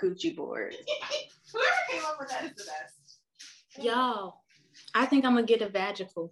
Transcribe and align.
charcuterie 0.00 0.36
board. 0.36 0.76
Whoever 1.52 1.68
came 1.90 2.02
up 2.04 2.16
with 2.18 2.28
that 2.30 2.44
is 2.44 2.50
the 2.50 2.64
best. 2.64 3.84
Y'all, 3.84 4.42
I 4.94 5.06
think 5.06 5.24
I'm 5.24 5.34
gonna 5.34 5.46
get 5.46 5.62
a 5.62 5.66
vajacial. 5.66 6.30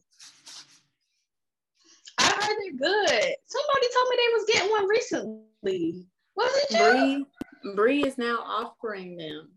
I 2.19 2.25
heard 2.25 2.57
they're 2.61 2.91
good. 2.91 3.35
Somebody 3.47 3.87
told 3.95 4.09
me 4.11 4.17
they 4.17 4.33
was 4.35 4.45
getting 4.53 4.71
one 4.71 4.89
recently. 4.89 6.07
Was 6.37 6.67
it 6.71 6.79
you? 6.79 7.27
Bree, 7.63 7.75
Bree 7.75 8.05
is 8.05 8.19
now 8.19 8.39
offering 8.45 9.17
them. 9.17 9.51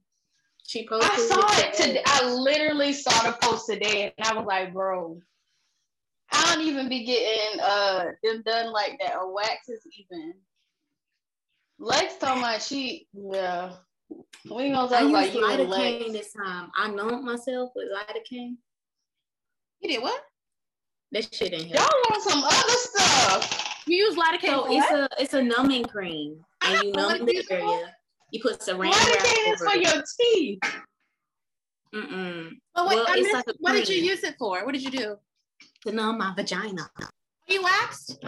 She 0.66 0.88
posted. 0.88 1.12
I 1.12 1.18
saw 1.18 1.68
it 1.68 1.74
today. 1.74 1.88
today. 1.88 2.04
I 2.06 2.34
literally 2.34 2.94
saw 2.94 3.24
the 3.24 3.38
post 3.42 3.68
today, 3.68 4.14
and 4.18 4.28
I 4.28 4.34
was 4.34 4.46
like, 4.46 4.74
bro, 4.74 5.20
I 6.32 6.56
don't 6.56 6.66
even 6.66 6.90
be 6.90 7.04
getting 7.06 7.60
uh 7.62 8.06
them 8.24 8.42
done 8.46 8.72
like 8.72 9.00
that 9.00 9.16
or 9.16 9.34
waxes 9.34 9.82
even. 9.98 10.34
Lex 11.78 12.18
told 12.18 12.40
my 12.40 12.58
she 12.58 13.08
yeah. 13.14 13.74
We 14.10 14.70
gonna 14.70 14.86
I 14.86 15.02
talk 15.02 15.10
about 15.10 15.22
used 15.24 15.34
you 15.36 15.46
and 15.50 15.70
Lex. 15.70 16.12
this 16.12 16.34
time. 16.34 16.70
I 16.78 16.90
numbed 16.92 17.24
myself 17.26 17.72
with 17.76 17.88
lidocaine. 17.92 18.56
You 19.80 19.90
did 19.90 20.02
what? 20.02 20.22
That 21.12 21.34
shit 21.34 21.54
ain't 21.54 21.70
Y'all 21.70 21.88
want 22.10 22.24
some 22.24 22.44
other 22.44 22.78
stuff. 22.78 23.82
You 23.88 23.98
use 23.98 24.16
lidocaine 24.16 24.50
So 24.50 24.66
it's 24.72 24.92
what? 24.92 25.12
a 25.12 25.22
it's 25.22 25.34
a 25.34 25.42
numbing 25.42 25.86
cream, 25.86 26.44
and 26.64 26.84
you 26.84 26.94
I 26.96 27.18
numb 27.18 27.26
the 27.26 27.46
area. 27.50 27.96
You 28.32 28.42
put 28.42 28.60
saran 28.60 28.92
Lidocaine 28.92 29.54
is 29.54 29.60
for 29.60 29.76
it. 29.76 29.84
your 29.84 30.04
teeth. 30.20 30.60
Mm-mm. 31.94 32.50
Oh 32.76 32.88
wait, 32.88 32.96
Well, 32.96 33.06
I 33.08 33.32
like 33.34 33.46
what 33.60 33.74
did 33.74 33.88
you 33.90 34.04
use 34.04 34.24
it 34.24 34.36
for? 34.38 34.64
What 34.66 34.74
did 34.74 34.84
you 34.84 34.92
do? 34.92 35.16
To 35.86 35.92
numb 35.92 36.18
my 36.18 36.34
vagina. 36.36 36.90
Are 37.00 37.10
you 37.48 37.64
waxed? 37.64 38.20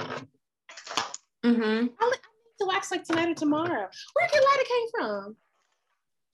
Mm-hmm. 1.43 1.87
I 1.99 2.05
need 2.11 2.19
to 2.59 2.65
wax 2.65 2.91
like 2.91 3.03
tonight 3.03 3.29
or 3.29 3.33
tomorrow. 3.35 3.87
Where 4.13 4.27
can 4.29 4.41
lidocaine 4.41 4.87
from? 4.91 5.35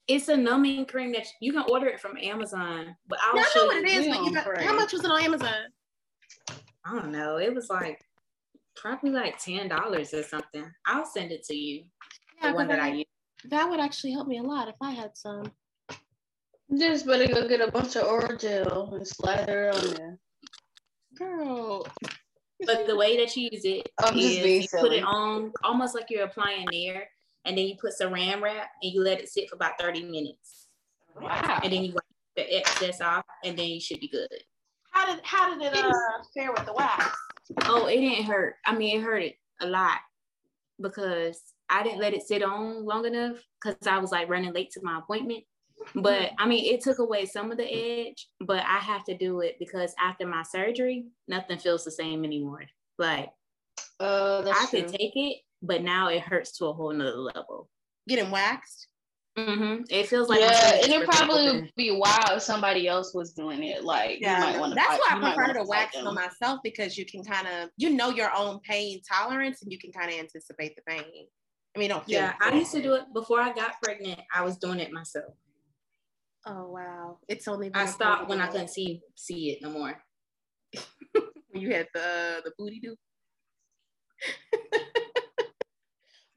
It's 0.06 0.28
a 0.28 0.36
numbing 0.36 0.84
cream 0.86 1.12
that 1.12 1.26
you 1.40 1.52
can 1.52 1.64
order 1.70 1.86
it 1.86 1.98
from 2.00 2.16
Amazon, 2.18 2.94
but 3.08 3.18
I'll 3.24 3.36
Yeah, 3.36 3.42
I 3.42 3.50
show 3.54 3.60
know 3.60 3.66
what 3.66 3.76
you. 3.76 3.82
it 3.82 3.88
is, 3.88 4.06
but 4.16 4.24
you 4.24 4.34
got, 4.34 4.62
how 4.62 4.74
much 4.74 4.92
was 4.92 5.04
it 5.04 5.10
on 5.10 5.22
Amazon? 5.22 5.54
I 6.84 6.90
don't 6.94 7.10
know. 7.12 7.38
It 7.38 7.54
was 7.54 7.70
like 7.70 8.04
probably 8.76 9.10
like 9.10 9.38
ten 9.42 9.68
dollars 9.68 10.12
or 10.12 10.22
something. 10.22 10.70
I'll 10.86 11.06
send 11.06 11.32
it 11.32 11.42
to 11.44 11.54
you. 11.56 11.84
Yeah, 12.42 12.50
the 12.50 12.54
one 12.54 12.66
'cause 12.66 12.76
that 12.76 12.82
I 12.84 12.88
I- 12.88 12.92
use. 12.92 13.04
That 13.50 13.68
would 13.70 13.80
actually 13.80 14.12
help 14.12 14.26
me 14.28 14.38
a 14.38 14.42
lot 14.42 14.68
if 14.68 14.74
I 14.80 14.90
had 14.92 15.16
some. 15.16 15.52
Just 16.78 17.06
better 17.06 17.26
go 17.26 17.46
get 17.46 17.60
a 17.60 17.70
bunch 17.70 17.94
of 17.96 18.04
oral 18.04 18.36
gel 18.38 18.94
and 18.94 19.06
slather 19.06 19.68
it 19.68 19.74
on 19.76 19.94
there. 19.94 20.18
Girl. 21.18 21.86
But 22.66 22.86
the 22.86 22.96
way 22.96 23.16
that 23.18 23.36
you 23.36 23.48
use 23.52 23.64
it 23.66 23.90
I'm 24.02 24.14
just 24.18 24.42
being 24.42 24.62
you 24.62 24.68
put 24.80 24.92
it 24.92 25.04
on 25.04 25.52
almost 25.62 25.94
like 25.94 26.06
you're 26.08 26.24
applying 26.24 26.66
air, 26.72 27.06
and 27.44 27.56
then 27.56 27.66
you 27.66 27.76
put 27.80 27.92
saran 28.00 28.40
wrap 28.40 28.70
and 28.82 28.92
you 28.92 29.02
let 29.02 29.20
it 29.20 29.28
sit 29.28 29.48
for 29.48 29.56
about 29.56 29.78
30 29.78 30.04
minutes. 30.04 30.68
Wow. 31.20 31.60
And 31.62 31.72
then 31.72 31.84
you 31.84 31.92
wipe 31.92 32.04
the 32.36 32.56
excess 32.56 33.00
off, 33.00 33.24
and 33.44 33.56
then 33.56 33.68
you 33.68 33.80
should 33.80 34.00
be 34.00 34.08
good. 34.08 34.28
How 34.90 35.06
did 35.06 35.24
how 35.24 35.56
did 35.56 35.72
it 35.72 35.84
uh, 35.84 35.92
fare 36.34 36.52
with 36.52 36.66
the 36.66 36.72
wax? 36.72 37.16
Oh, 37.64 37.86
it 37.86 38.00
didn't 38.00 38.24
hurt. 38.24 38.56
I 38.66 38.74
mean, 38.74 38.98
it 38.98 39.02
hurt 39.02 39.22
it 39.22 39.36
a 39.60 39.66
lot 39.66 39.98
because 40.80 41.40
I 41.70 41.82
didn't 41.82 42.00
let 42.00 42.14
it 42.14 42.22
sit 42.22 42.42
on 42.42 42.84
long 42.84 43.06
enough 43.06 43.36
because 43.62 43.86
I 43.86 43.98
was 43.98 44.12
like 44.12 44.28
running 44.28 44.52
late 44.52 44.70
to 44.72 44.80
my 44.82 44.98
appointment. 44.98 45.44
But 45.94 46.30
I 46.38 46.46
mean, 46.46 46.72
it 46.72 46.80
took 46.80 46.98
away 46.98 47.26
some 47.26 47.50
of 47.50 47.58
the 47.58 47.72
edge, 47.72 48.28
but 48.40 48.60
I 48.60 48.78
have 48.78 49.04
to 49.04 49.16
do 49.16 49.40
it 49.40 49.56
because 49.58 49.94
after 50.00 50.26
my 50.26 50.42
surgery, 50.42 51.06
nothing 51.28 51.58
feels 51.58 51.84
the 51.84 51.90
same 51.90 52.24
anymore. 52.24 52.64
Like 52.98 53.30
Uh, 54.00 54.42
I 54.46 54.66
true. 54.70 54.80
could 54.82 54.88
take 54.88 55.12
it, 55.14 55.38
but 55.66 55.82
now 55.82 56.08
it 56.08 56.20
hurts 56.20 56.56
to 56.58 56.66
a 56.66 56.72
whole 56.72 56.92
nother 56.92 57.16
level. 57.16 57.68
Getting 58.08 58.30
waxed? 58.30 58.88
hmm 59.36 59.78
It 59.90 60.06
feels 60.06 60.28
like 60.28 60.40
yeah, 60.40 60.74
and 60.74 60.92
it 60.92 61.00
ripping 61.00 61.06
probably 61.06 61.60
would 61.60 61.72
be 61.76 61.90
wild 61.90 62.36
if 62.36 62.42
somebody 62.42 62.86
else 62.86 63.12
was 63.14 63.32
doing 63.32 63.64
it. 63.64 63.82
Like, 63.82 64.20
you 64.20 64.26
might 64.26 64.58
want 64.60 64.72
to. 64.72 64.76
that's 64.76 65.00
why 65.00 65.16
I 65.16 65.18
prefer 65.18 65.46
wanna 65.48 65.64
wax 65.64 65.96
them. 65.96 66.06
on 66.06 66.14
myself 66.14 66.60
because 66.62 66.96
you 66.96 67.04
can 67.04 67.24
kind 67.24 67.48
of 67.48 67.70
you 67.76 67.90
know 67.90 68.10
your 68.10 68.30
own 68.36 68.60
pain 68.60 69.00
tolerance 69.10 69.62
and 69.62 69.72
you 69.72 69.78
can 69.78 69.90
kind 69.90 70.12
of 70.12 70.18
anticipate 70.18 70.76
the 70.76 70.82
pain. 70.86 71.26
I 71.74 71.78
mean, 71.80 71.88
don't 71.88 72.04
feel 72.04 72.20
Yeah, 72.20 72.34
I 72.40 72.54
used 72.54 72.70
to 72.72 72.82
do 72.82 72.94
it 72.94 73.12
before 73.12 73.40
I 73.40 73.52
got 73.52 73.82
pregnant. 73.82 74.20
I 74.32 74.42
was 74.42 74.56
doing 74.58 74.78
it 74.78 74.92
myself. 74.92 75.34
Oh 76.46 76.70
wow, 76.70 77.18
it's 77.26 77.48
only 77.48 77.70
been 77.70 77.80
I 77.80 77.84
a 77.84 77.88
stopped 77.88 78.28
when 78.28 78.40
I 78.40 78.46
couldn't 78.46 78.68
see 78.68 79.00
see 79.16 79.50
it 79.50 79.62
no 79.62 79.70
more. 79.70 80.00
when 81.48 81.62
you 81.62 81.72
had 81.72 81.88
the 81.94 82.42
the 82.44 82.52
booty 82.56 82.80
do. 82.80 82.94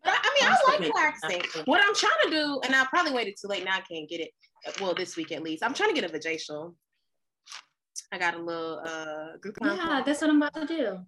but 0.07 0.15
I, 0.15 0.19
I 0.23 0.29
mean, 0.35 0.51
I 0.51 0.89
like 0.89 0.93
waxing. 1.23 1.63
What 1.65 1.81
I'm 1.85 1.93
trying 1.95 2.11
to 2.25 2.29
do, 2.29 2.61
and 2.63 2.73
I 2.75 2.85
probably 2.85 3.11
waited 3.13 3.35
too 3.39 3.47
late. 3.47 3.63
Now 3.65 3.75
I 3.75 3.81
can't 3.81 4.07
get 4.09 4.21
it. 4.21 4.31
Well, 4.81 4.93
this 4.95 5.15
week 5.17 5.31
at 5.31 5.43
least. 5.43 5.63
I'm 5.63 5.73
trying 5.73 5.93
to 5.93 5.99
get 6.01 6.09
a 6.09 6.13
vajacial. 6.13 6.73
I 8.11 8.17
got 8.17 8.35
a 8.35 8.39
little 8.41 8.79
uh 8.85 9.37
Groupon. 9.43 9.75
Yeah, 9.77 10.01
that's 10.05 10.21
what 10.21 10.29
I'm 10.29 10.41
about 10.41 10.53
to 10.55 10.65
do. 10.67 10.99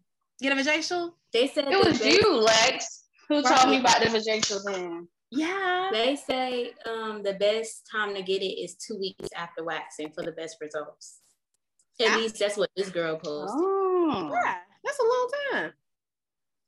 Get 0.41 0.51
a 0.51 0.55
vajacial? 0.55 1.13
They 1.33 1.47
said 1.47 1.65
It 1.67 1.77
was 1.77 1.99
best- 1.99 2.05
you, 2.05 2.35
Lex, 2.41 3.03
who 3.27 3.41
Right. 3.41 3.57
told 3.57 3.69
me 3.69 3.79
about 3.79 3.99
the 4.01 4.07
vajacial 4.07 4.63
then. 4.65 5.07
Yeah. 5.31 5.89
They 5.91 6.15
say 6.15 6.73
um, 6.89 7.21
the 7.23 7.33
best 7.33 7.87
time 7.91 8.15
to 8.15 8.21
get 8.21 8.41
it 8.41 8.53
is 8.63 8.75
two 8.75 8.97
weeks 8.99 9.29
after 9.35 9.63
waxing 9.63 10.11
for 10.13 10.23
the 10.23 10.31
best 10.31 10.57
results. 10.61 11.19
At 12.01 12.07
Yeah. 12.07 12.17
least 12.17 12.39
that's 12.39 12.57
what 12.57 12.69
this 12.75 12.89
girl 12.89 13.15
posted. 13.17 13.59
Oh, 13.61 14.29
Yeah, 14.33 14.55
that's 14.83 14.99
a 14.99 15.03
long 15.03 15.29
time. 15.51 15.73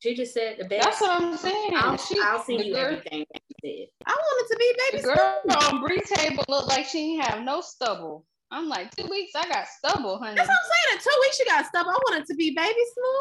She 0.02 0.16
just 0.16 0.34
said 0.34 0.58
the 0.60 0.66
best. 0.66 0.84
that's 0.84 1.02
what 1.02 1.22
I'm 1.22 1.38
saying. 1.38 1.72
I'll, 1.76 1.96
She- 1.98 2.20
I'll 2.24 2.44
send 2.44 2.66
you 2.66 2.74
girl- 2.74 2.86
everything 2.86 3.24
that 3.34 3.42
she 3.64 3.88
I 4.06 4.12
wanted 4.12 4.48
to 4.52 4.58
be 4.58 4.74
The 4.74 4.98
baby 4.98 5.04
girl 5.04 5.42
smooth. 5.46 5.74
on 5.74 5.82
Bree 5.82 6.02
table 6.02 6.44
looked 6.50 6.70
like 6.70 6.86
she 6.88 7.16
didn't 7.18 7.26
have 7.30 7.44
no 7.44 7.62
stubble. 7.62 8.26
I'm 8.50 8.68
like, 8.68 8.94
two 8.96 9.08
weeks, 9.08 9.32
I 9.36 9.48
got 9.48 9.66
stubble, 9.68 10.18
honey. 10.18 10.36
That's 10.36 10.48
what 10.50 10.58
I'm 10.58 10.70
saying. 10.72 10.98
In 10.98 11.04
two 11.04 11.20
weeks, 11.22 11.40
you 11.40 11.46
got 11.46 11.66
stubble. 11.68 11.92
I 11.92 11.98
wanted 12.10 12.26
to 12.26 12.36
be 12.36 12.52
baby 12.56 12.80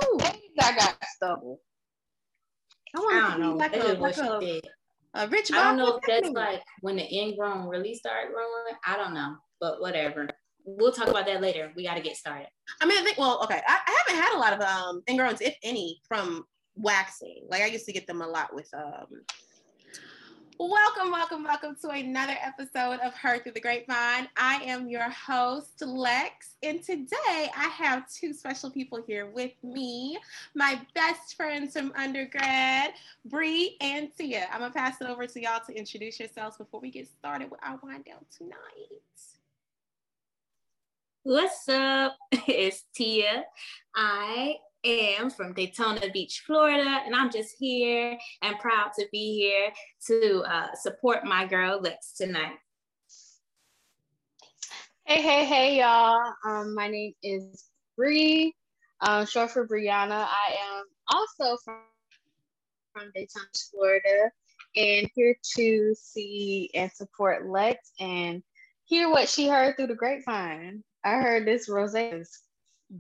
smooth. 0.09 0.21
Days 0.23 0.41
I 0.61 0.75
got 0.77 0.97
stubble. 1.17 1.61
I 2.97 2.99
said. 3.01 3.09
I 3.12 3.15
to 3.15 3.21
don't 3.21 3.37
be 3.37 3.43
know. 3.43 3.57
like 3.57 3.73
That's 3.73 3.85
a, 3.85 3.89
just 3.89 4.01
what 4.01 4.17
like 4.19 4.43
she 4.43 4.61
a, 5.15 5.23
a 5.23 5.29
rich 5.29 5.53
I 5.53 5.62
don't 5.65 5.77
know 5.77 5.97
if 5.97 6.03
that's 6.07 6.31
Brown. 6.31 6.35
like 6.53 6.62
when 6.81 6.97
the 6.97 7.05
ingrown 7.15 7.69
really 7.69 7.95
start 7.95 8.33
growing. 8.33 8.75
I 8.87 8.97
don't 8.97 9.15
know, 9.15 9.37
but 9.61 9.81
whatever. 9.81 10.29
We'll 10.65 10.93
talk 10.93 11.09
about 11.09 11.27
that 11.27 11.41
later. 11.41 11.73
We 11.77 11.85
got 11.85 11.95
to 11.95 12.01
get 12.03 12.17
started. 12.17 12.49
I 12.81 12.87
mean, 12.87 12.99
I 12.99 13.03
think. 13.03 13.17
Well, 13.19 13.41
okay. 13.45 13.61
I, 13.67 13.79
I 13.87 14.03
haven't 14.07 14.23
had 14.23 14.35
a 14.37 14.39
lot 14.39 14.53
of 14.55 14.61
um 14.61 15.03
ingrowns, 15.09 15.41
if 15.41 15.55
any, 15.62 16.01
from 16.09 16.45
waxing. 16.81 17.43
Like 17.49 17.63
I 17.63 17.67
used 17.67 17.87
to 17.87 17.93
get 17.93 18.07
them 18.07 18.23
a 18.23 18.27
lot 18.27 18.55
with 18.55 18.73
um. 18.75 19.23
Welcome, 20.59 21.11
welcome, 21.11 21.45
welcome 21.45 21.77
to 21.81 21.89
another 21.89 22.37
episode 22.43 23.01
of 23.01 23.15
Her 23.15 23.39
Through 23.39 23.53
the 23.53 23.63
Grapevine. 23.63 24.29
I 24.37 24.61
am 24.67 24.91
your 24.91 25.09
host, 25.09 25.81
Lex, 25.81 26.57
and 26.63 26.83
today 26.83 27.49
I 27.57 27.69
have 27.75 28.13
two 28.13 28.35
special 28.35 28.71
people 28.71 29.03
here 29.07 29.25
with 29.25 29.53
me. 29.63 30.19
My 30.55 30.79
best 30.95 31.35
friends 31.35 31.73
from 31.73 31.95
undergrad, 31.97 32.91
Bree 33.25 33.79
and 33.81 34.11
Tia. 34.15 34.49
I'm 34.53 34.61
gonna 34.61 34.75
pass 34.75 35.01
it 35.01 35.07
over 35.09 35.27
to 35.27 35.41
y'all 35.41 35.61
to 35.67 35.73
introduce 35.73 36.21
yourselves 36.21 36.59
before 36.59 36.81
we 36.81 36.91
get 36.91 37.09
started 37.09 37.51
with 37.51 37.61
our 37.62 37.81
wind 37.83 38.05
down 38.05 38.27
tonight. 38.37 39.01
What's 41.23 41.69
up? 41.69 42.17
It's 42.47 42.85
Tia. 42.94 43.44
I 43.94 44.56
am 44.85 45.31
from 45.31 45.53
Daytona 45.53 46.11
Beach, 46.12 46.43
Florida, 46.47 47.00
and 47.05 47.15
I'm 47.15 47.31
just 47.31 47.56
here 47.59 48.19
and 48.43 48.59
proud 48.59 48.93
to 48.99 49.06
be 49.12 49.38
here 49.38 49.71
to 50.06 50.43
uh, 50.43 50.75
support 50.75 51.25
my 51.25 51.47
girl 51.47 51.81
Lex 51.81 52.12
tonight. 52.12 52.59
Hey, 55.05 55.23
hey, 55.23 55.44
hey, 55.44 55.79
y'all. 55.81 56.32
Um, 56.44 56.75
my 56.75 56.88
name 56.88 57.15
is 57.23 57.65
Bree, 57.97 58.55
um, 59.00 59.27
short 59.27 59.50
for 59.50 59.67
Brianna. 59.67 60.27
I 60.27 60.56
am 60.77 60.85
also 61.09 61.56
from, 61.65 61.81
from 62.93 63.11
Daytona, 63.15 63.47
Florida, 63.71 64.31
and 64.76 65.11
here 65.15 65.37
to 65.56 65.94
see 65.99 66.71
and 66.75 66.91
support 66.93 67.49
Lex 67.49 67.93
and 67.99 68.43
hear 68.85 69.11
what 69.11 69.29
she 69.29 69.49
heard 69.49 69.76
through 69.76 69.88
the 69.88 69.94
grapevine. 69.94 70.85
I 71.05 71.15
heard 71.15 71.47
this 71.47 71.69
rose 71.69 71.94
is 71.94 72.41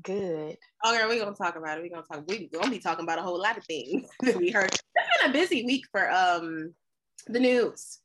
good. 0.02 0.56
Oh, 0.84 0.96
girl, 0.96 1.08
we're 1.08 1.22
gonna 1.22 1.36
talk 1.36 1.56
about 1.56 1.78
it. 1.78 1.82
We're 1.82 1.90
gonna 1.90 2.06
talk. 2.06 2.24
We're 2.26 2.48
gonna 2.52 2.70
be 2.70 2.78
talking 2.78 3.04
about 3.04 3.18
a 3.18 3.22
whole 3.22 3.40
lot 3.40 3.56
of 3.56 3.64
things 3.64 4.08
that 4.22 4.36
we 4.36 4.50
heard. 4.50 4.72
It's 4.72 4.82
been 4.94 5.30
a 5.30 5.32
busy 5.32 5.64
week 5.64 5.84
for 5.90 6.10
um 6.10 6.74
the 7.26 7.40
news, 7.40 7.98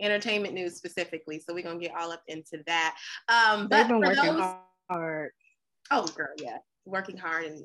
entertainment 0.00 0.54
news 0.54 0.76
specifically. 0.76 1.40
So 1.40 1.54
we're 1.54 1.64
gonna 1.64 1.78
get 1.78 1.94
all 1.96 2.12
up 2.12 2.22
into 2.28 2.62
that. 2.66 2.96
Um, 3.28 3.68
but 3.68 3.78
They've 3.78 3.88
been 3.88 4.00
working 4.00 4.36
those, 4.36 4.54
hard. 4.90 5.30
oh, 5.90 6.06
girl, 6.08 6.28
yeah, 6.38 6.58
working 6.84 7.16
hard 7.16 7.46
and 7.46 7.64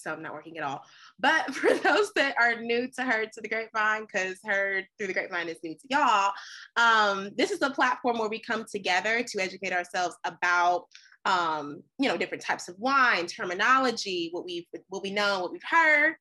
some 0.00 0.22
not 0.22 0.32
working 0.32 0.56
at 0.58 0.64
all. 0.64 0.82
But 1.18 1.54
for 1.54 1.72
those 1.74 2.12
that 2.14 2.34
are 2.40 2.60
new 2.60 2.88
to 2.96 3.02
her 3.02 3.26
to 3.26 3.40
the 3.40 3.48
grapevine, 3.48 4.06
because 4.06 4.38
her 4.44 4.82
through 4.98 5.08
the 5.08 5.12
grapevine 5.12 5.48
is 5.48 5.58
new 5.62 5.74
to 5.74 5.86
y'all, 5.88 6.32
um, 6.76 7.30
this 7.36 7.50
is 7.50 7.62
a 7.62 7.70
platform 7.70 8.18
where 8.18 8.28
we 8.28 8.40
come 8.40 8.64
together 8.70 9.22
to 9.22 9.40
educate 9.42 9.72
ourselves 9.72 10.16
about 10.24 10.86
um, 11.24 11.82
you 11.98 12.08
know, 12.08 12.16
different 12.16 12.42
types 12.42 12.68
of 12.68 12.76
wine, 12.78 13.26
terminology, 13.26 14.28
what 14.32 14.44
we've 14.44 14.66
what 14.88 15.02
we 15.02 15.10
know, 15.10 15.40
what 15.40 15.52
we've 15.52 15.62
heard 15.68 16.14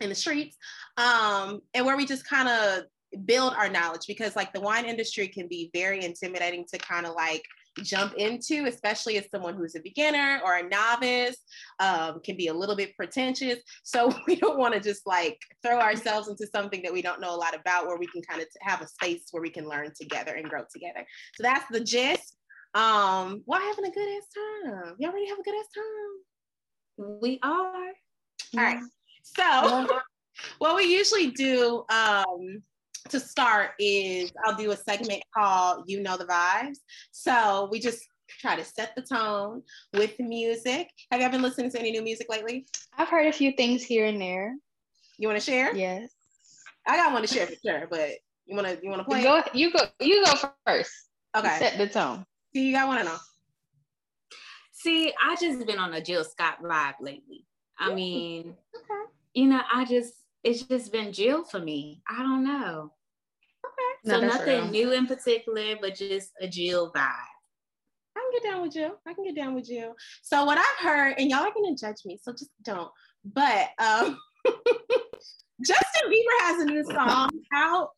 in 0.00 0.08
the 0.08 0.14
streets, 0.14 0.56
um, 0.96 1.60
and 1.74 1.84
where 1.84 1.96
we 1.96 2.06
just 2.06 2.28
kind 2.28 2.48
of 2.48 2.84
build 3.24 3.54
our 3.54 3.70
knowledge 3.70 4.06
because 4.06 4.36
like 4.36 4.52
the 4.52 4.60
wine 4.60 4.84
industry 4.84 5.28
can 5.28 5.48
be 5.48 5.70
very 5.72 6.04
intimidating 6.04 6.64
to 6.72 6.78
kind 6.78 7.06
of 7.06 7.14
like 7.14 7.42
jump 7.82 8.14
into, 8.14 8.66
especially 8.66 9.18
as 9.18 9.30
someone 9.30 9.54
who's 9.54 9.74
a 9.74 9.80
beginner 9.80 10.40
or 10.44 10.56
a 10.56 10.68
novice, 10.68 11.36
um, 11.80 12.20
can 12.24 12.36
be 12.36 12.48
a 12.48 12.54
little 12.54 12.76
bit 12.76 12.94
pretentious. 12.96 13.58
So 13.82 14.12
we 14.26 14.36
don't 14.36 14.58
want 14.58 14.74
to 14.74 14.80
just 14.80 15.06
like 15.06 15.38
throw 15.64 15.78
ourselves 15.78 16.28
into 16.28 16.46
something 16.46 16.82
that 16.82 16.92
we 16.92 17.02
don't 17.02 17.20
know 17.20 17.34
a 17.34 17.36
lot 17.36 17.54
about, 17.54 17.86
where 17.86 17.98
we 17.98 18.06
can 18.06 18.22
kind 18.22 18.40
of 18.40 18.48
have 18.60 18.80
a 18.82 18.88
space 18.88 19.26
where 19.30 19.42
we 19.42 19.50
can 19.50 19.68
learn 19.68 19.92
together 19.98 20.34
and 20.34 20.48
grow 20.48 20.62
together. 20.72 21.06
So 21.34 21.42
that's 21.42 21.66
the 21.70 21.80
gist. 21.80 22.34
Um, 22.74 23.42
well, 23.46 23.60
having 23.60 23.86
a 23.86 23.90
good 23.90 24.08
ass 24.08 24.28
time. 24.34 24.94
Y'all 24.98 25.10
already 25.10 25.28
have 25.28 25.38
a 25.38 25.42
good 25.42 25.54
ass 25.54 25.66
time. 25.74 27.18
We 27.20 27.38
are. 27.42 27.92
All 28.56 28.62
right. 28.62 28.80
So 29.22 29.88
what 30.58 30.76
we 30.76 30.84
usually 30.84 31.30
do 31.30 31.84
um, 31.90 32.62
to 33.08 33.20
start 33.20 33.70
is 33.78 34.32
I'll 34.44 34.56
do 34.56 34.70
a 34.70 34.76
segment 34.76 35.22
called 35.34 35.84
You 35.86 36.02
Know 36.02 36.16
the 36.16 36.26
Vibes. 36.26 36.78
So 37.10 37.68
we 37.70 37.80
just 37.80 38.04
try 38.28 38.56
to 38.56 38.64
set 38.64 38.94
the 38.94 39.02
tone 39.02 39.62
with 39.94 40.18
music. 40.18 40.88
Have 41.10 41.20
you 41.20 41.26
ever 41.26 41.32
been 41.32 41.42
listening 41.42 41.70
to 41.70 41.78
any 41.78 41.90
new 41.90 42.02
music 42.02 42.28
lately? 42.30 42.66
I've 42.96 43.08
heard 43.08 43.26
a 43.26 43.32
few 43.32 43.52
things 43.52 43.82
here 43.82 44.06
and 44.06 44.20
there. 44.20 44.54
You 45.18 45.28
want 45.28 45.40
to 45.40 45.44
share? 45.44 45.74
Yes. 45.74 46.10
I 46.86 46.96
got 46.96 47.12
one 47.12 47.22
to 47.22 47.28
share 47.28 47.46
for 47.46 47.54
sure, 47.64 47.86
but 47.90 48.10
you 48.46 48.56
want 48.56 48.66
to 48.66 48.78
you 48.82 48.88
want 48.88 49.00
to 49.00 49.04
play? 49.04 49.22
Go. 49.22 49.42
You 49.52 49.72
go. 49.72 49.80
You 50.00 50.24
go 50.24 50.50
first. 50.66 50.92
Okay. 51.36 51.58
Set 51.58 51.76
the 51.76 51.86
tone. 51.86 52.24
See, 52.58 52.66
you 52.66 52.72
got 52.72 52.88
one 52.88 52.98
or 52.98 53.04
no? 53.04 53.16
See, 54.72 55.12
I 55.22 55.36
just 55.36 55.64
been 55.64 55.78
on 55.78 55.94
a 55.94 56.00
Jill 56.00 56.24
Scott 56.24 56.60
vibe 56.60 56.94
lately. 57.00 57.46
I 57.78 57.94
mean, 57.94 58.56
okay. 58.74 59.12
you 59.32 59.46
know, 59.46 59.60
I 59.72 59.84
just 59.84 60.12
it's 60.42 60.62
just 60.62 60.90
been 60.90 61.12
Jill 61.12 61.44
for 61.44 61.60
me. 61.60 62.02
I 62.10 62.18
don't 62.18 62.42
know. 62.42 62.92
Okay. 63.64 64.10
So 64.10 64.20
no, 64.20 64.26
nothing 64.26 64.62
real. 64.62 64.70
new 64.72 64.92
in 64.92 65.06
particular, 65.06 65.76
but 65.80 65.94
just 65.94 66.32
a 66.40 66.48
Jill 66.48 66.90
vibe. 66.90 67.12
I 68.16 68.20
can 68.20 68.30
get 68.32 68.50
down 68.50 68.62
with 68.62 68.72
Jill. 68.72 68.98
I 69.06 69.14
can 69.14 69.22
get 69.22 69.36
down 69.36 69.54
with 69.54 69.68
Jill. 69.68 69.94
So 70.22 70.44
what 70.44 70.58
I've 70.58 70.84
heard, 70.84 71.14
and 71.16 71.30
y'all 71.30 71.44
are 71.44 71.54
gonna 71.54 71.76
judge 71.76 72.04
me, 72.06 72.18
so 72.20 72.32
just 72.32 72.50
don't. 72.64 72.90
But 73.24 73.68
um 73.78 74.18
Justin 75.64 76.10
Bieber 76.10 76.40
has 76.40 76.62
a 76.62 76.64
new 76.64 76.82
song 76.82 77.30
out, 77.54 77.90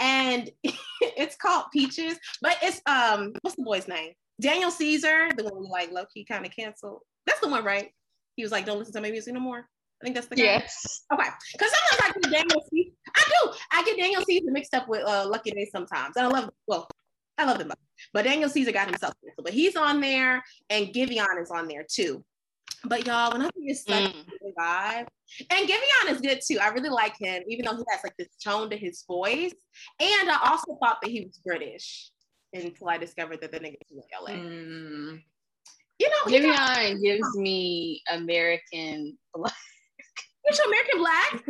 and 0.00 0.50
it's 1.00 1.36
called 1.36 1.66
Peaches. 1.72 2.18
But 2.42 2.56
it's 2.62 2.80
um, 2.86 3.32
what's 3.42 3.56
the 3.56 3.62
boy's 3.62 3.86
name? 3.86 4.12
Daniel 4.40 4.70
Caesar, 4.70 5.28
the 5.36 5.44
one 5.44 5.52
who 5.54 5.70
like 5.70 5.92
low 5.92 6.04
key 6.12 6.24
kind 6.24 6.44
of 6.44 6.52
canceled. 6.52 7.02
That's 7.26 7.40
the 7.40 7.48
one, 7.48 7.62
right? 7.62 7.90
He 8.36 8.42
was 8.42 8.50
like, 8.50 8.66
"Don't 8.66 8.78
listen 8.78 8.94
to 8.94 9.00
my 9.00 9.10
music 9.10 9.34
no 9.34 9.40
more." 9.40 9.58
I 9.58 10.04
think 10.04 10.14
that's 10.14 10.28
the 10.28 10.36
guy. 10.36 10.44
Yes. 10.44 11.02
Okay. 11.12 11.28
Because 11.52 11.70
sometimes 11.90 12.16
I 12.16 12.20
get 12.20 12.32
Daniel 12.32 12.64
Caesar. 12.72 12.90
I 13.14 13.24
do. 13.28 13.52
I 13.70 13.84
get 13.84 13.98
Daniel 13.98 14.22
Caesar 14.26 14.50
mixed 14.50 14.74
up 14.74 14.88
with 14.88 15.06
uh, 15.06 15.28
Lucky 15.28 15.50
Daye 15.50 15.68
sometimes, 15.70 16.16
and 16.16 16.26
I 16.26 16.30
love. 16.30 16.50
Well, 16.66 16.88
I 17.36 17.44
love 17.44 17.58
them 17.58 17.68
both. 17.68 17.76
But 18.14 18.24
Daniel 18.24 18.48
Caesar 18.48 18.72
got 18.72 18.88
himself 18.88 19.14
canceled. 19.22 19.44
But 19.44 19.52
he's 19.52 19.76
on 19.76 20.00
there, 20.00 20.42
and 20.70 20.86
Giveon 20.88 21.40
is 21.40 21.50
on 21.50 21.68
there 21.68 21.84
too. 21.88 22.24
But 22.84 23.06
y'all, 23.06 23.32
when 23.32 23.42
I 23.42 23.50
think 23.50 23.70
it's 23.70 23.84
such 23.84 24.12
mm. 24.12 24.24
a 24.46 24.60
vibe, 24.60 25.06
and 25.50 25.68
Giveon 25.68 26.10
is 26.10 26.20
good 26.20 26.40
too. 26.46 26.58
I 26.60 26.68
really 26.68 26.88
like 26.88 27.16
him, 27.18 27.42
even 27.46 27.66
though 27.66 27.76
he 27.76 27.84
has 27.90 28.00
like 28.02 28.16
this 28.18 28.28
tone 28.42 28.70
to 28.70 28.76
his 28.76 29.04
voice. 29.06 29.52
And 30.00 30.30
I 30.30 30.38
also 30.44 30.78
thought 30.82 30.98
that 31.02 31.10
he 31.10 31.24
was 31.24 31.38
British 31.44 32.10
until 32.52 32.88
I 32.88 32.98
discovered 32.98 33.40
that 33.42 33.52
the 33.52 33.60
nigga 33.60 33.76
was 33.90 34.06
LA. 34.22 34.32
Mm. 34.32 35.22
You 35.98 36.08
know, 36.08 36.32
Giveon 36.32 37.02
gives 37.02 37.36
me 37.36 38.02
American 38.10 39.18
black. 39.34 39.52
What's 40.42 40.60
American 40.60 40.98
black? 40.98 41.44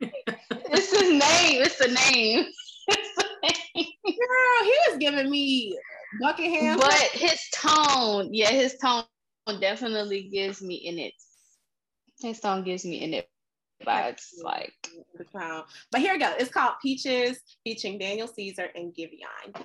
it's 0.72 0.90
his 0.90 1.10
name. 1.10 1.62
It's 1.62 1.78
the 1.78 1.98
name. 2.12 2.46
It's 2.88 3.16
the 3.16 3.24
name. 3.42 3.88
Girl, 4.04 4.62
he 4.62 4.74
was 4.88 4.96
giving 5.00 5.28
me 5.28 5.76
Buckingham. 6.20 6.78
But 6.78 6.94
his 7.12 7.40
tone, 7.52 8.28
yeah, 8.32 8.50
his 8.50 8.76
tone 8.78 9.02
definitely 9.54 10.24
gives 10.24 10.60
me 10.60 10.74
in 10.74 10.98
it. 10.98 11.14
His 12.20 12.38
song 12.38 12.64
gives 12.64 12.84
me 12.84 13.02
in 13.02 13.14
it 13.14 13.28
vibes 13.84 14.42
like 14.42 14.72
the 15.16 15.24
crown. 15.24 15.64
But 15.90 16.00
here 16.00 16.14
we 16.14 16.18
go. 16.18 16.32
It's 16.38 16.50
called 16.50 16.74
Peaches, 16.82 17.38
featuring 17.64 17.98
Daniel 17.98 18.28
Caesar 18.28 18.68
and 18.74 18.94
Giveon. 18.94 19.64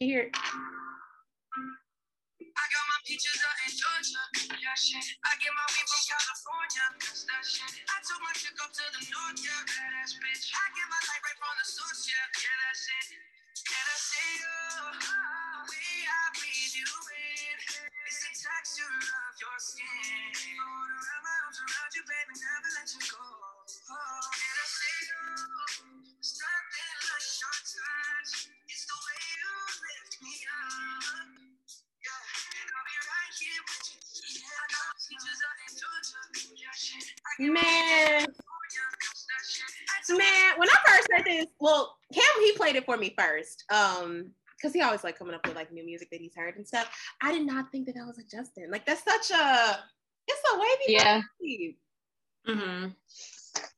You 0.00 0.30
my 3.18 3.42
out 3.42 3.58
in 3.66 3.72
Georgia. 3.74 4.22
Yeah, 4.54 4.76
shit. 4.78 5.06
I 5.26 5.32
get 5.42 5.50
my 5.50 5.66
weed 5.74 5.88
from 5.90 6.02
California. 6.14 6.86
That's 7.02 7.22
that 7.26 7.42
shit. 7.42 7.72
I 7.90 7.98
took 8.06 8.20
my 8.22 8.34
chick 8.38 8.54
up 8.62 8.70
to 8.70 8.84
the 8.94 9.02
north, 9.10 9.40
yeah. 9.42 9.66
Badass 9.66 10.12
bitch. 10.22 10.46
I 10.54 10.64
get 10.78 10.86
my 10.86 11.00
light 11.10 11.22
right 11.26 11.38
from 11.42 11.56
the 11.58 11.66
source, 11.66 12.02
yeah. 12.06 12.26
Yeah, 12.38 12.56
that's 12.70 12.86
it. 12.86 13.06
And 13.66 13.86
I 13.90 13.98
say, 13.98 14.30
oh, 14.46 15.66
way 15.66 16.06
I 16.06 16.22
breathe 16.38 16.74
you 16.78 16.86
in. 16.86 17.56
It's 18.06 18.20
the 18.22 18.32
texture 18.38 18.86
of 18.86 19.34
your 19.42 19.58
skin. 19.58 20.30
Hold 20.62 20.90
around 20.94 21.22
my 21.26 21.36
arms 21.44 21.58
around 21.60 21.92
you, 21.98 22.04
baby, 22.06 22.34
never 22.38 22.70
let 22.78 22.88
you 22.94 23.02
go. 23.10 23.22
Oh, 23.22 23.94
and 23.98 24.56
I 24.62 24.66
say, 24.70 24.98
oh, 25.18 26.18
it's 26.22 26.34
nothing 26.38 26.96
like 27.10 27.28
your 27.42 27.58
touch. 27.66 28.32
It's 28.70 28.84
the 28.86 28.96
way 28.96 29.20
you 29.42 29.59
Man, 37.38 38.26
man, 40.10 40.52
when 40.56 40.68
I 40.68 40.76
first 40.86 41.08
heard 41.10 41.24
this, 41.24 41.46
well, 41.58 41.96
Cam 42.12 42.22
he 42.42 42.52
played 42.52 42.76
it 42.76 42.84
for 42.84 42.96
me 42.96 43.14
first. 43.18 43.64
Um, 43.72 44.32
because 44.60 44.74
he 44.74 44.82
always 44.82 45.02
like 45.02 45.18
coming 45.18 45.34
up 45.34 45.46
with 45.46 45.56
like 45.56 45.72
new 45.72 45.84
music 45.84 46.10
that 46.10 46.20
he's 46.20 46.34
heard 46.36 46.56
and 46.56 46.66
stuff. 46.66 46.90
I 47.22 47.32
did 47.32 47.46
not 47.46 47.72
think 47.72 47.86
that 47.86 47.94
that 47.94 48.06
was 48.06 48.18
like 48.18 48.28
Justin. 48.30 48.70
Like 48.70 48.84
that's 48.84 49.02
such 49.02 49.30
a 49.30 49.78
it's 50.28 50.42
a 50.52 50.58
wavy. 50.58 50.84
Yeah. 50.88 51.22
Mm-hmm. 52.46 52.88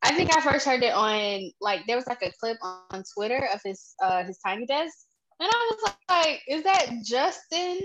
I 0.03 0.13
think 0.13 0.37
I 0.37 0.41
first 0.41 0.67
heard 0.67 0.83
it 0.83 0.93
on 0.93 1.51
like 1.61 1.87
there 1.87 1.97
was 1.97 2.07
like 2.07 2.23
a 2.23 2.33
clip 2.39 2.59
on 2.63 3.05
Twitter 3.15 3.49
of 3.55 3.61
his 3.65 3.95
uh 4.03 4.25
his 4.25 4.39
tiny 4.39 4.67
desk, 4.67 5.07
and 5.41 5.49
I 5.53 5.71
was 5.71 5.95
like, 6.09 6.43
"Is 6.49 6.65
that 6.65 6.89
Justin?" 7.05 7.79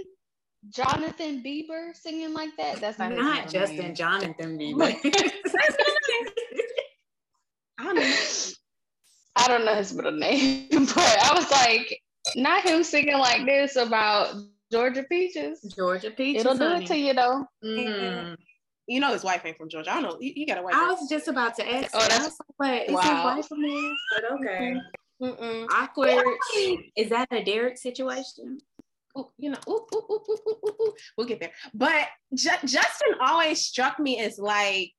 Jonathan 0.69 1.43
Bieber 1.43 1.95
singing 1.95 2.33
like 2.33 2.55
that? 2.57 2.81
That's 2.81 2.99
not, 2.99 3.13
not 3.13 3.49
Justin 3.49 3.77
name. 3.77 3.95
Jonathan 3.95 4.57
Bieber. 4.59 4.95
I 7.79 7.83
don't 7.83 7.95
know. 7.95 8.15
I 9.35 9.47
don't 9.47 9.65
know 9.65 9.75
his 9.75 9.93
middle 9.93 10.11
name, 10.11 10.67
but 10.71 10.97
I 10.97 11.31
was 11.35 11.49
like, 11.51 12.01
not 12.35 12.63
him 12.63 12.83
singing 12.83 13.17
like 13.17 13.45
this 13.45 13.75
about 13.75 14.33
Georgia 14.71 15.03
peaches. 15.03 15.61
Georgia 15.75 16.11
peaches. 16.11 16.41
It'll 16.41 16.57
honey. 16.57 16.79
do 16.79 16.83
it 16.83 16.87
to 16.87 16.97
you 16.97 17.13
though. 17.13 17.45
Mm-hmm. 17.63 18.33
You 18.87 18.99
know 18.99 19.11
his 19.11 19.23
wife 19.23 19.45
ain't 19.45 19.57
from 19.57 19.69
Georgia. 19.69 19.91
I 19.91 20.01
don't 20.01 20.11
know. 20.11 20.17
He, 20.19 20.31
he 20.31 20.45
got 20.45 20.57
a 20.57 20.61
wife. 20.61 20.73
I 20.75 20.91
was 20.91 21.07
just 21.09 21.27
about 21.27 21.55
to 21.57 21.69
ask. 21.69 21.91
Oh, 21.93 22.05
that's 22.09 22.37
what 22.57 22.89
wow. 22.89 22.99
is 22.99 23.09
his 23.09 23.23
wife 23.23 23.47
from 23.47 23.63
here? 23.63 23.93
But 24.15 24.31
okay. 24.39 24.75
Mm-mm. 25.21 25.67
Awkward. 25.71 26.23
Is 26.95 27.09
that 27.09 27.27
a 27.31 27.43
Derek 27.43 27.77
situation? 27.77 28.59
You 29.37 29.51
know, 29.51 29.57
ooh, 29.67 29.85
ooh, 29.93 30.19
ooh, 30.49 30.93
we'll 31.17 31.27
get 31.27 31.39
there. 31.39 31.51
But 31.73 32.07
J- 32.33 32.49
Justin 32.65 33.15
always 33.21 33.61
struck 33.61 33.99
me 33.99 34.19
as 34.19 34.39
like 34.39 34.93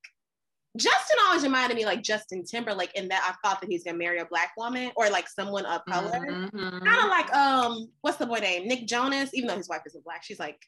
Justin 0.77 1.17
always 1.25 1.43
reminded 1.43 1.75
me 1.75 1.85
like 1.85 2.03
Justin 2.03 2.43
Timberlake 2.43 2.93
in 2.95 3.07
that 3.09 3.23
I 3.23 3.47
thought 3.47 3.59
that 3.61 3.69
he's 3.69 3.83
gonna 3.83 3.97
marry 3.97 4.19
a 4.19 4.25
black 4.25 4.51
woman 4.57 4.91
or 4.95 5.09
like 5.09 5.27
someone 5.27 5.65
of 5.65 5.83
color. 5.85 6.19
Mm-hmm. 6.19 6.85
Kind 6.85 6.99
of 6.99 7.09
like 7.09 7.33
um, 7.33 7.89
what's 8.01 8.17
the 8.17 8.25
boy 8.25 8.39
name? 8.39 8.67
Nick 8.67 8.85
Jonas, 8.87 9.31
even 9.33 9.47
though 9.47 9.57
his 9.57 9.69
wife 9.69 9.81
isn't 9.85 10.03
black, 10.03 10.23
she's 10.23 10.39
like 10.39 10.59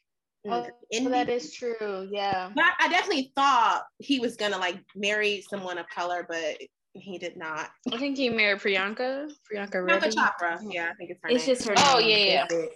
Oh, 0.48 0.66
that 0.90 1.28
is 1.28 1.52
true. 1.52 2.08
Yeah. 2.10 2.50
But 2.54 2.64
I, 2.64 2.86
I 2.86 2.88
definitely 2.88 3.32
thought 3.36 3.84
he 3.98 4.18
was 4.18 4.36
gonna 4.36 4.58
like 4.58 4.80
marry 4.96 5.44
someone 5.48 5.78
of 5.78 5.88
color, 5.88 6.26
but 6.28 6.56
he 6.94 7.18
did 7.18 7.36
not. 7.36 7.70
I 7.92 7.96
think 7.96 8.16
he 8.16 8.28
married 8.28 8.60
Priyanka. 8.60 9.32
Priyanka 9.50 9.86
Reddy. 9.86 10.10
Chopra. 10.10 10.60
Yeah, 10.68 10.90
I 10.90 10.94
think 10.94 11.10
it's 11.10 11.20
her. 11.22 11.28
It's 11.28 11.46
name. 11.46 11.56
just 11.56 11.68
her. 11.68 11.74
Oh 11.78 11.98
yeah, 11.98 12.46
yeah 12.50 12.66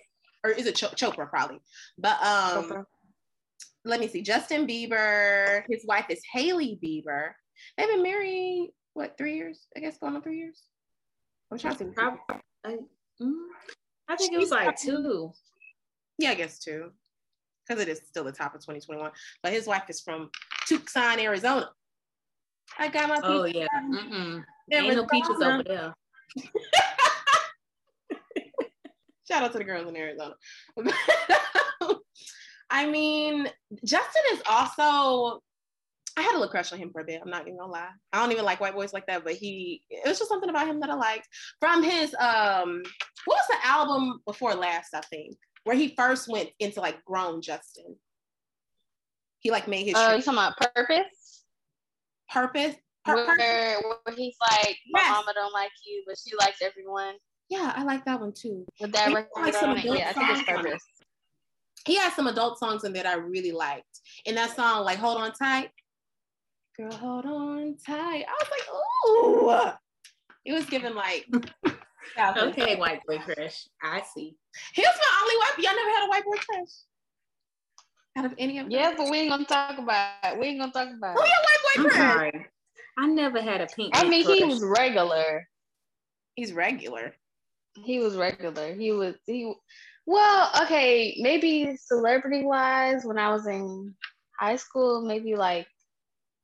or 0.47 0.51
is 0.51 0.67
it 0.67 0.77
Ch- 0.77 0.95
Chopra 0.95 1.29
probably? 1.29 1.59
But 1.99 2.23
um, 2.23 2.65
Chopra. 2.65 2.85
let 3.85 4.01
me 4.01 4.09
see. 4.09 4.23
Justin 4.23 4.67
Bieber, 4.67 5.65
his 5.69 5.85
wife 5.87 6.07
is 6.09 6.21
Hailey 6.33 6.79
Bieber. 6.83 7.31
They've 7.77 7.89
been 7.89 8.03
married 8.03 8.73
what 8.95 9.19
three 9.19 9.37
years? 9.37 9.67
I 9.77 9.81
guess 9.81 9.99
going 9.99 10.15
on 10.15 10.23
three 10.23 10.39
years. 10.39 10.63
I'm 11.51 11.59
trying 11.59 11.75
to 11.75 11.79
think. 11.79 11.99
I, 11.99 12.17
I, 12.65 12.79
mm, 13.21 13.33
I 14.09 14.17
think 14.17 14.33
it 14.33 14.39
was 14.39 14.51
like 14.51 14.81
two. 14.81 15.33
Yeah, 16.19 16.31
I 16.31 16.35
guess 16.35 16.59
two, 16.59 16.91
because 17.67 17.83
it 17.83 17.89
is 17.89 18.01
still 18.07 18.25
the 18.25 18.33
top 18.33 18.55
of 18.55 18.61
2021. 18.61 19.11
But 19.43 19.53
his 19.53 19.67
wife 19.67 19.85
is 19.89 20.01
from 20.01 20.31
Tucson, 20.67 21.21
Arizona. 21.21 21.71
I 22.79 22.89
got 22.89 23.09
my. 23.09 23.21
Oh 23.23 23.45
yeah. 23.45 23.67
Mm-mm. 23.85 24.45
Ain't 24.73 24.97
no 24.97 25.07
peaches 25.07 25.43
over 25.43 25.63
there. 25.63 25.95
Shout 29.29 29.43
out 29.43 29.53
to 29.53 29.59
the 29.59 29.65
girls 29.65 29.89
in 29.89 29.97
Arizona. 29.97 30.35
I 32.71 32.87
mean, 32.87 33.49
Justin 33.85 34.23
is 34.33 34.43
also. 34.49 35.43
I 36.19 36.23
had 36.23 36.33
a 36.33 36.39
little 36.39 36.49
crush 36.49 36.73
on 36.73 36.79
him 36.79 36.91
for 36.93 37.03
a 37.03 37.05
bit. 37.05 37.21
I'm 37.23 37.29
not 37.31 37.43
even 37.43 37.59
gonna 37.59 37.71
lie. 37.71 37.91
I 38.13 38.21
don't 38.21 38.33
even 38.33 38.45
like 38.45 38.59
white 38.59 38.75
boys 38.75 38.95
like 38.95 39.07
that, 39.07 39.23
but 39.23 39.35
he 39.35 39.83
it 39.91 40.09
was 40.09 40.19
just 40.19 40.31
something 40.31 40.49
about 40.49 40.67
him 40.67 40.81
that 40.81 40.89
I 40.89 40.95
liked. 40.95 41.29
From 41.61 41.83
his 41.83 42.15
um, 42.15 42.83
what 43.27 43.37
was 43.37 43.47
the 43.49 43.67
album 43.67 44.21
before 44.27 44.55
last? 44.55 44.95
I 44.95 45.03
think 45.03 45.37
where 45.65 45.77
he 45.77 45.95
first 45.97 46.29
went 46.29 46.49
into 46.61 46.81
like 46.81 47.05
grown 47.05 47.43
Justin. 47.43 47.97
He 49.41 49.51
like 49.51 49.67
made 49.69 49.87
his. 49.87 49.97
Uh, 49.97 50.15
you 50.17 50.23
talking 50.23 50.39
about 50.39 50.57
purpose? 50.75 51.45
Purpose. 52.33 52.77
Where, 53.05 53.81
where 53.81 54.17
he's 54.17 54.37
like, 54.41 54.77
my 54.91 55.01
yes. 55.01 55.11
mama 55.11 55.33
don't 55.35 55.53
like 55.53 55.71
you, 55.85 56.05
but 56.07 56.17
she 56.17 56.37
likes 56.37 56.63
everyone. 56.63 57.15
Yeah, 57.49 57.73
I 57.75 57.85
like 57.85 58.05
that 58.05 58.21
one 58.21 58.33
too. 58.33 58.67
With 58.81 58.93
that 58.93 59.13
record 59.13 59.31
like 59.37 59.63
on 59.63 59.79
it, 59.79 59.85
yeah, 59.85 60.09
I 60.09 60.13
think 60.13 60.31
it's 60.31 60.43
purpose. 60.43 60.83
He 61.85 61.97
has 61.97 62.13
some 62.15 62.27
adult 62.27 62.59
songs 62.59 62.83
in 62.85 62.93
there 62.93 63.05
that 63.05 63.19
I 63.19 63.21
really 63.21 63.53
liked. 63.53 64.01
In 64.25 64.35
that 64.35 64.55
song, 64.57 64.85
like 64.85 64.99
"Hold 64.99 65.19
On 65.21 65.33
Tight," 65.33 65.71
girl, 66.77 66.93
hold 66.93 67.25
on 67.27 67.77
tight. 67.87 68.25
I 68.29 68.35
was 68.41 68.51
like, 68.51 69.75
ooh, 69.75 69.77
it 70.45 70.53
was 70.53 70.67
given 70.67 70.95
like. 70.95 71.27
okay, 72.39 72.77
white 72.77 73.01
boy 73.07 73.19
crush. 73.19 73.69
I 73.83 74.03
see. 74.15 74.37
He 74.73 74.83
was 74.83 74.99
my 74.99 75.23
only 75.23 75.37
white. 75.37 75.53
Y'all 75.59 75.77
never 75.77 75.91
had 75.91 76.07
a 76.07 76.11
white 76.11 76.25
boy 76.25 76.37
crush 76.49 76.71
out 78.17 78.25
of 78.25 78.35
any 78.39 78.59
of 78.59 78.65
them? 78.65 78.73
Yeah, 78.73 78.95
but 78.97 79.11
we 79.11 79.19
ain't 79.19 79.31
gonna 79.31 79.45
talk 79.45 79.79
about 79.79 80.13
it. 80.25 80.39
We 80.39 80.47
ain't 80.47 80.61
gonna 80.61 80.73
talk 80.73 80.89
about 80.89 81.17
it. 81.17 81.21
Who 81.21 81.27
your 81.27 81.85
white 81.85 81.91
boy 81.93 82.31
friend? 82.31 82.45
I 82.99 83.07
never 83.07 83.43
had 83.43 83.61
a 83.61 83.67
pink. 83.67 83.93
I 83.95 84.09
mean, 84.09 84.25
crush. 84.25 84.39
he 84.39 84.45
was 84.45 84.63
regular. 84.65 85.47
He's 86.35 86.53
regular. 86.53 87.15
He 87.85 87.99
was 87.99 88.17
regular. 88.17 88.75
He 88.75 88.93
was 88.93 89.15
he. 89.27 89.53
Well, 90.07 90.51
okay, 90.63 91.17
maybe 91.21 91.77
celebrity 91.77 92.45
wise, 92.45 93.05
when 93.05 93.19
I 93.19 93.31
was 93.31 93.47
in 93.47 93.95
high 94.39 94.57
school, 94.57 95.05
maybe 95.05 95.35
like 95.35 95.67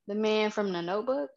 the 0.09 0.15
man 0.15 0.51
from 0.51 0.73
The 0.73 0.83
Notebook. 0.83 1.31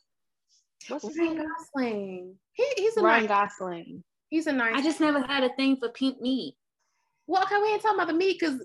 What's 0.89 1.05
his 1.05 1.17
Ryan 1.17 1.37
name? 1.37 1.47
Gosling. 1.47 2.35
He, 2.53 2.67
he's 2.77 2.97
a 2.97 3.01
Ryan 3.01 3.25
nice, 3.25 3.29
Gosling. 3.29 4.03
He's 4.29 4.47
a 4.47 4.51
nice. 4.51 4.75
I 4.75 4.81
just 4.81 4.99
never 4.99 5.21
had 5.21 5.43
a 5.43 5.53
thing 5.55 5.77
for 5.77 5.89
pink 5.89 6.19
meat. 6.19 6.55
Well, 7.27 7.43
okay, 7.43 7.57
we 7.61 7.69
ain't 7.69 7.81
talking 7.81 7.97
about 7.97 8.07
the 8.07 8.13
meat 8.13 8.37
because 8.39 8.63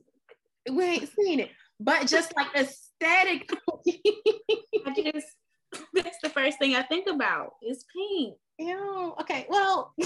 we 0.71 0.85
ain't 0.85 1.11
seen 1.15 1.41
it, 1.41 1.51
but 1.79 2.07
just 2.07 2.35
like 2.37 2.49
aesthetic. 2.55 3.51
I 4.87 4.95
just 4.95 5.27
that's 5.95 6.19
the 6.23 6.31
first 6.31 6.59
thing 6.59 6.75
I 6.75 6.83
think 6.83 7.09
about 7.09 7.53
is 7.63 7.85
pink. 7.95 8.37
Yeah. 8.59 9.11
Okay. 9.21 9.47
Well. 9.49 9.95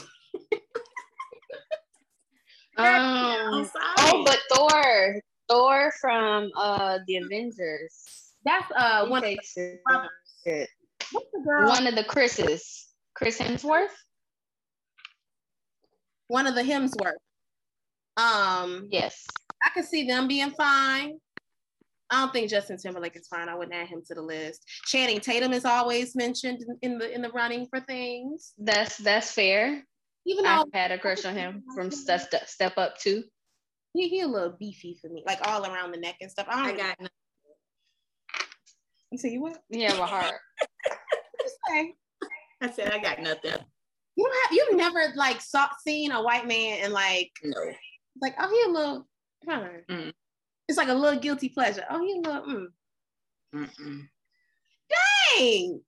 um, 2.76 3.68
oh, 3.98 4.22
but 4.24 4.38
Thor, 4.52 5.20
Thor 5.48 5.92
from 6.00 6.50
uh 6.56 6.98
the 7.06 7.16
Avengers. 7.16 8.32
That's 8.44 8.70
uh 8.76 9.06
one 9.06 9.24
of 9.24 9.34
the, 9.54 10.66
one 11.44 11.86
of 11.86 11.94
the 11.94 12.04
Chris's. 12.04 12.88
Chris 13.14 13.38
Hemsworth. 13.38 13.94
One 16.28 16.46
of 16.46 16.54
the 16.54 16.62
Hemsworth. 16.62 17.12
Um. 18.16 18.88
Yes. 18.90 19.26
I 19.64 19.70
could 19.70 19.84
see 19.84 20.06
them 20.06 20.28
being 20.28 20.50
fine. 20.50 21.18
I 22.10 22.20
don't 22.20 22.32
think 22.32 22.50
Justin 22.50 22.76
Timberlake 22.76 23.16
is 23.16 23.28
fine. 23.28 23.48
I 23.48 23.54
wouldn't 23.54 23.74
add 23.74 23.88
him 23.88 24.02
to 24.06 24.14
the 24.14 24.22
list. 24.22 24.62
Channing 24.84 25.20
Tatum 25.20 25.52
is 25.52 25.64
always 25.64 26.14
mentioned 26.14 26.64
in 26.82 26.98
the 26.98 27.12
in 27.12 27.22
the 27.22 27.30
running 27.30 27.66
for 27.66 27.80
things. 27.80 28.52
That's 28.58 28.98
that's 28.98 29.32
fair. 29.32 29.82
Even 30.26 30.44
though 30.44 30.50
I've 30.50 30.72
had 30.72 30.90
a 30.90 30.98
crush 30.98 31.24
on 31.24 31.34
him 31.34 31.64
from 31.74 31.90
Step 31.90 32.20
Step, 32.20 32.48
step 32.48 32.78
Up 32.78 32.98
too. 32.98 33.24
He 33.92 34.08
he 34.08 34.20
a 34.20 34.26
little 34.26 34.56
beefy 34.58 34.98
for 35.00 35.08
me, 35.08 35.22
like 35.26 35.38
all 35.46 35.64
around 35.64 35.92
the 35.92 35.98
neck 35.98 36.16
and 36.20 36.30
stuff. 36.30 36.46
I, 36.48 36.70
I 36.70 36.76
got. 36.76 37.00
Nothing. 37.00 37.08
You 39.12 39.18
say 39.18 39.30
you 39.30 39.42
what? 39.42 39.62
You 39.70 39.86
have 39.86 39.98
a 40.00 40.06
heart. 40.06 40.34
say? 41.68 41.94
I 42.60 42.70
said 42.70 42.92
I 42.92 42.98
got 42.98 43.20
nothing. 43.20 43.52
You 44.16 44.24
don't 44.24 44.34
have. 44.42 44.52
You've 44.52 44.76
never 44.76 45.12
like 45.14 45.40
saw 45.40 45.68
seen 45.86 46.10
a 46.10 46.22
white 46.22 46.48
man 46.48 46.80
and 46.82 46.92
like 46.92 47.30
no. 47.44 47.72
Like 48.20 48.34
oh 48.40 48.48
he 48.48 48.70
a 48.70 48.74
little. 48.74 49.06
Mm. 49.46 50.12
It's 50.68 50.78
like 50.78 50.88
a 50.88 50.94
little 50.94 51.20
guilty 51.20 51.48
pleasure. 51.48 51.84
Oh 51.90 52.04
he 52.04 52.14
a 52.14 52.16
little. 52.16 52.42
Mm. 52.42 52.66
Mm-mm. 53.54 54.08
Dang. 54.90 55.80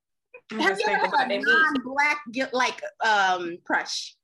I'm 0.53 0.59
have 0.61 0.79
you 0.79 0.87
ever 0.89 1.17
had 1.17 1.33
a 1.33 1.41
non-black 1.41 2.19
like 2.53 2.81
um 3.05 3.59
crush? 3.65 4.15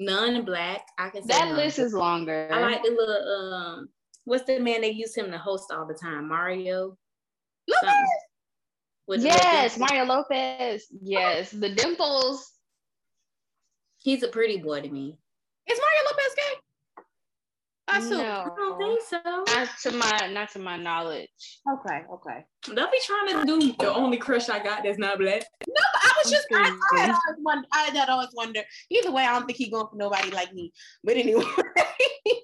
Non-black. 0.00 0.86
I 0.98 1.10
can 1.10 1.22
say 1.22 1.28
that 1.28 1.54
list 1.54 1.78
is 1.78 1.92
longer. 1.92 2.48
I 2.50 2.58
like 2.60 2.82
the 2.82 2.90
little 2.90 3.54
um. 3.54 3.88
What's 4.24 4.44
the 4.44 4.58
man 4.58 4.80
they 4.80 4.90
use 4.90 5.14
him 5.14 5.30
to 5.30 5.38
host 5.38 5.70
all 5.70 5.86
the 5.86 5.94
time? 5.94 6.26
Mario. 6.26 6.96
Lopez. 7.68 9.24
Yes, 9.24 9.78
Mario 9.78 10.04
Lopez. 10.04 10.86
Yes, 11.02 11.50
the 11.50 11.74
dimples. 11.74 12.50
He's 13.98 14.22
a 14.22 14.28
pretty 14.28 14.56
boy 14.56 14.80
to 14.80 14.88
me. 14.88 15.18
Is 15.70 15.78
Mario 15.78 16.10
Lopez 16.10 16.34
gay? 16.36 16.60
I, 17.88 17.98
no, 18.08 18.20
I 18.20 18.48
don't 18.56 18.78
think 18.78 19.00
so. 19.02 19.20
Not 19.24 19.68
to 19.82 19.90
my 19.92 20.30
not 20.32 20.52
to 20.52 20.58
my 20.58 20.76
knowledge. 20.76 21.28
Okay, 21.68 22.02
okay. 22.12 22.44
Don't 22.62 22.92
be 22.92 22.98
trying 23.04 23.40
to 23.40 23.44
do 23.44 23.72
the 23.78 23.92
only 23.92 24.16
crush 24.16 24.48
I 24.48 24.62
got 24.62 24.84
that's 24.84 24.98
not 24.98 25.18
black. 25.18 25.44
No, 25.66 25.74
but 25.92 26.02
I 26.04 26.12
was 26.22 26.30
just 26.30 26.46
I, 26.52 26.78
I 26.94 27.00
had 27.00 27.10
always 27.10 27.38
wonder, 27.40 27.68
I 27.72 27.90
had 27.92 28.08
always 28.08 28.28
wonder. 28.32 28.60
Either 28.90 29.10
way, 29.10 29.24
I 29.24 29.32
don't 29.32 29.46
think 29.46 29.58
he's 29.58 29.70
going 29.70 29.88
for 29.88 29.96
nobody 29.96 30.30
like 30.30 30.52
me. 30.54 30.72
But 31.02 31.16
anyway, 31.16 31.42
he's 32.24 32.34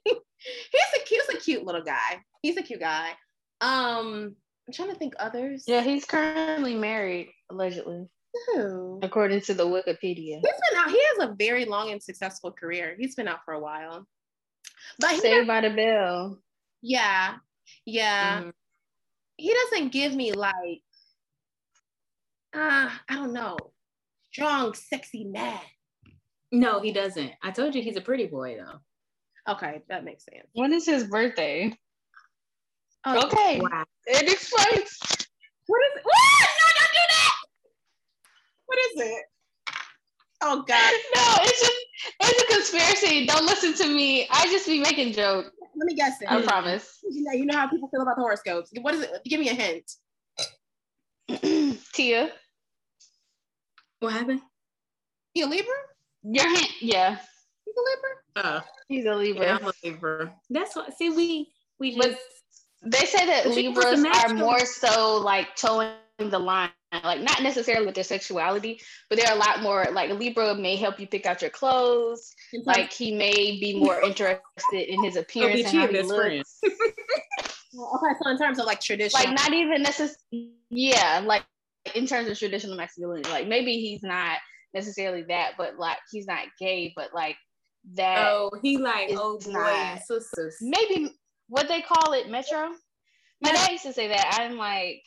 a 0.97 1.05
cute, 1.05 1.23
he's 1.28 1.37
a 1.37 1.38
cute 1.38 1.64
little 1.64 1.85
guy. 1.85 2.21
He's 2.43 2.57
a 2.57 2.62
cute 2.62 2.81
guy. 2.81 3.11
Um, 3.61 4.35
I'm 4.66 4.73
trying 4.75 4.90
to 4.90 4.97
think 4.97 5.14
others. 5.19 5.64
Yeah, 5.66 5.83
he's 5.83 6.05
currently 6.05 6.75
married, 6.75 7.31
allegedly. 7.50 8.07
Who? 8.49 9.00
According 9.02 9.43
to 9.43 9.55
the 9.55 9.64
Wikipedia. 9.64 10.40
He's 10.40 10.40
been 10.43 10.78
out, 10.78 10.90
he 10.90 11.00
has 11.00 11.28
a 11.28 11.35
very 11.38 11.64
long 11.64 11.90
and 11.93 12.02
successful 12.02 12.52
career. 12.52 12.97
He's 12.99 13.14
been 13.14 13.28
out 13.28 13.40
for 13.45 13.55
a 13.55 13.61
while. 13.61 14.07
But 14.99 15.21
Saved 15.21 15.47
by 15.47 15.61
the 15.61 15.71
Bell. 15.71 16.38
Yeah. 16.83 17.37
Yeah. 17.85 18.40
Mm-hmm. 18.40 18.50
He 19.37 19.55
doesn't 19.55 19.93
give 19.93 20.14
me 20.14 20.33
like 20.33 20.83
uh, 22.57 22.88
I 23.09 23.14
don't 23.14 23.33
know, 23.33 23.57
strong, 24.33 24.73
sexy 24.75 25.25
man. 25.25 25.61
No, 26.52 26.81
he 26.81 26.93
doesn't. 26.93 27.33
I 27.43 27.50
told 27.50 27.75
you 27.75 27.83
he's 27.83 27.97
a 27.97 28.00
pretty 28.00 28.26
boy 28.26 28.57
though. 28.57 29.52
Okay, 29.52 29.83
that 29.88 30.05
makes 30.05 30.25
sense. 30.25 30.47
When 30.55 30.73
is 30.73 30.87
his 30.87 31.05
birthday? 31.05 31.76
Oh, 33.05 33.26
okay. 33.26 33.61
Wow. 33.61 33.85
It 34.07 34.33
explains. 34.33 34.99
What 35.66 35.81
is 35.83 35.97
it? 35.97 36.05
What? 36.05 36.49
No, 36.61 36.66
don't 36.78 36.93
do 36.93 37.07
that. 37.11 37.33
What 38.66 38.78
is 38.78 38.93
it? 38.97 39.25
Oh 40.47 40.62
God. 40.62 40.93
No, 41.15 41.37
it's 41.43 41.61
just 41.61 41.73
it's 42.21 42.43
a 42.43 42.55
conspiracy. 42.55 43.26
Don't 43.26 43.47
listen 43.47 43.75
to 43.75 43.88
me. 43.93 44.29
I 44.31 44.47
just 44.47 44.67
be 44.67 44.81
making 44.81 45.12
jokes. 45.12 45.50
Let 45.75 45.87
me 45.87 45.95
guess 45.95 46.21
it. 46.21 46.31
I 46.31 46.43
promise. 46.43 46.99
You 47.11 47.25
know, 47.25 47.33
you 47.33 47.47
know 47.47 47.57
how 47.57 47.69
people 47.69 47.88
feel 47.88 48.03
about 48.03 48.17
the 48.17 48.23
horoscopes. 48.23 48.71
What 48.81 48.95
is 48.95 49.03
it? 49.03 49.11
Give 49.25 49.41
me 49.41 49.49
a 49.49 49.55
hint. 49.55 49.91
Tia. 51.93 52.31
What 54.00 54.12
happened? 54.12 54.41
He 55.35 55.43
a 55.43 55.47
Libra? 55.47 55.75
Your 56.23 56.49
hint, 56.49 56.71
yeah. 56.81 57.19
He's 57.65 57.75
a 57.76 57.83
Libra? 57.91 58.11
Uh, 58.37 58.61
He's 58.88 59.05
a 59.05 59.15
Libra. 59.15 59.45
Yeah, 59.45 59.59
I'm 59.61 59.67
a 59.67 59.73
Libra. 59.83 60.35
That's 60.50 60.76
what 60.76 60.97
see 60.97 61.11
we 61.11 61.49
we 61.79 61.97
just 61.97 62.09
but 62.83 62.91
they 62.93 63.05
say 63.07 63.26
that 63.26 63.49
Libras 63.49 64.05
are 64.05 64.35
more 64.35 64.61
so 64.61 65.17
like 65.19 65.57
towing 65.57 65.91
the 66.19 66.38
line, 66.38 66.71
like 67.05 67.21
not 67.21 67.43
necessarily 67.43 67.87
with 67.87 67.95
their 67.95 68.05
sexuality, 68.05 68.81
but 69.09 69.19
they're 69.19 69.33
a 69.33 69.38
lot 69.38 69.62
more 69.62 69.87
like 69.93 70.11
Libra 70.11 70.55
may 70.55 70.76
help 70.76 70.99
you 71.00 71.07
pick 71.07 71.26
out 71.26 71.43
your 71.43 71.50
clothes. 71.50 72.35
Mm-hmm. 72.55 72.69
Like 72.69 72.93
he 72.93 73.15
may 73.15 73.59
be 73.61 73.79
more 73.79 74.00
interested 74.00 74.41
in 74.73 75.03
his 75.05 75.17
appearance 75.17 75.73
and 75.73 75.79
how 75.81 75.87
he 75.87 76.03
looks. 76.03 76.61
okay, 76.65 78.15
so 78.23 78.31
in 78.31 78.38
terms 78.38 78.59
of 78.59 78.67
like 78.67 78.81
traditional, 78.81 79.25
like 79.25 79.35
not 79.35 79.53
even 79.53 79.83
necessarily, 79.83 80.53
yeah, 80.71 81.23
like 81.25 81.45
in 81.95 82.07
terms 82.07 82.29
of 82.29 82.38
traditional 82.38 82.76
masculinity, 82.76 83.31
like 83.31 83.49
maybe 83.49 83.81
he's 83.81 84.03
not 84.03 84.38
necessarily 84.75 85.23
that, 85.23 85.53
but 85.57 85.76
like 85.79 85.99
he's 86.11 86.26
not 86.26 86.45
gay, 86.59 86.93
but 86.97 87.15
like 87.15 87.37
that. 87.95 88.26
Oh, 88.29 88.50
he 88.62 88.79
like 88.79 89.17
old 89.17 89.45
boy 89.45 89.59
and 89.59 90.00
Sistas. 90.00 90.55
Maybe 90.61 91.15
what 91.49 91.69
they 91.69 91.83
call 91.83 92.12
it, 92.12 92.31
Metro. 92.31 92.71
My 93.43 93.53
dad 93.53 93.71
used 93.71 93.85
to 93.85 93.93
say 93.93 94.09
that. 94.09 94.38
I'm 94.41 94.57
like, 94.57 95.03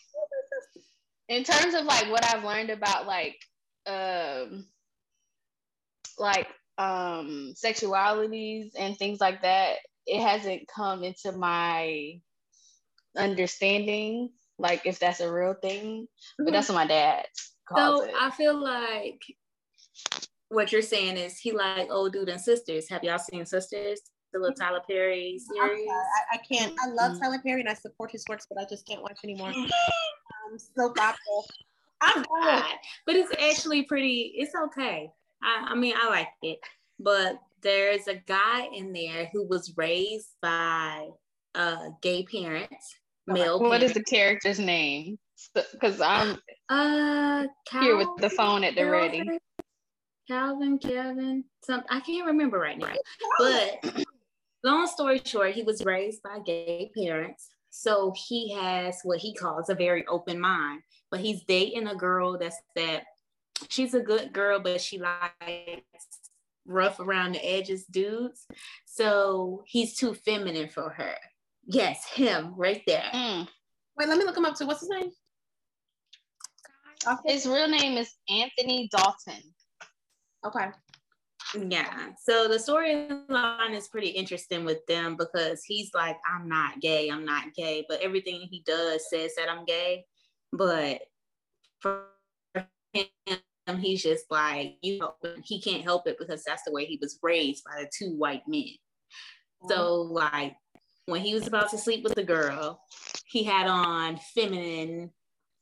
in 1.29 1.43
terms 1.43 1.75
of 1.75 1.85
like 1.85 2.11
what 2.11 2.25
I've 2.25 2.43
learned 2.43 2.71
about 2.71 3.07
like, 3.07 3.37
um, 3.85 4.65
like 6.17 6.47
um 6.77 7.53
sexualities 7.55 8.71
and 8.77 8.97
things 8.97 9.21
like 9.21 9.41
that, 9.43 9.77
it 10.05 10.21
hasn't 10.21 10.67
come 10.67 11.03
into 11.03 11.31
my 11.31 12.19
understanding, 13.17 14.31
like 14.57 14.81
if 14.85 14.99
that's 14.99 15.21
a 15.21 15.31
real 15.31 15.53
thing. 15.53 16.07
But 16.37 16.51
that's 16.51 16.67
what 16.67 16.75
my 16.75 16.87
dad. 16.87 17.25
so 17.73 18.03
it. 18.03 18.13
I 18.19 18.31
feel 18.31 18.61
like 18.61 19.21
what 20.49 20.71
you're 20.71 20.81
saying 20.81 21.17
is 21.17 21.37
he 21.37 21.51
like 21.51 21.89
old 21.91 22.11
dude 22.13 22.29
and 22.29 22.41
Sistas. 22.41 22.89
Have 22.89 23.03
y'all 23.03 23.19
seen 23.19 23.43
Sistas? 23.43 23.99
the 24.31 24.39
little 24.39 24.53
Tyler 24.53 24.81
Perry 24.87 25.39
series. 25.39 25.87
I, 25.89 26.35
I, 26.35 26.37
can't. 26.37 26.73
I 26.83 26.89
love 26.89 27.13
mm-hmm. 27.13 27.23
Tyler 27.23 27.39
Perry 27.43 27.61
and 27.61 27.69
I 27.69 27.73
support 27.73 28.11
his 28.11 28.23
works, 28.29 28.45
but 28.47 28.61
I 28.61 28.65
just 28.69 28.87
can't 28.87 29.01
watch 29.01 29.17
anymore. 29.23 29.51
um, 30.51 30.59
soap 30.59 30.99
opera. 30.99 31.15
I'm 32.01 32.23
good, 32.23 32.63
but 33.05 33.15
it's 33.15 33.31
actually 33.41 33.83
pretty. 33.83 34.33
It's 34.35 34.53
okay. 34.55 35.11
I, 35.43 35.67
I 35.71 35.75
mean, 35.75 35.93
I 35.97 36.09
like 36.09 36.27
it, 36.41 36.59
but 36.99 37.39
there's 37.61 38.07
a 38.07 38.15
guy 38.15 38.67
in 38.73 38.93
there 38.93 39.29
who 39.33 39.45
was 39.47 39.73
raised 39.75 40.29
by 40.41 41.09
uh, 41.55 41.89
gay 42.01 42.23
parents, 42.23 42.95
male. 43.27 43.59
What 43.59 43.81
parents. 43.81 43.85
is 43.85 43.93
the 43.93 44.03
character's 44.03 44.59
name? 44.59 45.17
Because 45.53 46.01
I'm 46.01 46.37
uh 46.69 47.47
Calvin, 47.67 47.87
here 47.87 47.97
with 47.97 48.09
the 48.19 48.29
phone 48.29 48.63
at 48.63 48.75
the 48.75 48.85
ready. 48.85 49.23
Calvin, 50.27 50.77
Kevin, 50.77 51.43
some 51.63 51.83
I 51.89 52.01
can't 52.01 52.27
remember 52.27 52.59
right 52.59 52.77
now. 52.77 52.93
But 53.39 54.05
long 54.63 54.87
story 54.87 55.21
short, 55.23 55.53
he 55.53 55.63
was 55.63 55.83
raised 55.85 56.21
by 56.23 56.39
gay 56.45 56.91
parents. 56.95 57.49
So 57.69 58.13
he 58.15 58.53
has 58.53 58.99
what 59.03 59.19
he 59.19 59.33
calls 59.33 59.69
a 59.69 59.75
very 59.75 60.05
open 60.07 60.39
mind. 60.39 60.81
But 61.11 61.21
he's 61.21 61.43
dating 61.43 61.87
a 61.87 61.95
girl 61.95 62.37
that's 62.37 62.57
that 62.75 63.03
she's 63.67 63.93
a 63.93 63.99
good 63.99 64.31
girl, 64.33 64.59
but 64.59 64.81
she 64.81 64.99
likes 64.99 65.83
rough 66.65 66.99
around 66.99 67.33
the 67.33 67.45
edges 67.45 67.85
dudes. 67.85 68.47
So 68.85 69.63
he's 69.65 69.95
too 69.95 70.13
feminine 70.13 70.69
for 70.69 70.89
her. 70.89 71.15
Yes, 71.65 72.05
him 72.07 72.53
right 72.55 72.81
there. 72.87 73.09
Mm. 73.13 73.47
Wait, 73.97 74.07
let 74.07 74.17
me 74.17 74.25
look 74.25 74.37
him 74.37 74.45
up 74.45 74.55
too. 74.55 74.65
What's 74.65 74.81
his 74.81 74.89
name? 74.89 75.11
His 77.25 77.45
real 77.45 77.67
name 77.67 77.97
is 77.97 78.13
Anthony 78.29 78.89
Dalton. 78.91 79.41
Okay. 80.45 80.67
Yeah. 81.57 82.09
So 82.21 82.47
the 82.47 82.55
storyline 82.57 83.75
is 83.75 83.87
pretty 83.87 84.09
interesting 84.09 84.65
with 84.65 84.85
them 84.87 85.15
because 85.17 85.63
he's 85.63 85.91
like, 85.93 86.17
I'm 86.31 86.47
not 86.47 86.79
gay, 86.79 87.09
I'm 87.09 87.25
not 87.25 87.53
gay, 87.55 87.85
but 87.89 88.01
everything 88.01 88.47
he 88.49 88.63
does 88.65 89.09
says 89.09 89.31
that 89.35 89.49
I'm 89.49 89.65
gay. 89.65 90.05
But 90.51 91.01
for 91.79 92.05
him, 92.93 93.77
he's 93.79 94.03
just 94.03 94.25
like, 94.29 94.77
you 94.81 94.99
know, 94.99 95.13
he 95.43 95.61
can't 95.61 95.83
help 95.83 96.07
it 96.07 96.17
because 96.19 96.43
that's 96.43 96.63
the 96.63 96.71
way 96.71 96.85
he 96.85 96.99
was 97.01 97.19
raised 97.21 97.63
by 97.63 97.81
the 97.81 97.89
two 97.97 98.15
white 98.15 98.43
men. 98.47 98.75
So 99.67 100.01
like 100.01 100.55
when 101.05 101.21
he 101.21 101.33
was 101.33 101.47
about 101.47 101.69
to 101.71 101.77
sleep 101.77 102.03
with 102.03 102.15
the 102.15 102.23
girl, 102.23 102.81
he 103.25 103.43
had 103.43 103.67
on 103.67 104.19
feminine 104.33 105.11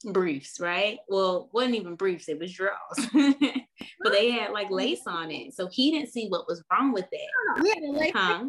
briefs, 0.06 0.60
right? 0.60 1.00
Well, 1.08 1.50
wasn't 1.54 1.76
even 1.76 1.96
briefs, 1.96 2.30
it 2.30 2.40
was 2.40 2.54
drawers. 2.54 2.78
but 4.02 4.12
they 4.12 4.32
had 4.32 4.52
like 4.52 4.70
lace 4.70 5.08
on 5.08 5.32
it. 5.32 5.54
So 5.54 5.68
he 5.68 5.92
didn't 5.92 6.10
see 6.12 6.28
what 6.28 6.48
was 6.48 6.64
wrong 6.72 6.94
with 6.94 7.06
that. 7.12 7.64
He 7.64 7.70
had 7.70 7.84
a 7.84 7.92
lace, 7.92 8.12
huh? 8.14 8.46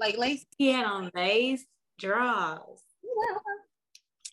like 0.00 0.16
lace. 0.16 0.46
He 0.56 0.70
had 0.70 0.86
on 0.86 1.10
lace 1.14 1.64
drawers. 1.98 2.80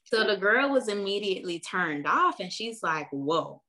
So 0.06 0.26
the 0.26 0.36
girl 0.36 0.70
was 0.70 0.90
immediately 0.90 1.60
turned 1.60 2.06
off 2.06 2.40
and 2.40 2.52
she's 2.52 2.84
like, 2.84 3.08
whoa. 3.12 3.62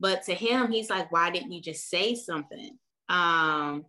But 0.00 0.24
to 0.24 0.34
him, 0.34 0.70
he's 0.70 0.90
like, 0.90 1.10
why 1.12 1.30
didn't 1.30 1.52
you 1.52 1.62
just 1.62 1.88
say 1.88 2.14
something? 2.14 2.76
Um, 3.08 3.86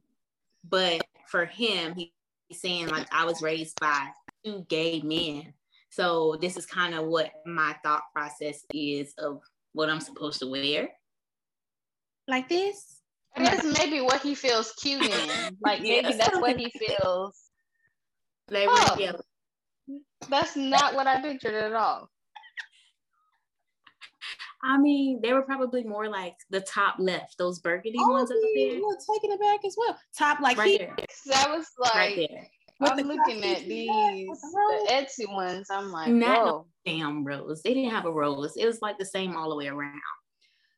but 0.69 1.01
for 1.27 1.45
him, 1.45 1.95
he's 1.95 2.11
saying 2.53 2.87
like 2.87 3.07
I 3.11 3.25
was 3.25 3.41
raised 3.41 3.79
by 3.79 4.09
two 4.45 4.65
gay 4.69 5.01
men. 5.01 5.53
So 5.89 6.37
this 6.39 6.57
is 6.57 6.65
kind 6.65 6.93
of 6.93 7.07
what 7.07 7.31
my 7.45 7.75
thought 7.83 8.03
process 8.13 8.63
is 8.73 9.13
of 9.17 9.41
what 9.73 9.89
I'm 9.89 9.99
supposed 9.99 10.39
to 10.39 10.47
wear. 10.47 10.89
Like 12.27 12.49
this? 12.49 13.01
I 13.35 13.43
guess 13.43 13.63
maybe 13.77 14.01
what 14.01 14.21
he 14.21 14.35
feels 14.35 14.73
cute 14.73 15.03
in. 15.03 15.57
Like 15.61 15.81
maybe 15.81 16.13
that's 16.13 16.37
what 16.39 16.57
he 16.59 16.71
feels. 16.71 17.35
Like, 18.49 18.67
oh, 18.69 18.95
yeah. 18.99 19.13
That's 20.29 20.55
not 20.55 20.93
what 20.93 21.07
I 21.07 21.21
pictured 21.21 21.53
at 21.53 21.73
all. 21.73 22.09
I 24.63 24.77
mean, 24.77 25.19
they 25.21 25.33
were 25.33 25.43
probably 25.43 25.83
more 25.83 26.09
like 26.09 26.35
the 26.49 26.61
top 26.61 26.95
left, 26.99 27.37
those 27.37 27.59
burgundy 27.59 27.97
oh, 28.01 28.11
ones 28.11 28.31
up 28.31 28.37
there. 28.55 28.79
Look, 28.79 28.99
taking 29.13 29.31
it 29.31 29.39
back 29.39 29.59
as 29.65 29.75
well. 29.77 29.97
Top 30.17 30.39
like 30.39 30.57
right 30.57 30.79
there. 30.79 30.95
That 31.27 31.49
was 31.49 31.67
like 31.79 31.93
right 31.93 32.27
there. 32.29 32.47
I'm 32.81 32.97
looking 32.97 33.43
at 33.43 33.65
these 33.65 33.87
the 33.87 34.87
Etsy 34.91 35.31
ones. 35.31 35.67
I'm 35.71 35.91
like, 35.91 36.09
not 36.09 36.37
Whoa. 36.39 36.45
no 36.45 36.65
damn 36.85 37.23
rose. 37.23 37.61
They 37.63 37.73
didn't 37.73 37.91
have 37.91 38.05
a 38.05 38.11
rose. 38.11 38.55
It 38.57 38.65
was 38.65 38.81
like 38.81 38.97
the 38.97 39.05
same 39.05 39.35
all 39.35 39.49
the 39.49 39.55
way 39.55 39.67
around. 39.67 40.01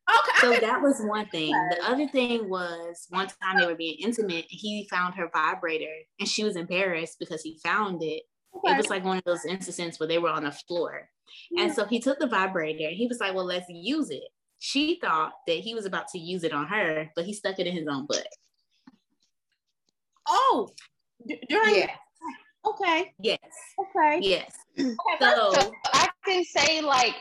Okay. 0.10 0.56
So 0.56 0.65
that 0.65 0.82
was 0.82 1.02
one 1.02 1.28
thing. 1.28 1.52
The 1.52 1.86
other 1.86 2.08
thing 2.08 2.50
was 2.50 3.06
one 3.10 3.28
time 3.28 3.60
they 3.60 3.65
were 3.65 3.76
being 3.76 3.98
intimate. 4.00 4.45
And 4.50 4.60
he 4.60 4.88
found 4.89 5.15
her 5.15 5.30
vibrator, 5.34 5.93
and 6.19 6.28
she 6.28 6.43
was 6.43 6.56
embarrassed 6.56 7.17
because 7.19 7.41
he 7.41 7.60
found 7.63 8.02
it. 8.02 8.24
Okay. 8.56 8.74
It 8.74 8.78
was 8.78 8.89
like 8.89 9.04
one 9.04 9.17
of 9.17 9.24
those 9.26 9.45
instances 9.45 10.00
where 10.00 10.08
they 10.08 10.17
were 10.17 10.30
on 10.30 10.43
the 10.43 10.52
floor. 10.52 11.10
Yeah. 11.52 11.63
And 11.63 11.74
so 11.74 11.86
he 11.86 12.00
took 12.00 12.19
the 12.19 12.28
vibrator 12.28 12.88
and 12.88 12.98
he 12.98 13.08
was 13.08 13.19
like, 13.19 13.36
Well, 13.36 13.45
let's 13.45 13.69
use 13.69 14.10
it. 14.10 14.24
She 14.58 15.00
thought 15.00 15.34
that 15.48 15.58
he 15.58 15.74
was 15.74 15.86
about 15.86 16.08
to 16.10 16.19
use 16.19 16.43
it 16.43 16.54
on 16.54 16.65
her, 16.67 17.10
but 17.15 17.26
he 17.26 17.34
stuck 17.34 17.60
it 17.60 17.67
in 17.67 17.76
his 17.76 17.88
own 17.88 18.06
butt. 18.08 18.28
Oh, 20.28 20.69
during 21.50 21.76
yeah. 21.76 21.91
Okay. 22.65 23.13
Yes. 23.19 23.39
Okay. 23.80 24.19
Yes. 24.22 24.52
Okay, 24.78 24.95
so, 25.19 25.54
so 25.54 25.72
I 25.93 26.08
can 26.26 26.43
say 26.43 26.82
like 26.82 27.15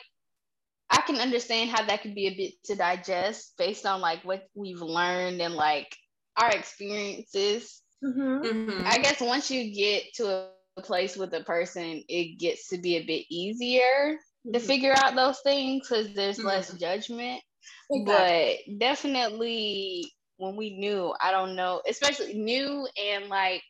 I 0.90 1.02
can 1.02 1.16
understand 1.16 1.70
how 1.70 1.84
that 1.84 2.02
could 2.02 2.14
be 2.14 2.26
a 2.26 2.36
bit 2.36 2.54
to 2.64 2.74
digest 2.74 3.54
based 3.58 3.84
on 3.84 4.00
like 4.00 4.24
what 4.24 4.48
we've 4.54 4.80
learned 4.80 5.40
and 5.40 5.54
like 5.54 5.94
our 6.36 6.50
experiences. 6.50 7.82
Mm-hmm. 8.02 8.46
Mm-hmm. 8.46 8.86
I 8.86 8.98
guess 8.98 9.20
once 9.20 9.50
you 9.50 9.74
get 9.74 10.04
to 10.14 10.48
a 10.76 10.82
place 10.82 11.16
with 11.16 11.34
a 11.34 11.44
person, 11.44 12.02
it 12.08 12.38
gets 12.38 12.68
to 12.68 12.78
be 12.78 12.96
a 12.96 13.04
bit 13.04 13.26
easier 13.28 13.80
mm-hmm. 14.14 14.52
to 14.52 14.60
figure 14.60 14.94
out 14.96 15.14
those 15.14 15.40
things 15.40 15.86
because 15.86 16.14
there's 16.14 16.42
less 16.42 16.68
mm-hmm. 16.68 16.78
judgment. 16.78 17.42
Exactly. 17.90 18.60
But 18.66 18.78
definitely 18.78 20.12
when 20.38 20.56
we 20.56 20.78
knew, 20.78 21.12
I 21.20 21.32
don't 21.32 21.56
know, 21.56 21.82
especially 21.86 22.34
new 22.34 22.86
and 22.96 23.28
like 23.28 23.62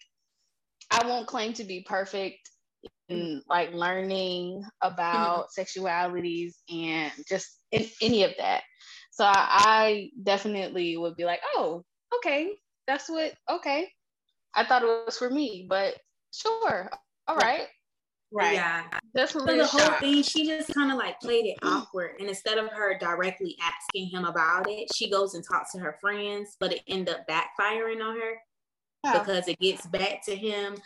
I 0.91 1.07
won't 1.07 1.27
claim 1.27 1.53
to 1.55 1.65
be 1.65 1.81
perfect 1.81 2.49
in 3.09 3.43
like 3.49 3.73
learning 3.73 4.63
about 4.83 5.49
mm-hmm. 5.49 5.61
sexualities 5.61 6.55
and 6.73 7.13
just 7.29 7.49
in, 7.73 7.87
any 8.03 8.25
of 8.25 8.33
that. 8.39 8.63
So 9.11 9.25
I, 9.25 9.33
I 9.35 10.11
definitely 10.23 10.97
would 10.97 11.17
be 11.17 11.25
like, 11.25 11.41
oh, 11.55 11.85
okay, 12.17 12.53
that's 12.87 13.09
what, 13.09 13.33
okay. 13.51 13.91
I 14.55 14.65
thought 14.65 14.83
it 14.83 14.87
was 14.87 15.19
for 15.19 15.31
me, 15.31 15.67
but 15.69 15.95
sure, 16.33 16.91
all 17.27 17.37
right. 17.37 17.67
Right. 18.31 18.55
Yeah. 18.55 18.85
That's 19.15 19.33
so 19.33 19.41
the 19.41 19.67
whole 19.67 19.99
thing, 20.01 20.23
she 20.23 20.47
just 20.47 20.75
kind 20.75 20.93
of 20.93 20.99
like 20.99 21.19
played 21.21 21.47
it 21.47 21.59
awkward. 21.63 22.17
And 22.21 22.29
instead 22.29 22.59
of 22.59 22.69
her 22.71 22.99
directly 22.99 23.57
asking 23.63 24.11
him 24.11 24.27
about 24.27 24.69
it, 24.69 24.89
she 24.95 25.11
goes 25.11 25.35
and 25.35 25.43
talks 25.51 25.73
to 25.73 25.79
her 25.79 25.97
friends, 26.01 26.57
but 26.61 26.73
it 26.73 26.83
ended 26.89 27.15
up 27.15 27.27
backfiring 27.27 28.05
on 28.05 28.21
her 28.21 28.39
because 29.03 29.49
it 29.49 29.59
gets 29.61 29.87
back 29.87 30.25
to 30.25 30.35
him. 30.35 30.77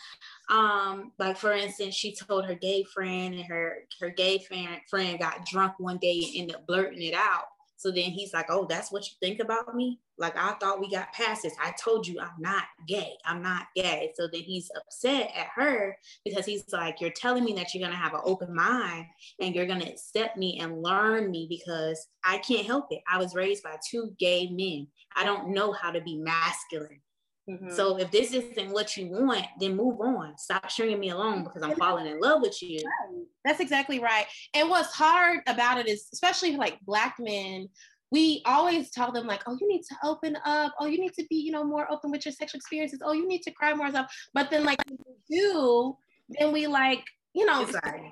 Um, 0.51 1.13
like 1.19 1.37
for 1.37 1.53
instance, 1.53 1.95
she 1.95 2.15
told 2.15 2.47
her 2.47 2.55
gay 2.55 2.85
friend, 2.85 3.35
and 3.35 3.45
her 3.45 3.85
her 4.01 4.11
gay 4.11 4.39
friend 4.39 4.81
friend 4.89 5.19
got 5.19 5.47
drunk 5.47 5.75
one 5.79 5.99
day 5.99 6.19
and 6.19 6.33
ended 6.35 6.57
up 6.57 6.67
blurting 6.67 7.03
it 7.03 7.15
out. 7.15 7.45
So 7.77 7.91
then 7.91 8.11
he's 8.13 8.33
like, 8.33 8.47
"Oh, 8.49 8.65
that's 8.69 8.93
what 8.93 9.05
you 9.07 9.13
think 9.21 9.41
about 9.41 9.75
me? 9.75 9.99
Like 10.17 10.37
I 10.37 10.53
thought 10.61 10.79
we 10.79 10.89
got 10.89 11.13
past 11.13 11.43
this. 11.43 11.55
I 11.61 11.73
told 11.73 12.07
you 12.07 12.21
I'm 12.21 12.41
not 12.41 12.65
gay. 12.87 13.15
I'm 13.25 13.43
not 13.43 13.67
gay." 13.75 14.13
So 14.15 14.29
then 14.33 14.43
he's 14.43 14.71
upset 14.77 15.33
at 15.35 15.49
her 15.55 15.97
because 16.25 16.47
he's 16.47 16.65
like, 16.73 17.01
"You're 17.01 17.11
telling 17.11 17.45
me 17.45 17.55
that 17.55 17.75
you're 17.75 17.83
gonna 17.83 17.97
have 17.97 18.15
an 18.15 18.21
open 18.25 18.55
mind 18.55 19.07
and 19.41 19.55
you're 19.55 19.67
gonna 19.67 19.87
accept 19.87 20.37
me 20.37 20.61
and 20.61 20.83
learn 20.83 21.31
me 21.31 21.47
because 21.49 22.07
I 22.23 22.39
can't 22.39 22.67
help 22.67 22.93
it. 22.93 23.03
I 23.09 23.19
was 23.19 23.35
raised 23.35 23.65
by 23.65 23.79
two 23.91 24.15
gay 24.19 24.49
men. 24.49 24.87
I 25.17 25.25
don't 25.25 25.49
know 25.49 25.73
how 25.73 25.91
to 25.91 26.01
be 26.01 26.17
masculine." 26.19 27.01
Mm-hmm. 27.51 27.71
So 27.71 27.99
if 27.99 28.11
this 28.11 28.33
isn't 28.33 28.71
what 28.71 28.97
you 28.97 29.09
want, 29.09 29.47
then 29.59 29.77
move 29.77 30.01
on. 30.01 30.39
Stop 30.39 30.71
stringing 30.71 31.01
me 31.01 31.11
along 31.11 31.45
because 31.45 31.63
I'm 31.63 31.77
falling 31.77 32.07
in 32.07 32.21
love 32.21 32.41
with 32.41 32.61
you. 32.63 32.81
That's 33.45 33.61
exactly 33.61 33.99
right. 33.99 34.27
And 34.55 34.71
what's 34.71 34.95
hard 34.95 35.41
about 35.47 35.79
it 35.79 35.89
is, 35.89 36.09
especially 36.13 36.57
like 36.57 36.79
black 36.83 37.17
men, 37.19 37.69
we 38.13 38.43
always 38.45 38.91
tell 38.91 39.11
them 39.11 39.27
like, 39.27 39.43
oh, 39.47 39.57
you 39.61 39.67
need 39.69 39.83
to 39.89 39.97
open 40.05 40.37
up. 40.45 40.75
Oh, 40.79 40.87
you 40.87 41.01
need 41.01 41.15
to 41.15 41.25
be, 41.29 41.37
you 41.37 41.51
know, 41.51 41.65
more 41.65 41.91
open 41.91 42.11
with 42.11 42.25
your 42.25 42.33
sexual 42.33 42.59
experiences. 42.59 43.01
Oh, 43.05 43.13
you 43.13 43.27
need 43.27 43.43
to 43.43 43.51
cry 43.51 43.75
more 43.75 43.89
stuff. 43.89 44.15
But 44.35 44.51
then 44.51 44.65
like 44.65 44.81
do, 45.29 45.97
then 46.29 46.53
we 46.53 46.67
like, 46.69 47.03
you 47.35 47.45
know, 47.47 47.63
it's 47.63 47.73
like, 47.73 48.03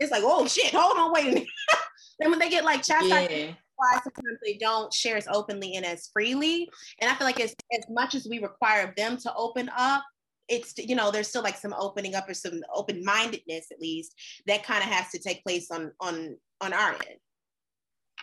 it's 0.00 0.10
like, 0.10 0.22
oh 0.24 0.46
shit, 0.46 0.72
hold 0.74 0.96
on, 0.96 1.12
wait 1.12 1.24
a 1.24 1.28
minute. 1.28 1.48
then 2.18 2.30
when 2.30 2.38
they 2.38 2.48
get 2.48 2.64
like 2.64 2.82
chastised, 2.82 3.30
yeah 3.30 3.52
why 3.76 3.92
sometimes 4.02 4.38
they 4.44 4.54
don't 4.54 4.92
share 4.92 5.16
as 5.16 5.26
openly 5.32 5.76
and 5.76 5.84
as 5.84 6.08
freely. 6.12 6.68
And 7.00 7.10
I 7.10 7.14
feel 7.14 7.26
like 7.26 7.40
as, 7.40 7.54
as 7.72 7.84
much 7.90 8.14
as 8.14 8.26
we 8.28 8.38
require 8.38 8.92
them 8.96 9.16
to 9.18 9.34
open 9.34 9.70
up, 9.76 10.02
it's 10.48 10.74
you 10.76 10.94
know 10.94 11.10
there's 11.10 11.28
still 11.28 11.42
like 11.42 11.56
some 11.56 11.74
opening 11.78 12.14
up 12.14 12.28
or 12.28 12.34
some 12.34 12.60
open 12.74 13.02
mindedness 13.02 13.66
at 13.72 13.80
least 13.80 14.14
that 14.46 14.62
kind 14.62 14.84
of 14.84 14.90
has 14.90 15.08
to 15.10 15.18
take 15.18 15.42
place 15.42 15.70
on 15.70 15.90
on 16.00 16.36
on 16.60 16.72
our 16.72 16.92
end. 16.92 17.18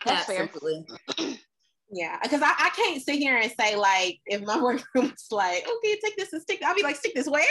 That's 0.05 0.29
Absolutely. 0.29 0.85
Yeah, 1.93 2.17
because 2.23 2.41
I, 2.41 2.53
I 2.57 2.69
can't 2.69 3.01
sit 3.01 3.17
here 3.17 3.35
and 3.37 3.51
say 3.59 3.75
like 3.75 4.19
if 4.25 4.41
my 4.43 4.57
workroom 4.61 5.09
was 5.09 5.27
like, 5.29 5.67
okay, 5.67 5.99
take 6.01 6.15
this 6.15 6.31
and 6.31 6.41
stick. 6.41 6.61
I'll 6.63 6.73
be 6.73 6.83
like, 6.83 6.95
stick 6.95 7.13
this 7.13 7.27
where? 7.27 7.43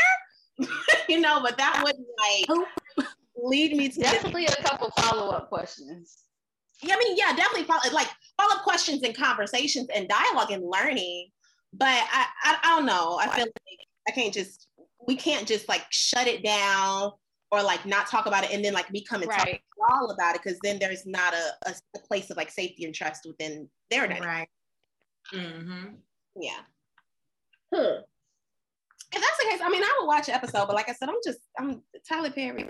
you 1.10 1.20
know, 1.20 1.40
but 1.42 1.58
that 1.58 1.82
wouldn't 1.84 2.06
like 2.18 2.66
lead 3.36 3.76
me 3.76 3.88
to 3.90 4.00
definitely 4.00 4.46
a 4.46 4.62
couple 4.62 4.90
follow 4.98 5.30
up 5.30 5.50
questions. 5.50 6.24
Yeah, 6.82 6.94
I 6.94 6.98
mean, 6.98 7.16
yeah, 7.16 7.34
definitely 7.34 7.64
follow 7.64 7.80
like 7.92 8.08
follow 8.36 8.56
up 8.56 8.62
questions 8.62 9.02
and 9.02 9.16
conversations 9.16 9.88
and 9.94 10.08
dialogue 10.08 10.50
and 10.50 10.64
learning. 10.64 11.28
But 11.72 11.88
I, 11.88 12.26
I, 12.42 12.58
I 12.62 12.76
don't 12.76 12.86
know. 12.86 13.18
I 13.20 13.28
feel 13.28 13.44
like 13.44 13.78
I 14.08 14.12
can't 14.12 14.34
just 14.34 14.68
we 15.06 15.16
can't 15.16 15.46
just 15.46 15.68
like 15.68 15.84
shut 15.90 16.26
it 16.26 16.42
down 16.42 17.12
or 17.50 17.62
like 17.62 17.84
not 17.86 18.06
talk 18.06 18.26
about 18.26 18.44
it 18.44 18.52
and 18.52 18.64
then 18.64 18.72
like 18.72 18.88
become 18.90 19.22
and 19.22 19.30
right. 19.30 19.38
talk 19.38 19.60
all 19.90 20.10
about 20.10 20.36
it 20.36 20.42
because 20.42 20.58
then 20.62 20.78
there's 20.78 21.06
not 21.06 21.34
a, 21.34 21.70
a, 21.70 21.74
a, 21.96 21.98
place 22.00 22.30
of 22.30 22.36
like 22.36 22.50
safety 22.50 22.84
and 22.84 22.94
trust 22.94 23.26
within 23.26 23.68
their 23.90 24.06
dynamic. 24.06 24.28
Right. 24.28 24.48
Mm-hmm. 25.34 25.94
Yeah. 26.40 26.60
Hmm. 27.74 28.02
If 29.12 29.20
that's 29.20 29.38
the 29.38 29.46
case, 29.50 29.60
I 29.62 29.68
mean, 29.70 29.82
I 29.82 29.98
would 30.00 30.06
watch 30.06 30.28
an 30.28 30.34
episode, 30.34 30.66
but 30.66 30.74
like 30.74 30.88
I 30.88 30.92
said, 30.92 31.08
I'm 31.08 31.16
just 31.24 31.40
I'm 31.58 31.82
Tyler 32.08 32.30
Perry. 32.30 32.68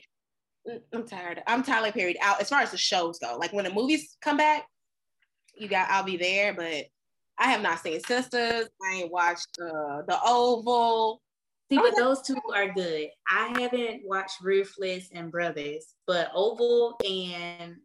Mm, 0.68 0.80
I'm 0.92 1.06
tired. 1.06 1.42
I'm 1.46 1.62
Tyler 1.62 1.92
Perry 1.92 2.20
out 2.20 2.40
as 2.40 2.48
far 2.48 2.60
as 2.60 2.70
the 2.70 2.78
shows 2.78 3.18
go. 3.18 3.36
Like 3.38 3.52
when 3.52 3.64
the 3.64 3.72
movies 3.72 4.16
come 4.20 4.36
back, 4.36 4.66
you 5.54 5.68
got 5.68 5.90
I'll 5.90 6.04
be 6.04 6.16
there, 6.16 6.54
but 6.54 6.86
I 7.38 7.50
have 7.50 7.62
not 7.62 7.80
seen 7.80 8.00
Sistas. 8.00 8.66
I 8.82 8.94
ain't 8.94 9.12
watched 9.12 9.58
uh, 9.62 10.02
the 10.06 10.18
Oval. 10.24 11.22
See, 11.70 11.78
but 11.78 11.96
those 11.96 12.22
two 12.22 12.36
are 12.54 12.72
good. 12.72 13.08
I 13.28 13.56
haven't 13.60 14.02
watched 14.04 14.40
Ruthless 14.42 15.08
and 15.14 15.30
Brothers, 15.30 15.94
but 16.06 16.30
Oval 16.34 16.98
and 17.08 17.76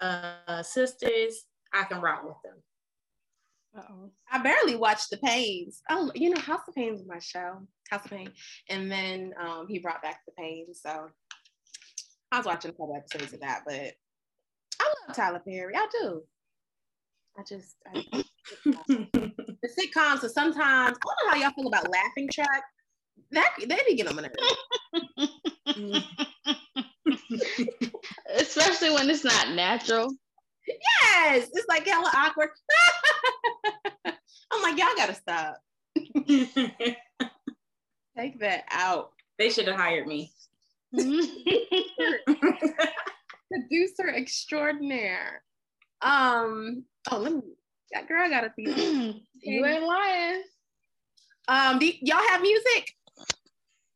uh, 0.00 0.60
Sistas, 0.60 1.34
I 1.72 1.84
can 1.84 2.00
rock 2.00 2.24
with 2.24 2.34
them. 2.44 2.62
Uh-oh. 3.76 4.10
I 4.30 4.38
barely 4.38 4.74
watched 4.74 5.10
The 5.10 5.18
Paynes. 5.18 5.82
Oh, 5.88 6.10
you 6.14 6.30
know, 6.30 6.40
House 6.40 6.62
of 6.66 6.74
Paynes 6.74 6.94
was 6.94 7.06
my 7.06 7.20
show, 7.20 7.60
House 7.88 8.04
of 8.04 8.10
Payne, 8.10 8.32
and 8.68 8.90
then 8.90 9.32
um, 9.40 9.66
he 9.68 9.78
brought 9.78 10.02
back 10.02 10.20
The 10.26 10.32
Paynes. 10.42 10.78
So 10.82 11.08
I 12.30 12.38
was 12.38 12.46
watching 12.46 12.70
a 12.70 12.74
couple 12.74 12.94
episodes 12.96 13.32
of 13.32 13.40
that, 13.40 13.62
but 13.66 13.92
I 14.80 14.94
love 15.06 15.16
Tyler 15.16 15.42
Perry. 15.46 15.74
I 15.76 15.86
do. 16.00 16.22
I 17.38 17.42
just 17.48 17.76
I, 17.86 18.04
the 18.64 19.68
sitcoms. 19.68 20.20
So 20.20 20.28
sometimes 20.28 20.58
I 20.64 20.90
don't 20.90 21.18
know 21.24 21.30
how 21.30 21.36
y'all 21.36 21.52
feel 21.52 21.68
about 21.68 21.90
Laughing 21.90 22.28
Track. 22.32 22.62
That 23.32 23.54
they 23.58 23.78
be 23.86 23.96
getting 23.96 24.08
on 24.08 24.16
my 24.16 24.22
nerves. 24.22 24.36
Mm. 25.68 26.02
Especially 28.36 28.90
when 28.90 29.08
it's 29.10 29.24
not 29.24 29.50
natural. 29.50 30.12
Yes, 30.66 31.48
it's 31.52 31.66
like 31.68 31.86
hella 31.86 32.10
awkward. 32.14 32.50
I'm 34.06 34.62
like, 34.62 34.78
y'all 34.78 34.88
gotta 34.96 35.14
stop. 35.14 35.56
Take 38.16 38.40
that 38.40 38.64
out. 38.70 39.12
They 39.38 39.50
should 39.50 39.68
have 39.68 39.76
hired 39.76 40.06
me. 40.06 40.32
Producer 43.50 44.08
extraordinaire. 44.14 45.42
Um, 46.02 46.84
oh, 47.10 47.18
let 47.18 47.32
me 47.32 47.40
that 47.92 48.06
girl 48.06 48.28
got 48.28 48.44
a 48.44 48.52
see. 48.54 49.24
you 49.42 49.64
ain't 49.64 49.82
lying. 49.82 50.42
Um, 51.48 51.78
do, 51.78 51.90
y'all 52.00 52.28
have 52.28 52.42
music? 52.42 52.94
I 53.18 53.24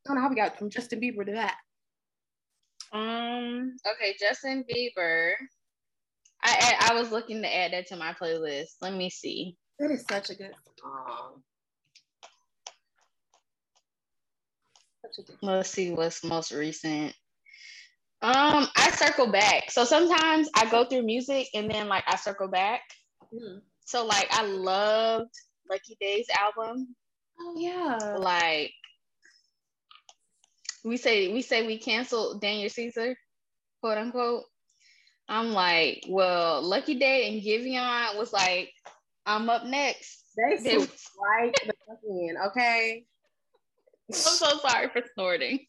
don't 0.06 0.16
know 0.16 0.22
how 0.22 0.28
we 0.28 0.36
got 0.36 0.58
from 0.58 0.70
Justin 0.70 1.00
Bieber 1.00 1.26
to 1.26 1.32
that. 1.32 1.56
Um, 2.92 3.76
okay, 3.86 4.16
Justin 4.18 4.64
Bieber. 4.64 5.32
I 6.42 6.90
I 6.90 6.94
was 6.94 7.12
looking 7.12 7.40
to 7.42 7.56
add 7.56 7.72
that 7.72 7.86
to 7.88 7.96
my 7.96 8.12
playlist. 8.14 8.76
Let 8.80 8.94
me 8.94 9.10
see. 9.10 9.56
That 9.78 9.90
is 9.90 10.04
such 10.08 10.30
a 10.30 10.34
good 10.34 10.52
song. 10.80 11.42
Let's 15.42 15.70
see 15.70 15.90
what's 15.90 16.24
most 16.24 16.52
recent. 16.52 17.14
Um, 18.22 18.68
I 18.76 18.90
circle 18.92 19.26
back. 19.32 19.70
So 19.70 19.84
sometimes 19.84 20.48
I 20.54 20.70
go 20.70 20.84
through 20.84 21.02
music 21.02 21.48
and 21.54 21.70
then 21.70 21.88
like 21.88 22.04
I 22.06 22.16
circle 22.16 22.48
back. 22.48 22.82
Mm. 23.34 23.60
So 23.84 24.06
like 24.06 24.28
I 24.30 24.44
loved 24.44 25.34
Lucky 25.68 25.96
Daye's 26.00 26.28
album. 26.38 26.94
Oh 27.40 27.54
yeah. 27.56 28.16
Like 28.18 28.72
we 30.84 30.96
say 30.96 31.32
we 31.32 31.42
say 31.42 31.66
we 31.66 31.78
canceled 31.78 32.40
Daniel 32.40 32.68
Caesar, 32.68 33.16
quote 33.80 33.98
unquote. 33.98 34.44
I'm 35.28 35.52
like, 35.52 36.04
well, 36.08 36.62
Lucky 36.62 36.94
Daye 36.94 37.28
and 37.28 37.42
Giveon 37.42 38.18
was 38.18 38.32
like, 38.32 38.72
I'm 39.24 39.48
up 39.48 39.64
next. 39.64 40.24
They, 40.36 40.56
they 40.62 40.76
right 40.76 41.54
the 41.66 41.74
in, 42.08 42.36
okay. 42.48 43.04
I'm 44.10 44.14
so 44.14 44.58
sorry 44.58 44.88
for 44.88 45.02
snorting. 45.14 45.60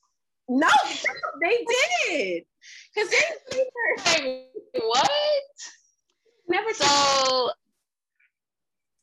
No, 0.49 0.67
they 1.41 1.65
did. 2.09 2.43
Cause 2.95 3.09
they, 3.09 3.61
they 4.05 4.79
what? 4.81 5.09
Never 6.47 6.73
so 6.73 7.51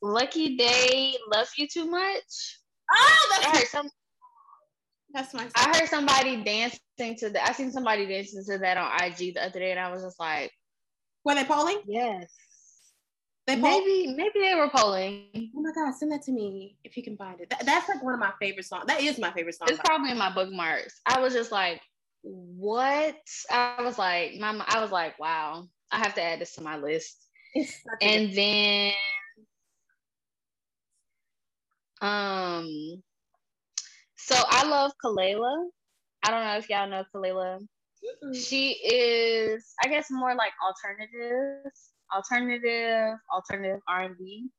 Lucky 0.01 0.57
Daye 0.57 1.15
love 1.31 1.47
you 1.57 1.67
too 1.67 1.85
much. 1.85 2.59
Oh, 2.91 3.27
that's 3.31 3.45
I 3.45 3.57
heard 3.57 3.67
some. 3.67 3.89
That's 5.13 5.33
my. 5.33 5.47
I 5.55 5.77
heard 5.77 5.89
somebody 5.89 6.43
dancing 6.43 7.17
to 7.19 7.29
that. 7.29 7.49
I 7.49 7.53
seen 7.53 7.71
somebody 7.71 8.05
dancing 8.05 8.43
to 8.45 8.57
that 8.59 8.77
on 8.77 9.03
IG 9.03 9.35
the 9.35 9.45
other 9.45 9.59
day, 9.59 9.71
and 9.71 9.79
I 9.79 9.91
was 9.91 10.03
just 10.03 10.19
like, 10.19 10.51
"Were 11.23 11.35
they 11.35 11.43
polling?" 11.43 11.81
Yes. 11.85 12.31
They 13.47 13.55
maybe 13.55 14.13
maybe 14.15 14.39
they 14.39 14.53
were 14.55 14.69
polling. 14.69 15.51
Oh 15.55 15.61
my 15.61 15.71
god, 15.73 15.93
send 15.95 16.11
that 16.11 16.21
to 16.23 16.31
me 16.31 16.77
if 16.83 16.95
you 16.95 17.03
can 17.03 17.17
find 17.17 17.41
it. 17.41 17.49
That, 17.49 17.65
that's 17.65 17.89
like 17.89 18.03
one 18.03 18.13
of 18.13 18.19
my 18.19 18.31
favorite 18.39 18.65
songs. 18.65 18.85
That 18.87 19.01
is 19.01 19.17
my 19.17 19.31
favorite 19.31 19.55
song. 19.55 19.67
It's 19.69 19.81
probably 19.83 20.11
in 20.11 20.17
my 20.17 20.31
bookmarks. 20.31 21.01
I 21.07 21.19
was 21.19 21.33
just 21.33 21.51
like, 21.51 21.81
what? 22.21 23.17
I 23.49 23.81
was 23.81 23.97
like, 23.97 24.35
my 24.35 24.63
I 24.67 24.79
was 24.79 24.91
like, 24.91 25.17
wow, 25.19 25.67
I 25.91 25.97
have 25.97 26.13
to 26.15 26.21
add 26.21 26.39
this 26.39 26.53
to 26.55 26.61
my 26.61 26.77
list. 26.77 27.17
And 28.01 28.33
then 28.33 28.93
um 32.01 33.03
so 34.15 34.35
I 34.47 34.67
love 34.67 34.91
Kelela. 35.03 35.67
I 36.23 36.31
don't 36.31 36.45
know 36.45 36.57
if 36.57 36.69
y'all 36.69 36.87
know 36.87 37.03
Kelela. 37.13 37.59
Mm-mm. 38.23 38.35
She 38.35 38.71
is, 38.71 39.73
I 39.83 39.87
guess, 39.87 40.07
more 40.09 40.35
like 40.35 40.53
alternative 40.63 41.71
alternative, 42.13 43.17
alternative 43.33 43.81
R 43.87 44.01
and 44.03 44.17
B, 44.17 44.49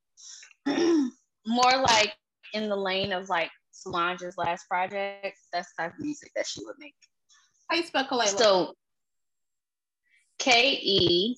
more 1.46 1.76
like 1.76 2.14
in 2.54 2.68
the 2.68 2.76
lane 2.76 3.12
of 3.12 3.28
like 3.28 3.50
Solange's 3.70 4.36
last 4.36 4.68
project. 4.68 5.38
That's 5.52 5.72
the 5.76 5.84
type 5.84 5.92
of 5.94 6.00
music 6.00 6.30
that 6.36 6.46
she 6.46 6.64
would 6.64 6.76
make. 6.78 6.94
How 7.68 7.76
you 7.76 7.84
spell 7.84 8.04
Kelela? 8.04 8.26
So 8.26 8.74
K 10.38 10.78
E 10.82 11.36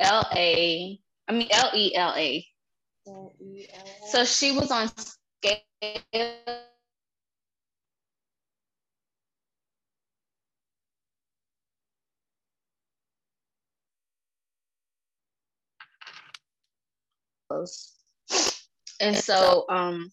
L 0.00 0.26
A. 0.34 0.98
I 1.28 1.32
mean 1.32 1.48
L 1.50 1.70
E 1.74 1.94
L 1.94 2.14
A. 2.16 2.46
So 4.08 4.24
she 4.24 4.52
was 4.52 4.70
on 4.70 4.90
scale 4.96 5.60
And 19.00 19.16
so 19.16 19.66
um 19.68 20.10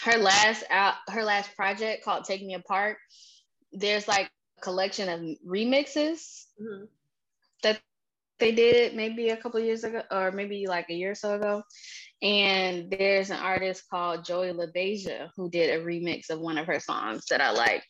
her 0.00 0.18
last 0.18 0.64
out 0.70 0.94
her 1.08 1.24
last 1.24 1.54
project 1.56 2.04
called 2.04 2.24
Take 2.24 2.44
Me 2.44 2.54
Apart, 2.54 2.96
there's 3.72 4.08
like 4.08 4.30
a 4.58 4.60
collection 4.60 5.08
of 5.08 5.20
remixes 5.46 6.44
mm-hmm. 6.60 6.84
that 7.62 7.80
they 8.38 8.52
did 8.52 8.94
maybe 8.94 9.30
a 9.30 9.36
couple 9.36 9.60
years 9.60 9.84
ago 9.84 10.02
or 10.10 10.30
maybe 10.30 10.66
like 10.66 10.88
a 10.90 10.94
year 10.94 11.12
or 11.12 11.16
so 11.16 11.34
ago. 11.34 11.62
And 12.22 12.90
there's 12.90 13.30
an 13.30 13.38
artist 13.38 13.84
called 13.90 14.24
Joey 14.24 14.52
LaBeija 14.52 15.30
who 15.36 15.50
did 15.50 15.70
a 15.70 15.84
remix 15.84 16.30
of 16.30 16.40
one 16.40 16.58
of 16.58 16.66
her 16.66 16.80
songs 16.80 17.26
that 17.26 17.40
I 17.40 17.50
liked. 17.50 17.86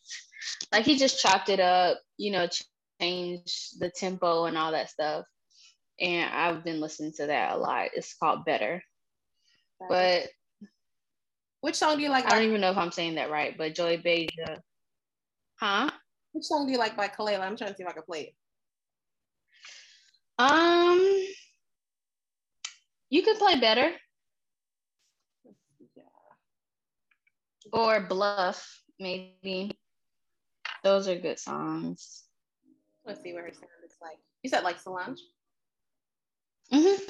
Like 0.71 0.85
he 0.85 0.97
just 0.97 1.21
chopped 1.21 1.49
it 1.49 1.59
up, 1.59 1.99
you 2.17 2.31
know, 2.31 2.47
changed 3.01 3.79
the 3.79 3.89
tempo 3.89 4.45
and 4.45 4.57
all 4.57 4.71
that 4.71 4.89
stuff 4.89 5.25
and 5.99 6.33
I've 6.33 6.63
been 6.63 6.79
listening 6.79 7.13
to 7.13 7.27
that 7.27 7.53
a 7.53 7.57
lot. 7.57 7.89
It's 7.93 8.13
called 8.15 8.45
Better. 8.45 8.81
But 9.87 10.27
which 11.61 11.75
song 11.75 11.97
do 11.97 12.03
you 12.03 12.09
like? 12.09 12.25
I 12.25 12.29
don't 12.29 12.47
even 12.47 12.61
know 12.61 12.71
if 12.71 12.77
I'm 12.77 12.91
saying 12.91 13.15
that 13.15 13.31
right, 13.31 13.57
but 13.57 13.75
Joy 13.75 13.97
Beja. 13.97 14.59
Huh? 15.59 15.89
Which 16.31 16.45
song 16.45 16.65
do 16.65 16.71
you 16.71 16.77
like 16.77 16.95
by 16.95 17.07
Kelela? 17.07 17.41
I'm 17.41 17.57
trying 17.57 17.71
to 17.71 17.75
see 17.75 17.83
if 17.83 17.89
I 17.89 17.93
can 17.93 18.03
play 18.03 18.21
it. 18.21 18.33
Um, 20.37 20.99
you 23.09 23.23
could 23.23 23.37
play 23.37 23.59
better. 23.59 23.91
Yeah. 25.95 26.03
Or 27.73 27.99
Bluff, 27.99 28.81
maybe. 28.99 29.77
Those 30.83 31.09
are 31.09 31.15
good 31.17 31.39
songs. 31.39 32.23
Let's 33.05 33.21
see 33.21 33.33
what 33.33 33.43
her 33.43 33.51
sound 33.51 33.65
is 33.85 33.97
like. 34.01 34.17
You 34.43 34.49
said 34.49 34.63
like 34.63 34.79
Solange? 34.79 35.19
Mm-hmm. 36.73 37.03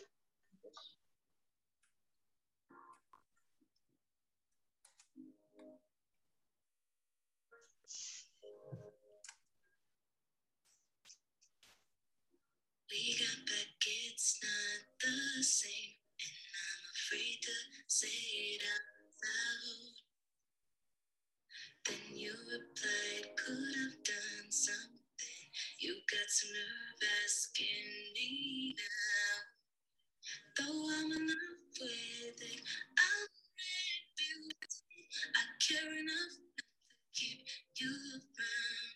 We 12.91 13.17
got 13.19 13.45
back, 13.47 13.85
it's 13.87 14.39
not 14.43 14.81
the 15.01 15.43
same, 15.43 15.95
and 16.21 16.37
I'm 16.55 16.91
afraid 16.95 17.39
to 17.43 17.51
say 17.87 18.07
it 18.07 18.61
out 18.63 19.11
loud. 19.23 19.93
Then 21.87 22.17
you 22.17 22.33
replied, 22.51 23.35
could 23.37 23.75
have 23.75 24.03
done 24.05 24.51
something. 24.51 24.98
You 25.79 25.95
got 26.11 26.29
some 26.29 26.51
nerve 26.53 27.01
asking 27.25 28.13
me 28.15 28.75
now. 28.77 29.39
Though 30.57 30.87
I'm 30.91 31.09
love 31.11 31.79
with 31.81 32.41
it, 32.41 32.61
with 34.47 34.75
you. 34.89 35.03
I 35.35 35.43
care 35.61 35.91
enough 35.93 36.35
to 36.37 36.63
keep 37.15 37.39
you 37.81 37.89
around. 37.89 38.95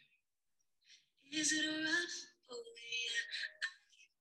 Is 1.33 1.51
it 1.53 1.67
rough? 1.67 2.17
Oh 2.51 2.63
yeah. 2.77 3.23
I 3.63 3.69
keep 3.93 4.11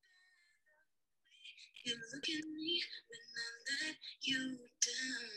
You 1.87 1.95
look 2.15 2.25
at 2.29 2.47
me 2.57 2.83
when 3.09 3.25
I 3.37 3.49
let 3.87 3.97
you 4.23 4.59
down. 4.83 5.31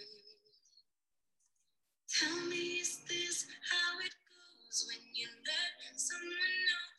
Tell 2.09 2.47
me, 2.49 2.79
is 2.81 2.99
this 3.09 3.47
how 3.71 3.99
it 3.99 4.13
goes 4.29 4.85
when 4.87 5.01
you 5.15 5.27
let 5.45 5.99
someone 5.99 6.31
know 6.31 6.94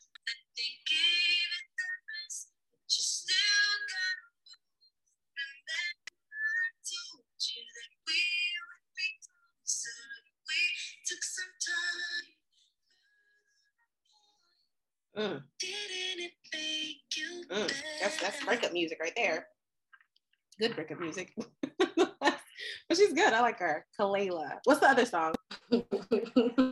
Mm, 15.17 15.41
mm. 17.51 17.73
That's 18.01 18.21
that's 18.21 18.45
breakup 18.45 18.71
music 18.71 18.99
right 19.01 19.13
there. 19.15 19.47
Good 20.59 20.75
breakup 20.75 20.99
music. 20.99 21.33
but 21.79 22.37
she's 22.93 23.13
good. 23.13 23.33
I 23.33 23.41
like 23.41 23.59
her. 23.59 23.85
Kelela. 23.99 24.59
What's 24.65 24.79
the 24.79 24.89
other 24.89 25.05
song? 25.05 25.33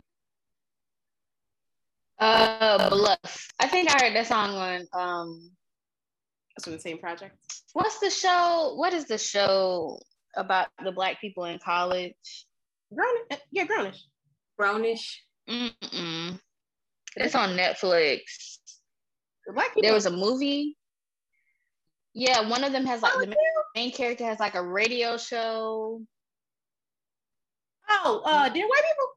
Uh, 2.18 2.88
Bluff. 2.88 3.48
I 3.58 3.68
think 3.68 3.90
I 3.90 4.04
heard 4.04 4.16
that 4.16 4.26
song 4.26 4.54
on 4.54 4.86
um. 4.92 5.50
That's 6.56 6.64
from 6.64 6.72
the 6.72 6.78
same 6.80 6.98
project. 6.98 7.36
What's 7.74 7.98
the 7.98 8.08
show? 8.10 8.74
What 8.76 8.94
is 8.94 9.04
the 9.04 9.18
show 9.18 9.98
about 10.36 10.68
the 10.82 10.92
black 10.92 11.20
people 11.20 11.44
in 11.44 11.58
college? 11.58 12.14
Grownish. 12.92 13.38
Yeah, 13.50 13.66
Grownish. 13.66 13.98
Brownish. 14.56 15.22
Mm-mm. 15.48 16.40
It's 17.16 17.34
on 17.34 17.50
Netflix. 17.56 18.22
The 19.46 19.52
black 19.52 19.68
people. 19.74 19.82
There 19.82 19.92
was 19.92 20.06
a 20.06 20.10
movie. 20.10 20.76
Yeah, 22.14 22.48
one 22.48 22.64
of 22.64 22.72
them 22.72 22.86
has 22.86 23.02
like 23.02 23.12
Oh, 23.14 23.20
the 23.20 23.26
main, 23.26 23.36
main 23.74 23.92
character 23.92 24.24
has 24.24 24.40
like 24.40 24.54
a 24.54 24.62
radio 24.62 25.18
show. 25.18 26.00
oh, 27.90 28.22
uh, 28.24 28.48
dear 28.48 28.66
white 28.66 28.82
people. 28.82 29.08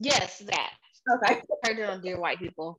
Yes, 0.00 0.38
that. 0.46 0.72
Okay. 1.14 1.40
Heard 1.66 1.78
it 1.80 1.88
on 1.88 2.00
Dear 2.00 2.20
White 2.20 2.38
People. 2.38 2.78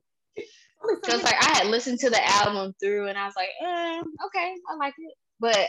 Only 0.82 1.00
So 1.04 1.14
it's 1.16 1.24
like 1.24 1.36
I 1.38 1.58
had 1.58 1.66
listened 1.66 1.98
to 2.00 2.10
the 2.10 2.26
album 2.26 2.72
through 2.80 3.08
and 3.08 3.18
I 3.18 3.26
was 3.26 3.34
like, 3.36 3.50
eh, 3.60 4.02
okay, 4.26 4.54
I 4.70 4.76
like 4.76 4.94
it. 4.96 5.14
But 5.38 5.68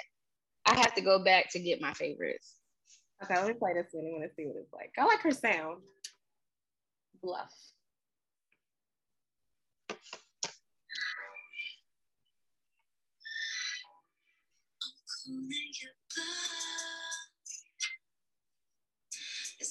I 0.65 0.79
have 0.79 0.95
to 0.95 1.01
go 1.01 1.21
back 1.21 1.51
to 1.51 1.60
get 1.60 1.82
my 1.82 1.91
favorites. 1.93 2.55
okay, 3.23 3.36
let 3.36 3.47
me 3.47 3.53
play 3.55 3.73
this 3.73 3.88
one. 3.91 4.05
I 4.05 4.12
want 4.12 4.23
to 4.23 4.36
see 4.36 4.45
what 4.45 4.55
it's 4.55 4.71
like. 4.71 4.91
I 4.97 5.03
like 5.03 5.19
her 5.19 5.32
sound. 5.32 5.82
Bluff. 7.21 7.51
Calling 15.25 15.49
your 15.82 15.91
bluff. 16.15 16.48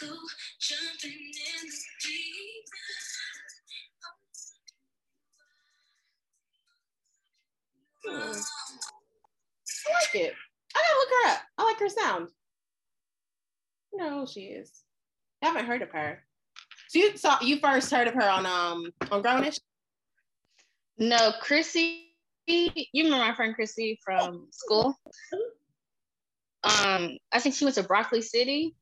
go, 0.00 0.14
jumping 0.60 1.12
in 1.12 1.66
the 1.66 1.82
deep. 2.02 2.64
Hmm. 8.06 8.40
I 9.86 9.92
like 9.92 10.14
it. 10.14 10.34
I 10.76 10.82
gotta 10.82 10.98
look 10.98 11.08
her 11.10 11.30
up. 11.30 11.40
I 11.58 11.64
like 11.64 11.78
her 11.78 11.88
sound. 11.88 12.28
You 13.92 13.98
know 13.98 14.20
who 14.20 14.26
she 14.26 14.42
is. 14.42 14.70
I 15.42 15.46
haven't 15.46 15.66
heard 15.66 15.82
of 15.82 15.90
her. 15.90 16.22
So 16.88 16.98
you 16.98 17.16
saw 17.16 17.38
you 17.40 17.58
first 17.58 17.90
heard 17.90 18.08
of 18.08 18.14
her 18.14 18.28
on 18.28 18.46
um 18.46 18.92
on 19.10 19.22
Grownish? 19.22 19.58
No, 20.98 21.32
Chrissy, 21.40 22.10
you 22.46 22.70
remember 22.94 23.24
my 23.24 23.34
friend 23.34 23.54
Chrissy 23.54 23.98
from 24.04 24.46
school? 24.52 24.96
Um, 26.62 27.18
I 27.32 27.40
think 27.40 27.54
she 27.54 27.64
went 27.64 27.74
to 27.74 27.82
Broccoli 27.82 28.22
City 28.22 28.74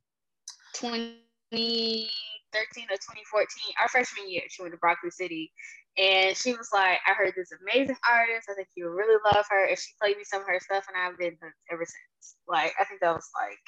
2013 0.75 2.09
or 2.55 2.97
2014, 2.97 3.75
our 3.81 3.89
freshman 3.89 4.31
year. 4.31 4.43
She 4.49 4.63
went 4.63 4.73
to 4.75 4.79
Broccoli 4.79 5.11
City. 5.11 5.53
And 5.99 6.37
she 6.37 6.53
was 6.53 6.71
like, 6.73 6.99
I 7.07 7.13
heard 7.13 7.35
this 7.37 7.53
amazing 7.61 7.97
artist. 8.09 8.49
I 8.51 8.55
think 8.55 8.69
you 8.75 8.87
would 8.87 8.97
really 8.97 9.21
love 9.35 9.45
her. 9.51 9.69
And 9.69 9.79
she 9.79 9.93
played 10.01 10.17
me 10.17 10.25
some 10.25 10.41
of 10.41 10.47
her 10.49 10.59
stuff, 10.61 10.85
and 10.89 10.97
I've 10.97 11.19
been 11.19 11.37
hooked 11.43 11.55
ever 11.71 11.85
since. 11.85 12.37
Like, 12.49 12.73
I 12.81 12.85
think 12.85 13.01
that 13.03 13.15
was 13.15 13.29
like 13.39 13.59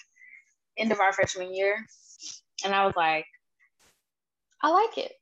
end 0.78 0.90
of 0.92 1.00
our 1.00 1.12
freshman 1.12 1.54
year. 1.54 1.76
And 2.64 2.74
I 2.74 2.86
was 2.86 2.94
like, 2.96 3.26
I 4.62 4.70
like 4.70 4.96
it. 4.96 5.12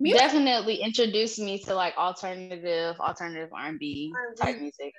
Music- 0.00 0.20
Definitely 0.20 0.76
introduced 0.76 1.38
me 1.38 1.58
to 1.64 1.74
like 1.74 1.96
alternative, 1.96 3.00
alternative 3.00 3.50
R&B 3.52 4.12
type 4.38 4.48
R&B. 4.48 4.60
music. 4.60 4.92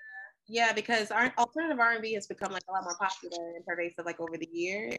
Yeah, 0.48 0.74
because 0.74 1.12
our 1.12 1.32
alternative 1.38 1.80
R 1.80 1.92
and 1.92 2.02
B 2.02 2.14
has 2.16 2.26
become 2.26 2.52
like 2.52 2.64
a 2.68 2.72
lot 2.72 2.84
more 2.84 2.98
popular 3.00 3.56
and 3.56 3.66
pervasive 3.66 4.06
like 4.06 4.20
over 4.20 4.36
the 4.36 4.50
years. 4.52 4.98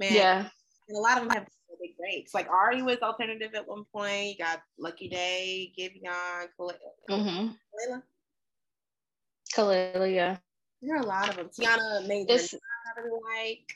Man, 0.00 0.12
Yeah. 0.14 0.48
and 0.88 0.96
a 0.96 1.00
lot 1.00 1.18
of 1.18 1.24
them 1.24 1.30
have 1.36 1.46
big 1.80 1.96
breaks. 1.96 2.34
Like 2.34 2.48
Ari 2.50 2.82
was 2.82 2.98
alternative 3.02 3.54
at 3.54 3.66
one 3.68 3.84
point. 3.94 4.26
You 4.28 4.38
got 4.38 4.60
Lucky 4.78 5.08
Daye, 5.08 5.72
Giveon, 5.78 6.48
Mm-hmm. 7.08 7.48
Kelela. 7.52 8.02
Kelela, 9.54 10.12
yeah. 10.14 10.36
There 10.82 10.96
are 10.96 11.02
a 11.02 11.06
lot 11.06 11.28
of 11.28 11.36
them. 11.36 11.48
Tiana 11.50 12.06
Major, 12.08 12.32
It's 12.34 12.54
I 12.54 12.58
like. 13.38 13.66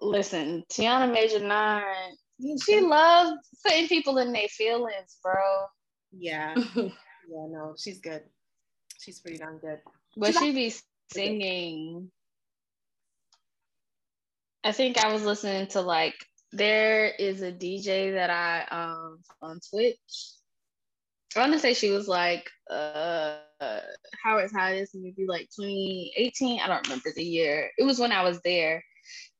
listen, 0.00 0.64
Tiana 0.70 1.12
Major 1.12 1.40
Nine. 1.40 2.16
She 2.64 2.80
loved 2.80 3.40
putting 3.66 3.88
people 3.88 4.18
in 4.18 4.32
their 4.32 4.48
feelings, 4.48 5.18
bro. 5.22 5.34
yeah, 6.12 6.54
yeah, 6.76 6.90
no, 7.50 7.74
she's 7.76 7.98
good. 8.00 8.22
She's 9.00 9.18
pretty 9.20 9.38
darn 9.38 9.58
good. 9.58 9.80
But 10.16 10.34
She 10.34 10.38
she 10.40 10.52
be 10.52 10.74
singing. 11.12 12.10
I 14.68 14.72
think 14.72 14.98
I 14.98 15.10
was 15.10 15.24
listening 15.24 15.66
to 15.68 15.80
like 15.80 16.14
there 16.52 17.06
is 17.06 17.40
a 17.40 17.50
DJ 17.50 18.12
that 18.12 18.28
I 18.28 18.66
um 18.70 19.20
on 19.40 19.60
Twitch. 19.70 19.96
I 21.34 21.40
want 21.40 21.54
to 21.54 21.58
say 21.58 21.72
she 21.72 21.90
was 21.90 22.06
like 22.06 22.50
uh 22.70 23.36
Howard's 24.22 24.52
Hottest 24.52 24.94
maybe 24.94 25.24
like 25.26 25.48
2018. 25.58 26.60
I 26.60 26.66
don't 26.66 26.86
remember 26.86 27.08
the 27.16 27.24
year. 27.24 27.70
It 27.78 27.84
was 27.84 27.98
when 27.98 28.12
I 28.12 28.22
was 28.22 28.42
there, 28.42 28.84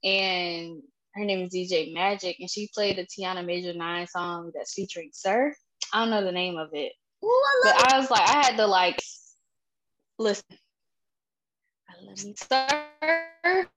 and 0.02 0.80
her 1.14 1.26
name 1.26 1.40
is 1.40 1.52
DJ 1.52 1.92
Magic, 1.92 2.36
and 2.40 2.48
she 2.48 2.70
played 2.74 2.98
a 2.98 3.04
Tiana 3.04 3.44
Major 3.44 3.74
Nine 3.74 4.06
song 4.06 4.50
that's 4.54 4.72
featuring 4.72 5.10
Sir. 5.12 5.54
I 5.92 6.00
don't 6.00 6.10
know 6.10 6.24
the 6.24 6.32
name 6.32 6.56
of 6.56 6.70
it, 6.72 6.92
Ooh, 7.22 7.28
I 7.28 7.60
but 7.64 7.92
I 7.92 7.98
was 7.98 8.10
like, 8.10 8.26
I 8.26 8.46
had 8.46 8.56
to 8.56 8.66
like 8.66 9.02
listen. 10.18 10.56
I 11.90 12.02
love 12.02 12.24
me. 12.24 12.34
Sir, 12.34 13.68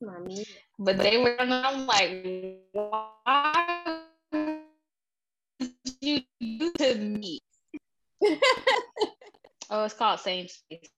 That's 0.00 0.12
my 0.12 0.18
music. 0.26 0.46
but 0.78 0.98
they 0.98 1.18
were, 1.18 1.36
and 1.38 1.52
I'm 1.52 1.86
like, 1.86 2.24
why 2.72 3.98
would 4.32 5.70
you 6.00 6.20
do 6.40 6.72
to 6.72 6.94
me? 6.96 7.40
Oh, 9.72 9.84
it's 9.84 9.94
called 9.94 10.18
Same 10.18 10.48
Space. 10.48 10.88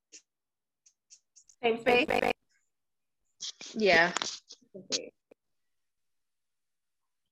Same 1.63 1.79
space. 1.79 2.07
Yeah. 3.75 4.13
Okay. 4.75 5.13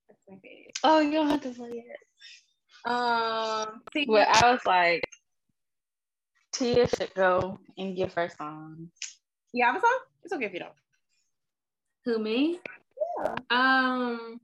That's 0.07 0.21
my 0.29 0.35
favorite. 0.35 0.77
Oh, 0.83 0.99
you 0.99 1.11
don't 1.13 1.29
have 1.29 1.41
to 1.41 1.49
play 1.49 1.69
it. 1.83 2.89
Um, 2.91 3.81
see, 3.91 4.05
Well, 4.07 4.27
I 4.29 4.51
was 4.51 4.61
like, 4.67 5.01
Tia 6.53 6.87
should 6.87 7.13
go 7.15 7.57
and 7.79 7.95
give 7.95 8.13
her 8.13 8.29
song. 8.37 8.91
you 9.51 9.65
have 9.65 9.75
a 9.77 9.79
song? 9.81 9.99
It's 10.23 10.33
okay 10.33 10.45
if 10.45 10.53
you 10.53 10.59
don't. 10.59 10.73
Who 12.05 12.19
me? 12.19 12.59
Yeah. 13.23 13.35
Um, 13.49 14.39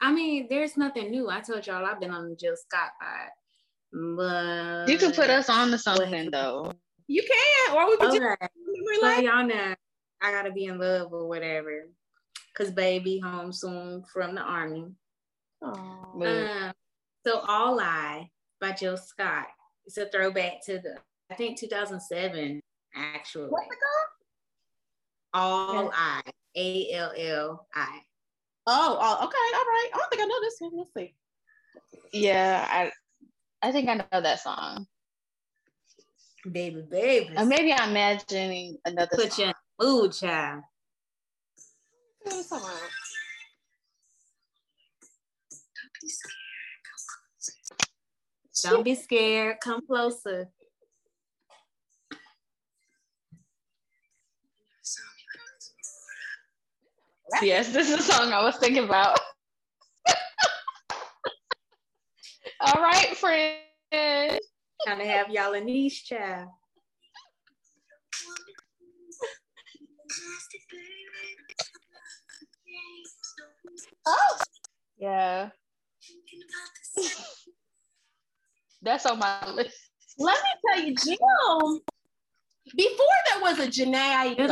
I 0.00 0.12
mean, 0.12 0.46
there's 0.50 0.76
nothing 0.76 1.10
new. 1.10 1.28
I 1.30 1.40
told 1.40 1.66
y'all 1.66 1.84
I've 1.84 2.00
been 2.00 2.10
on 2.10 2.28
the 2.28 2.36
Jill 2.36 2.54
Scott 2.56 2.90
vibe, 3.02 4.16
but 4.16 4.90
You 4.92 4.98
can 4.98 5.12
put 5.12 5.30
us 5.30 5.48
on 5.48 5.70
to 5.70 5.78
something 5.78 6.30
though. 6.30 6.72
You 7.06 7.22
can, 7.22 7.76
or 7.76 7.86
we 7.86 7.96
could 7.96 8.12
just 8.12 8.16
Okay, 8.16 8.48
memory 8.66 8.96
so 9.00 9.20
y'all 9.20 9.46
know 9.46 9.74
I 10.20 10.30
gotta 10.30 10.52
be 10.52 10.66
in 10.66 10.78
love 10.78 11.12
or 11.12 11.26
whatever, 11.26 11.88
cause 12.54 12.70
baby 12.70 13.18
home 13.18 13.52
soon 13.52 14.04
from 14.12 14.34
the 14.34 14.42
army. 14.42 14.86
But- 15.60 15.72
Um, 16.26 16.72
so 17.26 17.40
All 17.40 17.80
I 17.80 18.30
by 18.60 18.72
Jill 18.72 18.96
Scott. 18.96 19.46
It's 19.86 19.96
a 19.96 20.08
throwback 20.10 20.62
to 20.66 20.78
the 20.78 20.98
I 21.30 21.34
think 21.34 21.58
2007 21.58 22.60
actually. 22.94 23.48
What's 23.48 23.66
it 23.66 23.78
called? 25.32 25.74
All 25.74 25.90
I 25.94 26.20
A 26.58 26.92
L 26.92 27.12
L 27.16 27.66
I. 27.72 28.00
Oh, 28.66 28.98
oh, 29.00 29.14
okay, 29.24 29.46
all 29.54 29.64
right. 29.64 29.90
I 29.94 29.96
don't 29.96 30.10
think 30.10 30.22
I 30.22 30.26
know 30.26 30.40
this 30.40 30.56
one. 30.58 30.76
Let's 30.76 30.92
see. 30.92 31.14
Yeah, 32.12 32.66
I 32.68 32.90
I 33.66 33.72
think 33.72 33.88
I 33.88 33.94
know 33.94 34.20
that 34.20 34.40
song. 34.40 34.86
Baby, 36.50 36.82
baby. 36.82 37.34
Or 37.36 37.44
maybe 37.44 37.72
I'm 37.72 37.90
imagining 37.90 38.78
another 38.84 39.16
Put 39.16 39.32
song. 39.32 39.44
you 39.44 39.50
in 39.50 39.54
the 39.78 39.84
mood, 39.86 40.12
child. 40.12 40.62
What 42.22 42.34
is 42.34 42.38
this 42.38 42.48
song? 42.48 42.70
Don't 48.64 48.84
be 48.84 48.94
scared. 48.96 49.58
Come 49.60 49.86
closer. 49.86 50.48
Yes, 57.42 57.72
this 57.72 57.90
is 57.90 57.98
the 57.98 58.02
song 58.12 58.32
I 58.32 58.42
was 58.42 58.56
thinking 58.56 58.84
about. 58.84 59.18
All 62.60 62.82
right, 62.82 63.16
friend. 63.16 63.58
Kind 63.92 65.00
of 65.00 65.06
have 65.06 65.30
y'all 65.30 65.54
a 65.54 65.60
niche, 65.60 66.06
child. 66.06 66.48
Oh, 74.06 74.36
Yeah, 74.98 75.50
that's 78.82 79.06
on 79.06 79.18
my 79.18 79.50
list. 79.50 79.76
let 80.18 80.36
me 80.42 80.50
tell 80.66 80.80
you, 80.84 80.94
Jill. 80.94 81.80
Before 82.76 83.06
there 83.32 83.40
was 83.42 83.58
a 83.60 83.66
Jhené 83.68 84.38
You 84.38 84.46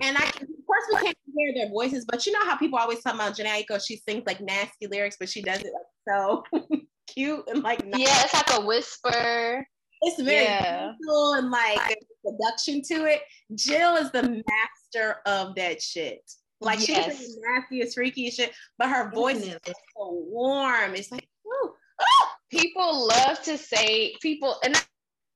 Aiko, 0.00 0.06
don't 0.06 0.06
there 0.06 0.06
be 0.06 0.06
was 0.06 0.06
a 0.06 0.06
playing. 0.06 0.06
Scott. 0.06 0.08
And 0.08 0.16
I, 0.18 0.20
can- 0.30 0.48
of 0.58 0.66
course, 0.66 0.84
we 0.92 0.96
can't 1.06 1.16
hear 1.36 1.54
their 1.54 1.68
voices, 1.70 2.04
but 2.08 2.26
you 2.26 2.32
know 2.32 2.44
how 2.44 2.56
people 2.56 2.78
always 2.78 3.02
talk 3.02 3.14
about 3.14 3.36
Jhené 3.36 3.64
Aiko, 3.64 3.84
she 3.84 3.96
sings 3.96 4.24
like 4.26 4.40
nasty 4.40 4.86
lyrics, 4.86 5.16
but 5.18 5.28
she 5.28 5.42
does 5.42 5.60
it 5.60 5.72
like 5.72 5.86
so 6.08 6.44
cute 7.06 7.44
and 7.48 7.62
like 7.62 7.84
nice. 7.86 8.00
Yeah, 8.00 8.24
it's 8.24 8.34
like 8.34 8.60
a 8.60 8.64
whisper. 8.66 9.66
it's 10.02 10.20
very 10.22 10.44
Yeah. 10.44 10.92
gentle 11.00 11.34
and 11.34 11.50
like 11.50 11.96
production 12.24 12.82
to 12.82 13.04
it. 13.06 13.22
Jill 13.54 13.96
is 13.96 14.10
the 14.12 14.22
master 14.22 15.16
of 15.26 15.54
that 15.56 15.80
shit. 15.82 16.20
Like 16.60 16.80
she's 16.80 16.88
Yes. 16.90 17.18
the 17.18 17.40
nastiest, 17.54 17.94
freaky 17.94 18.30
shit, 18.30 18.52
but 18.78 18.88
her 18.90 19.10
voice 19.12 19.38
is 19.38 19.54
mm-hmm. 19.54 19.72
so 19.96 20.24
warm. 20.28 20.94
It's 20.94 21.10
like, 21.12 21.28
ooh, 21.46 21.72
People 22.50 23.06
love 23.08 23.42
to 23.42 23.58
say 23.58 24.14
people, 24.22 24.56
and 24.64 24.74
I- 24.76 24.80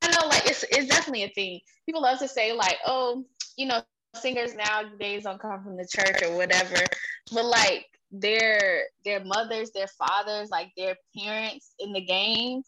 I 0.04 0.10
know 0.20 0.26
like 0.28 0.46
it's 0.46 0.64
it's 0.64 0.88
definitely 0.88 1.22
a 1.24 1.28
thing. 1.28 1.60
People 1.86 2.02
love 2.02 2.18
to 2.18 2.26
say 2.28 2.52
like, 2.52 2.78
oh, 2.86 3.24
you 3.56 3.66
know, 3.66 3.82
singers 4.14 4.54
nowadays 4.54 5.24
don't 5.24 5.40
come 5.40 5.62
from 5.62 5.76
the 5.76 5.86
church 5.88 6.22
or 6.22 6.36
whatever, 6.36 6.88
but 7.32 7.44
like 7.44 7.86
their 8.10 8.84
their 9.04 9.24
mothers, 9.24 9.70
their 9.72 9.88
fathers, 9.88 10.50
like 10.50 10.72
their 10.76 10.96
parents 11.18 11.74
in 11.78 11.92
the 11.92 12.04
game 12.04 12.62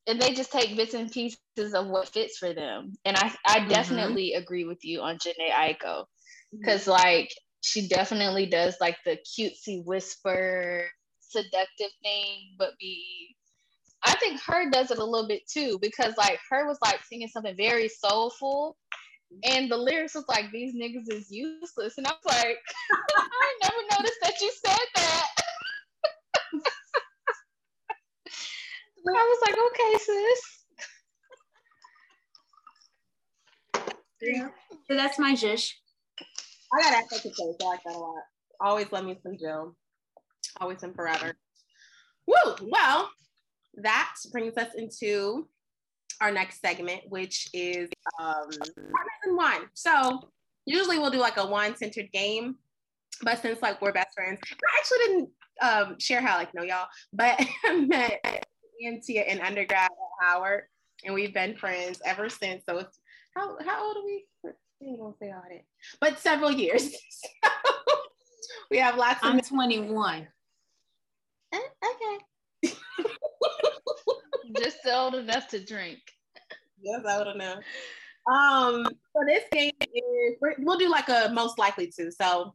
and 0.07 0.21
they 0.21 0.33
just 0.33 0.53
take 0.53 0.77
bits 0.77 0.95
and 0.95 1.11
pieces 1.29 1.75
of 1.75 1.87
what 1.89 2.09
fits 2.09 2.39
for 2.39 2.53
them. 2.53 2.95
And 3.05 3.17
I, 3.17 3.35
I 3.47 3.67
Mhm. 3.69 3.69
definitely 3.69 4.35
agree 4.35 4.65
with 4.65 4.85
you 4.85 5.01
on 5.01 5.19
Jhené 5.19 5.51
Aiko 5.51 6.07
because 6.61 6.87
like 6.87 7.29
she 7.63 7.89
definitely 7.89 8.47
does 8.47 8.77
like 8.81 8.97
the 9.05 9.19
cutesy 9.19 9.85
whisper 9.85 10.89
seductive 11.21 11.91
thing, 12.03 12.55
but 12.59 12.79
be 12.79 13.34
I 14.05 14.15
think 14.17 14.41
her 14.47 14.71
does 14.71 14.91
it 14.91 14.99
a 14.99 15.05
little 15.05 15.27
bit 15.27 15.47
too 15.49 15.79
because 15.81 16.15
like 16.17 16.39
her 16.51 16.67
was 16.67 16.79
like 16.85 17.01
singing 17.05 17.29
something 17.29 17.57
very 17.57 17.89
soulful. 17.89 18.77
And 19.43 19.71
the 19.71 19.77
lyrics 19.77 20.15
was 20.15 20.27
like, 20.29 20.53
these 20.53 20.75
niggas 20.77 21.11
is 21.13 21.31
useless. 21.31 21.99
And 21.99 22.07
I 22.07 22.11
was 22.11 22.25
like, 22.27 22.57
I 23.17 23.59
never 23.63 23.77
noticed 23.99 24.19
that 24.23 24.41
you 24.41 24.53
said 24.65 24.87
that. 24.95 25.27
I 29.07 29.11
was 29.11 29.39
like, 29.43 29.57
okay, 29.67 29.99
sis. 29.99 30.41
Yeah. 34.23 34.49
So 34.89 34.97
that's 34.97 35.19
my 35.19 35.35
zhush. 35.35 35.73
I 36.73 36.83
got 36.83 37.05
that 37.11 37.23
take 37.23 37.33
I 37.41 37.67
like 37.67 37.83
that 37.85 37.95
a 37.95 37.99
lot. 37.99 38.23
Always 38.61 38.91
love 38.93 39.05
me 39.05 39.19
some 39.23 39.37
Jill. 39.39 39.77
Always 40.61 40.83
and 40.83 40.95
forever. 40.95 41.37
Woo! 42.27 42.55
Well, 42.63 43.11
that 43.79 44.15
brings 44.33 44.57
us 44.57 44.75
into 44.75 45.49
our 46.21 46.31
next 46.31 46.61
segment, 46.61 47.03
which 47.09 47.49
is 47.53 47.89
um 48.21 48.49
partners 48.49 49.21
in 49.27 49.37
one. 49.37 49.63
So 49.75 50.29
usually 50.67 50.99
we'll 50.99 51.11
do 51.11 51.19
like 51.19 51.37
a 51.37 51.47
wine-centered 51.47 52.13
game, 52.13 52.57
but 53.23 53.41
since 53.43 53.61
like 53.63 53.81
we're 53.83 53.93
best 53.93 54.15
friends, 54.15 54.39
I 54.51 54.79
actually 54.79 54.99
didn't 54.99 55.29
um 55.63 55.99
share 55.99 56.21
how 56.21 56.35
I 56.35 56.39
like 56.39 56.55
know 56.55 56.63
y'all, 56.63 56.89
but 57.13 57.39
I 57.65 57.81
met 57.81 58.47
me 58.81 58.87
and 58.89 59.03
in 59.09 59.41
undergrad 59.41 59.91
at 59.91 60.27
Howard, 60.27 60.65
and 61.05 61.15
we've 61.15 61.35
been 61.35 61.57
friends 61.57 62.01
ever 62.05 62.29
since. 62.29 62.65
So 62.69 62.79
it's 62.79 62.99
how 63.37 63.57
how 63.65 63.87
old 63.87 63.97
are 63.97 64.05
we? 64.05 64.27
We 64.81 64.89
ain't 64.89 65.01
gonna 65.01 65.15
say 65.21 65.31
all 65.31 65.43
that, 65.49 65.65
but 66.01 66.19
several 66.19 66.51
years. 66.51 66.91
So 67.45 68.51
we 68.71 68.79
have 68.79 68.97
lots 68.97 69.23
of 69.23 69.31
I'm 69.31 69.41
21. 69.41 70.27
Eh, 71.53 71.59
okay. 71.63 72.75
Just 74.59 74.79
old 74.87 75.15
enough 75.15 75.49
to 75.49 75.65
drink. 75.65 76.01
Yes, 76.83 77.03
I 77.07 77.25
don't 77.25 77.39
know. 77.39 77.55
Um, 78.33 78.85
so 78.85 79.23
this 79.27 79.45
game 79.53 79.73
is 79.83 80.37
we're- 80.41 80.57
we'll 80.61 80.79
do 80.79 80.89
like 80.89 81.09
a 81.09 81.31
most 81.33 81.59
likely 81.59 81.91
to. 81.99 82.11
So 82.11 82.55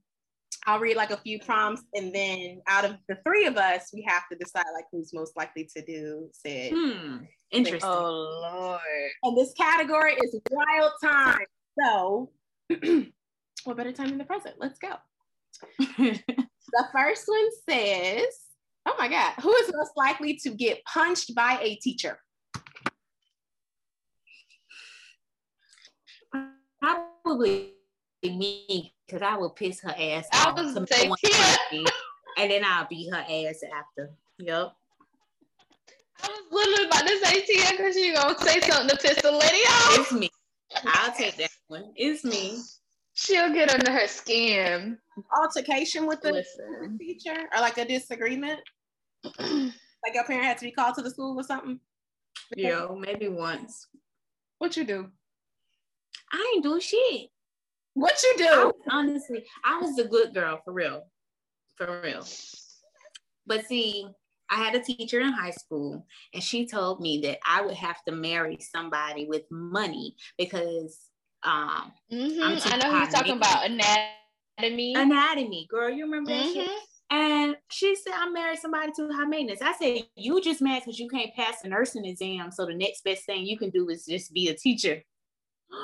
I'll 0.66 0.80
read 0.80 0.98
like 0.98 1.12
a 1.12 1.18
few 1.18 1.40
prompts, 1.40 1.84
and 1.94 2.14
then 2.14 2.62
out 2.68 2.86
of 2.86 2.98
the 3.08 3.18
three 3.26 3.46
of 3.46 3.58
us, 3.58 3.92
we 3.94 4.04
have 4.08 4.28
to 4.30 4.38
decide 4.38 4.66
like 4.74 4.86
who's 4.92 5.14
most 5.14 5.36
likely 5.38 5.70
to 5.76 5.86
do 5.86 6.30
said. 6.34 6.72
Hmm. 6.76 7.18
Interesting. 7.52 7.90
Oh 7.90 8.40
Lord. 8.52 9.12
And 9.24 9.38
this 9.38 9.54
category 9.54 10.14
is 10.16 10.40
wild 10.52 10.92
time. 11.04 11.40
So, 11.80 12.32
what 13.64 13.78
better 13.78 13.92
time 13.94 14.10
than 14.10 14.18
the 14.18 14.26
present? 14.26 14.56
Let's 14.60 14.80
go. 14.80 14.96
The 16.72 16.88
first 16.94 17.24
one 17.28 17.48
says, 17.68 18.28
"Oh 18.90 18.96
my 18.98 19.08
God, 19.08 19.34
who 19.42 19.54
is 19.56 19.72
most 19.74 19.92
likely 19.96 20.36
to 20.38 20.50
get 20.50 20.84
punched 20.86 21.36
by 21.36 21.60
a 21.62 21.76
teacher?" 21.76 22.20
Probably 26.82 27.74
me, 28.24 28.94
because 29.06 29.22
I 29.22 29.38
will 29.38 29.52
piss 29.52 29.82
her 29.82 29.94
ass 29.98 30.28
I 30.34 30.50
off. 30.50 30.58
was 30.58 30.90
saying, 30.90 31.10
no 31.10 31.16
yeah. 31.24 31.84
and 32.38 32.52
then 32.52 32.64
I'll 32.66 32.88
beat 32.90 33.14
her 33.14 33.20
ass 33.20 33.62
after. 33.74 34.12
Yep. 34.40 34.74
I 36.22 36.28
was 36.28 36.44
literally 36.52 36.86
about 36.86 37.08
to 37.08 37.26
say 37.26 37.42
Tia 37.42 37.72
because 37.72 37.96
you 37.96 38.16
gonna 38.16 38.38
say 38.40 38.60
something 38.62 38.90
to 38.90 38.98
piss 38.98 39.22
the 39.22 39.32
lady 39.32 39.64
off. 39.68 40.00
It's 40.00 40.12
me. 40.12 40.30
I'll 40.86 41.14
take 41.14 41.38
that 41.38 41.52
one. 41.68 41.92
It's 41.96 42.24
me. 42.24 42.60
She'll 43.14 43.54
get 43.54 43.74
under 43.74 43.92
her 43.92 44.08
skin. 44.08 44.98
Altercation 45.38 46.08
with 46.08 46.22
the 46.22 46.32
Listen. 46.32 46.98
teacher, 46.98 47.36
or 47.54 47.60
like 47.60 47.78
a 47.78 47.86
disagreement. 47.86 48.60
Like 50.01 50.15
your 50.15 50.24
parent 50.24 50.45
had 50.45 50.57
to 50.59 50.65
be 50.65 50.72
called 50.72 50.95
to 50.95 51.01
the 51.01 51.09
school 51.09 51.38
or 51.38 51.43
something. 51.43 51.78
Yo, 52.55 52.95
maybe 52.97 53.28
once. 53.28 53.88
What 54.57 54.78
you 54.78 54.86
do? 54.86 55.07
I 56.32 56.53
ain't 56.55 56.63
do 56.63 56.80
shit. 56.80 57.30
What 57.95 58.22
you 58.24 58.36
do? 58.38 58.45
was- 58.45 58.74
honestly, 58.89 59.43
I 59.65 59.78
was 59.82 59.99
a 59.99 60.05
good 60.05 60.34
girl 60.34 60.61
for 60.63 60.72
real. 60.72 61.03
For 61.76 62.01
real. 62.01 62.26
But 63.45 63.65
see, 63.65 64.07
I 64.49 64.55
had 64.55 64.74
a 64.76 64.80
teacher 64.80 65.20
in 65.20 65.34
high 65.34 65.51
school, 65.51 66.05
and 66.34 66.41
she 66.41 66.65
told 66.65 67.01
me 67.01 67.20
that 67.24 67.39
I 67.45 67.61
would 67.61 67.76
have 67.76 68.01
to 68.07 68.13
marry 68.13 68.57
somebody 68.61 69.26
with 69.28 69.43
money 69.51 70.15
because 70.38 70.97
um 71.43 71.91
Mhm, 72.11 72.61
too 72.63 72.70
I 72.72 72.78
know 72.78 72.91
who 72.91 72.97
you're 72.99 73.07
talking 73.07 73.38
about. 73.38 73.65
anatomy. 73.65 74.95
anatomy, 74.95 75.67
girl. 75.70 75.89
You 75.89 76.05
remember 76.05 76.32
that 76.32 76.53
shit? 76.53 76.70
And 77.12 77.55
she 77.70 77.95
said, 77.95 78.14
I 78.16 78.30
married 78.30 78.60
somebody 78.60 78.91
to 78.97 79.10
high 79.12 79.26
maintenance. 79.26 79.62
I 79.62 79.74
said, 79.74 80.03
You 80.16 80.41
just 80.41 80.62
mad 80.62 80.84
because 80.86 80.99
you 80.99 81.07
can't 81.10 81.34
pass 81.36 81.62
the 81.62 81.70
nursing 81.70 82.05
exam. 82.05 82.51
So 82.51 82.66
the 82.66 82.76
next 82.76 83.03
best 83.03 83.26
thing 83.26 83.45
you 83.45 83.57
can 83.57 83.72
do 83.72 83.89
is 83.89 84.05
just 84.05 84.32
be 84.34 84.49
a 84.49 84.53
teacher. 84.55 85.01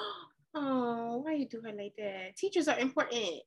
Oh, 0.58 1.18
why 1.18 1.32
are 1.32 1.36
you 1.36 1.50
doing 1.50 1.76
like 1.78 1.96
that? 1.98 2.38
Teachers 2.38 2.70
are 2.70 2.80
important. 2.80 3.42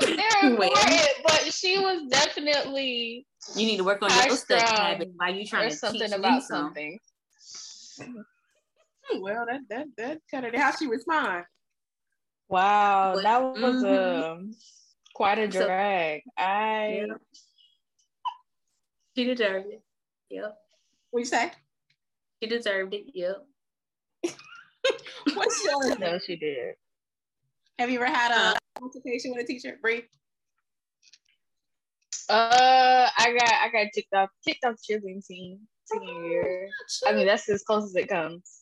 They're 0.00 0.16
important, 0.50 1.08
but 1.26 1.52
she 1.52 1.78
was 1.78 2.08
definitely 2.08 3.26
You 3.54 3.66
need 3.66 3.76
to 3.76 3.84
work 3.84 4.00
on 4.00 4.08
High 4.10 4.28
your 4.28 4.36
study 4.38 4.64
strung 4.64 4.76
habit 4.80 5.10
while 5.14 5.34
you 5.34 5.44
trying 5.46 5.68
to 5.68 5.76
something 5.76 6.00
teach 6.08 6.12
about 6.18 6.36
me 6.36 6.40
something. 6.40 6.98
Well, 9.20 9.44
that 9.46 9.60
that 9.68 9.86
that 9.98 10.20
kind 10.30 10.46
of 10.46 10.54
how 10.54 10.74
she 10.74 10.86
respond. 10.86 11.44
Wow, 12.48 13.12
But- 13.16 13.22
that 13.24 13.42
was 13.42 13.82
Mhm. 13.84 14.22
um 14.32 14.50
quite 15.14 15.38
a 15.38 15.50
So- 15.50 15.64
drag. 15.64 16.22
I 16.36 17.04
Yep. 17.08 17.20
She 19.16 19.24
deserved 19.24 19.66
it. 19.70 19.82
Yep. 20.30 20.58
What 21.10 21.20
you 21.20 21.24
say? 21.24 21.52
She 22.42 22.48
deserved 22.48 22.92
it. 22.94 23.04
Yep. 23.14 23.46
What's 25.34 25.64
your? 25.64 25.96
know 25.98 26.18
she 26.18 26.36
did. 26.36 26.74
Have 27.78 27.90
you 27.90 28.00
ever 28.00 28.12
had 28.12 28.32
a 28.32 28.58
consultation 28.78 29.32
with 29.32 29.44
a 29.44 29.46
teacher, 29.46 29.78
Bree? 29.80 30.04
Uh, 32.28 33.08
I 33.18 33.36
got 33.38 33.52
I 33.52 33.68
got 33.70 33.92
kicked 33.94 34.12
off 34.14 34.30
kicked 34.44 34.64
off 34.64 34.76
cheerleading 34.88 35.24
team 35.26 35.60
senior 35.84 36.26
year. 36.26 36.68
I 37.06 37.12
mean, 37.12 37.26
that's 37.26 37.48
as 37.48 37.62
close 37.62 37.84
as 37.84 37.94
it 37.96 38.08
comes. 38.08 38.60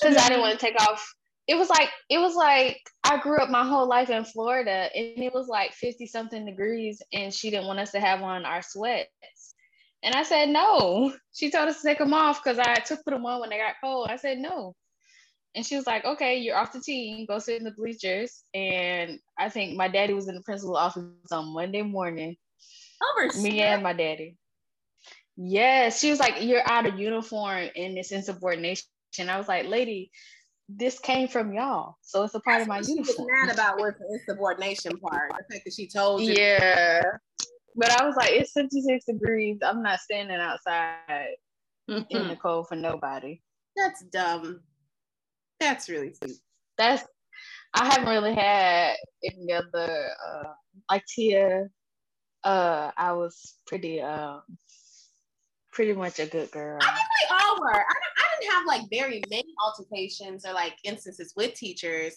Because 0.00 0.16
I 0.16 0.28
didn't 0.28 0.40
want 0.42 0.58
to 0.58 0.64
take 0.64 0.80
off. 0.80 1.14
It 1.48 1.56
was 1.56 1.68
like 1.68 1.88
it 2.08 2.18
was 2.18 2.34
like 2.36 2.78
I 3.04 3.18
grew 3.18 3.38
up 3.38 3.50
my 3.50 3.66
whole 3.66 3.88
life 3.88 4.10
in 4.10 4.24
Florida, 4.24 4.88
and 4.94 5.22
it 5.22 5.34
was 5.34 5.48
like 5.48 5.72
fifty 5.72 6.06
something 6.06 6.46
degrees, 6.46 7.02
and 7.12 7.34
she 7.34 7.50
didn't 7.50 7.66
want 7.66 7.80
us 7.80 7.90
to 7.92 8.00
have 8.00 8.22
on 8.22 8.44
our 8.44 8.62
sweats. 8.62 9.54
And 10.02 10.14
I 10.14 10.22
said 10.22 10.48
no. 10.48 11.12
She 11.32 11.50
told 11.50 11.68
us 11.68 11.80
to 11.80 11.88
take 11.88 11.98
them 11.98 12.14
off 12.14 12.42
because 12.42 12.58
I 12.58 12.74
took 12.76 13.04
them 13.04 13.24
on 13.26 13.40
when 13.40 13.50
they 13.50 13.58
got 13.58 13.74
cold. 13.82 14.08
I 14.10 14.16
said 14.16 14.38
no. 14.38 14.74
And 15.54 15.66
she 15.66 15.76
was 15.76 15.86
like, 15.86 16.04
okay, 16.04 16.38
you're 16.38 16.56
off 16.56 16.72
the 16.72 16.80
team. 16.80 17.26
Go 17.26 17.38
sit 17.38 17.58
in 17.58 17.64
the 17.64 17.72
bleachers. 17.72 18.42
And 18.54 19.18
I 19.38 19.50
think 19.50 19.76
my 19.76 19.86
daddy 19.86 20.14
was 20.14 20.28
in 20.28 20.34
the 20.34 20.40
principal 20.42 20.76
office 20.76 21.04
on 21.30 21.52
Monday 21.52 21.82
morning. 21.82 22.36
over 23.12 23.38
Me 23.42 23.60
and 23.60 23.82
my 23.82 23.92
daddy. 23.92 24.36
Yes, 25.36 26.00
she 26.00 26.10
was 26.10 26.20
like, 26.20 26.42
"You're 26.42 26.68
out 26.70 26.86
of 26.86 26.98
uniform 26.98 27.68
and 27.74 27.98
it's 27.98 28.12
insubordination." 28.12 28.86
I 29.28 29.38
was 29.38 29.48
like, 29.48 29.66
"Lady, 29.66 30.10
this 30.76 30.98
came 30.98 31.28
from 31.28 31.52
y'all, 31.52 31.96
so 32.02 32.24
it's 32.24 32.34
a 32.34 32.40
part 32.40 32.62
of 32.62 32.68
my 32.68 32.82
She 32.82 32.94
was 32.94 33.08
uniform." 33.08 33.28
mad 33.30 33.52
about 33.52 33.78
was 33.78 33.94
the 33.98 34.18
insubordination 34.18 34.98
part. 34.98 35.30
The 35.30 35.54
fact 35.54 35.64
that 35.64 35.74
she 35.74 35.86
told 35.86 36.22
you. 36.22 36.34
Yeah, 36.34 37.02
but 37.76 37.90
I 38.00 38.04
was 38.06 38.16
like, 38.16 38.32
"It's 38.32 38.52
56 38.52 39.04
degrees. 39.04 39.58
I'm 39.62 39.82
not 39.82 40.00
standing 40.00 40.36
outside 40.36 41.34
in 41.88 42.28
the 42.28 42.36
cold 42.40 42.68
for 42.68 42.76
nobody." 42.76 43.40
That's 43.76 44.02
dumb. 44.12 44.60
That's 45.60 45.88
really 45.88 46.12
sweet. 46.14 46.36
That's 46.76 47.04
I 47.74 47.86
haven't 47.86 48.08
really 48.08 48.34
had 48.34 48.96
any 49.24 49.52
other 49.52 50.08
uh, 50.26 50.52
like 50.90 51.04
Tia. 51.06 51.68
Uh, 52.44 52.90
I 52.96 53.12
was 53.12 53.56
pretty 53.66 54.00
um, 54.00 54.42
pretty 55.72 55.92
much 55.94 56.18
a 56.18 56.26
good 56.26 56.50
girl. 56.50 56.78
I 56.80 56.86
think 56.86 56.96
we 56.96 57.36
all 57.36 57.60
were. 57.60 57.74
I 57.74 57.82
I 57.82 58.40
didn't 58.40 58.52
have 58.52 58.66
like 58.66 58.82
very 58.90 59.22
many 59.30 59.54
altercations 59.62 60.44
or 60.46 60.52
like 60.52 60.76
instances 60.84 61.32
with 61.36 61.54
teachers. 61.54 62.16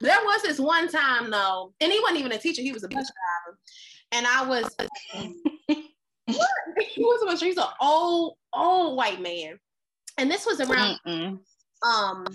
There 0.00 0.18
was 0.24 0.42
this 0.42 0.58
one 0.58 0.88
time 0.88 1.30
though, 1.30 1.72
and 1.80 1.92
he 1.92 2.00
wasn't 2.00 2.20
even 2.20 2.32
a 2.32 2.38
teacher; 2.38 2.62
he 2.62 2.72
was 2.72 2.84
a 2.84 2.88
bus 2.88 3.10
driver, 3.10 3.58
and 4.12 4.26
I 4.26 4.46
was. 4.46 4.74
what? 6.26 6.48
He 6.94 7.02
was 7.02 7.22
a 7.22 7.26
bus 7.26 7.40
driver. 7.40 7.50
He's 7.50 7.58
an 7.58 7.72
old, 7.80 8.36
old 8.52 8.96
white 8.96 9.20
man, 9.20 9.58
and 10.18 10.30
this 10.30 10.46
was 10.46 10.60
around 10.60 10.98
Mm-mm. 11.06 11.38
um 11.86 12.26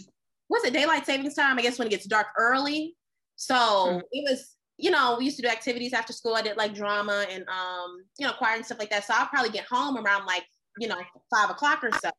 was 0.50 0.64
it 0.64 0.74
daylight 0.74 1.06
savings 1.06 1.36
time 1.36 1.58
i 1.58 1.62
guess 1.62 1.78
when 1.78 1.88
it 1.88 1.92
gets 1.92 2.06
dark 2.06 2.28
early 2.38 2.96
so 3.36 4.02
it 4.12 4.30
was 4.30 4.56
you 4.80 4.90
know 4.90 5.18
we 5.20 5.26
used 5.26 5.38
to 5.38 5.44
do 5.44 5.50
activities 5.50 5.94
after 5.94 6.14
school. 6.14 6.36
I 6.36 6.42
did 6.42 6.58
like 6.58 6.74
drama 6.74 7.26
and 7.30 7.44
um 7.50 7.98
you 8.18 8.26
know 8.26 8.34
choir 8.34 8.56
and 8.56 8.66
stuff 8.66 8.80
like 8.80 8.90
that. 8.90 9.06
So 9.06 9.14
i'll 9.16 9.28
probably 9.28 9.52
get 9.52 9.66
home 9.66 9.98
around 9.98 10.26
like 10.26 10.46
you 10.80 10.88
know 10.88 11.02
five 11.34 11.50
o'clock 11.50 11.84
or 11.84 11.92
so. 12.02 12.10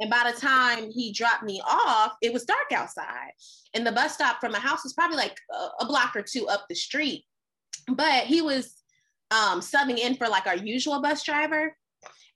And 0.00 0.10
by 0.10 0.30
the 0.32 0.40
time 0.40 0.90
he 0.90 1.12
dropped 1.12 1.42
me 1.42 1.60
off 1.66 2.14
it 2.22 2.32
was 2.32 2.44
dark 2.44 2.72
outside. 2.72 3.32
And 3.74 3.86
the 3.86 3.92
bus 3.92 4.14
stop 4.14 4.40
from 4.40 4.52
my 4.52 4.60
house 4.60 4.84
was 4.84 4.92
probably 4.92 5.16
like 5.16 5.36
a, 5.52 5.84
a 5.84 5.86
block 5.86 6.14
or 6.14 6.22
two 6.22 6.46
up 6.48 6.66
the 6.68 6.74
street. 6.74 7.24
But 7.88 8.24
he 8.24 8.40
was 8.40 8.74
um 9.30 9.60
subbing 9.60 9.98
in 9.98 10.14
for 10.14 10.28
like 10.28 10.46
our 10.46 10.56
usual 10.56 11.02
bus 11.02 11.24
driver 11.24 11.76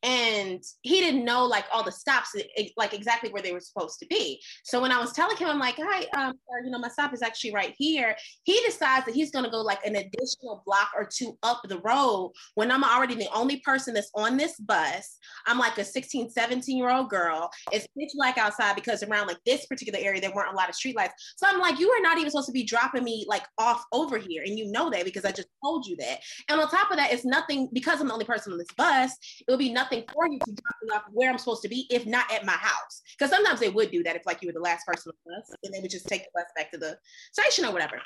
and 0.03 0.63
he 0.83 1.01
didn't 1.01 1.25
know 1.25 1.45
like 1.45 1.65
all 1.73 1.83
the 1.83 1.91
stops 1.91 2.37
like 2.77 2.95
exactly 2.95 3.31
where 3.31 3.43
they 3.43 3.53
were 3.53 3.61
supposed 3.61 3.99
to 3.99 4.07
be. 4.07 4.41
So 4.63 4.81
when 4.81 4.93
i 4.93 5.01
was 5.01 5.13
telling 5.13 5.37
him 5.37 5.49
i'm 5.49 5.59
like 5.59 5.77
hi 5.77 6.07
um 6.17 6.35
you 6.65 6.71
know 6.71 6.79
my 6.79 6.89
stop 6.89 7.13
is 7.13 7.23
actually 7.23 7.53
right 7.53 7.75
here. 7.77 8.15
He 8.45 8.61
decides 8.65 9.07
that 9.07 9.15
he's 9.15 9.31
going 9.31 9.45
to 9.45 9.51
go 9.51 9.61
like 9.61 9.85
an 9.85 9.97
additional 9.97 10.63
block 10.65 10.91
or 10.97 11.09
two 11.11 11.37
up 11.43 11.63
the 11.69 11.81
road 11.81 12.33
when 12.55 12.71
i'm 12.71 12.85
already 12.85 13.15
the 13.15 13.29
only 13.35 13.61
person 13.61 13.95
that's 13.95 14.11
on 14.15 14.37
this 14.37 14.57
bus. 14.61 15.19
I'm 15.47 15.59
like 15.59 15.79
a 15.79 15.85
16 15.85 16.31
17 16.31 16.77
year 16.77 16.91
old 16.91 17.11
girl. 17.11 17.51
It's 17.73 17.87
pitch 17.99 18.11
black 18.15 18.39
outside 18.39 18.77
because 18.77 19.03
around 19.03 19.27
like 19.27 19.39
this 19.45 19.67
particular 19.67 19.99
area 20.01 20.21
there 20.21 20.33
weren't 20.33 20.53
a 20.53 20.57
lot 20.57 20.69
of 20.69 20.77
streetlights. 20.77 21.11
So 21.37 21.47
i'm 21.49 21.59
like 21.59 21.81
you 21.81 21.91
are 21.91 22.01
not 22.03 22.19
even 22.19 22.31
supposed 22.31 22.47
to 22.47 22.53
be 22.53 22.65
dropping 22.65 23.05
me 23.05 23.27
like 23.29 23.45
off 23.59 23.85
over 23.93 24.19
here. 24.19 24.45
And 24.45 24.57
you 24.57 24.71
know 24.71 24.91
that 24.91 25.05
because 25.05 25.25
i 25.25 25.33
just 25.33 25.49
told 25.65 25.87
you 25.87 25.97
that. 25.97 26.21
And 26.49 26.61
on 26.61 26.69
top 26.69 26.91
of 26.91 26.99
that 26.99 27.13
it's 27.13 27.25
nothing 27.25 27.69
because 27.73 28.01
i'm 28.01 28.07
the 28.07 28.13
only 28.13 28.25
person 28.25 28.53
on 28.53 28.59
this 28.59 28.69
bus 28.77 29.17
it 29.47 29.51
would 29.51 29.59
be 29.59 29.73
nothing 29.73 29.88
for 29.91 30.27
you 30.27 30.39
to 30.39 30.53
drop 30.53 30.77
me 30.83 30.91
off 30.95 31.03
where 31.13 31.31
I'm 31.31 31.39
supposed 31.39 31.63
to 31.63 31.69
be, 31.69 31.87
if 31.91 32.07
not 32.07 32.33
at 32.33 32.45
my 32.45 32.53
house. 32.53 33.03
Because 33.17 33.31
sometimes 33.31 33.61
they 33.61 33.69
would 33.69 33.91
do 33.91 34.03
that 34.03 34.17
if 34.17 34.27
like 34.27 34.43
you 34.43 34.49
were 34.49 34.53
the 34.53 34.61
last 34.61 34.87
person 34.87 35.11
on 35.11 35.15
the 35.25 35.33
bus, 35.37 35.57
and 35.65 35.75
they 35.75 35.81
would 35.81 35.91
just 35.91 36.07
take 36.07 36.23
the 36.25 36.31
bus 36.35 36.47
back 36.57 36.71
to 36.73 36.79
the 36.79 36.99
station 37.33 37.65
or 37.65 37.73
whatever. 37.73 38.01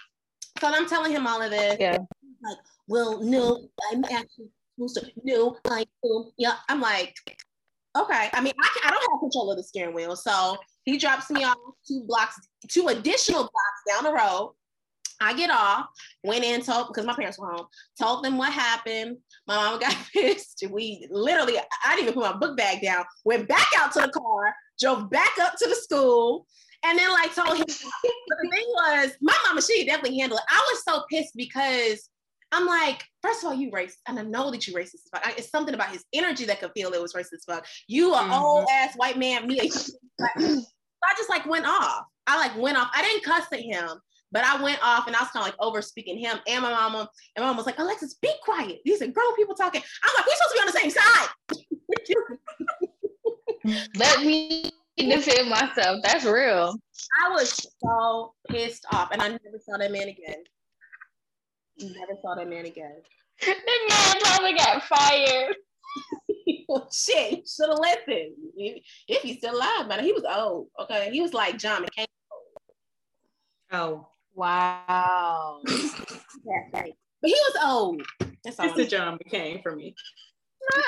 So 0.61 0.69
I'm 0.69 0.89
telling 0.89 1.13
him 1.13 1.27
all 1.27 1.43
of 1.43 1.51
this. 1.51 1.77
Yeah. 1.79 1.99
Like, 2.43 2.59
well, 2.89 3.23
no, 3.23 3.69
I'm 3.91 4.05
actually 4.05 4.51
supposed 4.75 4.97
to. 4.97 5.11
No, 5.25 5.57
I 5.69 5.85
um, 6.05 6.33
yeah. 6.37 6.57
I'm 6.69 6.81
like, 6.81 7.15
okay. 7.97 8.31
I 8.33 8.41
mean, 8.41 8.53
I, 8.63 8.69
can, 8.75 8.89
I 8.89 8.91
don't 8.91 9.13
have 9.13 9.21
control 9.21 9.51
of 9.51 9.57
the 9.57 9.63
steering 9.63 9.95
wheel, 9.95 10.17
so 10.17 10.57
he 10.85 10.99
drops 10.99 11.31
me 11.31 11.45
off 11.45 11.57
two 11.87 12.05
blocks, 12.07 12.37
two 12.69 12.89
additional 12.89 13.43
blocks 13.43 13.83
down 13.89 14.05
the 14.05 14.13
road. 14.13 14.55
I 15.23 15.35
get 15.35 15.51
off, 15.51 15.87
went 16.25 16.45
in, 16.45 16.63
told 16.63 16.89
because 16.89 17.07
my 17.07 17.15
parents 17.15 17.39
were 17.39 17.51
home, 17.53 17.67
told 18.01 18.25
them 18.25 18.37
what 18.39 18.53
happened. 18.53 19.19
My 19.47 19.57
mom 19.57 19.81
got 19.81 19.97
pissed. 20.13 20.65
We 20.71 21.07
literally, 21.11 21.59
I 21.59 21.95
didn't 21.97 22.03
even 22.09 22.15
put 22.15 22.31
my 22.33 22.37
book 22.39 22.57
bag 22.57 22.83
down, 22.83 23.05
went 23.25 23.49
back 23.49 23.67
out 23.79 23.93
to 23.93 24.01
the 24.01 24.09
car, 24.09 24.55
drove 24.81 25.11
back 25.11 25.33
up 25.41 25.55
to 25.59 25.69
the 25.69 25.75
school, 25.75 26.47
and 26.85 26.99
then 26.99 27.11
like 27.13 27.35
told 27.35 27.57
him. 27.57 27.65
but 27.67 27.69
the 28.43 28.49
thing 28.51 28.67
was, 28.69 29.13
my 29.21 29.37
mama, 29.47 29.63
she 29.63 29.85
definitely 29.87 30.19
handled 30.19 30.41
it. 30.41 30.47
I 30.55 30.69
was 30.73 30.85
so 30.85 31.05
pissed 31.11 31.35
because 31.37 32.09
I'm 32.55 32.67
like, 32.67 33.03
first 33.23 33.43
of 33.43 33.49
all, 33.49 33.55
you 33.55 33.71
racist, 33.71 33.97
and 34.09 34.19
I 34.19 34.23
know 34.25 34.51
that 34.51 34.67
you 34.67 34.75
racist 34.75 34.95
as 34.95 35.09
fuck. 35.13 35.23
I, 35.27 35.33
it's 35.39 35.51
something 35.51 35.75
about 35.75 35.89
his 35.91 36.05
energy 36.13 36.45
that 36.47 36.61
could 36.61 36.73
feel 36.75 36.93
it 36.93 37.01
was 37.01 37.15
racist 37.15 37.33
as 37.35 37.45
fuck. 37.47 37.65
You 37.87 38.13
are 38.13 38.25
Mhm. 38.29 38.39
old 38.43 38.67
ass 38.71 38.95
white 38.97 39.17
man, 39.19 39.47
me. 39.47 39.61
a- 39.61 39.71
so 39.71 39.93
I 41.05 41.15
just 41.17 41.31
like 41.31 41.47
went 41.47 41.67
off. 41.67 42.05
I 42.27 42.37
like 42.37 42.57
went 42.59 42.77
off. 42.77 42.89
I 42.95 43.03
didn't 43.03 43.25
cuss 43.25 43.47
at 43.53 43.61
him, 43.61 43.89
but 44.33 44.45
I 44.45 44.63
went 44.63 44.81
off 44.83 45.07
and 45.07 45.15
I 45.15 45.21
was 45.21 45.29
kind 45.29 45.47
of 45.47 45.53
like 45.53 45.61
over 45.61 45.83
speaking 45.83 46.19
him 46.19 46.39
and 46.49 46.63
my 46.63 46.71
mama. 46.71 47.09
And 47.37 47.43
my 47.43 47.49
mom 47.49 47.57
was 47.57 47.67
like, 47.67 47.79
Alexis, 47.79 48.15
be 48.15 48.33
quiet. 48.43 48.81
These 48.85 49.03
are 49.03 49.07
grown 49.07 49.37
people 49.37 49.55
talking. 49.55 49.83
I'm 50.03 50.11
like, 50.17 50.27
we're 50.27 50.35
supposed 50.35 50.53
to 50.53 50.57
be 50.57 50.61
on 50.61 50.67
the 50.67 50.81
same 50.81 50.91
side. 50.91 51.29
Let 53.97 54.25
me 54.25 54.71
defend 54.97 55.49
myself. 55.49 56.01
That's 56.03 56.25
real. 56.25 56.77
I 57.25 57.31
was 57.31 57.67
so 57.85 58.35
pissed 58.49 58.87
off, 58.93 59.11
and 59.13 59.23
I 59.23 59.29
never 59.29 59.59
saw 59.65 59.77
that 59.79 59.93
man 59.93 60.09
again. 60.09 60.43
Never 61.79 62.19
saw 62.21 62.35
that 62.35 62.49
man 62.49 62.67
again. 62.67 62.97
That 63.47 63.59
man 63.89 64.23
probably 64.23 64.55
got 64.55 64.83
fired. 64.85 65.57
well, 66.69 66.89
shit, 66.93 67.49
should 67.49 67.69
have 67.69 67.79
listened. 67.79 68.35
If, 68.57 68.83
if 69.09 69.23
he's 69.23 69.39
still 69.39 69.55
alive, 69.55 69.89
man, 69.89 70.05
he 70.05 70.13
was 70.13 70.25
old. 70.29 70.69
Okay, 70.81 71.11
he 71.13 71.21
was 71.21 71.35
like 71.35 71.59
John 71.59 71.85
McCain. 71.85 72.07
Oh, 73.73 74.09
Wow. 74.35 75.61
But 77.23 77.29
he 77.29 77.35
was 77.35 77.65
old. 77.65 78.03
That's 78.45 78.59
all. 78.59 78.69
it's 78.69 78.79
a 78.79 78.85
John 78.85 79.17
McCain 79.17 79.63
for 79.63 79.77
me. 79.77 79.95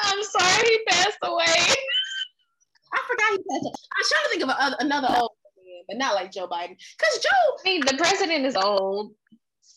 I'm 0.03 0.23
sorry 0.25 0.69
he 0.69 0.85
passed 0.89 1.19
away. 1.23 1.45
I 1.47 3.01
forgot 3.07 3.31
he 3.31 3.39
passed. 3.39 3.65
away. 3.65 3.73
I 3.93 3.99
was 3.99 4.09
trying 4.09 4.25
to 4.25 4.31
think 4.31 4.43
of 4.43 4.49
a, 4.49 4.77
another 4.85 5.09
old 5.17 5.31
man, 5.57 5.85
but 5.89 5.97
not 5.97 6.15
like 6.17 6.33
Joe 6.33 6.49
Biden, 6.49 6.77
because 6.99 7.23
Joe 7.23 7.31
I 7.31 7.63
mean, 7.65 7.81
the 7.83 7.97
president 7.97 8.45
is 8.47 8.57
old. 8.57 9.15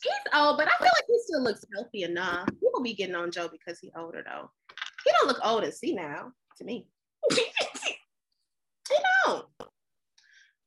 he's 0.02 0.34
old, 0.36 0.58
but 0.58 0.68
I 0.68 0.78
feel 0.80 0.92
like 0.96 1.06
he 1.08 1.20
still 1.26 1.44
looks 1.44 1.64
healthy 1.76 2.04
enough. 2.04 2.48
People 2.60 2.82
be 2.82 2.96
getting 2.96 3.16
on 3.16 3.30
Joe 3.30 3.50
because 3.50 3.80
he's 3.80 3.92
older 3.96 4.24
though. 4.26 4.50
He 5.06 5.12
don't 5.20 5.28
look 5.28 5.40
old 5.46 5.64
as 5.64 5.80
see 5.80 5.94
now 5.94 6.32
to 6.58 6.64
me. 6.64 6.88
he 7.32 7.44
don't. 9.26 9.46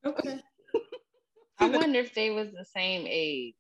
Okay. 0.07 0.41
I 1.61 1.69
wonder 1.69 1.99
if 1.99 2.15
they 2.15 2.31
was 2.31 2.51
the 2.53 2.65
same 2.65 3.07
age. 3.07 3.55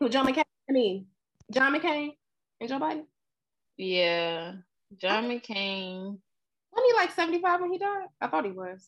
Who 0.00 0.08
John 0.08 0.26
McCain? 0.26 0.44
I 0.68 0.72
mean, 0.72 1.06
John 1.52 1.74
McCain 1.74 2.10
and 2.60 2.68
Joe 2.68 2.78
Biden. 2.78 3.04
Yeah, 3.76 4.54
John 4.96 5.24
McCain. 5.24 6.18
Wasn't 6.72 6.90
he 6.90 6.94
like 6.94 7.12
75 7.12 7.60
when 7.60 7.72
he 7.72 7.78
died? 7.78 8.06
I 8.20 8.26
thought 8.26 8.44
he 8.44 8.50
was. 8.50 8.86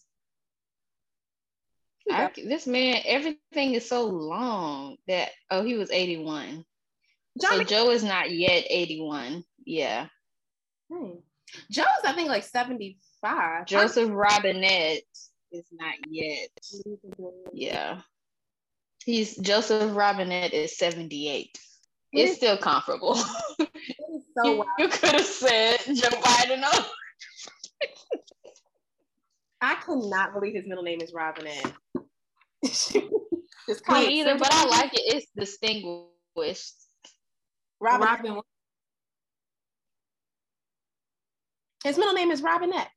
I, 2.11 2.31
this 2.37 2.67
man, 2.67 3.03
everything 3.05 3.75
is 3.75 3.87
so 3.87 4.07
long 4.07 4.97
that 5.09 5.31
oh, 5.51 5.63
he 5.63 5.75
was 5.75 5.91
81. 5.91 6.65
John 7.41 7.53
so 7.53 7.61
McCain. 7.61 7.69
Joe 7.69 7.91
is 7.91 8.03
not 8.03 8.31
yet 8.31 8.65
81. 8.69 9.45
Yeah. 9.65 10.07
Hmm. 10.91 11.11
Joe's, 11.71 11.87
I 12.05 12.13
think, 12.13 12.29
like 12.29 12.45
75. 12.45 13.67
Joseph 13.67 14.11
Robinette 14.11 15.03
is 15.53 15.67
not 15.73 15.95
yet. 16.09 16.51
Mm-hmm. 16.87 17.49
Yeah. 17.53 18.01
He's 19.05 19.37
Joseph 19.37 19.95
Robinette 19.97 20.53
is 20.53 20.77
78. 20.77 21.59
It's 22.13 22.37
still 22.37 22.57
comparable. 22.57 23.17
It 23.59 23.69
is 24.15 24.23
so 24.37 24.53
you, 24.53 24.59
wild. 24.59 24.93
could 24.93 25.13
have 25.13 25.25
said 25.25 25.79
Joe 25.87 26.09
Biden. 26.09 26.65
I 29.61 29.75
could 29.77 30.05
not 30.05 30.33
believe 30.33 30.55
his 30.55 30.67
middle 30.67 30.85
name 30.85 31.01
is 31.01 31.13
Robinette. 31.13 31.73
Call 33.85 34.01
me 34.01 34.21
either, 34.21 34.39
but 34.39 34.53
I 34.53 34.65
like 34.67 34.95
it. 34.95 35.03
It's 35.15 35.27
distinguished. 35.37 36.75
Robin. 37.81 38.07
Robin, 38.09 38.41
His 41.85 41.99
middle 41.99 42.15
name 42.15 42.31
is 42.31 42.43
Robinette. 42.43 42.91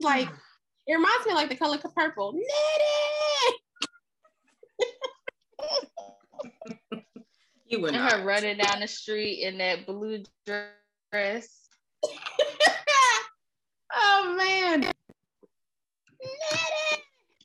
Like, 0.00 0.28
it 0.86 0.94
reminds 0.94 1.26
me 1.26 1.32
of 1.32 1.36
like 1.36 1.48
the 1.48 1.56
color 1.56 1.78
purple. 1.78 2.32
Nettie! 2.32 3.56
you 7.66 7.80
would 7.80 7.94
And 7.94 8.10
her 8.10 8.24
running 8.24 8.58
down 8.58 8.80
the 8.80 8.88
street 8.88 9.42
in 9.42 9.58
that 9.58 9.86
blue 9.86 10.24
dress. 10.46 11.68
oh 13.94 14.34
man. 14.36 14.80
Nettie! 14.80 14.94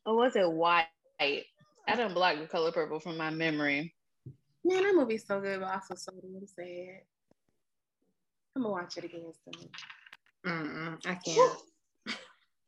Or 0.06 0.16
was 0.16 0.36
it 0.36 0.52
white? 0.52 0.88
I 1.20 1.44
didn't 1.88 2.14
block 2.14 2.38
the 2.40 2.48
color 2.48 2.72
purple 2.72 3.00
from 3.00 3.18
my 3.18 3.30
memory. 3.30 3.94
Man, 4.64 4.84
that 4.84 4.96
movie's 4.96 5.28
so 5.28 5.40
good, 5.40 5.60
but 5.60 5.72
also 5.72 5.94
so 5.96 6.12
damn 6.12 6.48
sad. 6.48 7.02
I'm 8.56 8.64
gonna 8.64 8.74
watch 8.74 8.98
it 8.98 9.04
again 9.04 9.32
soon. 9.44 9.70
Mm-mm, 10.46 11.06
I 11.06 11.16
can't. 11.16 11.60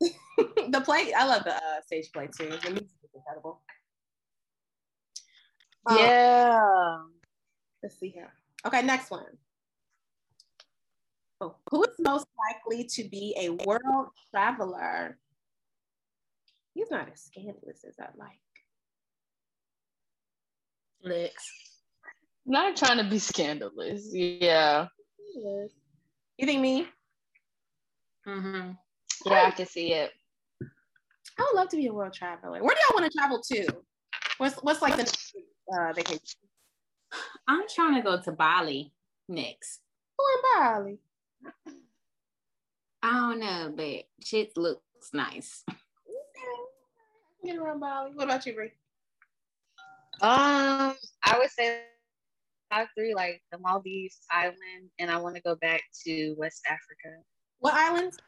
the 0.00 0.82
play, 0.84 1.12
I 1.12 1.26
love 1.26 1.44
the 1.44 1.54
uh, 1.54 1.80
stage 1.84 2.10
play 2.12 2.26
too. 2.26 2.50
The 2.50 2.70
music 2.70 2.98
is 3.02 3.10
incredible. 3.14 3.62
Um, 5.86 5.96
yeah. 5.96 6.98
Let's 7.82 7.98
see 7.98 8.08
here. 8.08 8.32
Okay, 8.66 8.82
next 8.82 9.10
one. 9.10 9.24
Oh, 11.40 11.54
who 11.70 11.84
is 11.84 11.94
most 11.98 12.26
likely 12.36 12.84
to 12.84 13.04
be 13.04 13.34
a 13.38 13.50
world 13.50 14.08
traveler? 14.30 15.18
He's 16.74 16.90
not 16.90 17.08
as 17.12 17.22
scandalous 17.22 17.84
as 17.86 17.94
I 18.00 18.08
like. 18.16 18.40
Lex. 21.02 21.34
Not 22.44 22.76
trying 22.76 22.98
to 22.98 23.04
be 23.04 23.18
scandalous. 23.18 24.08
Yeah. 24.12 24.88
You 25.34 26.46
think 26.46 26.60
me? 26.60 26.88
Mm-hmm. 28.26 28.70
Yeah, 29.26 29.44
I 29.46 29.50
can 29.50 29.66
see 29.66 29.92
it. 29.92 30.12
I 30.62 31.42
would 31.42 31.56
love 31.56 31.68
to 31.68 31.76
be 31.76 31.86
a 31.86 31.92
world 31.92 32.12
traveler. 32.12 32.62
Where 32.62 32.74
do 32.74 32.80
y'all 32.88 33.00
want 33.00 33.10
to 33.10 33.18
travel 33.18 33.40
to? 33.52 33.66
What's 34.38 34.56
what's 34.56 34.82
like 34.82 34.96
the 34.96 35.12
uh, 35.72 35.92
vacation? 35.92 36.40
I'm 37.46 37.62
trying 37.68 37.94
to 37.94 38.02
go 38.02 38.20
to 38.20 38.32
Bali 38.32 38.92
next. 39.28 39.80
Who 40.18 40.24
in 40.34 40.62
Bali? 40.62 40.98
I 43.02 43.12
don't 43.12 43.40
know, 43.40 43.72
but 43.74 44.04
shit 44.24 44.56
looks 44.56 44.82
nice. 45.12 45.64
Get 47.44 47.56
around 47.56 47.80
Bali. 47.80 48.10
What 48.14 48.24
about 48.24 48.44
you, 48.44 48.54
Bree? 48.54 48.72
Um, 50.20 50.96
I 51.22 51.38
would 51.38 51.50
say 51.50 51.82
top 52.72 52.88
three, 52.96 53.14
like 53.14 53.40
the 53.52 53.58
Maldives 53.58 54.18
island, 54.32 54.90
and 54.98 55.10
I 55.10 55.18
want 55.18 55.36
to 55.36 55.42
go 55.42 55.54
back 55.54 55.82
to 56.04 56.34
West 56.36 56.66
Africa. 56.66 57.22
What 57.60 57.74
islands? 57.74 58.18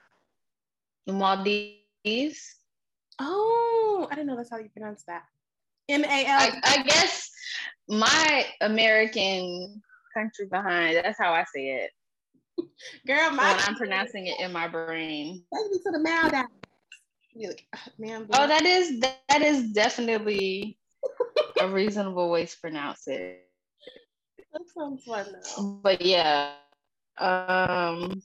Maldives. 1.06 2.56
Oh, 3.18 4.08
I 4.10 4.14
didn't 4.14 4.28
know 4.28 4.36
that's 4.36 4.50
how 4.50 4.58
you 4.58 4.68
pronounce 4.70 5.04
that. 5.04 5.22
M 5.88 6.04
A 6.04 6.08
I, 6.08 6.46
L. 6.46 6.60
I 6.64 6.82
guess 6.82 7.30
my 7.88 8.46
American 8.60 9.82
country 10.14 10.46
behind. 10.50 10.96
That's 10.96 11.18
how 11.18 11.32
I 11.32 11.44
say 11.54 11.68
it 11.70 11.90
Girl, 13.06 13.30
when 13.30 13.40
I'm 13.40 13.74
pronouncing 13.76 14.26
it 14.26 14.40
in 14.40 14.52
my 14.52 14.68
brain. 14.68 15.44
Take 15.54 15.70
me 15.70 15.78
to 15.78 15.90
the 15.90 15.98
Maldives. 15.98 16.48
Like, 17.34 17.66
"Ah, 17.74 17.84
man. 17.98 18.26
Oh, 18.34 18.46
that 18.46 18.64
is 18.64 19.00
that 19.00 19.42
is 19.42 19.72
definitely 19.72 20.78
a 21.60 21.68
reasonable 21.68 22.30
way 22.30 22.46
to 22.46 22.56
pronounce 22.60 23.06
it. 23.06 23.46
that 24.52 24.62
sounds 24.76 25.04
fun 25.04 25.26
though. 25.32 25.80
But 25.82 26.02
yeah, 26.02 26.52
um, 27.18 28.22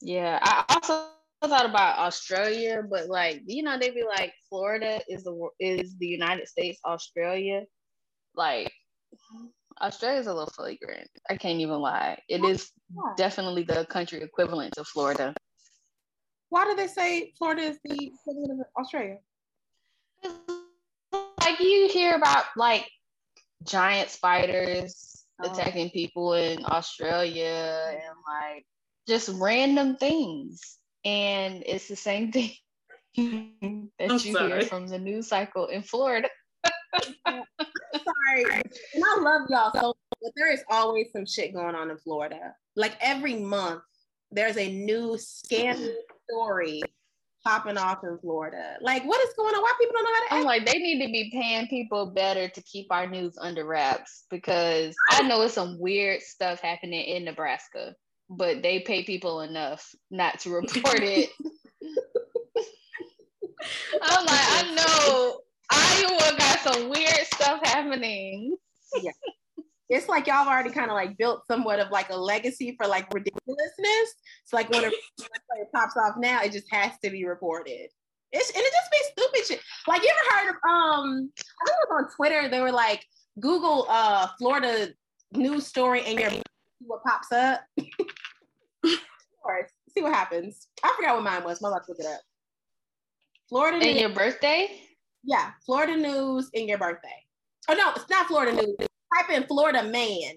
yeah. 0.00 0.38
I 0.42 0.64
also 0.68 1.08
thought 1.48 1.66
about 1.66 1.98
Australia, 1.98 2.82
but 2.88 3.08
like 3.08 3.42
you 3.46 3.62
know, 3.62 3.78
they 3.78 3.90
be 3.90 4.04
like 4.04 4.32
Florida 4.48 5.00
is 5.08 5.24
the 5.24 5.48
is 5.60 5.96
the 5.98 6.06
United 6.06 6.48
States, 6.48 6.78
Australia. 6.84 7.62
Like 8.34 8.72
Australia's 9.80 10.26
a 10.26 10.34
little 10.34 10.50
flagrant. 10.54 11.08
I 11.28 11.36
can't 11.36 11.60
even 11.60 11.80
lie. 11.80 12.18
It 12.28 12.44
is 12.44 12.70
definitely 13.16 13.64
the 13.64 13.86
country 13.86 14.20
equivalent 14.22 14.74
to 14.74 14.84
Florida. 14.84 15.34
Why 16.50 16.64
do 16.64 16.74
they 16.74 16.86
say 16.86 17.32
Florida 17.38 17.62
is 17.62 17.78
the 17.84 18.12
equivalent 18.12 18.60
of 18.60 18.66
Australia? 18.78 19.18
Like 21.40 21.58
you 21.60 21.88
hear 21.88 22.14
about 22.14 22.44
like 22.56 22.88
giant 23.64 24.10
spiders 24.10 25.12
Oh. 25.42 25.50
attacking 25.50 25.90
people 25.90 26.34
in 26.34 26.64
Australia 26.66 27.90
and 27.90 28.16
like 28.26 28.64
just 29.08 29.28
random 29.40 29.96
things. 29.96 30.78
And 31.04 31.62
it's 31.66 31.88
the 31.88 31.96
same 31.96 32.30
thing 32.32 32.52
that 33.16 34.10
I'm 34.10 34.18
you 34.18 34.38
hear 34.38 34.62
from 34.62 34.86
the 34.86 34.98
news 34.98 35.28
cycle 35.28 35.66
in 35.66 35.82
Florida. 35.82 36.28
Sorry, 37.26 38.44
and 38.94 39.04
I 39.04 39.20
love 39.20 39.42
y'all 39.48 39.72
so, 39.72 39.94
but 40.22 40.32
there 40.36 40.52
is 40.52 40.62
always 40.70 41.08
some 41.12 41.26
shit 41.26 41.54
going 41.54 41.74
on 41.74 41.90
in 41.90 41.98
Florida. 41.98 42.54
Like 42.76 42.96
every 43.00 43.34
month, 43.36 43.82
there's 44.30 44.56
a 44.56 44.72
new 44.72 45.18
scandal 45.18 45.94
story 46.28 46.82
popping 47.44 47.76
off 47.76 48.04
in 48.04 48.18
Florida. 48.18 48.76
Like, 48.80 49.04
what 49.04 49.20
is 49.26 49.34
going 49.34 49.54
on? 49.54 49.62
Why 49.62 49.72
people 49.80 49.94
don't 49.94 50.04
know 50.04 50.12
how 50.12 50.20
to 50.20 50.34
I'm 50.34 50.38
act? 50.38 50.46
like, 50.46 50.66
they 50.66 50.78
need 50.78 51.04
to 51.04 51.12
be 51.12 51.30
paying 51.32 51.66
people 51.68 52.06
better 52.06 52.48
to 52.48 52.62
keep 52.62 52.86
our 52.90 53.06
news 53.06 53.36
under 53.40 53.64
wraps 53.64 54.24
because 54.30 54.94
I 55.10 55.22
know 55.22 55.42
it's 55.42 55.54
some 55.54 55.78
weird 55.78 56.22
stuff 56.22 56.60
happening 56.60 57.04
in 57.04 57.24
Nebraska, 57.24 57.94
but 58.32 58.62
they 58.62 58.80
pay 58.80 59.04
people 59.04 59.42
enough 59.42 59.94
not 60.10 60.40
to 60.40 60.50
report 60.50 61.00
it. 61.00 61.30
I'm 64.02 64.24
like, 64.26 64.46
I 64.48 64.74
know 64.74 65.40
Iowa 65.70 66.38
got 66.38 66.58
some 66.60 66.88
weird 66.88 67.26
stuff 67.34 67.60
happening. 67.64 68.56
yeah. 69.02 69.12
It's 69.88 70.08
like 70.08 70.26
y'all 70.26 70.48
already 70.48 70.70
kind 70.70 70.90
of 70.90 70.94
like 70.94 71.18
built 71.18 71.46
somewhat 71.46 71.78
of 71.78 71.90
like 71.90 72.08
a 72.08 72.16
legacy 72.16 72.74
for 72.78 72.86
like 72.86 73.12
ridiculousness. 73.12 74.14
It's 74.42 74.52
like 74.52 74.70
when 74.70 74.84
a 74.84 74.88
it 74.88 75.68
pops 75.74 75.98
off 75.98 76.16
now, 76.16 76.42
it 76.42 76.52
just 76.52 76.72
has 76.72 76.92
to 77.04 77.10
be 77.10 77.26
reported. 77.26 77.88
It's 78.32 78.50
and 78.50 78.62
it 78.62 78.72
just 78.72 78.90
be 78.90 79.22
stupid 79.22 79.46
shit. 79.46 79.60
Like 79.86 80.02
you 80.02 80.08
ever 80.08 80.36
heard 80.36 80.50
of 80.50 80.56
um 80.66 81.30
I 81.36 81.66
think 81.66 81.76
it 81.76 81.88
was 81.90 82.04
on 82.04 82.16
Twitter, 82.16 82.48
they 82.48 82.60
were 82.60 82.72
like 82.72 83.04
Google 83.38 83.84
uh 83.90 84.28
Florida 84.38 84.88
news 85.34 85.66
story 85.66 86.04
and 86.06 86.18
your 86.18 86.30
see 86.82 86.88
what 86.88 87.02
pops 87.04 87.32
up. 87.32 87.60
Or 89.44 89.66
see 89.92 90.02
what 90.02 90.14
happens. 90.14 90.68
I 90.84 90.94
forgot 90.94 91.16
what 91.16 91.24
mine 91.24 91.42
was. 91.42 91.60
I'm 91.60 91.72
about 91.72 91.88
look 91.88 91.98
it 91.98 92.06
up. 92.06 92.20
Florida 93.48 93.78
And 93.78 93.86
news. 93.86 94.00
your 94.00 94.10
birthday? 94.10 94.80
Yeah, 95.24 95.50
Florida 95.66 95.96
news 95.96 96.48
in 96.52 96.68
your 96.68 96.78
birthday. 96.78 97.08
Oh 97.68 97.74
no, 97.74 97.90
it's 97.96 98.08
not 98.08 98.28
Florida 98.28 98.52
news. 98.52 98.76
Type 98.78 99.30
in 99.30 99.42
Florida 99.48 99.82
man 99.82 100.34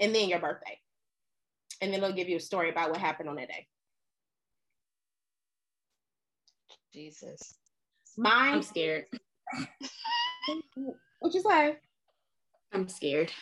and 0.00 0.14
then 0.14 0.28
your 0.28 0.38
birthday. 0.38 0.78
And 1.80 1.90
then 1.94 2.02
it'll 2.02 2.14
give 2.14 2.28
you 2.28 2.36
a 2.36 2.40
story 2.40 2.68
about 2.68 2.90
what 2.90 2.98
happened 2.98 3.30
on 3.30 3.36
that 3.36 3.48
day. 3.48 3.66
Jesus. 6.92 7.54
Mine. 8.18 8.56
I'm 8.56 8.62
scared. 8.62 9.06
what 11.20 11.32
you 11.32 11.40
say? 11.40 11.78
I'm 12.70 12.86
scared. 12.86 13.32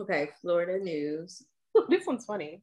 Okay, 0.00 0.30
Florida 0.40 0.82
news. 0.82 1.42
this 1.88 2.06
one's 2.06 2.24
funny. 2.24 2.62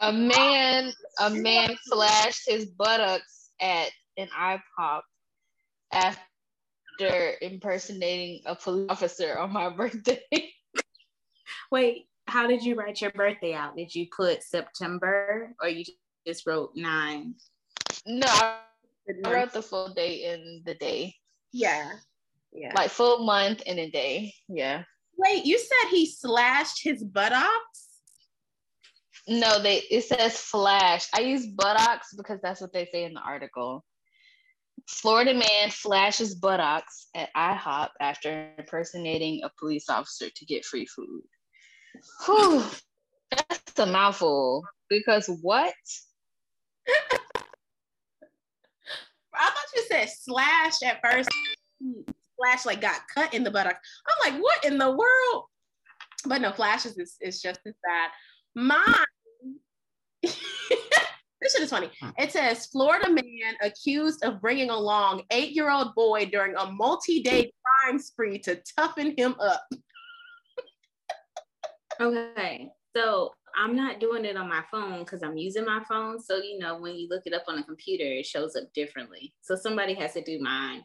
A 0.00 0.12
man, 0.12 0.92
a 1.20 1.30
man 1.30 1.76
flashed 1.90 2.42
his 2.46 2.66
buttocks 2.66 3.50
at 3.60 3.90
an 4.16 4.28
IHOP 4.38 5.00
after 5.92 6.22
after 7.00 7.34
impersonating 7.42 8.42
a 8.46 8.54
police 8.54 8.86
officer 8.90 9.38
on 9.38 9.52
my 9.52 9.68
birthday. 9.76 10.20
Wait, 11.70 12.08
how 12.26 12.46
did 12.46 12.62
you 12.62 12.74
write 12.74 13.00
your 13.00 13.10
birthday 13.12 13.54
out? 13.54 13.76
Did 13.76 13.94
you 13.94 14.06
put 14.14 14.42
September 14.42 15.52
or 15.62 15.68
you 15.68 15.84
just 16.26 16.46
wrote 16.46 16.72
nine? 16.74 17.34
no, 18.06 18.26
I 18.26 18.58
I 19.24 19.32
wrote 19.32 19.52
the 19.52 19.62
full 19.62 19.94
date 19.94 20.24
and 20.24 20.64
the 20.64 20.74
day, 20.74 21.14
Yeah. 21.52 21.92
Yeah. 22.52 22.72
like 22.74 22.90
full 22.90 23.24
month 23.24 23.62
and 23.66 23.78
a 23.78 23.90
day. 23.90 24.34
Yeah. 24.48 24.84
Wait, 25.18 25.44
you 25.44 25.58
said 25.58 25.90
he 25.90 26.06
slashed 26.06 26.82
his 26.82 27.02
buttocks? 27.02 27.88
No, 29.26 29.60
they 29.60 29.82
it 29.90 30.04
says 30.04 30.38
flash. 30.38 31.08
I 31.12 31.20
use 31.20 31.46
buttocks 31.46 32.14
because 32.16 32.38
that's 32.40 32.60
what 32.60 32.72
they 32.72 32.86
say 32.86 33.04
in 33.04 33.14
the 33.14 33.20
article. 33.20 33.84
Florida 34.88 35.34
man 35.34 35.70
flashes 35.70 36.36
buttocks 36.36 37.08
at 37.14 37.28
IHOP 37.36 37.88
after 38.00 38.52
impersonating 38.56 39.42
a 39.42 39.50
police 39.58 39.90
officer 39.90 40.30
to 40.34 40.46
get 40.46 40.64
free 40.64 40.86
food. 40.86 41.24
Whew, 42.24 42.64
that's 43.30 43.78
a 43.78 43.86
mouthful. 43.86 44.62
Because 44.88 45.28
what? 45.42 45.74
I 49.34 49.50
thought 49.50 49.76
you 49.76 49.84
said 49.88 50.08
slash 50.08 50.82
at 50.84 51.00
first. 51.02 51.28
Flash 52.38 52.64
like 52.66 52.80
got 52.80 53.00
cut 53.12 53.34
in 53.34 53.44
the 53.44 53.50
buttocks. 53.50 53.80
I'm 54.06 54.32
like, 54.32 54.42
what 54.42 54.64
in 54.64 54.78
the 54.78 54.90
world? 54.90 55.44
But 56.26 56.40
no, 56.40 56.52
flashes 56.52 56.98
is, 56.98 57.16
is 57.20 57.40
just 57.40 57.60
as 57.66 57.74
bad. 57.84 58.10
Mine. 58.54 59.04
this 60.22 61.52
shit 61.52 61.62
is 61.62 61.70
funny. 61.70 61.90
Hmm. 62.00 62.10
It 62.18 62.32
says 62.32 62.66
Florida 62.66 63.08
man 63.08 63.54
accused 63.62 64.24
of 64.24 64.40
bringing 64.40 64.70
along 64.70 65.22
eight-year-old 65.30 65.94
boy 65.94 66.26
during 66.26 66.54
a 66.56 66.70
multi-day 66.70 67.52
crime 67.64 67.98
spree 67.98 68.38
to 68.40 68.60
toughen 68.76 69.14
him 69.16 69.34
up. 69.40 69.64
Okay. 72.00 72.70
So 72.96 73.32
I'm 73.56 73.74
not 73.74 73.98
doing 73.98 74.24
it 74.24 74.36
on 74.36 74.48
my 74.48 74.62
phone 74.70 75.00
because 75.00 75.24
I'm 75.24 75.36
using 75.36 75.64
my 75.64 75.82
phone. 75.88 76.20
So 76.22 76.36
you 76.36 76.60
know, 76.60 76.78
when 76.78 76.94
you 76.94 77.08
look 77.10 77.22
it 77.26 77.34
up 77.34 77.42
on 77.48 77.58
a 77.58 77.64
computer, 77.64 78.04
it 78.04 78.24
shows 78.24 78.54
up 78.54 78.72
differently. 78.72 79.34
So 79.40 79.56
somebody 79.56 79.94
has 79.94 80.12
to 80.12 80.22
do 80.22 80.40
mine. 80.40 80.84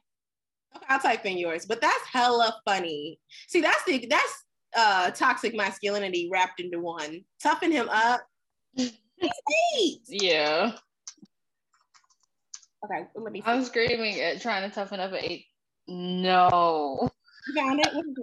Okay, 0.76 0.86
I'll 0.90 1.00
type 1.00 1.26
in 1.26 1.38
yours, 1.38 1.66
but 1.66 1.82
that's 1.82 2.06
hella 2.12 2.60
funny. 2.66 3.20
See, 3.48 3.62
that's 3.62 3.84
the 3.86 4.06
that's 4.10 4.44
uh 4.76 5.12
toxic 5.12 5.56
masculinity 5.56 6.30
wrapped 6.32 6.60
into 6.60 6.80
one. 6.80 7.24
Toughen 7.42 7.72
him 7.72 7.90
up. 7.90 8.22
Yeah. 10.10 10.74
Okay, 12.84 13.08
let 13.16 13.32
me. 13.32 13.40
See. 13.40 13.46
I'm 13.48 13.64
screaming 13.64 14.20
at 14.20 14.42
trying 14.42 14.70
to 14.70 14.76
toughen 14.76 15.00
up 15.00 15.14
at 15.14 15.24
eight. 15.24 15.46
No. 15.88 17.10
You 17.48 17.54
found 17.54 17.80
it. 17.80 17.94
What 17.94 18.06
is 18.06 18.16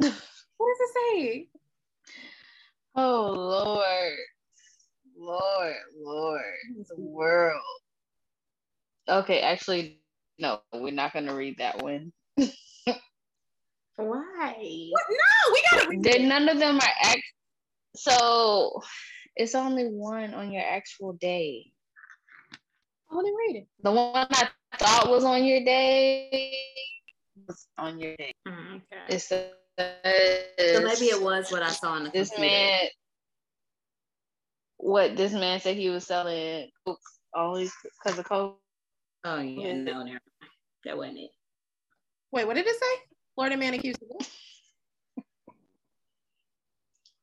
this? 0.00 0.14
What 0.58 0.74
does 0.76 0.80
it 0.80 0.92
say? 1.22 1.48
Oh 2.96 3.32
Lord. 3.32 4.18
Lord, 5.18 5.74
Lord, 6.00 6.42
the 6.88 6.94
world. 6.96 7.60
Okay, 9.08 9.40
actually, 9.40 10.00
no, 10.38 10.60
we're 10.72 10.92
not 10.92 11.12
gonna 11.12 11.34
read 11.34 11.58
that 11.58 11.82
one. 11.82 12.12
Why? 12.36 12.46
What? 13.96 15.04
No, 15.10 15.52
we 15.52 15.62
gotta 15.70 15.88
read 15.88 16.04
Then 16.04 16.22
it. 16.22 16.28
none 16.28 16.48
of 16.48 16.58
them 16.58 16.76
are 16.76 16.94
act. 17.02 17.22
So 17.96 18.80
it's 19.34 19.54
only 19.54 19.86
one 19.86 20.34
on 20.34 20.52
your 20.52 20.62
actual 20.62 21.14
day. 21.14 21.72
I 23.10 23.14
want 23.14 23.26
to 23.26 23.34
read 23.36 23.56
it. 23.62 23.66
The 23.82 23.90
one 23.90 24.26
I 24.30 24.48
thought 24.78 25.08
was 25.10 25.24
on 25.24 25.44
your 25.44 25.64
day 25.64 26.52
was 27.48 27.66
on 27.78 27.98
your 27.98 28.14
day. 28.16 28.32
Mm, 28.46 28.76
okay. 28.76 29.14
It 29.14 29.18
says 29.20 29.52
So 29.78 30.82
maybe 30.84 31.06
it 31.06 31.20
was 31.20 31.50
what 31.50 31.62
I 31.62 31.70
saw 31.70 31.92
on 31.92 32.04
the 32.04 32.10
this 32.10 32.30
computer. 32.30 32.54
man. 32.54 32.88
What 34.78 35.16
this 35.16 35.32
man 35.32 35.60
said 35.60 35.76
he 35.76 35.90
was 35.90 36.06
selling 36.06 36.70
books 36.86 37.18
only 37.34 37.68
because 38.04 38.18
of 38.18 38.24
COVID. 38.26 38.54
Oh 39.24 39.40
yeah, 39.40 39.74
no, 39.74 39.92
never 39.92 40.04
mind. 40.04 40.20
That 40.84 40.96
wasn't 40.96 41.18
it. 41.18 41.30
Wait, 42.32 42.46
what 42.46 42.54
did 42.54 42.66
it 42.66 42.76
say? 42.78 43.02
Florida 43.34 43.56
man 43.56 43.74
accused 43.74 44.02
of 44.02 44.08
what? 44.08 44.30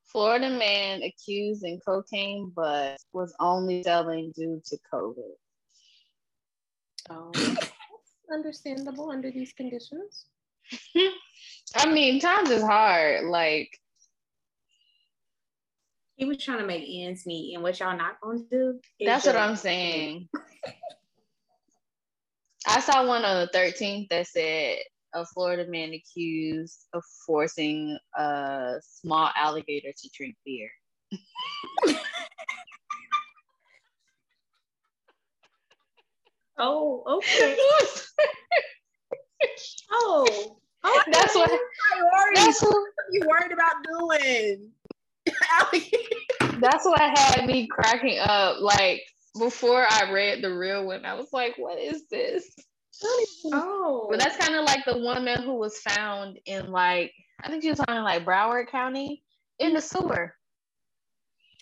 Florida 0.03 0.49
man 0.49 1.01
accused 1.03 1.63
in 1.65 1.79
cocaine 1.85 2.51
but 2.55 2.97
was 3.11 3.35
only 3.39 3.83
selling 3.83 4.31
due 4.35 4.61
to 4.65 4.77
COVID. 4.93 5.33
Oh, 7.09 7.31
that's 7.33 7.71
understandable 8.31 9.11
under 9.11 9.29
these 9.29 9.53
conditions. 9.53 10.25
I 11.75 11.91
mean, 11.91 12.19
times 12.19 12.49
is 12.49 12.63
hard. 12.63 13.25
Like, 13.25 13.77
He 16.15 16.25
was 16.25 16.37
trying 16.37 16.59
to 16.59 16.65
make 16.65 16.85
ends 16.87 17.25
meet, 17.25 17.53
and 17.53 17.63
what 17.63 17.79
y'all 17.79 17.97
not 17.97 18.21
gonna 18.21 18.39
do? 18.49 18.79
that's 19.01 19.25
what 19.25 19.35
I'm 19.35 19.55
saying. 19.55 20.29
I 22.67 22.79
saw 22.79 23.05
one 23.05 23.25
on 23.25 23.45
the 23.45 23.57
13th 23.57 24.09
that 24.09 24.27
said 24.27 24.77
a 25.13 25.25
Florida 25.25 25.69
man 25.69 25.93
accused 25.93 26.87
of 26.93 27.03
forcing 27.25 27.97
a 28.17 28.75
small 28.81 29.29
alligator 29.35 29.91
to 29.95 30.09
drink 30.15 30.35
beer. 30.45 30.69
Oh, 36.57 37.03
okay. 37.17 37.57
Oh, 39.91 40.57
oh, 40.83 41.01
that's 41.11 41.35
what. 41.35 41.49
Priorities. 41.49 42.45
That's 42.45 42.61
what. 42.61 42.71
What 42.71 42.77
are 42.77 43.11
you 43.11 43.21
worried 43.27 43.51
about 43.51 43.73
doing? 43.83 44.71
That's 46.59 46.85
what 46.85 46.99
had 46.99 47.45
me 47.45 47.67
cracking 47.67 48.19
up. 48.19 48.61
Like 48.61 49.01
before 49.37 49.85
I 49.89 50.11
read 50.11 50.43
the 50.43 50.53
real 50.53 50.85
one, 50.85 51.05
I 51.05 51.13
was 51.13 51.27
like, 51.33 51.55
"What 51.57 51.79
is 51.79 52.07
this?" 52.09 52.49
oh. 53.51 54.07
But 54.09 54.19
that's 54.19 54.37
kind 54.37 54.55
of 54.55 54.65
like 54.65 54.85
the 54.85 54.97
woman 54.97 55.43
who 55.43 55.55
was 55.55 55.77
found 55.79 56.39
in 56.45 56.71
like 56.71 57.11
I 57.43 57.49
think 57.49 57.63
she 57.63 57.69
was 57.69 57.79
found 57.79 57.97
in 57.97 58.03
like 58.03 58.25
Broward 58.25 58.69
County 58.69 59.23
in 59.59 59.73
the 59.73 59.81
sewer. 59.81 60.33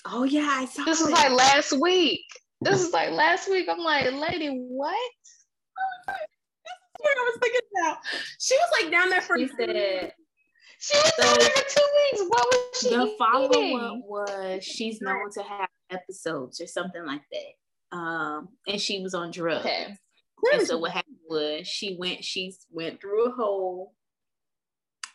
oh 0.06 0.24
yeah, 0.24 0.48
I 0.50 0.66
saw 0.66 0.84
This 0.84 1.02
was 1.02 1.12
like 1.12 1.32
last 1.32 1.74
week. 1.74 2.26
This 2.62 2.82
is 2.82 2.94
like 2.94 3.12
last 3.12 3.50
week. 3.50 3.68
I'm 3.70 3.80
like, 3.80 4.12
lady, 4.14 4.50
what? 4.50 5.12
This 6.08 6.16
is 6.16 7.00
what 7.00 7.18
I 7.18 7.32
was 7.32 7.40
thinking 7.42 7.62
about. 7.82 7.98
She 8.40 8.56
was 8.56 8.82
like 8.82 8.92
down 8.92 9.10
there 9.10 9.22
for 9.22 9.38
She 9.38 9.50
said 9.58 10.14
She 10.84 10.98
was 10.98 11.14
So, 11.16 11.34
there 11.40 11.50
for 11.50 11.64
two 11.70 11.88
weeks. 12.12 12.26
What 12.28 12.46
was 12.48 12.82
she 12.82 12.90
the 12.90 13.16
follow 13.18 13.78
up 13.78 14.00
was 14.06 14.64
she's 14.66 15.00
known 15.00 15.30
to 15.32 15.44
have 15.44 15.70
episodes 15.90 16.60
or 16.60 16.68
something 16.68 17.06
like 17.06 17.22
that. 17.32 17.98
Um, 17.98 18.50
and 18.68 18.82
she 18.82 19.02
was 19.02 19.14
on 19.14 19.32
drugs. 19.32 19.66
Okay. 19.66 19.96
And 20.52 20.68
so 20.68 20.78
what 20.78 20.92
happened 20.92 21.16
was 21.30 21.66
she 21.66 21.96
went, 21.98 22.22
she 22.26 22.54
went 22.70 23.00
through 23.00 23.28
a 23.28 23.32
hole 23.32 23.94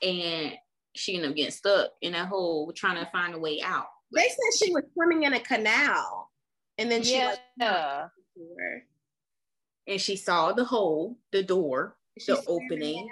and 0.01 0.55
she 0.95 1.16
ended 1.16 1.31
up 1.31 1.37
getting 1.37 1.51
stuck 1.51 1.91
in 2.01 2.12
that 2.12 2.29
hole 2.29 2.73
trying 2.73 3.05
to 3.05 3.11
find 3.11 3.35
a 3.35 3.39
way 3.39 3.61
out. 3.62 3.89
They 4.11 4.23
said 4.23 4.66
she 4.66 4.73
was 4.73 4.85
swimming 4.95 5.25
in 5.25 5.35
a 5.35 5.41
canal, 5.41 6.31
and 6.79 6.91
then 6.91 7.03
she 7.03 7.16
Yeah. 7.16 7.37
like 7.59 8.87
And 9.87 10.01
she 10.01 10.16
saw 10.16 10.53
the 10.53 10.64
hole, 10.64 11.19
the 11.31 11.43
door, 11.43 11.99
the 12.27 12.43
opening, 12.47 13.07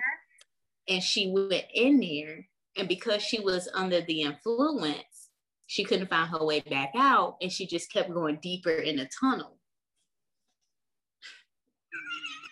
and 0.88 1.02
she 1.02 1.30
went 1.30 1.64
in 1.74 2.00
there. 2.00 2.46
And 2.78 2.88
because 2.88 3.22
she 3.22 3.40
was 3.40 3.68
under 3.74 4.02
the 4.02 4.22
influence, 4.22 5.30
she 5.66 5.84
couldn't 5.84 6.10
find 6.10 6.28
her 6.30 6.44
way 6.44 6.60
back 6.60 6.92
out. 6.94 7.36
And 7.40 7.50
she 7.50 7.66
just 7.66 7.92
kept 7.92 8.12
going 8.12 8.38
deeper 8.42 8.70
in 8.70 8.96
the 8.96 9.08
tunnel. 9.20 9.58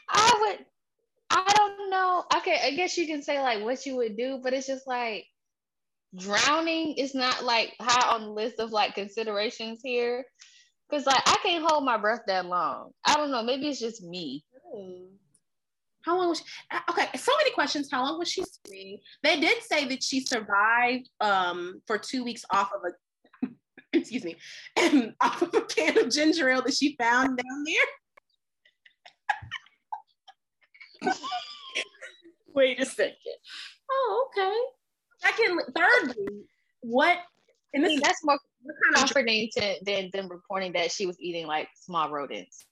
I 0.09 0.33
would. 0.41 0.67
I 1.31 1.53
don't 1.57 1.91
know. 1.91 2.25
Okay, 2.37 2.59
I 2.63 2.71
guess 2.73 2.97
you 2.97 3.07
can 3.07 3.23
say 3.23 3.41
like 3.41 3.63
what 3.63 3.85
you 3.85 3.97
would 3.97 4.17
do, 4.17 4.41
but 4.43 4.53
it's 4.53 4.67
just 4.67 4.87
like 4.87 5.27
drowning 6.17 6.95
is 6.95 7.15
not 7.15 7.45
like 7.45 7.75
high 7.81 8.15
on 8.15 8.23
the 8.23 8.31
list 8.31 8.61
of 8.61 8.71
like 8.71 8.95
considerations 8.95 9.81
here. 9.83 10.25
Cause 10.91 11.07
like 11.07 11.23
I 11.27 11.37
can't 11.43 11.65
hold 11.67 11.85
my 11.85 11.97
breath 11.97 12.23
that 12.27 12.47
long. 12.47 12.91
I 13.05 13.17
don't 13.17 13.31
know. 13.31 13.43
Maybe 13.43 13.69
it's 13.69 13.81
just 13.81 14.03
me. 14.03 14.45
Hmm. 14.73 15.17
How 16.05 16.19
long 16.19 16.29
was 16.29 16.39
she? 16.39 16.45
uh, 16.71 16.81
Okay, 16.91 17.09
so 17.17 17.33
many 17.39 17.51
questions. 17.53 17.89
How 17.91 18.03
long 18.05 18.19
was 18.19 18.29
she 18.31 18.43
swimming? 18.45 18.99
They 19.23 19.41
did 19.41 19.63
say 19.63 19.87
that 19.89 20.03
she 20.03 20.21
survived 20.21 21.09
um, 21.21 21.81
for 21.87 21.97
two 21.99 22.25
weeks 22.25 22.45
off 22.51 22.71
of 22.75 22.83
a, 22.85 23.49
excuse 23.93 24.25
me, 24.25 24.37
off 25.21 25.43
of 25.43 25.55
a 25.55 25.63
can 25.63 25.99
of 25.99 26.11
ginger 26.11 26.51
ale 26.51 26.63
that 26.63 26.75
she 26.75 26.97
found 26.97 27.39
down 27.39 27.65
there. 31.03 31.13
Wait 32.55 32.81
a 32.81 32.87
second. 32.87 33.17
Oh, 33.91 34.29
okay. 34.31 34.55
Secondly, 35.19 35.65
thirdly, 35.77 36.27
what? 36.83 37.19
And 37.73 37.83
I 37.85 37.89
this 37.89 37.95
mean, 37.95 38.01
that's 38.03 38.25
more 38.25 38.39
comforting 38.95 39.49
to 39.57 39.75
than 39.85 40.11
them 40.13 40.29
reporting 40.29 40.73
that 40.75 40.93
she 40.93 41.07
was 41.07 41.19
eating 41.19 41.47
like 41.47 41.69
small 41.75 42.11
rodents. 42.11 42.65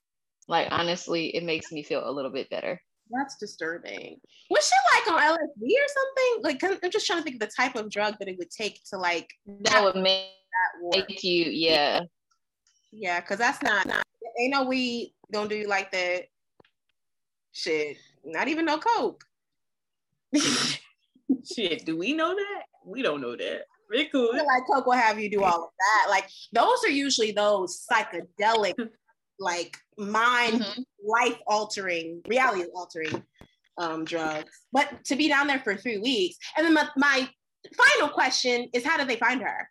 Like 0.48 0.68
honestly, 0.70 1.34
it 1.34 1.44
makes 1.44 1.72
me 1.72 1.82
feel 1.82 2.08
a 2.08 2.12
little 2.12 2.30
bit 2.30 2.50
better. 2.50 2.80
That's 3.12 3.36
disturbing. 3.36 4.20
Was 4.50 4.66
she 4.66 5.12
like 5.12 5.14
on 5.14 5.38
LSD 5.38 5.62
or 5.62 5.88
something? 5.88 6.42
Like 6.42 6.82
I'm 6.82 6.90
just 6.90 7.06
trying 7.06 7.18
to 7.18 7.24
think 7.24 7.36
of 7.36 7.48
the 7.48 7.54
type 7.54 7.76
of 7.76 7.90
drug 7.90 8.16
that 8.18 8.28
it 8.28 8.38
would 8.38 8.50
take 8.50 8.80
to 8.90 8.96
like 8.96 9.28
that 9.60 9.82
would 9.82 9.96
make, 9.96 10.28
that 10.52 11.06
make 11.08 11.22
you, 11.22 11.44
yeah. 11.44 12.00
Yeah, 12.90 13.20
because 13.20 13.38
that's 13.38 13.62
not, 13.62 13.86
not 13.86 14.02
ain't 14.38 14.52
no 14.52 14.64
weed 14.64 15.14
gonna 15.32 15.48
do 15.48 15.56
you 15.56 15.68
like 15.68 15.90
that. 15.92 16.24
Shit, 17.52 17.96
not 18.24 18.48
even 18.48 18.64
no 18.64 18.78
coke. 18.78 19.24
Shit, 20.36 21.84
do 21.84 21.96
we 21.96 22.12
know 22.12 22.34
that? 22.34 22.62
We 22.84 23.02
don't 23.02 23.20
know 23.20 23.36
that. 23.36 23.64
We 23.90 24.06
cool. 24.06 24.32
Like 24.32 24.66
coke 24.66 24.86
will 24.86 24.92
have 24.92 25.18
you 25.18 25.30
do 25.30 25.42
all 25.42 25.64
of 25.64 25.70
that. 25.78 26.10
Like 26.10 26.28
those 26.52 26.82
are 26.84 26.90
usually 26.90 27.32
those 27.32 27.84
psychedelic, 27.90 28.74
like 29.38 29.76
mind 29.98 30.62
mm-hmm. 30.62 30.82
life 31.04 31.38
altering, 31.46 32.22
reality 32.28 32.64
altering 32.74 33.22
um, 33.78 34.04
drugs. 34.04 34.50
But 34.72 35.04
to 35.06 35.16
be 35.16 35.28
down 35.28 35.46
there 35.46 35.60
for 35.60 35.76
three 35.76 35.98
weeks, 35.98 36.36
and 36.56 36.66
then 36.66 36.74
my, 36.74 36.88
my 36.96 37.28
final 37.76 38.08
question 38.08 38.68
is, 38.72 38.84
how 38.84 38.96
did 38.96 39.08
they 39.08 39.16
find 39.16 39.40
her? 39.42 39.68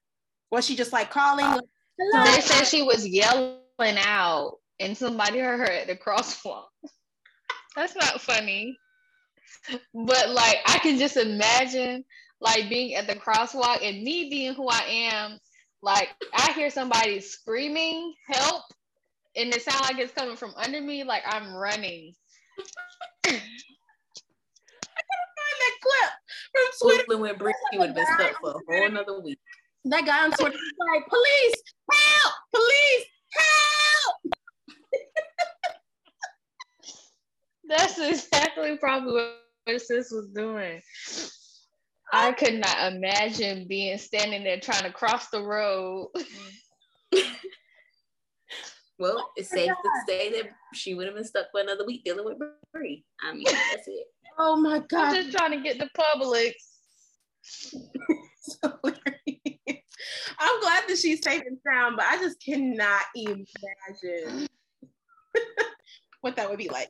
Was 0.51 0.65
she 0.65 0.75
just 0.75 0.93
like 0.93 1.11
calling? 1.11 1.45
Uh, 1.45 2.25
they 2.25 2.41
said 2.41 2.65
she 2.65 2.83
was 2.83 3.07
yelling 3.07 3.57
out, 3.79 4.57
and 4.79 4.97
somebody 4.97 5.39
heard 5.39 5.59
her 5.59 5.71
at 5.71 5.87
the 5.87 5.95
crosswalk. 5.95 6.65
That's 7.75 7.95
not 7.95 8.21
funny. 8.21 8.77
But 9.93 10.29
like 10.31 10.57
I 10.65 10.79
can 10.79 10.97
just 10.97 11.17
imagine 11.17 12.03
like 12.41 12.67
being 12.69 12.95
at 12.95 13.07
the 13.07 13.15
crosswalk 13.15 13.87
and 13.87 14.03
me 14.03 14.29
being 14.29 14.53
who 14.53 14.67
I 14.67 14.81
am, 14.89 15.39
like 15.81 16.09
I 16.33 16.51
hear 16.53 16.69
somebody 16.69 17.19
screaming 17.21 18.13
help 18.27 18.63
and 19.35 19.53
it 19.53 19.61
sounds 19.61 19.81
like 19.81 19.97
it's 19.99 20.13
coming 20.13 20.35
from 20.35 20.53
under 20.57 20.81
me, 20.81 21.03
like 21.03 21.23
I'm 21.25 21.55
running. 21.55 22.13
I 22.57 22.63
gotta 23.23 23.39
find 25.37 25.57
that 25.59 25.75
clip 25.81 26.11
from 26.51 26.65
Twitter. 26.81 27.03
Brooklyn 27.07 27.21
with 27.21 27.39
Brick, 27.39 27.55
would 27.73 27.87
have 27.87 27.95
been 27.95 28.05
stuck 28.05 28.39
for 28.41 28.51
a 28.51 28.53
whole 28.53 28.87
another 28.87 29.21
week. 29.21 29.39
That 29.85 30.05
guy 30.05 30.23
on 30.23 30.31
Twitter 30.31 30.57
was 30.57 30.73
like, 30.93 31.07
police, 31.07 31.63
help, 31.91 32.33
police, 32.53 33.05
help. 33.33 34.15
That's 37.67 37.99
exactly 37.99 38.77
probably 38.77 39.13
what 39.65 39.81
sis 39.81 40.11
was 40.11 40.27
doing. 40.35 40.81
I 42.13 42.33
could 42.33 42.55
not 42.55 42.93
imagine 42.93 43.67
being 43.69 43.97
standing 43.97 44.43
there 44.43 44.59
trying 44.59 44.83
to 44.83 44.91
cross 44.91 45.29
the 45.29 45.41
road. 45.41 46.09
Mm. 47.13 47.23
well, 49.01 49.17
oh 49.17 49.31
it's 49.35 49.49
safe 49.49 49.67
to 49.67 49.89
say 50.07 50.31
that 50.31 50.51
she 50.73 50.93
would 50.93 51.07
have 51.07 51.15
been 51.15 51.25
stuck 51.25 51.47
for 51.51 51.59
another 51.59 51.85
week 51.85 52.03
dealing 52.03 52.23
with 52.23 52.37
Bree. 52.71 53.03
I 53.23 53.33
mean, 53.33 53.43
that's 53.45 53.87
it. 53.87 54.05
Oh 54.37 54.55
my 54.55 54.79
god! 54.79 55.09
I'm 55.09 55.15
just 55.15 55.35
trying 55.35 55.51
to 55.51 55.61
get 55.61 55.79
the 55.79 55.89
Publix. 55.97 56.53
I'm 60.39 60.61
glad 60.61 60.83
that 60.87 60.97
she's 60.97 61.23
safe 61.23 61.43
and 61.45 61.57
sound, 61.67 61.97
but 61.97 62.05
I 62.05 62.17
just 62.17 62.41
cannot 62.43 63.01
imagine 63.15 64.47
what 66.21 66.35
that 66.35 66.49
would 66.49 66.57
be 66.57 66.69
like. 66.69 66.89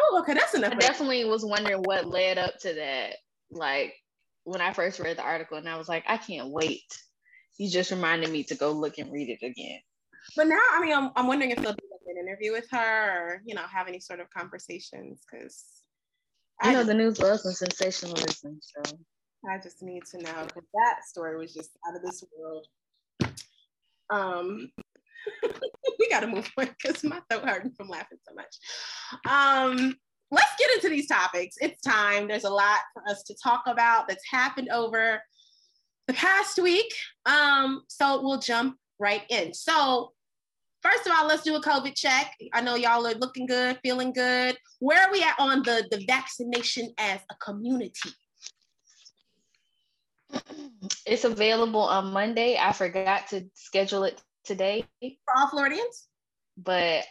Oh, 0.00 0.18
okay, 0.20 0.34
that's 0.34 0.54
enough. 0.54 0.72
I 0.72 0.76
definitely 0.76 1.24
was 1.24 1.44
wondering 1.44 1.82
what 1.82 2.06
led 2.06 2.38
up 2.38 2.58
to 2.60 2.74
that. 2.74 3.14
Like 3.50 3.94
when 4.44 4.60
I 4.60 4.72
first 4.72 5.00
read 5.00 5.16
the 5.16 5.22
article, 5.22 5.58
and 5.58 5.68
I 5.68 5.76
was 5.76 5.88
like, 5.88 6.04
I 6.08 6.16
can't 6.16 6.50
wait. 6.50 6.82
You 7.58 7.70
just 7.70 7.90
reminded 7.90 8.30
me 8.30 8.44
to 8.44 8.54
go 8.54 8.72
look 8.72 8.98
and 8.98 9.12
read 9.12 9.28
it 9.28 9.44
again. 9.44 9.80
But 10.36 10.46
now, 10.46 10.60
I 10.72 10.80
mean, 10.80 10.94
I'm, 10.94 11.10
I'm 11.16 11.26
wondering 11.26 11.50
if 11.50 11.58
they'll 11.58 11.72
do 11.72 11.88
like 11.90 12.16
an 12.16 12.26
interview 12.26 12.52
with 12.52 12.68
her, 12.70 12.78
or 12.78 13.42
you 13.44 13.54
know, 13.54 13.62
have 13.62 13.88
any 13.88 14.00
sort 14.00 14.20
of 14.20 14.30
conversations, 14.30 15.22
because 15.30 15.64
I 16.60 16.72
know 16.72 16.84
the 16.84 16.94
news 16.94 17.18
loves 17.18 17.42
some 17.42 17.52
sensationalism. 17.52 18.60
So 18.60 18.98
I 19.48 19.58
just 19.58 19.82
need 19.82 20.04
to 20.12 20.18
know 20.18 20.44
because 20.46 20.68
that 20.74 21.04
story 21.06 21.36
was 21.36 21.54
just 21.54 21.70
out 21.88 21.96
of 21.96 22.02
this 22.02 22.24
world. 22.36 22.66
Um, 24.10 24.70
we 25.98 26.08
got 26.08 26.20
to 26.20 26.26
move 26.26 26.50
on 26.58 26.68
because 26.82 27.04
my 27.04 27.20
throat 27.30 27.44
hurting 27.44 27.72
from 27.72 27.88
laughing 27.88 28.18
so 28.26 28.34
much. 28.34 28.56
Um, 29.28 29.96
let's 30.30 30.52
get 30.58 30.74
into 30.74 30.88
these 30.88 31.06
topics. 31.06 31.56
It's 31.60 31.80
time. 31.82 32.28
There's 32.28 32.44
a 32.44 32.50
lot 32.50 32.80
for 32.92 33.02
us 33.08 33.22
to 33.24 33.34
talk 33.42 33.62
about 33.66 34.08
that's 34.08 34.24
happened 34.30 34.68
over 34.70 35.22
the 36.06 36.14
past 36.14 36.58
week. 36.58 36.92
Um, 37.26 37.82
so 37.88 38.22
we'll 38.22 38.38
jump 38.38 38.76
right 38.98 39.22
in. 39.28 39.54
So 39.54 40.12
first 40.82 41.06
of 41.06 41.12
all, 41.12 41.26
let's 41.26 41.42
do 41.42 41.54
a 41.54 41.62
COVID 41.62 41.94
check. 41.94 42.34
I 42.52 42.60
know 42.60 42.74
y'all 42.74 43.06
are 43.06 43.14
looking 43.14 43.46
good, 43.46 43.78
feeling 43.82 44.12
good. 44.12 44.56
Where 44.80 45.02
are 45.02 45.12
we 45.12 45.22
at 45.22 45.34
on 45.38 45.62
the, 45.62 45.86
the 45.90 46.04
vaccination 46.06 46.92
as 46.98 47.20
a 47.30 47.34
community? 47.36 48.10
It's 51.06 51.24
available 51.24 51.80
on 51.80 52.12
Monday. 52.12 52.58
I 52.60 52.72
forgot 52.72 53.28
to 53.28 53.44
schedule 53.54 54.04
it 54.04 54.20
today. 54.44 54.84
For 55.00 55.32
all 55.36 55.48
Floridians? 55.48 56.06
But 56.56 57.04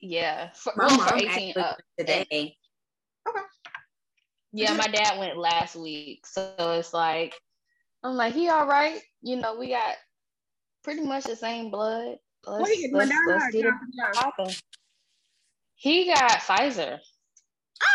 yeah, 0.00 0.50
for, 0.54 0.72
my 0.76 0.86
well, 0.86 0.98
for 0.98 1.16
18 1.16 1.54
up. 1.56 1.66
Uh, 1.66 1.74
today. 1.98 2.56
Okay. 3.28 3.40
Yeah, 4.52 4.74
my 4.74 4.86
dad 4.86 5.18
went 5.18 5.36
last 5.36 5.76
week. 5.76 6.26
So 6.26 6.54
it's 6.58 6.94
like, 6.94 7.34
I'm 8.02 8.14
like, 8.14 8.34
he 8.34 8.48
all 8.48 8.66
right. 8.66 9.00
You 9.22 9.36
know, 9.36 9.56
we 9.56 9.70
got 9.70 9.94
pretty 10.84 11.02
much 11.02 11.24
the 11.24 11.36
same 11.36 11.70
blood. 11.70 12.16
Let's, 12.46 12.70
what 12.92 13.08
let's, 13.08 13.12
let's 13.26 13.52
get 13.52 13.66
it 13.66 14.62
He 15.74 16.06
got 16.06 16.30
Pfizer. 16.40 16.98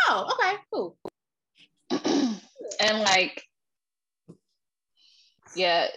Oh, 0.08 0.30
okay, 0.32 0.56
cool. 0.72 0.96
and 2.80 3.00
like, 3.00 3.42
yeah, 5.56 5.88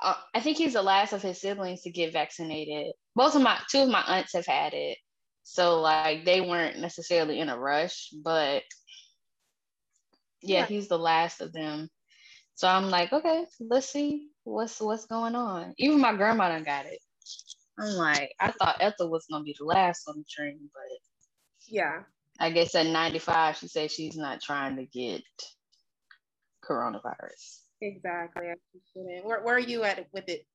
uh, 0.00 0.14
I 0.34 0.40
think 0.40 0.58
he's 0.58 0.74
the 0.74 0.82
last 0.82 1.12
of 1.12 1.22
his 1.22 1.40
siblings 1.40 1.82
to 1.82 1.90
get 1.90 2.12
vaccinated. 2.12 2.92
Both 3.14 3.36
of 3.36 3.42
my 3.42 3.58
two 3.70 3.80
of 3.80 3.88
my 3.88 4.02
aunts 4.02 4.34
have 4.34 4.46
had 4.46 4.74
it, 4.74 4.98
so 5.42 5.80
like 5.80 6.24
they 6.24 6.40
weren't 6.40 6.78
necessarily 6.78 7.40
in 7.40 7.48
a 7.48 7.58
rush, 7.58 8.10
but 8.22 8.62
yeah, 10.42 10.60
yeah. 10.60 10.66
he's 10.66 10.88
the 10.88 10.98
last 10.98 11.40
of 11.40 11.52
them. 11.52 11.88
So 12.54 12.68
I'm 12.68 12.90
like, 12.90 13.12
okay, 13.12 13.46
let's 13.60 13.90
see 13.90 14.28
what's 14.44 14.80
what's 14.80 15.06
going 15.06 15.34
on. 15.34 15.74
Even 15.78 16.00
my 16.00 16.14
grandma 16.14 16.48
done 16.48 16.64
got 16.64 16.86
it. 16.86 16.98
I'm 17.78 17.94
like, 17.94 18.32
I 18.40 18.50
thought 18.52 18.76
Ethel 18.80 19.10
was 19.10 19.26
gonna 19.30 19.44
be 19.44 19.56
the 19.58 19.64
last 19.64 20.08
on 20.08 20.18
the 20.18 20.24
train, 20.28 20.70
but 20.72 20.98
yeah, 21.66 22.02
I 22.40 22.50
guess 22.50 22.74
at 22.74 22.86
95, 22.86 23.56
she 23.56 23.68
said 23.68 23.90
she's 23.90 24.16
not 24.16 24.40
trying 24.40 24.76
to 24.76 24.86
get 24.86 25.22
coronavirus. 26.64 27.60
Exactly. 27.80 28.42
Where, 29.22 29.42
where 29.42 29.56
are 29.56 29.60
you 29.60 29.84
at 29.84 30.06
with 30.12 30.28
it? 30.28 30.46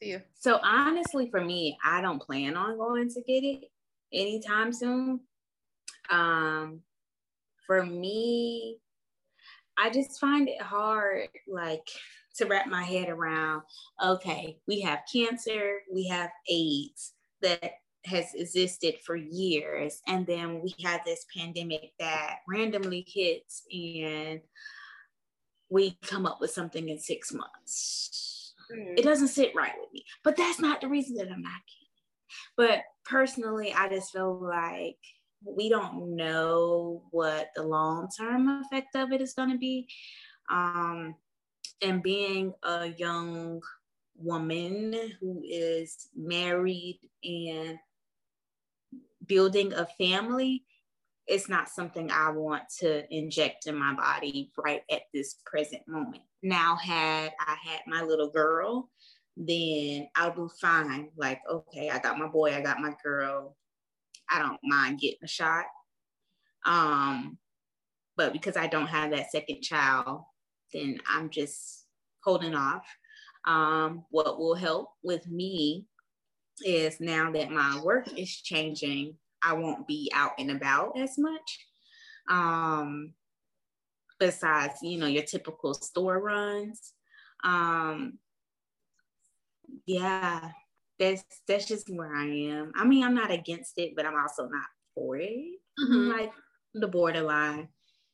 To 0.00 0.06
you? 0.06 0.22
So 0.34 0.58
honestly, 0.62 1.30
for 1.30 1.42
me, 1.42 1.78
I 1.84 2.00
don't 2.00 2.20
plan 2.20 2.56
on 2.56 2.76
going 2.76 3.08
to 3.10 3.22
get 3.22 3.44
it 3.44 3.64
anytime 4.12 4.72
soon. 4.72 5.20
Um, 6.10 6.80
for 7.66 7.84
me, 7.84 8.78
I 9.78 9.90
just 9.90 10.20
find 10.20 10.48
it 10.48 10.60
hard, 10.60 11.28
like 11.48 11.88
to 12.36 12.46
wrap 12.46 12.66
my 12.66 12.82
head 12.82 13.08
around. 13.08 13.62
Okay, 14.02 14.58
we 14.66 14.80
have 14.80 15.00
cancer, 15.12 15.80
we 15.92 16.06
have 16.08 16.30
AIDS 16.48 17.12
that 17.42 17.72
has 18.04 18.34
existed 18.34 18.96
for 19.04 19.16
years, 19.16 20.00
and 20.06 20.26
then 20.26 20.60
we 20.62 20.74
have 20.84 21.04
this 21.04 21.24
pandemic 21.36 21.92
that 21.98 22.38
randomly 22.48 23.06
hits 23.06 23.62
and 23.72 24.40
we 25.70 25.96
come 26.02 26.26
up 26.26 26.40
with 26.40 26.50
something 26.50 26.88
in 26.88 26.98
six 26.98 27.32
months. 27.32 28.54
Mm. 28.70 28.98
It 28.98 29.02
doesn't 29.02 29.28
sit 29.28 29.54
right 29.54 29.72
with 29.80 29.92
me. 29.92 30.04
But 30.22 30.36
that's 30.36 30.60
not 30.60 30.80
the 30.80 30.88
reason 30.88 31.16
that 31.16 31.30
I'm 31.30 31.42
not 31.42 31.52
kidding. 31.66 31.82
But 32.56 32.82
personally, 33.04 33.72
I 33.72 33.88
just 33.88 34.12
feel 34.12 34.38
like 34.38 34.98
we 35.44 35.68
don't 35.68 36.16
know 36.16 37.02
what 37.10 37.50
the 37.54 37.62
long 37.62 38.08
term 38.16 38.48
effect 38.48 38.96
of 38.96 39.12
it 39.12 39.20
is 39.20 39.34
going 39.34 39.50
to 39.50 39.58
be. 39.58 39.88
Um, 40.50 41.14
and 41.80 42.02
being 42.02 42.54
a 42.62 42.88
young 42.88 43.60
woman 44.16 44.94
who 45.20 45.42
is 45.44 46.08
married 46.16 47.00
and 47.24 47.78
building 49.26 49.72
a 49.72 49.86
family, 49.98 50.64
it's 51.26 51.48
not 51.48 51.68
something 51.68 52.10
I 52.10 52.30
want 52.30 52.64
to 52.80 53.04
inject 53.14 53.66
in 53.66 53.76
my 53.76 53.94
body 53.94 54.52
right 54.56 54.82
at 54.90 55.02
this 55.14 55.36
present 55.46 55.82
moment. 55.86 56.22
Now, 56.42 56.76
had 56.76 57.32
I 57.40 57.56
had 57.64 57.80
my 57.86 58.02
little 58.02 58.30
girl, 58.30 58.90
then 59.36 60.08
I'll 60.16 60.34
be 60.34 60.52
fine. 60.60 61.10
Like, 61.16 61.40
okay, 61.50 61.90
I 61.90 61.98
got 61.98 62.18
my 62.18 62.28
boy, 62.28 62.54
I 62.54 62.60
got 62.60 62.80
my 62.80 62.94
girl. 63.02 63.56
I 64.30 64.38
don't 64.40 64.60
mind 64.62 65.00
getting 65.00 65.18
a 65.22 65.28
shot. 65.28 65.66
Um, 66.64 67.38
but 68.16 68.32
because 68.32 68.56
I 68.56 68.66
don't 68.66 68.86
have 68.86 69.10
that 69.10 69.30
second 69.30 69.62
child, 69.62 70.22
then 70.72 71.00
I'm 71.08 71.30
just 71.30 71.86
holding 72.22 72.54
off. 72.54 72.86
Um, 73.46 74.04
what 74.10 74.38
will 74.38 74.54
help 74.54 74.90
with 75.02 75.26
me 75.26 75.86
is 76.64 77.00
now 77.00 77.32
that 77.32 77.50
my 77.50 77.80
work 77.82 78.06
is 78.16 78.30
changing, 78.30 79.16
I 79.42 79.54
won't 79.54 79.88
be 79.88 80.10
out 80.14 80.32
and 80.38 80.50
about 80.50 80.96
as 80.96 81.18
much. 81.18 81.66
Um, 82.30 83.14
besides, 84.20 84.74
you 84.82 84.98
know, 84.98 85.06
your 85.06 85.24
typical 85.24 85.74
store 85.74 86.20
runs. 86.20 86.92
Um, 87.42 88.18
yeah, 89.86 90.52
that's 91.02 91.24
that's 91.48 91.66
just 91.66 91.90
where 91.90 92.14
I 92.14 92.26
am. 92.26 92.72
I 92.76 92.84
mean, 92.84 93.04
I'm 93.04 93.14
not 93.14 93.30
against 93.30 93.74
it, 93.76 93.94
but 93.96 94.06
I'm 94.06 94.16
also 94.16 94.44
not 94.44 94.66
for 94.94 95.16
it. 95.16 95.30
Mm-hmm. 95.80 96.10
Like 96.10 96.32
the 96.74 96.88
borderline, 96.88 97.68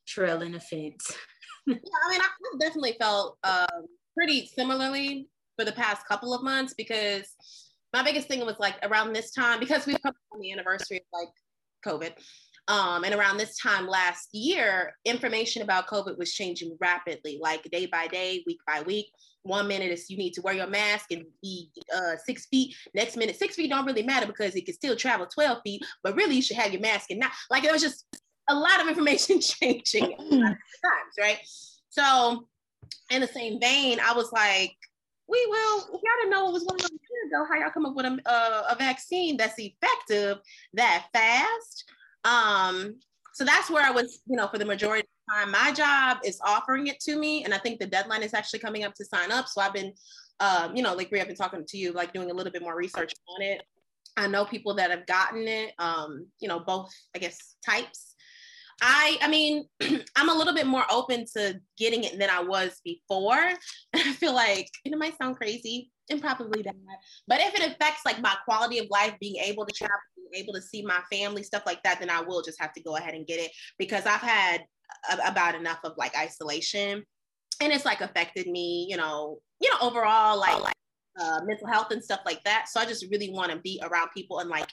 trailing 0.06 0.58
fence. 0.58 1.16
yeah, 1.66 1.74
I 1.74 2.10
mean, 2.10 2.20
I've 2.20 2.60
definitely 2.60 2.96
felt 2.98 3.38
um, 3.44 3.86
pretty 4.16 4.46
similarly 4.46 5.28
for 5.56 5.64
the 5.64 5.72
past 5.72 6.06
couple 6.06 6.32
of 6.32 6.42
months 6.42 6.74
because 6.74 7.34
my 7.92 8.02
biggest 8.02 8.28
thing 8.28 8.44
was 8.44 8.58
like 8.58 8.76
around 8.82 9.12
this 9.12 9.32
time 9.32 9.60
because 9.60 9.86
we've 9.86 10.02
come 10.02 10.14
on 10.32 10.40
the 10.40 10.52
anniversary 10.52 10.98
of 10.98 11.20
like 11.20 11.28
COVID. 11.86 12.12
Um, 12.68 13.04
and 13.04 13.14
around 13.14 13.38
this 13.38 13.58
time 13.58 13.86
last 13.86 14.28
year, 14.32 14.94
information 15.06 15.62
about 15.62 15.86
COVID 15.86 16.18
was 16.18 16.34
changing 16.34 16.76
rapidly, 16.80 17.38
like 17.40 17.62
day 17.70 17.86
by 17.86 18.08
day, 18.08 18.42
week 18.46 18.58
by 18.66 18.82
week. 18.82 19.06
One 19.48 19.66
minute 19.66 19.90
is 19.90 20.10
you 20.10 20.16
need 20.16 20.34
to 20.34 20.42
wear 20.42 20.54
your 20.54 20.66
mask 20.66 21.10
and 21.10 21.24
be 21.42 21.70
uh, 21.94 22.16
six 22.24 22.46
feet. 22.46 22.74
Next 22.94 23.16
minute, 23.16 23.36
six 23.36 23.56
feet 23.56 23.70
don't 23.70 23.86
really 23.86 24.02
matter 24.02 24.26
because 24.26 24.54
it 24.54 24.66
can 24.66 24.74
still 24.74 24.94
travel 24.94 25.26
12 25.26 25.58
feet, 25.64 25.82
but 26.02 26.14
really 26.14 26.36
you 26.36 26.42
should 26.42 26.56
have 26.56 26.72
your 26.72 26.82
mask 26.82 27.10
and 27.10 27.18
not 27.18 27.32
like 27.50 27.64
it 27.64 27.72
was 27.72 27.82
just 27.82 28.04
a 28.50 28.54
lot 28.54 28.80
of 28.80 28.88
information 28.88 29.40
changing 29.40 30.16
times, 30.30 31.14
right? 31.18 31.38
So, 31.88 32.46
in 33.10 33.20
the 33.20 33.26
same 33.26 33.58
vein, 33.60 33.98
I 34.00 34.12
was 34.12 34.32
like, 34.32 34.74
we 35.28 35.44
will, 35.46 35.78
y'all 35.90 36.00
didn't 36.20 36.30
know 36.30 36.44
what 36.44 36.54
was 36.54 36.64
going 36.64 36.80
on 36.80 36.90
a 36.90 36.92
year 36.92 37.40
ago. 37.40 37.46
How 37.50 37.60
y'all 37.60 37.70
come 37.70 37.86
up 37.86 37.94
with 37.94 38.06
a, 38.06 38.18
uh, 38.26 38.62
a 38.70 38.76
vaccine 38.76 39.36
that's 39.36 39.58
effective 39.58 40.38
that 40.74 41.06
fast? 41.12 41.84
Um, 42.24 42.96
so 43.34 43.44
that's 43.44 43.70
where 43.70 43.84
I 43.84 43.90
was, 43.90 44.20
you 44.26 44.36
know, 44.36 44.48
for 44.48 44.58
the 44.58 44.64
majority 44.64 45.02
of 45.02 45.17
time. 45.30 45.50
My 45.50 45.72
job 45.72 46.18
is 46.24 46.40
offering 46.44 46.86
it 46.86 47.00
to 47.00 47.16
me, 47.16 47.44
and 47.44 47.54
I 47.54 47.58
think 47.58 47.80
the 47.80 47.86
deadline 47.86 48.22
is 48.22 48.34
actually 48.34 48.60
coming 48.60 48.84
up 48.84 48.94
to 48.94 49.04
sign 49.04 49.30
up. 49.30 49.48
So 49.48 49.60
I've 49.60 49.74
been, 49.74 49.92
um, 50.40 50.76
you 50.76 50.82
know, 50.82 50.94
like 50.94 51.12
I've 51.12 51.26
been 51.26 51.36
talking 51.36 51.64
to 51.66 51.78
you, 51.78 51.92
like 51.92 52.12
doing 52.12 52.30
a 52.30 52.34
little 52.34 52.52
bit 52.52 52.62
more 52.62 52.76
research 52.76 53.12
on 53.28 53.42
it. 53.42 53.62
I 54.16 54.26
know 54.26 54.44
people 54.44 54.74
that 54.74 54.90
have 54.90 55.06
gotten 55.06 55.46
it, 55.46 55.72
um, 55.78 56.26
you 56.40 56.48
know, 56.48 56.60
both, 56.60 56.92
I 57.14 57.18
guess, 57.18 57.56
types. 57.64 58.14
I 58.80 59.18
I 59.22 59.28
mean, 59.28 59.66
I'm 60.16 60.28
a 60.28 60.34
little 60.34 60.54
bit 60.54 60.66
more 60.66 60.84
open 60.90 61.24
to 61.36 61.60
getting 61.76 62.04
it 62.04 62.18
than 62.18 62.30
I 62.30 62.42
was 62.42 62.80
before. 62.84 63.38
And 63.38 63.58
I 63.94 64.12
feel 64.12 64.34
like 64.34 64.68
it 64.84 64.96
might 64.98 65.16
sound 65.18 65.36
crazy 65.36 65.90
and 66.10 66.20
probably 66.20 66.62
that, 66.62 66.74
but 67.26 67.40
if 67.40 67.54
it 67.54 67.70
affects 67.70 68.00
like 68.06 68.20
my 68.20 68.34
quality 68.44 68.78
of 68.78 68.86
life, 68.90 69.14
being 69.20 69.36
able 69.36 69.66
to 69.66 69.72
travel, 69.74 69.94
being 70.16 70.42
able 70.42 70.54
to 70.54 70.62
see 70.62 70.82
my 70.82 71.00
family, 71.12 71.42
stuff 71.42 71.64
like 71.66 71.82
that, 71.82 72.00
then 72.00 72.08
I 72.08 72.22
will 72.22 72.42
just 72.42 72.60
have 72.60 72.72
to 72.74 72.82
go 72.82 72.96
ahead 72.96 73.14
and 73.14 73.26
get 73.26 73.40
it 73.40 73.50
because 73.78 74.06
I've 74.06 74.20
had 74.20 74.64
about 75.24 75.54
enough 75.54 75.80
of 75.84 75.92
like 75.96 76.16
isolation, 76.16 77.04
and 77.60 77.72
it's 77.72 77.84
like 77.84 78.00
affected 78.00 78.46
me, 78.46 78.86
you 78.88 78.96
know, 78.96 79.38
you 79.60 79.70
know, 79.70 79.88
overall 79.88 80.38
like 80.38 80.60
like 80.60 80.74
uh, 81.20 81.40
mental 81.44 81.66
health 81.66 81.90
and 81.90 82.02
stuff 82.02 82.20
like 82.24 82.42
that. 82.44 82.66
So 82.68 82.80
I 82.80 82.84
just 82.84 83.06
really 83.10 83.30
want 83.30 83.50
to 83.52 83.58
be 83.58 83.80
around 83.82 84.08
people 84.14 84.38
and 84.38 84.50
like 84.50 84.68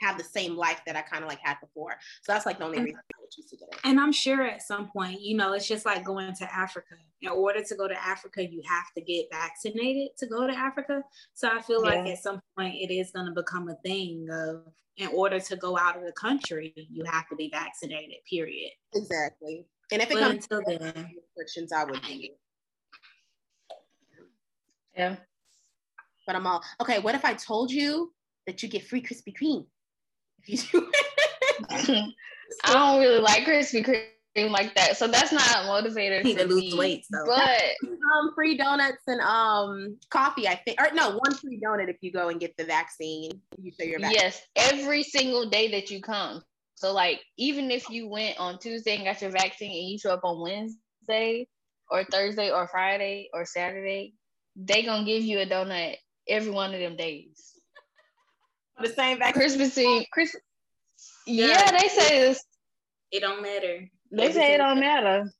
have 0.00 0.18
the 0.18 0.24
same 0.24 0.56
life 0.56 0.80
that 0.86 0.96
I 0.96 1.02
kind 1.02 1.22
of 1.22 1.28
like 1.28 1.40
had 1.42 1.58
before. 1.60 1.96
So 2.22 2.32
that's 2.32 2.46
like 2.46 2.58
the 2.58 2.64
only 2.64 2.80
reason 2.80 2.96
I 2.98 3.20
would 3.20 3.30
choose 3.30 3.46
to 3.50 3.56
get 3.56 3.68
it. 3.68 3.78
And 3.84 4.00
I'm 4.00 4.12
sure 4.12 4.42
at 4.42 4.62
some 4.62 4.88
point, 4.88 5.20
you 5.20 5.36
know, 5.36 5.52
it's 5.52 5.68
just 5.68 5.84
like 5.86 6.04
going 6.04 6.34
to 6.34 6.54
Africa. 6.54 6.94
In 7.22 7.28
order 7.28 7.62
to 7.62 7.74
go 7.74 7.86
to 7.86 8.02
Africa, 8.02 8.46
you 8.46 8.62
have 8.66 8.92
to 8.96 9.02
get 9.02 9.26
vaccinated 9.30 10.16
to 10.18 10.26
go 10.26 10.46
to 10.46 10.54
Africa. 10.54 11.02
So 11.34 11.48
I 11.48 11.60
feel 11.60 11.84
yeah. 11.84 11.90
like 11.90 12.06
at 12.12 12.22
some 12.22 12.40
point 12.56 12.74
it 12.76 12.92
is 12.92 13.10
going 13.10 13.26
to 13.26 13.32
become 13.32 13.68
a 13.68 13.76
thing 13.84 14.26
of 14.30 14.72
in 14.96 15.08
order 15.08 15.40
to 15.40 15.56
go 15.56 15.78
out 15.78 15.96
of 15.96 16.04
the 16.04 16.12
country, 16.12 16.74
you 16.76 17.04
have 17.04 17.28
to 17.28 17.36
be 17.36 17.48
vaccinated, 17.50 18.16
period. 18.28 18.70
Exactly. 18.94 19.66
And 19.92 20.02
if 20.02 20.10
it 20.10 20.14
but 20.14 20.20
comes 20.20 20.46
to 20.48 20.62
then, 20.66 21.10
restrictions, 21.36 21.72
I 21.72 21.84
would 21.84 22.02
be. 22.02 22.34
Yeah. 24.96 25.16
But 26.26 26.36
I'm 26.36 26.46
all 26.46 26.62
okay. 26.80 27.00
What 27.00 27.14
if 27.14 27.24
I 27.24 27.34
told 27.34 27.72
you 27.72 28.12
that 28.46 28.62
you 28.62 28.68
get 28.68 28.86
free 28.86 29.02
Krispy 29.02 29.34
Kreme? 29.34 29.66
If 30.46 30.72
you 30.72 30.80
do 30.80 32.12
I 32.64 32.72
don't 32.72 33.00
really 33.00 33.20
like 33.20 33.44
Krispy 33.44 33.84
Kreme 33.84 34.50
like 34.50 34.74
that, 34.74 34.96
so 34.96 35.06
that's 35.06 35.32
not 35.32 35.42
a 35.42 35.68
motivator. 35.68 36.22
Need 36.22 36.38
to 36.38 36.46
lose 36.46 36.74
weight, 36.76 37.04
so. 37.10 37.24
but 37.26 37.62
um, 37.82 38.32
free 38.34 38.56
donuts 38.56 39.02
and 39.06 39.20
um 39.20 39.98
coffee. 40.10 40.48
I 40.48 40.56
think, 40.56 40.80
or 40.80 40.92
no, 40.94 41.18
one 41.18 41.34
free 41.34 41.60
donut 41.60 41.88
if 41.88 41.96
you 42.00 42.12
go 42.12 42.28
and 42.28 42.40
get 42.40 42.56
the 42.56 42.64
vaccine. 42.64 43.30
You 43.58 43.72
show 43.78 43.86
your 43.86 44.00
vaccine. 44.00 44.20
Yes, 44.20 44.42
every 44.56 45.02
single 45.02 45.48
day 45.48 45.70
that 45.72 45.90
you 45.90 46.00
come. 46.00 46.42
So 46.74 46.92
like, 46.92 47.20
even 47.36 47.70
if 47.70 47.88
you 47.90 48.08
went 48.08 48.38
on 48.38 48.58
Tuesday 48.58 48.96
and 48.96 49.04
got 49.04 49.20
your 49.20 49.30
vaccine, 49.30 49.70
and 49.70 49.90
you 49.90 49.98
show 49.98 50.14
up 50.14 50.24
on 50.24 50.40
Wednesday 50.40 51.46
or 51.90 52.04
Thursday 52.04 52.50
or 52.50 52.68
Friday 52.68 53.28
or 53.32 53.44
Saturday, 53.44 54.14
they 54.56 54.82
gonna 54.82 55.04
give 55.04 55.22
you 55.22 55.40
a 55.40 55.46
donut 55.46 55.96
every 56.28 56.50
one 56.50 56.74
of 56.74 56.80
them 56.80 56.96
days 56.96 57.49
the 58.82 58.88
same 58.88 59.18
vaccine. 59.18 59.40
Christmas 59.40 59.78
Eve. 59.78 60.06
Chris. 60.12 60.36
Yeah, 61.26 61.46
yeah 61.46 61.78
they 61.78 61.88
say 61.88 62.20
this. 62.20 62.44
It 63.10 63.20
don't 63.20 63.42
matter. 63.42 63.88
They 64.12 64.32
say 64.32 64.54
it 64.54 64.58
don't 64.58 64.80
matter. 64.80 65.30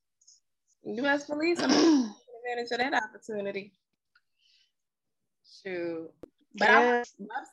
You 0.84 1.02
must 1.02 1.28
believe 1.28 1.58
some 1.60 1.70
advantage 1.70 2.72
of 2.72 2.78
that 2.78 2.94
opportunity. 2.94 3.72
Shoot. 5.62 6.10
But 6.54 6.68
yeah. 6.68 7.02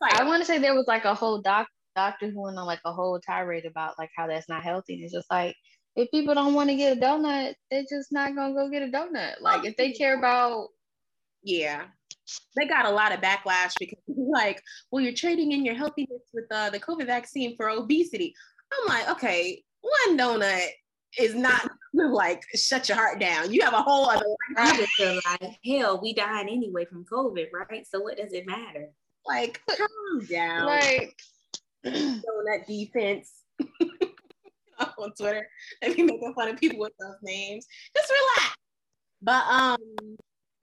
I, 0.01 0.21
I 0.21 0.23
want 0.23 0.41
to 0.41 0.45
say 0.45 0.57
there 0.57 0.75
was 0.75 0.87
like 0.87 1.05
a 1.05 1.13
whole 1.13 1.41
doc 1.41 1.67
doctor 1.95 2.29
who 2.29 2.41
went 2.41 2.57
on 2.57 2.65
like 2.65 2.81
a 2.85 2.93
whole 2.93 3.19
tirade 3.19 3.65
about 3.65 3.97
like 3.97 4.09
how 4.15 4.27
that's 4.27 4.49
not 4.49 4.63
healthy. 4.63 4.95
And 4.95 5.03
it's 5.03 5.13
just 5.13 5.29
like 5.29 5.55
if 5.95 6.09
people 6.11 6.35
don't 6.35 6.53
want 6.53 6.69
to 6.69 6.75
get 6.75 6.97
a 6.97 7.01
donut, 7.01 7.55
they're 7.69 7.83
just 7.89 8.11
not 8.11 8.35
gonna 8.35 8.53
go 8.53 8.69
get 8.69 8.83
a 8.83 8.87
donut. 8.87 9.41
Like 9.41 9.65
if 9.65 9.75
they 9.77 9.91
care 9.91 10.15
oh. 10.15 10.19
about 10.19 10.67
yeah 11.43 11.85
they 12.55 12.65
got 12.65 12.85
a 12.85 12.91
lot 12.91 13.13
of 13.13 13.21
backlash 13.21 13.73
because 13.79 13.99
like, 14.07 14.61
well, 14.91 15.03
you're 15.03 15.13
trading 15.13 15.51
in 15.51 15.65
your 15.65 15.75
healthiness 15.75 16.21
with 16.33 16.45
uh, 16.51 16.69
the 16.69 16.79
COVID 16.79 17.05
vaccine 17.05 17.55
for 17.55 17.69
obesity. 17.69 18.33
I'm 18.71 18.87
like, 18.87 19.09
okay, 19.11 19.63
one 19.81 20.17
donut 20.17 20.67
is 21.17 21.35
not 21.35 21.69
like 21.93 22.43
shut 22.55 22.89
your 22.89 22.97
heart 22.97 23.19
down. 23.19 23.51
You 23.51 23.63
have 23.63 23.73
a 23.73 23.81
whole 23.81 24.09
other 24.09 24.25
life. 24.55 24.89
like, 24.99 25.57
hell, 25.65 25.99
we 26.01 26.13
dying 26.13 26.49
anyway 26.49 26.85
from 26.85 27.05
COVID, 27.05 27.47
right? 27.53 27.85
So 27.87 27.99
what 27.99 28.17
does 28.17 28.33
it 28.33 28.45
matter? 28.45 28.89
Like, 29.25 29.61
calm 29.67 30.25
down. 30.29 30.65
Like 30.65 31.15
donut 31.85 32.65
defense. 32.67 33.31
on 34.97 35.11
Twitter. 35.13 35.47
They 35.81 35.93
be 35.93 36.03
making 36.03 36.33
fun 36.33 36.49
of 36.49 36.59
people 36.59 36.79
with 36.79 36.93
those 36.99 37.17
names. 37.21 37.65
Just 37.95 38.11
relax. 38.11 38.55
But 39.21 39.45
um, 39.47 39.77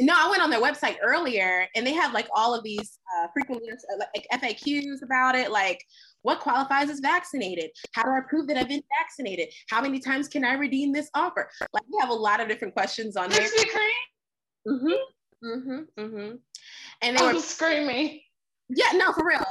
no, 0.05 0.14
I 0.16 0.28
went 0.28 0.42
on 0.42 0.50
their 0.50 0.61
website 0.61 0.96
earlier 1.02 1.66
and 1.74 1.86
they 1.86 1.94
have 1.94 2.12
like 2.12 2.28
all 2.34 2.55
of 2.55 2.62
these 2.62 2.98
uh, 3.16 3.28
frequently 3.32 3.70
uh, 3.70 4.05
like 4.14 4.26
FAQs 4.32 5.02
about 5.02 5.34
it, 5.34 5.50
like 5.50 5.82
what 6.22 6.40
qualifies 6.40 6.90
as 6.90 7.00
vaccinated? 7.00 7.70
How 7.92 8.02
do 8.02 8.11
I 8.11 8.20
prove 8.28 8.46
that 8.48 8.57
I've 8.57 8.68
been 8.68 8.82
vaccinated? 9.00 9.48
How 9.70 9.80
many 9.80 10.00
times 10.00 10.28
can 10.28 10.44
I 10.44 10.55
redeem 10.55 10.92
this 10.92 11.09
offer? 11.14 11.48
Like 11.72 11.84
we 11.90 11.98
have 12.00 12.11
a 12.11 12.14
lot 12.14 12.40
of 12.40 12.48
different 12.48 12.74
questions 12.74 13.16
on 13.16 13.30
there. 13.30 13.48
Mm-hmm. 14.68 15.46
Mm-hmm. 15.46 16.00
Mm-hmm. 16.00 16.36
And 17.02 17.18
they 17.18 17.24
I'm 17.24 17.34
were 17.34 17.40
screaming. 17.40 18.20
Yeah, 18.68 18.92
no, 18.96 19.12
for 19.12 19.26
real. 19.26 19.44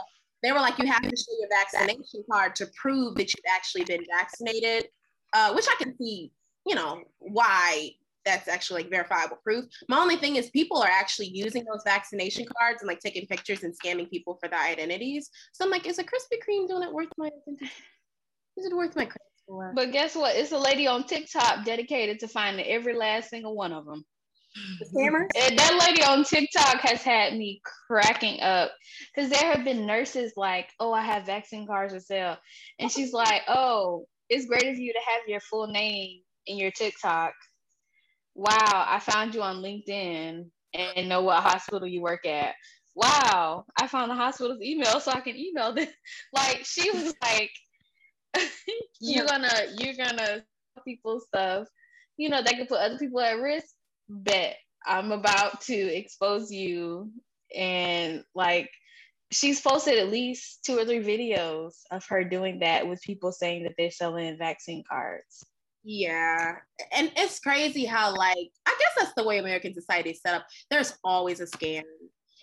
They 0.43 0.51
were 0.51 0.59
like, 0.59 0.77
you 0.77 0.85
have 0.85 1.01
to 1.01 1.15
show 1.15 1.33
your 1.39 1.49
vaccination 1.49 2.23
card 2.29 2.55
to 2.55 2.67
prove 2.75 3.15
that 3.15 3.33
you've 3.33 3.45
actually 3.55 3.85
been 3.85 4.03
vaccinated, 4.11 4.89
uh, 5.33 5.53
which 5.53 5.65
I 5.69 5.75
can 5.81 5.95
see, 5.97 6.31
you 6.65 6.75
know, 6.75 7.01
why 7.19 7.91
that's 8.25 8.47
actually 8.47 8.83
like 8.83 8.91
verifiable 8.91 9.37
proof. 9.43 9.65
My 9.89 9.99
only 9.99 10.15
thing 10.15 10.35
is 10.35 10.49
people 10.49 10.77
are 10.77 10.89
actually 10.89 11.27
using 11.27 11.65
those 11.65 11.81
vaccination 11.85 12.45
cards 12.57 12.81
and 12.81 12.87
like 12.87 12.99
taking 12.99 13.27
pictures 13.27 13.63
and 13.63 13.73
scamming 13.77 14.09
people 14.09 14.37
for 14.39 14.49
their 14.49 14.61
identities. 14.61 15.29
So 15.51 15.65
I'm 15.65 15.71
like, 15.71 15.87
is 15.87 15.99
a 15.99 16.03
Krispy 16.03 16.39
Kreme 16.47 16.69
donut 16.69 16.93
worth 16.93 17.09
my 17.17 17.29
Is 18.57 18.65
it 18.65 18.75
worth 18.75 18.95
my 18.95 19.05
credit 19.05 19.21
score? 19.43 19.73
But 19.75 19.91
guess 19.91 20.15
what? 20.15 20.35
It's 20.35 20.51
a 20.51 20.57
lady 20.57 20.87
on 20.87 21.05
TikTok 21.05 21.65
dedicated 21.65 22.19
to 22.19 22.27
finding 22.27 22.65
every 22.65 22.95
last 22.95 23.29
single 23.29 23.55
one 23.55 23.73
of 23.73 23.85
them. 23.85 24.05
The 24.79 24.85
scammers? 24.85 25.29
And 25.35 25.57
that 25.57 25.83
lady 25.87 26.03
on 26.03 26.23
TikTok 26.23 26.79
has 26.81 27.01
had 27.01 27.33
me 27.33 27.61
cracking 27.87 28.39
up 28.41 28.71
because 29.13 29.31
there 29.31 29.51
have 29.51 29.65
been 29.65 29.87
nurses 29.87 30.33
like, 30.37 30.69
oh, 30.79 30.93
I 30.93 31.01
have 31.01 31.25
vaccine 31.25 31.65
cards 31.65 31.93
to 31.93 31.99
sell. 31.99 32.37
And 32.79 32.91
she's 32.91 33.13
like, 33.13 33.41
oh, 33.47 34.05
it's 34.29 34.45
great 34.45 34.67
of 34.67 34.77
you 34.77 34.93
to 34.93 34.99
have 35.07 35.21
your 35.27 35.39
full 35.39 35.67
name 35.67 36.21
in 36.45 36.57
your 36.57 36.71
TikTok 36.71 37.33
wow, 38.35 38.85
I 38.87 38.99
found 38.99 39.35
you 39.35 39.41
on 39.41 39.57
LinkedIn 39.57 40.45
and 40.73 41.09
know 41.09 41.21
what 41.21 41.43
hospital 41.43 41.87
you 41.87 42.01
work 42.01 42.25
at. 42.25 42.55
Wow, 42.95 43.65
I 43.79 43.87
found 43.87 44.11
the 44.11 44.15
hospital's 44.15 44.61
email 44.61 44.99
so 44.99 45.11
I 45.11 45.21
can 45.21 45.35
email 45.35 45.73
them. 45.73 45.87
Like 46.33 46.61
she 46.63 46.89
was 46.91 47.13
like, 47.21 47.51
you're 48.99 49.25
gonna 49.25 49.49
you're 49.77 49.95
gonna 49.95 50.43
people 50.85 51.19
stuff, 51.19 51.67
you 52.17 52.29
know, 52.29 52.41
that 52.41 52.57
could 52.57 52.67
put 52.67 52.79
other 52.79 52.97
people 52.97 53.19
at 53.19 53.39
risk. 53.39 53.67
Bet 54.09 54.57
I'm 54.85 55.11
about 55.11 55.61
to 55.61 55.73
expose 55.73 56.51
you. 56.51 57.11
And 57.55 58.23
like, 58.35 58.69
she's 59.31 59.61
posted 59.61 59.97
at 59.97 60.09
least 60.09 60.63
two 60.65 60.77
or 60.77 60.85
three 60.85 61.03
videos 61.03 61.73
of 61.91 62.05
her 62.09 62.23
doing 62.23 62.59
that 62.59 62.87
with 62.87 63.01
people 63.01 63.31
saying 63.31 63.63
that 63.63 63.73
they're 63.77 63.91
selling 63.91 64.37
vaccine 64.37 64.83
cards. 64.87 65.45
Yeah. 65.83 66.55
And 66.91 67.11
it's 67.17 67.39
crazy 67.39 67.85
how, 67.85 68.15
like, 68.15 68.49
I 68.65 68.77
guess 68.79 68.93
that's 68.97 69.13
the 69.15 69.23
way 69.23 69.37
American 69.39 69.73
society 69.73 70.11
is 70.11 70.21
set 70.21 70.33
up. 70.35 70.47
There's 70.71 70.97
always 71.03 71.39
a 71.41 71.45
scam. 71.45 71.83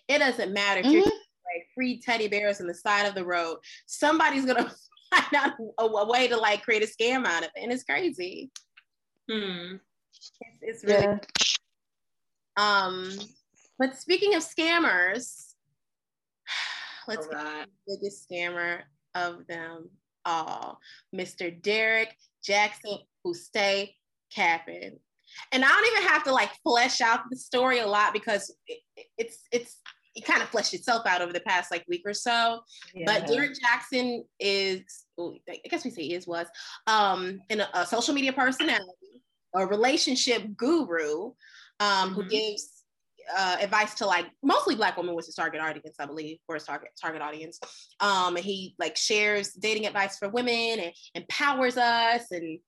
It 0.09 0.19
doesn't 0.19 0.53
matter 0.53 0.81
if 0.81 0.87
you're 0.87 1.03
Mhm. 1.03 1.07
like 1.07 1.67
free 1.75 2.01
teddy 2.01 2.29
bears 2.29 2.61
on 2.61 2.67
the 2.67 2.75
side 2.75 3.07
of 3.07 3.15
the 3.15 3.25
road. 3.25 3.59
Somebody's 3.87 4.45
gonna 4.45 4.71
find 5.11 5.35
out 5.35 5.53
a, 5.79 5.85
a 5.85 6.07
way 6.07 6.29
to 6.29 6.37
like 6.37 6.63
create 6.63 6.83
a 6.83 6.87
scam 6.87 7.27
out 7.27 7.43
of 7.45 7.51
it. 7.55 7.63
And 7.63 7.73
it's 7.73 7.85
crazy. 7.85 8.51
Hmm. 9.31 9.77
It's, 10.13 10.33
it's 10.61 10.85
really 10.85 11.03
Yeah. 11.03 11.19
um 12.57 13.19
but 13.79 13.97
speaking 13.97 14.35
of 14.35 14.43
scammers, 14.43 15.55
let's 17.09 17.27
get 17.27 17.39
the 17.39 17.67
biggest 17.87 18.29
scammer 18.29 18.83
of 19.15 19.47
them 19.47 19.89
all, 20.27 20.79
Mr. 21.15 21.51
Derrick 21.63 22.15
Jaxn, 22.49 22.99
who 23.25 23.35
stay 23.35 23.95
capping. 24.35 24.99
And 25.53 25.65
I 25.65 25.69
don't 25.69 25.87
even 25.97 26.09
have 26.09 26.25
to 26.25 26.33
like 26.33 26.51
flesh 26.63 27.01
out 27.01 27.21
the 27.31 27.37
story 27.37 27.79
a 27.79 27.87
lot 27.87 28.13
because 28.13 28.55
it, 28.67 28.81
it's 29.17 29.39
it's 29.53 29.79
it 30.17 30.25
kind 30.25 30.43
of 30.43 30.49
fleshed 30.49 30.75
itself 30.75 31.07
out 31.07 31.23
over 31.23 31.33
the 31.33 31.41
past 31.41 31.71
like 31.71 31.85
week 31.89 32.03
or 32.05 32.15
so. 32.15 32.61
But 33.07 33.29
Derrick 33.29 33.53
Jaxn 33.53 34.23
is, 34.41 35.05
I 35.19 35.61
guess 35.71 35.85
we 35.85 35.91
say 35.91 36.03
is 36.03 36.27
was, 36.27 36.49
um, 36.89 37.41
in 37.49 37.61
a, 37.61 37.69
a 37.75 37.87
social 37.87 38.13
media 38.13 38.33
personality, 38.33 39.23
a 39.55 39.65
relationship 39.67 40.57
guru, 40.57 41.33
um, 41.79 42.13
who 42.15 42.25
Mhm. 42.25 42.29
gives 42.29 42.80
uh, 43.37 43.57
advice 43.61 43.95
to 43.95 44.07
like 44.07 44.27
mostly 44.43 44.75
black 44.75 44.97
women, 44.97 45.15
was 45.15 45.27
his 45.27 45.35
target 45.35 45.61
audience, 45.61 45.97
I 45.99 46.07
believe, 46.07 46.39
for 46.47 46.55
his 46.55 46.65
target 46.65 46.91
target 47.01 47.23
audience. 47.23 47.59
Um, 48.01 48.37
and 48.37 48.45
he 48.45 48.75
like 48.79 48.97
shares 48.97 49.53
dating 49.53 49.87
advice 49.87 50.19
for 50.19 50.29
women 50.29 50.81
and 50.81 50.93
empowers 51.15 51.77
us 51.77 52.31
and 52.31 52.59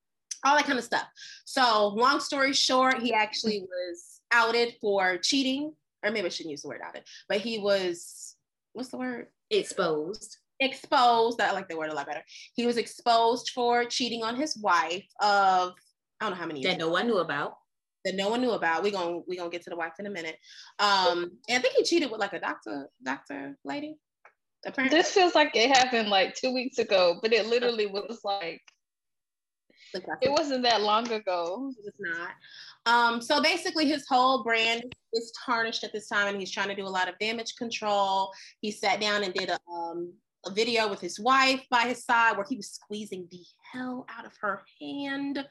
all 0.44 0.56
that 0.56 0.66
kind 0.66 0.78
of 0.78 0.84
stuff. 0.84 1.06
So, 1.44 1.88
long 1.88 2.20
story 2.20 2.52
short, 2.52 3.00
he 3.00 3.12
actually 3.14 3.60
was 3.60 4.20
outed 4.32 4.74
for 4.80 5.18
cheating, 5.18 5.72
or 6.02 6.10
maybe 6.10 6.26
I 6.26 6.30
shouldn't 6.30 6.50
use 6.50 6.62
the 6.62 6.68
word 6.68 6.80
outed, 6.84 7.04
but 7.28 7.40
he 7.40 7.58
was 7.58 8.36
what's 8.72 8.90
the 8.90 8.98
word? 8.98 9.26
Exposed. 9.50 10.38
exposed. 10.60 11.40
I 11.40 11.52
like 11.52 11.68
the 11.68 11.76
word 11.76 11.90
a 11.90 11.94
lot 11.94 12.06
better. 12.06 12.22
He 12.54 12.66
was 12.66 12.76
exposed 12.76 13.50
for 13.54 13.84
cheating 13.84 14.22
on 14.22 14.36
his 14.36 14.56
wife 14.56 15.04
of 15.20 15.72
I 16.20 16.26
don't 16.26 16.30
know 16.30 16.36
how 16.36 16.46
many 16.46 16.60
years 16.60 16.72
That 16.72 16.78
no 16.78 16.88
one 16.88 17.06
knew 17.06 17.18
about. 17.18 17.56
That 18.04 18.14
no 18.14 18.28
one 18.28 18.40
knew 18.40 18.52
about. 18.52 18.82
We're 18.82 18.92
gonna 18.92 19.20
we 19.26 19.36
gonna 19.36 19.50
get 19.50 19.62
to 19.62 19.70
the 19.70 19.76
wife 19.76 19.94
in 19.98 20.06
a 20.06 20.10
minute. 20.10 20.36
Um, 20.78 21.32
and 21.48 21.58
I 21.58 21.60
think 21.60 21.74
he 21.74 21.84
cheated 21.84 22.10
with 22.10 22.20
like 22.20 22.32
a 22.32 22.40
doctor 22.40 22.88
doctor 23.04 23.56
lady. 23.64 23.96
Apparently, 24.64 24.96
This 24.96 25.12
feels 25.12 25.34
like 25.34 25.56
it 25.56 25.76
happened 25.76 26.08
like 26.08 26.34
two 26.34 26.54
weeks 26.54 26.78
ago, 26.78 27.18
but 27.20 27.32
it 27.32 27.46
literally 27.46 27.86
was 27.86 28.20
like 28.24 28.62
it 29.94 30.30
wasn't 30.30 30.62
that 30.62 30.82
long 30.82 31.10
ago. 31.12 31.70
it's 31.84 31.98
not. 31.98 32.30
Um, 32.86 33.20
so 33.20 33.42
basically, 33.42 33.86
his 33.86 34.06
whole 34.08 34.42
brand 34.42 34.84
is 35.12 35.32
tarnished 35.44 35.84
at 35.84 35.92
this 35.92 36.08
time, 36.08 36.28
and 36.28 36.40
he's 36.40 36.50
trying 36.50 36.68
to 36.68 36.74
do 36.74 36.86
a 36.86 36.88
lot 36.88 37.08
of 37.08 37.18
damage 37.18 37.56
control. 37.56 38.32
He 38.60 38.70
sat 38.70 39.00
down 39.00 39.22
and 39.24 39.34
did 39.34 39.50
a 39.50 39.58
um 39.70 40.12
a 40.44 40.50
video 40.50 40.88
with 40.88 41.00
his 41.00 41.20
wife 41.20 41.62
by 41.70 41.82
his 41.82 42.04
side 42.04 42.36
where 42.36 42.46
he 42.48 42.56
was 42.56 42.70
squeezing 42.70 43.28
the 43.30 43.44
hell 43.72 44.04
out 44.10 44.26
of 44.26 44.32
her 44.40 44.62
hand, 44.80 45.44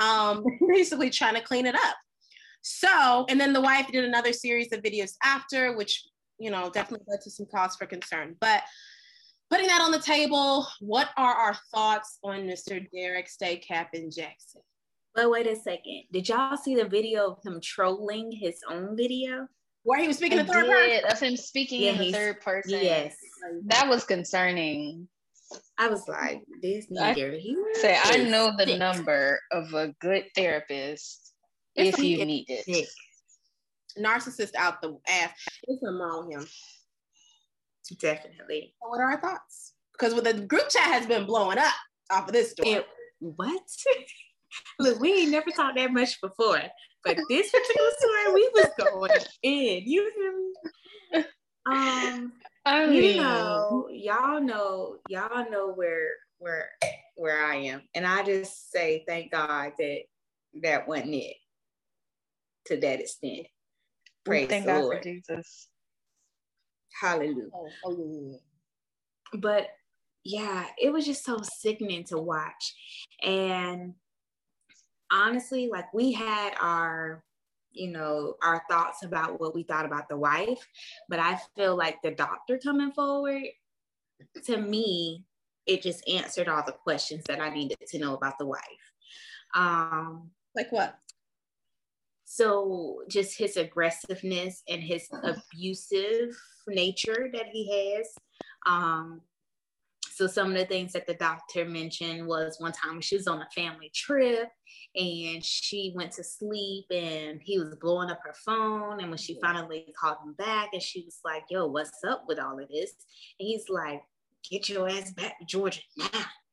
um, 0.00 0.44
basically 0.68 1.10
trying 1.10 1.34
to 1.34 1.40
clean 1.40 1.66
it 1.66 1.74
up. 1.74 1.96
So, 2.62 3.26
and 3.28 3.40
then 3.40 3.52
the 3.52 3.60
wife 3.60 3.86
did 3.90 4.04
another 4.04 4.32
series 4.32 4.72
of 4.72 4.82
videos 4.82 5.12
after, 5.24 5.76
which 5.76 6.04
you 6.38 6.50
know 6.50 6.70
definitely 6.70 7.06
led 7.08 7.20
to 7.22 7.30
some 7.30 7.46
cause 7.54 7.76
for 7.76 7.86
concern. 7.86 8.36
But 8.40 8.62
putting 9.50 9.66
that 9.68 9.80
on 9.80 9.92
the 9.92 9.98
table, 9.98 10.66
what 10.80 11.10
are 11.16 11.34
our 11.34 11.56
thoughts 11.74 12.18
on 12.22 12.40
Mr. 12.40 12.84
Derrick 12.92 13.28
Stay 13.28 13.56
Captain 13.56 14.10
Jaxn? 14.10 14.62
But 15.14 15.30
wait 15.30 15.46
a 15.46 15.56
second. 15.56 16.04
Did 16.12 16.28
y'all 16.28 16.56
see 16.56 16.76
the 16.76 16.84
video 16.84 17.32
of 17.32 17.38
him 17.44 17.60
trolling 17.62 18.30
his 18.30 18.60
own 18.70 18.96
video? 18.96 19.48
Where 19.82 20.00
he 20.00 20.06
was 20.06 20.18
speaking 20.18 20.38
I 20.38 20.42
in 20.42 20.46
third 20.46 20.66
person? 20.66 20.88
did 20.88 21.04
of 21.04 21.20
him 21.20 21.36
speaking 21.36 21.82
Yeah, 21.82 21.92
in 21.92 21.98
the 21.98 22.12
third 22.12 22.40
person. 22.40 22.78
Yes. 22.80 23.16
That 23.66 23.88
was 23.88 24.04
concerning. 24.04 25.08
I 25.78 25.88
was 25.88 26.06
like, 26.08 26.42
this 26.62 26.86
I 27.00 27.14
nigga, 27.14 27.38
he 27.38 27.56
Say 27.74 27.98
I 28.02 28.18
know 28.18 28.52
the 28.56 28.66
sick. 28.66 28.78
number 28.78 29.40
of 29.52 29.72
a 29.74 29.88
good 30.00 30.24
therapist 30.36 31.32
It's 31.74 31.98
if 31.98 32.04
you 32.04 32.24
need 32.24 32.46
it. 32.48 32.64
Sick. 32.64 32.88
narcissist 33.98 34.54
out 34.56 34.80
the 34.82 34.96
ass. 35.08 35.30
There's 35.66 35.80
something 35.80 35.98
wrong 35.98 36.28
with 36.28 36.36
him. 36.42 36.48
Definitely. 38.00 38.74
So 38.82 38.88
what 38.88 39.00
are 39.00 39.10
our 39.12 39.20
thoughts? 39.20 39.74
Because 39.92 40.14
with 40.14 40.24
the 40.24 40.34
group 40.34 40.68
chat 40.68 40.84
has 40.84 41.06
been 41.06 41.26
blowing 41.26 41.58
up 41.58 41.72
off 42.10 42.26
of 42.28 42.32
this 42.32 42.52
story. 42.52 42.70
It, 42.76 42.86
what? 43.20 43.62
Look, 44.78 45.00
we 45.00 45.12
ain't 45.12 45.30
never 45.30 45.50
talked 45.50 45.76
that 45.76 45.92
much 45.92 46.20
before, 46.20 46.60
but 47.04 47.16
this 47.28 47.50
particular 47.50 47.90
story, 47.98 48.34
we 48.34 48.50
was 48.54 48.68
going 48.78 49.10
in. 49.42 49.82
You 49.86 50.10
hear 50.16 50.32
me? 50.36 51.24
Um, 51.66 52.32
I 52.64 52.84
you 52.86 53.16
know, 53.16 53.88
y'all 53.90 54.40
know, 54.40 54.96
y'all 55.08 55.50
know 55.50 55.72
where 55.72 56.10
where 56.38 56.68
where 57.16 57.44
I 57.44 57.56
am, 57.56 57.82
and 57.94 58.06
I 58.06 58.22
just 58.22 58.70
say 58.70 59.04
thank 59.06 59.32
God 59.32 59.72
that 59.78 60.00
that 60.62 60.86
wasn't 60.86 61.14
it 61.14 61.36
to 62.66 62.76
that 62.78 63.00
extent. 63.00 63.46
Praise 64.24 64.48
thank 64.48 64.66
the 64.66 64.72
God 64.72 64.82
Lord. 64.82 64.98
for 64.98 65.02
Jesus. 65.02 65.68
Hallelujah. 67.00 67.48
oh, 67.54 67.68
oh, 67.84 67.96
yeah, 67.98 68.32
yeah. 68.32 69.40
but 69.40 69.68
yeah, 70.24 70.66
it 70.78 70.92
was 70.92 71.06
just 71.06 71.24
so 71.24 71.38
sickening 71.42 72.04
to 72.04 72.18
watch. 72.18 72.74
And 73.22 73.94
honestly, 75.10 75.68
like 75.72 75.92
we 75.94 76.12
had 76.12 76.54
our, 76.60 77.22
you 77.72 77.90
know, 77.90 78.34
our 78.42 78.62
thoughts 78.68 79.04
about 79.04 79.40
what 79.40 79.54
we 79.54 79.62
thought 79.62 79.84
about 79.84 80.08
the 80.08 80.16
wife, 80.16 80.66
but 81.08 81.18
I 81.18 81.38
feel 81.56 81.76
like 81.76 82.02
the 82.02 82.10
doctor 82.10 82.58
coming 82.58 82.92
forward, 82.92 83.44
to 84.44 84.56
me, 84.56 85.24
it 85.66 85.82
just 85.82 86.08
answered 86.08 86.48
all 86.48 86.64
the 86.64 86.72
questions 86.72 87.24
that 87.28 87.40
I 87.40 87.50
needed 87.50 87.78
to 87.88 87.98
know 87.98 88.14
about 88.14 88.38
the 88.38 88.46
wife. 88.46 88.60
Um, 89.54 90.30
Like 90.54 90.72
what? 90.72 90.98
so 92.24 93.02
just 93.08 93.36
his 93.36 93.56
aggressiveness 93.56 94.62
and 94.68 94.80
his 94.80 95.08
abusive 95.24 96.40
nature 96.68 97.28
that 97.32 97.46
he 97.50 97.96
has. 97.96 98.06
Um, 98.66 99.20
so 100.12 100.28
some 100.28 100.48
of 100.52 100.54
the 100.54 100.64
things 100.64 100.92
that 100.92 101.08
the 101.08 101.14
doctor 101.14 101.64
mentioned 101.64 102.26
was 102.26 102.60
one 102.60 102.70
time 102.70 103.00
she 103.00 103.16
was 103.16 103.26
on 103.26 103.42
a 103.42 103.48
family 103.52 103.90
trip 103.92 104.48
and 104.96 105.44
she 105.44 105.92
went 105.94 106.12
to 106.12 106.24
sleep 106.24 106.86
and 106.90 107.40
he 107.42 107.58
was 107.58 107.76
blowing 107.76 108.10
up 108.10 108.20
her 108.24 108.34
phone. 108.44 109.00
And 109.00 109.08
when 109.10 109.18
she 109.18 109.38
finally 109.40 109.86
called 110.00 110.18
him 110.24 110.34
back 110.34 110.70
and 110.72 110.82
she 110.82 111.02
was 111.04 111.18
like, 111.24 111.44
yo, 111.50 111.66
what's 111.66 112.02
up 112.04 112.24
with 112.28 112.38
all 112.40 112.58
of 112.60 112.68
this? 112.68 112.92
And 113.38 113.46
he's 113.48 113.68
like, 113.68 114.02
get 114.50 114.68
your 114.68 114.88
ass 114.88 115.12
back 115.12 115.38
to 115.38 115.44
Georgia 115.46 115.80
now. 115.96 116.08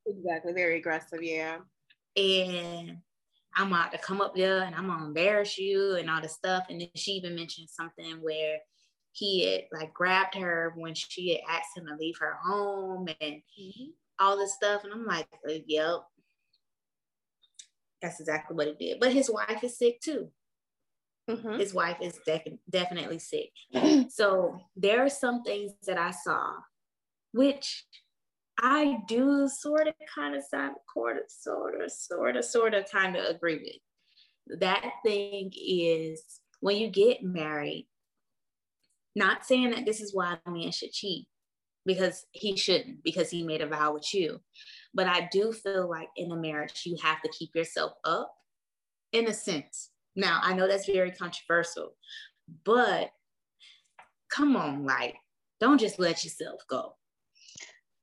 Exactly. 0.06 0.54
Very 0.54 0.78
aggressive. 0.80 1.22
Yeah. 1.22 1.58
and 2.16 2.98
I'm 3.56 3.68
about 3.74 3.92
to 3.94 3.98
come 3.98 4.22
up 4.22 4.36
there 4.36 4.62
and 4.62 4.76
I'm 4.76 4.88
gonna 4.88 5.06
embarrass 5.06 5.58
you 5.58 5.96
and 5.96 6.10
all 6.10 6.22
this 6.22 6.34
stuff. 6.34 6.66
And 6.70 6.82
then 6.82 6.90
she 6.96 7.12
even 7.14 7.36
mentioned 7.36 7.70
something 7.70 8.18
where 8.22 8.58
he 9.14 9.46
had 9.52 9.62
like 9.80 9.94
grabbed 9.94 10.36
her 10.36 10.74
when 10.78 10.94
she 10.94 11.32
had 11.32 11.42
asked 11.58 11.76
him 11.76 11.88
to 11.88 11.96
leave 11.96 12.18
her 12.20 12.38
home 12.46 13.08
and 13.20 13.42
all 14.20 14.38
this 14.38 14.54
stuff. 14.54 14.84
And 14.84 14.94
I'm 14.94 15.06
like, 15.06 15.28
uh, 15.50 15.54
yep. 15.66 16.02
That's 18.02 18.20
exactly 18.20 18.56
what 18.56 18.68
he 18.68 18.74
did. 18.74 19.00
But 19.00 19.14
his 19.14 19.30
wife 19.30 19.64
is 19.64 19.78
sick 19.78 20.00
too. 20.02 20.32
Mhm. 21.30 21.60
His 21.60 21.74
wife 21.74 21.98
is 22.02 22.20
def- 22.26 22.60
definitely 22.70 23.20
sick. 23.20 23.52
So 24.10 24.60
there 24.76 25.04
are 25.04 25.10
some 25.10 25.44
things 25.44 25.74
that 25.86 25.98
I 25.98 26.12
saw, 26.12 26.54
which 27.34 27.86
I 28.60 29.00
do 29.08 29.48
sort 29.48 29.88
of 29.88 29.94
kind 30.16 30.36
of 30.36 30.44
sort 30.44 31.18
of 31.18 31.30
sort 31.30 31.82
of 31.82 31.92
sort 31.92 32.38
of 32.38 32.46
sort 32.46 32.74
of 32.74 32.90
kind 32.90 33.16
of 33.16 33.26
agree 33.26 33.58
with. 34.48 34.60
That 34.62 34.84
thing 35.06 35.52
is 35.56 36.24
when 36.62 36.78
you 36.78 36.90
get 36.90 37.22
married, 37.22 37.88
not 39.16 39.46
saying 39.46 39.72
that 39.72 39.86
this 39.86 40.00
is 40.00 40.16
why 40.16 40.38
a 40.46 40.50
man 40.52 40.72
should 40.72 40.92
cheat, 40.92 41.28
because 41.86 42.26
he 42.32 42.56
shouldn't, 42.56 43.04
because 43.04 43.30
he 43.30 43.44
made 43.44 43.62
a 43.62 43.68
vow 43.68 43.94
with 43.94 44.14
you. 44.14 44.40
But 44.94 45.08
I 45.08 45.28
do 45.32 45.52
feel 45.52 45.90
like 45.90 46.10
in 46.16 46.32
a 46.32 46.36
marriage, 46.36 46.82
you 46.86 46.98
have 47.04 47.22
to 47.22 47.30
keep 47.30 47.56
yourself 47.56 47.94
up 48.04 48.34
in 49.12 49.28
a 49.28 49.34
sense. 49.34 49.90
Now, 50.16 50.40
I 50.42 50.54
know 50.54 50.68
that's 50.68 50.86
very 50.88 51.12
controversial, 51.12 51.96
but 52.66 53.12
come 54.30 54.56
on, 54.56 54.86
like, 54.86 55.16
don't 55.60 55.80
just 55.80 56.00
let 56.00 56.24
yourself 56.24 56.62
go. 56.68 56.96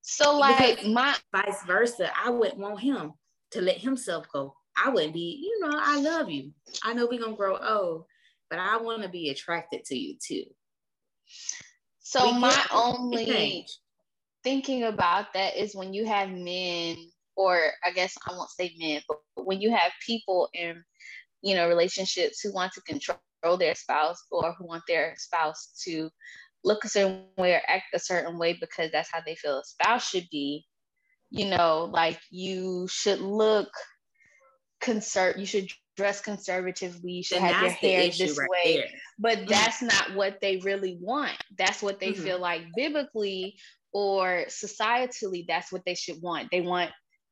So 0.03 0.39
like 0.39 0.77
Because- 0.77 0.87
my 0.93 1.17
Vice 1.33 1.63
versa, 1.65 2.13
I 2.17 2.31
wouldn't 2.31 2.59
want 2.59 2.81
him 2.81 3.15
to 3.53 3.61
let 3.63 3.79
himself 3.79 4.29
go. 4.33 4.57
I 4.77 4.91
wouldn't 4.91 5.15
be, 5.15 5.41
you 5.43 5.61
know, 5.61 5.77
I 5.81 6.01
love 6.01 6.29
you. 6.31 6.53
I 6.83 6.93
know 6.93 7.07
we're 7.07 7.21
gonna 7.21 7.37
grow 7.37 7.57
old. 7.57 8.07
but 8.51 8.59
I 8.59 8.77
want 8.77 9.03
to 9.03 9.09
be 9.09 9.31
attracted 9.31 9.85
to 9.87 9.97
you 9.97 10.17
too. 10.25 10.45
So 11.99 12.31
my 12.33 12.55
only 12.71 13.67
thinking 14.45 14.85
about 14.85 15.33
that 15.35 15.57
is 15.57 15.75
when 15.75 15.93
you 15.93 16.07
have 16.07 16.31
men, 16.31 16.97
or 17.35 17.59
I 17.85 17.91
guess 17.91 18.15
I 18.29 18.33
won't 18.33 18.51
say 18.51 18.73
men, 18.79 19.03
but 19.09 19.19
when 19.35 19.61
you 19.61 19.73
have 19.73 19.91
people 20.07 20.49
in, 20.53 20.85
you 21.43 21.57
know, 21.57 21.69
relationships 21.69 22.41
who 22.41 22.53
want 22.53 22.73
to 22.75 22.81
control 22.83 23.19
their 23.59 23.75
spouse 23.75 24.23
or 24.31 24.53
who 24.53 24.67
want 24.67 24.85
their 24.87 25.15
spouse 25.19 25.83
to 25.85 26.11
look 26.63 26.85
a 26.85 26.89
certain 26.89 27.25
way 27.37 27.55
or 27.55 27.61
act 27.67 27.87
a 27.95 27.99
certain 27.99 28.39
way 28.39 28.57
because 28.59 28.91
that's 28.93 29.11
how 29.13 29.21
they 29.25 29.35
feel 29.35 29.59
a 29.59 29.65
spouse 29.65 30.09
should 30.09 30.29
be, 30.31 30.65
you 31.31 31.47
know, 31.47 31.91
like 31.93 32.21
you 32.31 32.87
should 32.89 33.21
look 33.21 33.69
conserv 34.83 35.39
you 35.39 35.47
should 35.47 35.69
dress 35.97 36.21
conservatively, 36.21 37.13
you 37.13 37.23
should 37.23 37.39
and 37.39 37.47
have 37.47 37.63
your 37.63 37.71
hair 37.71 38.11
this 38.11 38.39
right 38.39 38.49
way. 38.51 38.77
There. 38.77 38.87
But 39.19 39.39
mm. 39.39 39.49
that's 39.49 39.81
not 39.81 40.15
what 40.15 40.41
they 40.41 40.57
really 40.59 40.99
want. 41.01 41.37
That's 41.57 41.83
what 41.83 42.01
they 42.01 42.13
mm-hmm. 42.13 42.25
feel 42.25 42.41
like 42.41 42.63
biblically 42.77 43.57
or 43.95 44.45
societally, 44.49 45.47
that's 45.47 45.73
what 45.73 45.83
they 45.87 45.95
should 45.95 46.21
want. 46.21 46.49
They 46.51 46.61
want 46.61 46.91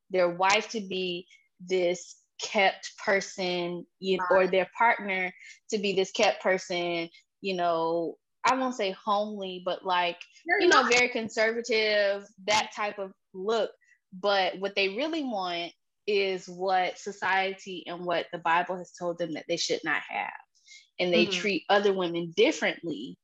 their 0.09 0.29
wife 0.29 0.69
to 0.69 0.79
be 0.79 1.27
this 1.59 2.15
kept 2.41 2.93
person, 3.03 3.85
you 3.99 4.17
know, 4.17 4.25
or 4.31 4.47
their 4.47 4.69
partner 4.77 5.31
to 5.69 5.77
be 5.77 5.93
this 5.93 6.11
kept 6.11 6.41
person, 6.41 7.09
you 7.41 7.55
know, 7.55 8.15
I 8.45 8.55
won't 8.55 8.75
say 8.75 8.91
homely, 8.91 9.61
but 9.63 9.85
like, 9.85 10.17
you 10.59 10.67
know, 10.67 10.83
very 10.83 11.09
conservative, 11.09 12.25
that 12.47 12.71
type 12.75 12.99
of 12.99 13.11
look. 13.33 13.71
But 14.13 14.59
what 14.59 14.75
they 14.75 14.89
really 14.89 15.23
want 15.23 15.71
is 16.07 16.47
what 16.47 16.99
society 16.99 17.83
and 17.87 18.05
what 18.05 18.27
the 18.31 18.39
Bible 18.39 18.77
has 18.77 18.91
told 18.91 19.17
them 19.17 19.33
that 19.33 19.45
they 19.47 19.57
should 19.57 19.79
not 19.83 20.01
have. 20.09 20.31
And 20.99 21.13
they 21.13 21.25
mm-hmm. 21.25 21.39
treat 21.39 21.63
other 21.69 21.93
women 21.93 22.33
differently, 22.35 23.17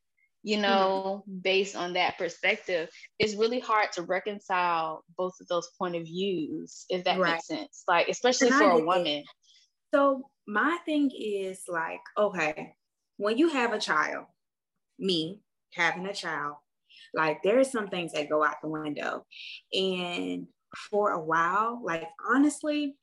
you 0.44 0.56
mm-hmm. 0.56 0.64
know, 0.64 1.24
mm-hmm. 1.28 1.40
based 1.40 1.76
on 1.76 1.94
that 1.94 2.18
perspective. 2.18 2.90
It's 3.18 3.36
really 3.36 3.60
hard 3.60 3.92
to 3.94 4.04
reconcile 4.04 5.04
both 5.18 5.34
of 5.42 5.48
those 5.48 5.70
point 5.78 5.96
of 5.96 6.04
views, 6.04 6.86
if 6.90 7.04
that 7.06 7.20
right. 7.20 7.34
makes 7.34 7.48
sense. 7.48 7.84
Like, 7.88 8.08
especially 8.10 8.52
for 8.52 8.70
a 8.70 8.84
woman. 8.84 9.24
So, 9.94 10.24
my 10.48 10.78
thing 10.86 11.12
is 11.16 11.62
like, 11.68 12.02
okay, 12.18 12.74
when 13.18 13.38
you 13.38 13.50
have 13.50 13.74
a 13.74 13.80
child, 13.80 14.26
me 14.98 15.42
having 15.74 16.08
a 16.08 16.14
child, 16.14 16.56
like 17.14 17.42
there 17.44 17.60
are 17.60 17.64
some 17.64 17.88
things 17.88 18.14
that 18.14 18.30
go 18.30 18.44
out 18.44 18.56
the 18.62 18.70
window. 18.70 19.26
And 19.74 20.48
for 20.90 21.12
a 21.12 21.20
while. 21.20 21.82
Like 21.84 22.08
honestly, 22.28 22.96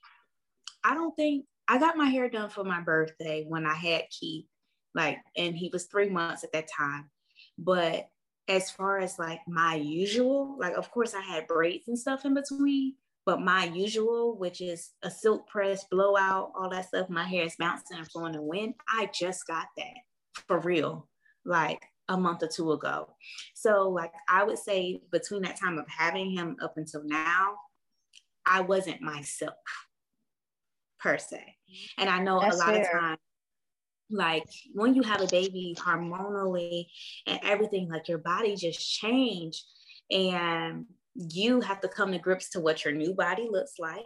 I 0.84 0.95
don't 0.95 1.14
think 1.16 1.45
I 1.68 1.78
got 1.78 1.97
my 1.97 2.07
hair 2.07 2.28
done 2.28 2.51
for 2.51 2.64
my 2.64 2.80
birthday 2.80 3.45
when 3.47 3.66
I 3.66 3.74
had 3.74 4.05
Keith, 4.11 4.47
like, 4.95 5.18
and 5.37 5.57
he 5.57 5.70
was 5.72 5.87
three 5.87 6.09
months 6.09 6.45
at 6.45 6.53
that 6.53 6.68
time. 6.76 7.11
But 7.59 8.09
as 8.48 8.70
far 8.70 8.98
as 8.98 9.18
like 9.18 9.40
my 9.48 9.74
usual, 9.74 10.57
like 10.59 10.74
of 10.76 10.90
course 10.90 11.14
I 11.14 11.20
had 11.20 11.46
braids 11.46 11.88
and 11.88 11.98
stuff 11.98 12.24
in 12.24 12.34
between, 12.34 12.94
but 13.24 13.40
my 13.40 13.64
usual, 13.64 14.38
which 14.38 14.61
is 14.61 14.92
a 15.02 15.11
silk 15.11 15.48
press, 15.48 15.84
blowout, 15.90 16.52
all 16.57 16.70
that 16.70 16.86
stuff, 16.86 17.11
my 17.11 17.24
hair 17.24 17.44
is 17.44 17.57
bouncing 17.59 17.98
and 17.98 18.09
flowing 18.09 18.34
in 18.34 18.40
the 18.40 18.42
wind. 18.42 18.74
I 18.88 19.11
just 19.12 19.46
got 19.46 19.66
that 19.76 19.94
for 20.46 20.61
real, 20.61 21.09
like 21.44 21.82
a 22.09 22.16
month 22.16 22.44
or 22.44 22.48
two 22.48 22.70
ago. 22.70 23.09
So, 23.54 23.88
like, 23.88 24.12
I 24.28 24.44
would 24.44 24.59
say 24.59 25.00
between 25.11 25.42
that 25.42 25.59
time 25.59 25.76
of 25.76 25.88
having 25.88 26.30
him 26.30 26.57
up 26.62 26.74
until 26.76 27.02
now, 27.04 27.57
I 28.46 28.61
wasn't 28.61 29.02
myself 29.02 29.54
per 31.00 31.18
se. 31.18 31.57
And 31.98 32.09
I 32.09 32.20
know 32.20 32.38
That's 32.40 32.54
a 32.54 32.59
lot 32.59 32.74
fair. 32.74 32.82
of 32.82 33.00
times, 33.00 33.18
like 34.11 34.48
when 34.72 34.94
you 34.94 35.02
have 35.02 35.20
a 35.20 35.26
baby 35.26 35.76
hormonally 35.78 36.86
and 37.26 37.40
everything, 37.42 37.88
like 37.88 38.09
your 38.09 38.18
body 38.18 38.54
just 38.57 38.80
change 38.80 39.64
and 40.11 40.86
you 41.14 41.61
have 41.61 41.80
to 41.80 41.88
come 41.88 42.12
to 42.12 42.18
grips 42.18 42.50
to 42.50 42.61
what 42.61 42.84
your 42.84 42.94
new 42.94 43.14
body 43.14 43.48
looks 43.50 43.74
like. 43.78 44.04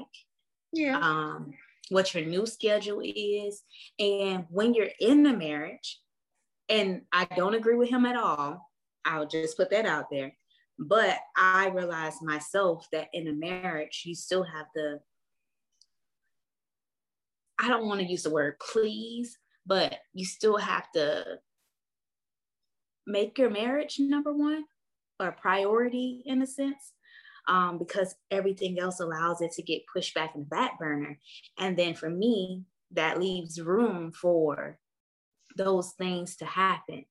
Yeah. 0.73 0.99
Um, 0.99 1.53
what 1.91 2.15
your 2.15 2.25
new 2.25 2.47
schedule 2.47 3.01
is. 3.03 3.63
And 3.99 4.47
when 4.49 4.75
you're 4.75 4.91
in 5.01 5.23
the 5.23 5.33
marriage, 5.33 6.01
and 6.69 7.03
I 7.13 7.27
don't 7.37 7.55
agree 7.55 7.75
with 7.75 7.91
him 7.91 8.07
at 8.07 8.17
all. 8.17 8.71
I'll 9.05 9.27
just 9.27 9.57
put 9.57 9.71
that 9.71 9.87
out 9.87 10.07
there. 10.11 10.33
But 10.79 11.19
I 11.37 11.69
realized 11.69 12.23
myself 12.23 12.87
that 12.93 13.09
in 13.13 13.29
a 13.29 13.33
marriage, 13.33 14.05
you 14.07 14.15
still 14.15 14.45
have 14.45 14.67
the, 14.75 15.01
I 17.59 17.69
don't 17.69 17.87
want 17.87 18.01
to 18.01 18.07
use 18.07 18.23
the 18.23 18.31
word 18.31 18.55
please, 18.61 19.37
but 19.67 19.99
you 20.13 20.25
still 20.25 20.57
have 20.57 20.91
to 20.93 21.25
make 23.07 23.39
your 23.39 23.51
marriage 23.51 23.97
number 23.99 24.33
one 24.33 24.65
or 25.19 25.33
priority 25.33 26.23
in 26.27 26.43
a 26.43 26.47
sense. 26.47 26.93
Um, 27.49 27.79
because 27.79 28.15
everything 28.31 28.79
else 28.79 29.01
allows 29.01 29.41
it 29.41 29.51
to 29.53 29.63
get 29.63 29.83
pushed 29.93 30.15
back 30.15 30.35
in 30.35 30.43
the 30.43 30.47
back 30.47 30.79
burner. 30.79 31.19
And 31.59 31.77
then 31.77 31.95
for 31.95 32.09
me, 32.09 32.65
that 32.93 33.19
leaves 33.19 33.61
room 33.61 34.13
for 34.13 34.79
those 35.57 35.93
things 35.93 36.37
to 36.37 36.45
happen. 36.45 37.05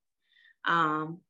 Um, 0.65 1.21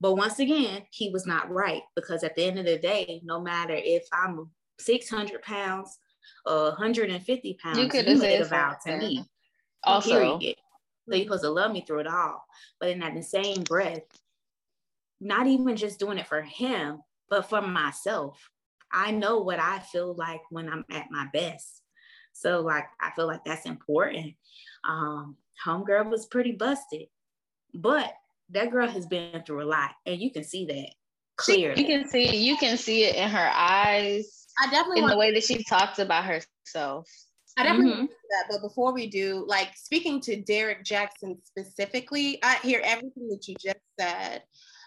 but 0.00 0.14
once 0.14 0.38
again, 0.38 0.82
he 0.90 1.10
was 1.10 1.26
not 1.26 1.50
right 1.50 1.82
because 1.96 2.24
at 2.24 2.36
the 2.36 2.44
end 2.44 2.58
of 2.58 2.66
the 2.66 2.78
day, 2.78 3.20
no 3.24 3.40
matter 3.40 3.74
if 3.74 4.04
I'm 4.12 4.50
600 4.78 5.42
pounds 5.42 5.98
or 6.46 6.70
150 6.70 7.58
pounds, 7.62 7.78
you 7.78 7.88
could 7.88 8.06
have 8.06 8.18
made 8.18 8.40
a 8.40 8.44
vow 8.44 8.76
to 8.86 8.98
me. 8.98 9.24
Also, 9.84 10.38
period. 10.38 10.56
So 11.08 11.14
you're 11.14 11.24
supposed 11.24 11.42
to 11.42 11.50
love 11.50 11.72
me 11.72 11.84
through 11.86 12.00
it 12.00 12.06
all. 12.06 12.44
But 12.80 12.90
in 12.90 13.00
that 13.00 13.14
the 13.14 13.22
same 13.22 13.62
breath, 13.62 14.02
not 15.20 15.46
even 15.46 15.76
just 15.76 15.98
doing 15.98 16.18
it 16.18 16.26
for 16.26 16.42
him, 16.42 17.00
but 17.28 17.48
for 17.48 17.62
myself. 17.62 18.50
I 18.92 19.10
know 19.10 19.40
what 19.40 19.58
I 19.58 19.80
feel 19.80 20.14
like 20.14 20.40
when 20.50 20.68
I'm 20.68 20.84
at 20.90 21.10
my 21.10 21.26
best. 21.32 21.82
So 22.32 22.60
like 22.60 22.84
I 23.00 23.10
feel 23.16 23.26
like 23.26 23.44
that's 23.44 23.66
important. 23.66 24.34
Um, 24.84 25.36
homegirl 25.64 26.10
was 26.10 26.26
pretty 26.26 26.52
busted, 26.52 27.06
but 27.72 28.12
that 28.50 28.70
girl 28.70 28.88
has 28.88 29.06
been 29.06 29.42
through 29.46 29.62
a 29.62 29.64
lot, 29.64 29.92
and 30.04 30.20
you 30.20 30.30
can 30.30 30.44
see 30.44 30.66
that 30.66 30.90
clearly. 31.36 31.80
You 31.80 31.86
can 31.86 32.08
see 32.08 32.36
you 32.36 32.56
can 32.56 32.76
see 32.76 33.04
it 33.04 33.16
in 33.16 33.28
her 33.28 33.50
eyes. 33.54 34.46
I 34.60 34.70
definitely 34.70 35.02
in 35.02 35.08
the 35.08 35.16
way 35.16 35.32
that 35.32 35.44
she 35.44 35.62
talks 35.64 35.98
about 35.98 36.24
herself. 36.24 37.08
I 37.56 37.62
definitely 37.62 37.92
mm-hmm. 37.92 38.04
that. 38.04 38.46
But 38.50 38.62
before 38.62 38.92
we 38.92 39.08
do, 39.08 39.44
like 39.46 39.76
speaking 39.76 40.20
to 40.22 40.40
Derrick 40.40 40.84
Jaxn 40.84 41.36
specifically, 41.44 42.38
I 42.42 42.56
hear 42.56 42.80
everything 42.84 43.28
that 43.28 43.46
you 43.46 43.54
just 43.60 43.78
said. 43.98 44.42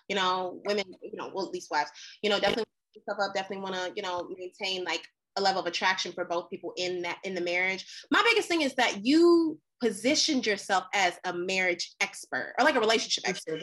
You 0.09 0.15
know, 0.15 0.61
women, 0.65 0.85
you 1.01 1.17
know, 1.17 1.31
well, 1.33 1.45
at 1.45 1.51
least 1.51 1.69
wives, 1.69 1.91
you 2.21 2.29
know, 2.29 2.39
definitely 2.39 2.63
yourself 2.95 3.19
up, 3.21 3.35
definitely 3.35 3.63
want 3.63 3.75
to, 3.75 3.91
you 3.95 4.01
know, 4.01 4.29
maintain 4.37 4.85
like 4.85 5.05
a 5.37 5.41
level 5.41 5.61
of 5.61 5.67
attraction 5.67 6.11
for 6.11 6.25
both 6.25 6.49
people 6.49 6.73
in 6.77 7.01
that 7.03 7.17
in 7.23 7.35
the 7.35 7.41
marriage. 7.41 7.85
My 8.11 8.21
biggest 8.29 8.47
thing 8.47 8.61
is 8.61 8.73
that 8.75 9.05
you 9.05 9.59
positioned 9.79 10.45
yourself 10.45 10.85
as 10.93 11.19
a 11.23 11.33
marriage 11.33 11.95
expert 12.01 12.53
or 12.57 12.65
like 12.65 12.75
a 12.75 12.79
relationship 12.79 13.23
expert. 13.27 13.61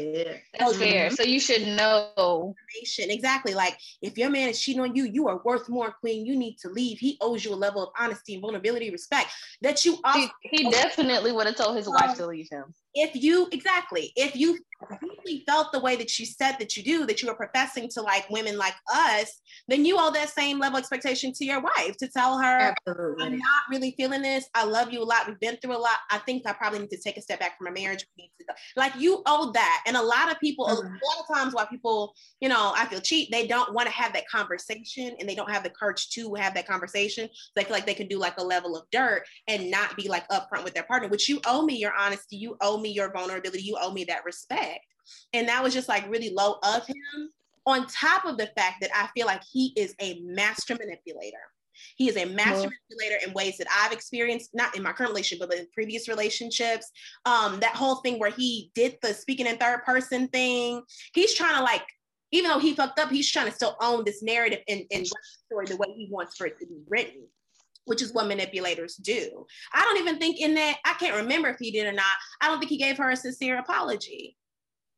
That's 0.59 0.77
fair. 0.77 1.11
So 1.11 1.23
you 1.23 1.41
should 1.41 1.67
know 1.67 2.55
exactly. 2.99 3.55
Like 3.55 3.79
if 4.03 4.17
your 4.17 4.31
man 4.31 4.49
is 4.49 4.61
cheating 4.61 4.83
on 4.83 4.95
you, 4.95 5.05
you 5.05 5.29
are 5.29 5.41
worth 5.45 5.69
more, 5.69 5.93
queen. 5.93 6.27
You 6.27 6.37
need 6.37 6.57
to 6.59 6.69
leave. 6.69 6.99
He 6.99 7.19
owes 7.21 7.45
you 7.45 7.53
a 7.53 7.57
level 7.57 7.83
of 7.83 7.91
honesty 7.99 8.35
and 8.35 8.43
vulnerability, 8.43 8.91
respect 8.91 9.31
that 9.63 9.85
you. 9.85 9.99
Also- 10.05 10.31
he, 10.43 10.65
he 10.65 10.71
definitely 10.71 11.33
would 11.33 11.47
have 11.47 11.57
told 11.57 11.77
his 11.77 11.89
wife 11.89 12.11
um, 12.11 12.17
to 12.17 12.27
leave 12.27 12.49
him. 12.51 12.75
If 12.95 13.15
you 13.15 13.49
exactly, 13.53 14.13
if 14.17 14.37
you 14.37 14.59
really 15.01 15.45
felt 15.47 15.73
the 15.73 15.81
way 15.81 15.97
that 15.97 16.19
you 16.19 16.27
said 16.27 16.57
that 16.59 16.77
you 16.77 16.83
do, 16.83 17.07
that 17.07 17.23
you 17.23 17.29
were 17.29 17.35
professing 17.35 17.89
to 17.91 18.03
like 18.03 18.29
women 18.31 18.57
like 18.59 18.75
us, 18.93 19.41
then 19.69 19.85
you 19.85 19.97
owe 19.99 20.13
that 20.13 20.31
same 20.31 20.59
level 20.59 20.79
expectation 20.79 21.33
to 21.33 21.45
your 21.45 21.61
wife 21.61 21.97
to 21.99 22.09
tell 22.09 22.39
her, 22.39 22.75
Absolutely. 22.87 23.25
I'm 23.25 23.39
not 23.39 23.63
really 23.71 23.95
feeling 23.97 24.23
this. 24.23 24.49
I 24.55 24.65
love 24.65 24.93
you 24.93 25.03
a 25.03 25.05
lot. 25.05 25.27
We've 25.27 25.41
been 25.41 25.57
through 25.57 25.77
a 25.77 25.79
lot. 25.79 25.99
I 26.11 26.19
think 26.19 26.47
I 26.47 26.53
probably 26.53 26.81
need 26.81 26.91
to 26.91 27.01
take 27.01 27.17
a 27.17 27.23
step 27.23 27.41
back 27.41 27.57
from 27.59 27.69
a 27.69 27.73
marriage. 27.73 28.05
Like 28.77 28.93
you 28.97 29.23
owe 29.27 29.53
that. 29.53 29.83
And 29.87 29.97
a 29.97 30.03
lot 30.03 30.31
of 30.31 30.39
people, 30.41 30.67
mm-hmm. 30.67 30.87
a 30.87 30.91
lot 30.91 31.25
of 31.29 31.35
times 31.35 31.55
why 31.55 31.65
people, 31.67 32.15
you 32.41 32.49
know, 32.49 32.73
I 32.77 32.87
feel 32.87 33.01
cheat, 33.01 33.31
they 33.31 33.47
don't 33.47 33.73
want 33.75 33.87
to 33.87 33.95
have 33.95 34.13
that 34.13 34.29
conversation 34.29 35.17
and 35.19 35.29
they 35.29 35.35
don't 35.35 35.51
have 35.51 35.63
the 35.63 35.71
courage 35.71 36.11
to 36.11 36.35
have 36.35 36.55
that 36.55 36.67
conversation. 36.67 37.29
So 37.33 37.51
they 37.57 37.65
feel 37.65 37.73
like 37.73 37.87
they 37.87 37.95
can 37.95 38.09
do 38.09 38.19
like 38.19 38.39
a 38.39 38.45
level 38.45 38.77
of 38.77 38.85
dirt 38.93 39.25
and 39.49 39.71
not 39.71 39.97
be 39.97 40.09
like 40.09 40.29
upfront 40.29 40.65
with 40.65 40.75
their 40.75 40.85
partner, 40.85 41.09
which 41.09 41.29
you 41.29 41.41
owe 41.47 41.65
me 41.65 41.77
your 41.77 41.93
honesty. 41.99 42.37
You 42.37 42.57
owe 42.61 42.79
me 42.79 42.84
your 42.91 43.13
vulnerability. 43.13 43.63
You 43.63 43.77
owe 43.81 43.93
me 43.93 44.05
that 44.05 44.25
respect. 44.25 44.81
And 45.33 45.49
that 45.49 45.63
was 45.63 45.75
just 45.75 45.89
like 45.89 46.09
really 46.11 46.31
low 46.31 46.59
of 46.63 46.87
him. 46.87 47.31
On 47.67 47.87
top 47.87 48.27
of 48.27 48.37
the 48.37 48.51
fact 48.57 48.77
that 48.83 48.91
I 48.95 49.09
feel 49.15 49.27
like 49.27 49.43
he 49.51 49.73
is 49.77 49.95
a 50.01 50.21
master 50.23 50.77
manipulator. 50.79 51.39
He 51.97 52.09
is 52.09 52.17
a 52.17 52.27
master 52.27 52.69
manipulator 52.69 53.27
in 53.27 53.33
ways 53.33 53.57
that 53.59 53.67
I've 53.75 53.93
experienced, 53.93 54.51
not 54.55 54.77
in 54.77 54.83
my 54.83 54.93
current 54.93 55.11
relationship, 55.11 55.49
but 55.49 55.59
in 55.59 55.67
previous 55.75 56.09
relationships. 56.09 56.91
Um, 57.25 57.61
that 57.61 57.75
whole 57.75 57.97
thing 57.97 58.19
where 58.19 58.31
he 58.31 58.71
did 58.75 58.97
the 59.03 59.15
speaking 59.15 59.47
in 59.47 59.57
third 59.57 59.83
person 59.85 60.29
thing. 60.29 60.83
He's 61.15 61.35
trying 61.35 61.57
to 61.57 61.63
like, 61.63 61.83
even 62.33 62.51
though 62.51 62.59
he 62.59 62.75
fucked 62.75 62.99
up, 62.99 63.11
he's 63.11 63.31
trying 63.31 63.47
to 63.47 63.53
still 63.53 63.77
own 63.81 64.05
this 64.05 64.23
narrative 64.23 64.61
and, 64.69 64.83
and 64.93 65.07
story 65.07 65.67
the 65.67 65.77
way 65.77 65.89
he 65.95 66.09
wants 66.11 66.37
for 66.37 66.47
it 66.47 66.59
to 66.59 66.67
be 66.67 66.79
written. 66.89 67.27
Which 67.87 68.03
is 68.03 68.13
what 68.13 68.27
manipulators 68.27 68.97
do. 68.97 69.47
I 69.73 69.83
don't 69.83 69.99
even 69.99 70.19
think 70.19 70.41
in 70.41 70.55
that, 70.55 70.79
I 70.85 70.95
can't 70.95 71.17
remember 71.17 71.49
if 71.49 71.59
he 71.59 71.71
did 71.71 71.87
or 71.87 71.93
not. 71.93 72.05
I 72.41 72.49
don't 72.49 72.59
think 72.59 72.71
he 72.71 72.79
gave 72.79 72.99
her 72.99 73.11
a 73.11 73.17
sincere 73.17 73.59
apology. 73.59 74.37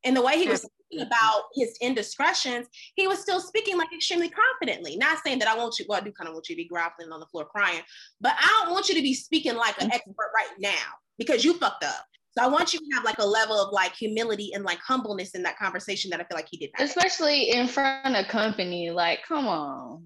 And 0.05 0.17
the 0.17 0.23
way 0.23 0.39
he 0.39 0.49
was 0.49 0.63
speaking 0.63 1.05
about 1.05 1.45
his 1.55 1.77
indiscretions, 1.81 2.69
he 2.95 3.09
was 3.09 3.19
still 3.19 3.41
speaking 3.41 3.77
like 3.77 3.93
extremely 3.93 4.31
confidently. 4.31 4.97
Not 4.97 5.19
saying 5.25 5.41
that 5.41 5.49
I 5.49 5.57
want 5.57 5.79
you, 5.79 5.87
well, 5.89 6.01
I 6.01 6.05
do 6.05 6.13
kind 6.13 6.29
of 6.29 6.35
want 6.35 6.49
you 6.49 6.55
to 6.55 6.63
be 6.63 6.69
groveling 6.69 7.11
on 7.11 7.19
the 7.19 7.27
floor 7.27 7.45
crying, 7.45 7.83
but 8.21 8.35
I 8.39 8.63
don't 8.63 8.73
want 8.73 8.89
you 8.89 8.95
to 8.95 9.03
be 9.03 9.15
speaking 9.15 9.57
like 9.57 9.81
an 9.83 9.93
expert 9.93 10.31
right 10.35 10.55
now 10.59 10.95
because 11.19 11.45
you 11.45 11.55
fucked 11.55 11.85
up. 11.85 12.07
So 12.37 12.45
I 12.45 12.49
want 12.49 12.75
you 12.75 12.79
to 12.79 12.87
have 12.95 13.05
like 13.05 13.19
a 13.19 13.27
level 13.27 13.57
of 13.57 13.73
like 13.73 13.95
humility 13.95 14.53
and 14.55 14.63
like 14.63 14.79
humbleness 14.79 15.35
in 15.35 15.43
that 15.45 15.59
conversation 15.59 16.11
that 16.11 16.21
I 16.21 16.25
feel 16.25 16.37
like 16.37 16.49
he 16.51 16.59
did. 16.59 16.71
Not 16.79 16.87
Especially 16.87 17.51
in 17.51 17.67
front 17.67 18.15
of 18.15 18.29
company. 18.29 18.91
Like, 18.91 19.21
come 19.27 19.49
on. 19.49 20.05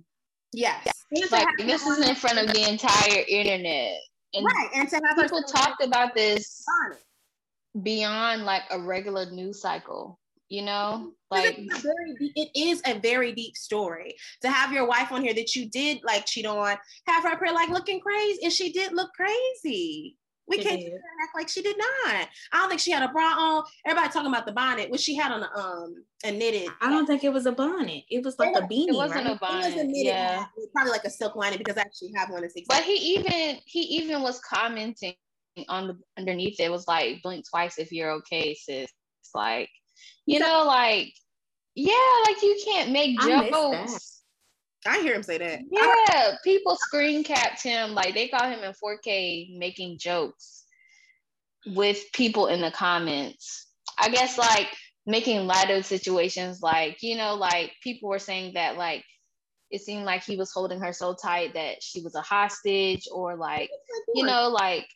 Yes. 0.52 0.86
Like 1.30 1.46
this 1.58 1.86
is 1.86 2.08
in 2.08 2.14
front 2.14 2.38
of 2.38 2.52
the 2.52 2.68
entire 2.68 3.24
internet. 3.28 3.98
And 4.34 4.44
right. 4.44 4.68
And 4.74 4.88
to 4.88 5.00
have 5.04 5.16
people 5.16 5.42
talked 5.42 5.82
about 5.82 6.14
this 6.14 6.64
beyond 7.82 8.44
like 8.44 8.62
a 8.70 8.80
regular 8.80 9.30
news 9.30 9.60
cycle 9.60 10.18
you 10.50 10.62
know 10.62 10.96
mm-hmm. 10.96 11.08
like 11.30 11.54
it's 11.56 11.80
very, 11.80 12.32
it 12.34 12.50
is 12.54 12.82
a 12.84 12.98
very 12.98 13.32
deep 13.32 13.56
story 13.56 14.14
to 14.42 14.50
have 14.50 14.72
your 14.72 14.86
wife 14.86 15.10
on 15.12 15.22
here 15.22 15.32
that 15.32 15.54
you 15.54 15.70
did 15.70 16.00
like 16.04 16.26
cheat 16.26 16.44
on 16.44 16.76
have 17.06 17.22
her 17.22 17.30
up 17.30 17.40
here 17.42 17.54
like 17.54 17.70
looking 17.70 18.00
crazy 18.00 18.40
and 18.42 18.52
she 18.52 18.72
did 18.72 18.92
look 18.92 19.10
crazy 19.14 20.16
we 20.50 20.58
she 20.58 20.64
can't 20.64 20.82
act 20.82 21.34
like 21.34 21.48
she 21.48 21.62
did 21.62 21.76
not. 21.78 22.28
I 22.52 22.58
don't 22.58 22.68
think 22.68 22.80
she 22.80 22.90
had 22.90 23.02
a 23.02 23.08
bra 23.08 23.22
on. 23.22 23.64
Everybody 23.86 24.12
talking 24.12 24.28
about 24.28 24.46
the 24.46 24.52
bonnet. 24.52 24.90
which 24.90 25.00
she 25.00 25.16
had 25.16 25.32
on 25.32 25.42
a 25.42 25.58
um 25.58 26.04
a 26.24 26.32
knitted. 26.32 26.68
I 26.80 26.90
don't 26.90 27.06
think 27.06 27.24
it 27.24 27.32
was 27.32 27.46
a 27.46 27.52
bonnet. 27.52 28.04
It 28.10 28.24
was 28.24 28.38
like 28.38 28.54
a 28.56 28.62
beanie. 28.62 28.88
It 28.88 28.94
wasn't 28.94 29.26
right? 29.26 29.36
a 29.36 29.38
bonnet. 29.38 29.66
It 29.66 29.74
was 29.74 29.82
a 29.82 29.84
knitted 29.84 30.06
yeah. 30.06 30.44
probably 30.72 30.92
like 30.92 31.04
a 31.04 31.10
silk 31.10 31.36
lining 31.36 31.58
because 31.58 31.78
I 31.78 31.82
actually 31.82 32.12
have 32.16 32.30
one. 32.30 32.42
That's 32.42 32.54
exactly. 32.56 32.76
But 32.76 32.84
he 32.84 33.14
even 33.14 33.58
he 33.64 33.80
even 33.80 34.22
was 34.22 34.40
commenting 34.40 35.14
on 35.68 35.88
the 35.88 35.98
underneath. 36.18 36.60
It 36.60 36.70
was 36.70 36.86
like 36.88 37.22
blink 37.22 37.46
twice 37.48 37.78
if 37.78 37.92
you're 37.92 38.10
okay, 38.12 38.54
sis. 38.54 38.90
It's 39.22 39.34
like 39.34 39.70
you 40.26 40.40
know, 40.40 40.64
like 40.66 41.12
yeah, 41.74 41.94
like 42.26 42.42
you 42.42 42.60
can't 42.64 42.90
make 42.90 43.18
jokes 43.20 44.19
I 44.86 45.00
hear 45.00 45.14
him 45.14 45.22
say 45.22 45.38
that. 45.38 45.60
Yeah, 45.70 46.36
people 46.42 46.76
screen 46.76 47.22
capped 47.22 47.62
him. 47.62 47.92
Like 47.92 48.14
they 48.14 48.28
got 48.28 48.50
him 48.50 48.64
in 48.64 48.72
4K 48.72 49.58
making 49.58 49.98
jokes 49.98 50.64
with 51.66 52.02
people 52.12 52.46
in 52.46 52.60
the 52.60 52.70
comments. 52.70 53.66
I 53.98 54.08
guess 54.08 54.38
like 54.38 54.68
making 55.06 55.46
light 55.46 55.70
of 55.70 55.84
situations 55.84 56.62
like, 56.62 57.02
you 57.02 57.16
know, 57.16 57.34
like 57.34 57.72
people 57.82 58.08
were 58.08 58.18
saying 58.18 58.54
that 58.54 58.76
like 58.76 59.04
it 59.70 59.82
seemed 59.82 60.04
like 60.04 60.24
he 60.24 60.36
was 60.36 60.50
holding 60.50 60.80
her 60.80 60.92
so 60.92 61.14
tight 61.14 61.54
that 61.54 61.82
she 61.82 62.00
was 62.00 62.14
a 62.14 62.22
hostage 62.22 63.06
or 63.12 63.36
like, 63.36 63.70
you 64.14 64.24
know, 64.24 64.48
like 64.48 64.88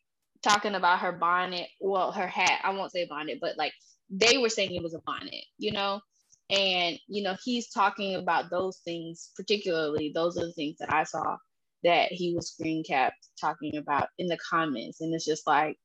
talking 0.42 0.74
about 0.74 1.00
her 1.00 1.12
bonnet, 1.12 1.68
well, 1.80 2.10
her 2.10 2.26
hat. 2.26 2.60
I 2.64 2.70
won't 2.70 2.90
say 2.90 3.06
bonnet, 3.06 3.38
but 3.40 3.56
like 3.56 3.72
they 4.10 4.38
were 4.38 4.48
saying 4.48 4.74
it 4.74 4.82
was 4.82 4.94
a 4.94 5.00
bonnet, 5.00 5.44
you 5.58 5.72
know? 5.72 6.00
And, 6.50 6.98
you 7.08 7.22
know, 7.22 7.36
he's 7.42 7.70
talking 7.70 8.16
about 8.16 8.50
those 8.50 8.78
things, 8.84 9.30
particularly, 9.36 10.12
those 10.14 10.36
are 10.36 10.46
the 10.46 10.52
things 10.52 10.76
that 10.78 10.92
I 10.92 11.04
saw 11.04 11.36
that 11.84 12.12
he 12.12 12.34
was 12.34 12.50
screen 12.50 12.82
capped 12.82 13.28
talking 13.40 13.76
about 13.76 14.08
in 14.18 14.26
the 14.26 14.38
comments. 14.38 15.00
And 15.00 15.14
it's 15.14 15.24
just 15.24 15.46
like, 15.46 15.78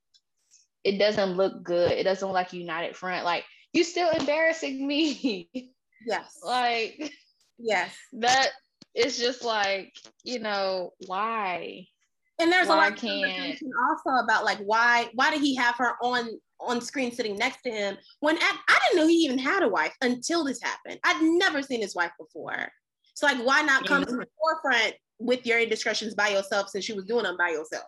it 0.83 0.97
doesn't 0.97 1.35
look 1.35 1.63
good. 1.63 1.91
It 1.91 2.03
doesn't 2.03 2.27
look 2.27 2.35
like 2.35 2.53
United 2.53 2.95
Front. 2.95 3.25
Like, 3.25 3.43
you 3.73 3.83
still 3.83 4.09
embarrassing 4.09 4.85
me. 4.85 5.49
Yes. 6.07 6.39
like, 6.45 7.11
yes. 7.57 7.93
That 8.13 8.47
it's 8.95 9.19
just 9.19 9.43
like, 9.43 9.93
you 10.23 10.39
know, 10.39 10.91
why? 11.07 11.87
And 12.39 12.51
there's 12.51 12.67
why 12.67 12.73
a 12.73 12.77
lot 12.77 12.93
of 12.93 12.99
conversation 12.99 13.71
also 13.89 14.23
about 14.23 14.45
like 14.45 14.59
why 14.59 15.09
why 15.13 15.31
did 15.31 15.41
he 15.41 15.55
have 15.55 15.75
her 15.77 15.93
on 16.01 16.29
on 16.61 16.81
screen 16.81 17.11
sitting 17.11 17.37
next 17.37 17.61
to 17.63 17.71
him 17.71 17.97
when 18.19 18.37
at, 18.37 18.57
I 18.67 18.79
didn't 18.83 19.01
know 19.01 19.07
he 19.07 19.15
even 19.15 19.37
had 19.37 19.63
a 19.63 19.67
wife 19.67 19.93
until 20.01 20.43
this 20.43 20.61
happened. 20.61 20.99
I'd 21.03 21.21
never 21.21 21.61
seen 21.61 21.81
his 21.81 21.95
wife 21.95 22.11
before. 22.19 22.69
So 23.13 23.27
like, 23.27 23.37
why 23.37 23.61
not 23.61 23.85
come 23.85 24.03
mm-hmm. 24.03 24.11
to 24.11 24.17
the 24.17 24.27
forefront 24.37 24.95
with 25.19 25.45
your 25.45 25.59
indiscretions 25.59 26.15
by 26.15 26.29
yourself 26.29 26.69
since 26.69 26.87
you 26.87 26.95
was 26.95 27.05
doing 27.05 27.23
them 27.23 27.37
by 27.37 27.49
yourself? 27.49 27.85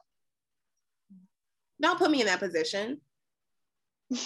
Don't 1.82 1.98
put 1.98 2.12
me 2.12 2.22
in 2.22 2.28
that 2.28 2.40
position. 2.40 3.02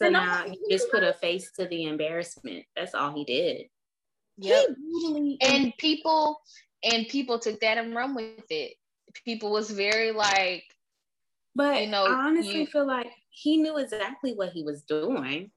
So 0.00 0.08
now 0.08 0.44
he 0.48 0.58
just 0.68 0.90
put 0.90 1.04
a 1.04 1.12
face 1.12 1.52
to 1.60 1.66
the 1.66 1.84
embarrassment. 1.84 2.64
That's 2.74 2.92
all 2.94 3.14
he 3.14 3.24
did. 3.24 3.66
Yep. 4.38 4.70
and 5.42 5.72
people 5.78 6.40
and 6.82 7.06
people 7.06 7.38
took 7.38 7.60
that 7.60 7.78
and 7.78 7.94
run 7.94 8.16
with 8.16 8.50
it. 8.50 8.72
People 9.24 9.50
was 9.50 9.70
very 9.70 10.12
like, 10.12 10.64
but 11.54 11.82
you 11.82 11.88
know, 11.88 12.04
I 12.04 12.26
honestly 12.26 12.60
you, 12.60 12.66
feel 12.66 12.86
like 12.86 13.10
he 13.30 13.56
knew 13.56 13.76
exactly 13.78 14.34
what 14.34 14.50
he 14.50 14.62
was 14.62 14.82
doing. 14.82 15.50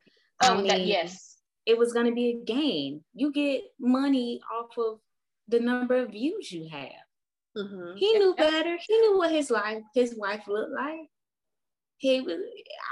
Oh, 0.44 0.53
I 0.53 0.57
mean, 0.57 0.68
that, 0.68 0.86
yes. 0.86 1.38
It 1.65 1.77
was 1.77 1.94
going 1.94 2.06
to 2.06 2.11
be 2.11 2.30
a 2.30 2.45
game. 2.45 3.03
You 3.14 3.32
get 3.32 3.64
money 3.80 4.40
off 4.53 4.77
of 4.77 4.99
the 5.48 5.60
number 5.60 5.95
of 5.95 6.11
views 6.11 6.52
you 6.52 6.68
have. 6.69 6.91
Mm-hmm. 7.57 7.98
He 7.98 8.14
knew 8.18 8.36
better. 8.36 8.77
He 8.86 8.98
knew 8.99 9.18
what 9.18 9.32
his 9.32 9.49
life, 9.49 9.82
his 9.94 10.15
wife 10.15 10.48
looked 10.48 10.73
like. 10.73 11.10
He 11.98 12.22
was. 12.22 12.38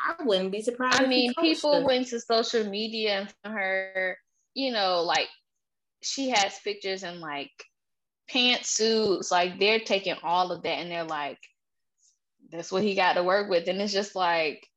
I 0.08 0.24
wouldn't 0.24 0.52
be 0.52 0.62
surprised. 0.62 1.02
I 1.02 1.06
mean, 1.06 1.34
people 1.40 1.82
her. 1.82 1.86
went 1.86 2.08
to 2.08 2.20
social 2.20 2.64
media 2.70 3.28
and 3.44 3.54
her. 3.54 4.18
You 4.54 4.72
know, 4.72 5.02
like 5.02 5.28
she 6.02 6.30
has 6.30 6.60
pictures 6.64 7.04
and 7.04 7.20
like 7.20 7.52
pantsuits. 8.34 9.32
Like 9.32 9.60
they're 9.60 9.80
taking 9.80 10.16
all 10.24 10.52
of 10.52 10.64
that 10.64 10.80
and 10.80 10.92
they're 10.92 11.04
like, 11.04 11.40
that's 12.52 12.72
what 12.72 12.84
he 12.84 12.96
got 12.96 13.14
to 13.14 13.24
work 13.24 13.50
with. 13.50 13.68
And 13.68 13.82
it's 13.82 13.94
just 13.94 14.16
like, 14.16 14.68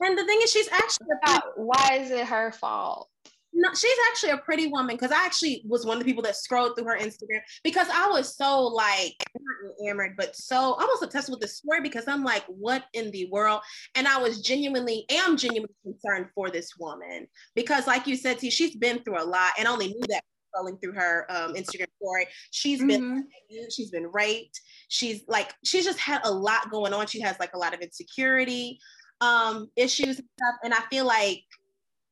and 0.00 0.18
the 0.18 0.24
thing 0.24 0.40
is, 0.42 0.50
she's 0.50 0.68
actually 0.72 1.08
about 1.22 1.44
why 1.56 1.98
is 2.00 2.10
it 2.10 2.26
her 2.26 2.52
fault? 2.52 3.08
No, 3.54 3.68
she's 3.74 3.96
actually 4.10 4.30
a 4.30 4.38
pretty 4.38 4.68
woman 4.68 4.96
because 4.96 5.12
I 5.12 5.26
actually 5.26 5.62
was 5.66 5.84
one 5.84 5.98
of 5.98 6.02
the 6.02 6.06
people 6.06 6.22
that 6.22 6.36
scrolled 6.36 6.74
through 6.74 6.86
her 6.86 6.98
Instagram 6.98 7.40
because 7.62 7.86
I 7.92 8.08
was 8.08 8.34
so 8.34 8.62
like 8.62 9.14
not 9.38 9.74
enamored, 9.80 10.14
but 10.16 10.34
so 10.34 10.56
almost 10.56 11.02
obsessed 11.02 11.28
with 11.28 11.40
the 11.40 11.48
story 11.48 11.82
because 11.82 12.08
I'm 12.08 12.24
like, 12.24 12.44
what 12.46 12.84
in 12.94 13.10
the 13.10 13.28
world? 13.30 13.60
And 13.94 14.08
I 14.08 14.16
was 14.16 14.40
genuinely, 14.40 15.04
am 15.10 15.36
genuinely 15.36 15.74
concerned 15.84 16.28
for 16.34 16.48
this 16.50 16.70
woman 16.78 17.26
because, 17.54 17.86
like 17.86 18.06
you 18.06 18.16
said, 18.16 18.40
see, 18.40 18.50
she's 18.50 18.74
been 18.74 19.02
through 19.02 19.22
a 19.22 19.24
lot 19.24 19.52
and 19.58 19.68
only 19.68 19.88
knew 19.88 20.06
that 20.08 20.24
scrolling 20.52 20.80
through 20.80 20.92
her 20.92 21.26
um, 21.30 21.54
Instagram 21.54 21.86
story. 22.00 22.26
She's 22.50 22.78
mm-hmm. 22.80 22.88
been 22.88 23.28
she's 23.70 23.90
been 23.90 24.10
raped. 24.12 24.60
She's 24.88 25.22
like 25.28 25.52
she's 25.64 25.84
just 25.84 25.98
had 25.98 26.20
a 26.24 26.30
lot 26.30 26.70
going 26.70 26.92
on. 26.92 27.06
She 27.06 27.20
has 27.20 27.36
like 27.40 27.54
a 27.54 27.58
lot 27.58 27.74
of 27.74 27.80
insecurity 27.80 28.78
um, 29.20 29.70
issues 29.76 30.18
and 30.18 30.28
stuff, 30.38 30.54
and 30.64 30.74
I 30.74 30.80
feel 30.90 31.06
like 31.06 31.42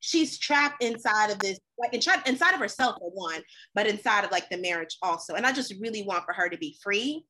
she's 0.01 0.39
trapped 0.39 0.83
inside 0.83 1.31
of 1.31 1.39
this 1.39 1.59
like 1.79 1.95
inside 1.95 2.55
of 2.55 2.61
herself 2.61 2.97
for 2.99 3.11
one 3.11 3.43
but 3.75 3.87
inside 3.87 4.25
of 4.25 4.31
like 4.31 4.49
the 4.49 4.57
marriage 4.57 4.97
also 5.03 5.35
and 5.35 5.47
i 5.47 5.53
just 5.53 5.75
really 5.79 6.03
want 6.03 6.25
for 6.25 6.33
her 6.33 6.49
to 6.49 6.57
be 6.57 6.77
free 6.83 7.25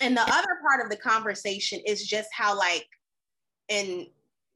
and 0.00 0.16
the 0.16 0.22
other 0.22 0.58
part 0.68 0.84
of 0.84 0.90
the 0.90 0.96
conversation 0.96 1.80
is 1.86 2.06
just 2.06 2.28
how 2.32 2.56
like 2.56 2.86
and 3.70 4.06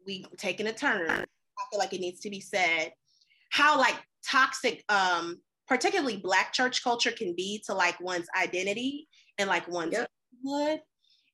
we 0.07 0.27
taking 0.37 0.67
a 0.67 0.73
turn 0.73 1.11
i 1.11 1.25
feel 1.71 1.79
like 1.79 1.93
it 1.95 2.01
needs 2.01 2.21
to 2.21 2.31
be 2.31 2.41
said 2.41 2.93
how 3.51 3.79
like 3.79 3.97
toxic 4.29 4.85
um 4.91 5.39
particularly 5.69 6.17
black 6.17 6.53
church 6.53 6.83
culture 6.83 7.11
can 7.11 7.35
be 7.35 7.63
to 7.67 7.75
like 7.75 7.99
one's 8.01 8.27
identity 8.41 9.09
and 9.39 9.49
like 9.49 9.67
one's 9.69 9.93
yep. 9.93 10.11
good 10.45 10.81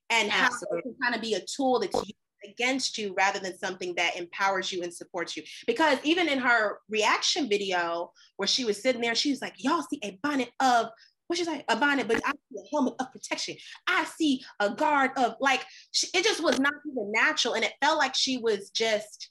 and 0.09 0.29
Absolutely. 0.31 0.67
how 0.71 0.77
it 0.77 0.81
can 0.83 0.95
kind 1.01 1.15
of 1.15 1.21
be 1.21 1.33
a 1.33 1.41
tool 1.41 1.79
that's 1.79 1.95
used 1.95 2.15
against 2.43 2.97
you 2.97 3.13
rather 3.17 3.39
than 3.39 3.57
something 3.57 3.93
that 3.95 4.15
empowers 4.17 4.71
you 4.71 4.81
and 4.81 4.93
supports 4.93 5.37
you 5.37 5.43
because 5.67 5.99
even 6.03 6.27
in 6.27 6.39
her 6.39 6.79
reaction 6.89 7.47
video 7.47 8.11
where 8.37 8.47
she 8.47 8.65
was 8.65 8.81
sitting 8.81 9.01
there 9.01 9.15
she 9.15 9.29
was 9.29 9.41
like 9.41 9.53
y'all 9.57 9.83
see 9.83 9.99
a 10.03 10.19
bonnet 10.23 10.49
of 10.59 10.87
what 11.27 11.37
she 11.37 11.45
say 11.45 11.63
a 11.69 11.75
bonnet 11.75 12.07
but 12.07 12.19
i 12.25 12.31
see 12.31 12.59
a 12.59 12.75
helmet 12.75 12.95
of 12.99 13.11
protection 13.11 13.55
i 13.87 14.03
see 14.05 14.43
a 14.59 14.69
guard 14.71 15.11
of 15.17 15.35
like 15.39 15.63
she, 15.91 16.07
it 16.15 16.23
just 16.23 16.43
was 16.43 16.59
not 16.59 16.73
even 16.89 17.11
natural 17.11 17.53
and 17.53 17.63
it 17.63 17.73
felt 17.81 17.99
like 17.99 18.15
she 18.15 18.37
was 18.39 18.69
just 18.71 19.29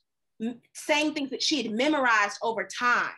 saying 0.75 1.13
things 1.13 1.31
that 1.31 1.43
she 1.43 1.63
had 1.63 1.73
memorized 1.73 2.39
over 2.43 2.65
time 2.67 3.11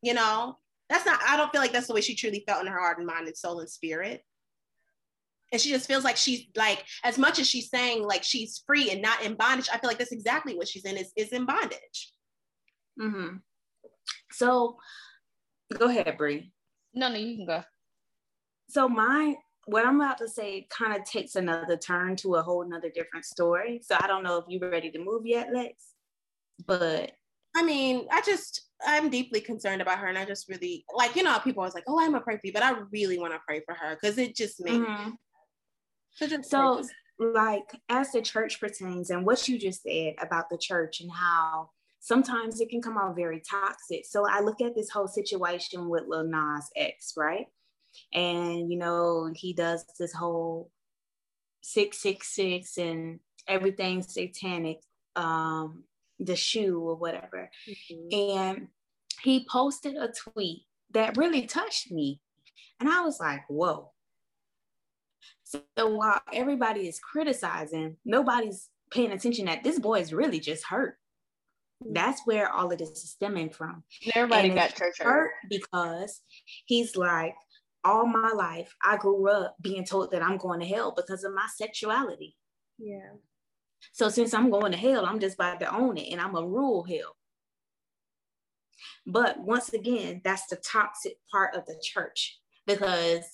you 0.00 0.14
know 0.14 0.56
that's 0.90 1.06
not, 1.06 1.20
I 1.26 1.36
don't 1.38 1.50
feel 1.50 1.60
like 1.62 1.72
that's 1.72 1.86
the 1.86 1.94
way 1.94 2.02
she 2.02 2.14
truly 2.14 2.44
felt 2.46 2.60
in 2.60 2.66
her 2.66 2.78
heart 2.78 2.98
and 2.98 3.06
mind 3.06 3.28
and 3.28 3.36
soul 3.36 3.60
and 3.60 3.70
spirit. 3.70 4.22
And 5.52 5.60
she 5.60 5.70
just 5.70 5.86
feels 5.86 6.04
like 6.04 6.16
she's 6.16 6.46
like, 6.56 6.84
as 7.02 7.16
much 7.16 7.38
as 7.38 7.48
she's 7.48 7.70
saying 7.70 8.02
like 8.02 8.22
she's 8.22 8.62
free 8.66 8.90
and 8.90 9.00
not 9.00 9.22
in 9.22 9.34
bondage, 9.34 9.68
I 9.72 9.78
feel 9.78 9.88
like 9.88 9.98
that's 9.98 10.12
exactly 10.12 10.54
what 10.54 10.68
she's 10.68 10.84
in 10.84 10.96
is, 10.96 11.12
is 11.16 11.28
in 11.28 11.46
bondage. 11.46 12.12
Mm-hmm. 13.00 13.36
So 14.32 14.76
go 15.76 15.88
ahead, 15.88 16.12
Bree. 16.18 16.52
No, 16.92 17.08
no, 17.08 17.16
you 17.16 17.36
can 17.36 17.46
go. 17.46 17.62
So 18.68 18.88
my 18.88 19.36
what 19.66 19.86
I'm 19.86 20.00
about 20.00 20.18
to 20.18 20.28
say 20.28 20.66
kind 20.70 20.96
of 20.96 21.04
takes 21.04 21.36
another 21.36 21.76
turn 21.76 22.16
to 22.16 22.36
a 22.36 22.42
whole 22.42 22.68
nother 22.68 22.90
different 22.92 23.24
story. 23.24 23.80
So 23.84 23.96
I 24.00 24.06
don't 24.06 24.24
know 24.24 24.38
if 24.38 24.44
you're 24.48 24.70
ready 24.70 24.90
to 24.90 24.98
move 24.98 25.26
yet, 25.26 25.52
Lex. 25.52 25.94
But 26.66 27.12
I 27.54 27.62
mean, 27.62 28.06
I 28.10 28.20
just 28.22 28.62
I'm 28.86 29.10
deeply 29.10 29.40
concerned 29.40 29.82
about 29.82 29.98
her, 29.98 30.06
and 30.06 30.18
I 30.18 30.24
just 30.24 30.48
really 30.48 30.84
like 30.94 31.16
you 31.16 31.22
know 31.22 31.38
people 31.42 31.60
always 31.62 31.74
like, 31.74 31.84
oh, 31.86 32.00
I'm 32.00 32.12
gonna 32.12 32.24
pray 32.24 32.36
for 32.36 32.46
you, 32.46 32.52
but 32.52 32.62
I 32.62 32.74
really 32.92 33.18
want 33.18 33.32
to 33.32 33.40
pray 33.46 33.60
for 33.64 33.74
her 33.74 33.96
because 34.00 34.18
it 34.18 34.36
just 34.36 34.62
made. 34.62 34.80
Mm-hmm. 34.80 35.10
So, 36.12 36.26
just 36.26 36.50
So, 36.50 36.82
like, 37.18 37.70
as 37.88 38.12
the 38.12 38.22
church 38.22 38.60
pertains, 38.60 39.10
and 39.10 39.24
what 39.24 39.48
you 39.48 39.58
just 39.58 39.82
said 39.82 40.14
about 40.20 40.48
the 40.50 40.58
church 40.58 41.00
and 41.00 41.10
how 41.10 41.70
sometimes 42.00 42.60
it 42.60 42.70
can 42.70 42.82
come 42.82 42.96
out 42.96 43.16
very 43.16 43.42
toxic. 43.48 44.04
So, 44.06 44.26
I 44.28 44.40
look 44.40 44.60
at 44.60 44.74
this 44.74 44.90
whole 44.90 45.08
situation 45.08 45.88
with 45.88 46.04
Lil 46.06 46.24
Nas 46.24 46.70
X, 46.76 47.14
right? 47.16 47.46
And, 48.12 48.70
you 48.70 48.78
know, 48.78 49.30
he 49.34 49.52
does 49.52 49.84
this 49.98 50.12
whole 50.12 50.70
666 51.62 52.78
and 52.78 53.20
everything 53.48 54.02
satanic, 54.02 54.78
um, 55.16 55.84
the 56.20 56.36
shoe 56.36 56.78
or 56.80 56.94
whatever. 56.96 57.50
Mm-hmm. 57.68 58.38
And 58.38 58.68
he 59.22 59.46
posted 59.50 59.96
a 59.96 60.12
tweet 60.12 60.62
that 60.92 61.16
really 61.16 61.46
touched 61.46 61.90
me. 61.90 62.20
And 62.78 62.88
I 62.88 63.00
was 63.02 63.18
like, 63.20 63.42
whoa. 63.48 63.90
So 65.44 65.62
while 65.76 66.20
everybody 66.32 66.86
is 66.88 67.00
criticizing, 67.00 67.96
nobody's 68.04 68.68
paying 68.92 69.12
attention 69.12 69.46
that 69.46 69.64
this 69.64 69.78
boy 69.78 70.00
is 70.00 70.12
really 70.12 70.40
just 70.40 70.64
hurt. 70.64 70.96
Mm-hmm. 71.82 71.94
That's 71.94 72.20
where 72.24 72.50
all 72.50 72.70
of 72.70 72.78
this 72.78 72.90
is 72.90 73.10
stemming 73.10 73.50
from. 73.50 73.82
Everybody 74.14 74.48
And 74.48 74.56
got 74.56 74.76
church 74.76 74.96
hurt 75.00 75.32
because 75.48 76.20
he's 76.66 76.96
like, 76.96 77.34
all 77.82 78.06
my 78.06 78.32
life, 78.32 78.74
I 78.84 78.98
grew 78.98 79.28
up 79.30 79.56
being 79.62 79.86
told 79.86 80.10
that 80.10 80.22
I'm 80.22 80.36
going 80.36 80.60
to 80.60 80.66
hell 80.66 80.92
because 80.94 81.24
of 81.24 81.32
my 81.32 81.46
sexuality. 81.56 82.36
yeah. 82.78 83.12
So 83.92 84.08
since 84.08 84.34
I'm 84.34 84.50
going 84.50 84.72
to 84.72 84.78
hell, 84.78 85.06
I'm 85.06 85.20
just 85.20 85.34
about 85.34 85.60
to 85.60 85.74
own 85.74 85.96
it 85.98 86.10
and 86.10 86.20
I'm 86.20 86.36
a 86.36 86.46
rule 86.46 86.84
hell. 86.84 87.16
But 89.06 89.40
once 89.40 89.72
again, 89.72 90.20
that's 90.24 90.46
the 90.46 90.56
toxic 90.56 91.14
part 91.30 91.54
of 91.54 91.66
the 91.66 91.80
church 91.82 92.38
because 92.66 93.24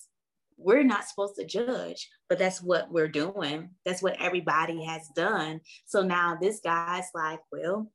we're 0.56 0.85
not 0.85 1.06
supposed 1.06 1.36
to 1.36 1.44
judge, 1.44 2.09
but 2.28 2.39
that's 2.39 2.62
what 2.62 2.90
we're 2.90 3.09
doing. 3.09 3.70
That's 3.85 4.02
what 4.02 4.20
everybody 4.20 4.85
has 4.85 5.09
done. 5.14 5.60
So 5.85 6.02
now 6.02 6.39
this 6.40 6.60
guy's 6.60 7.09
like, 7.14 7.40
well, 7.52 7.90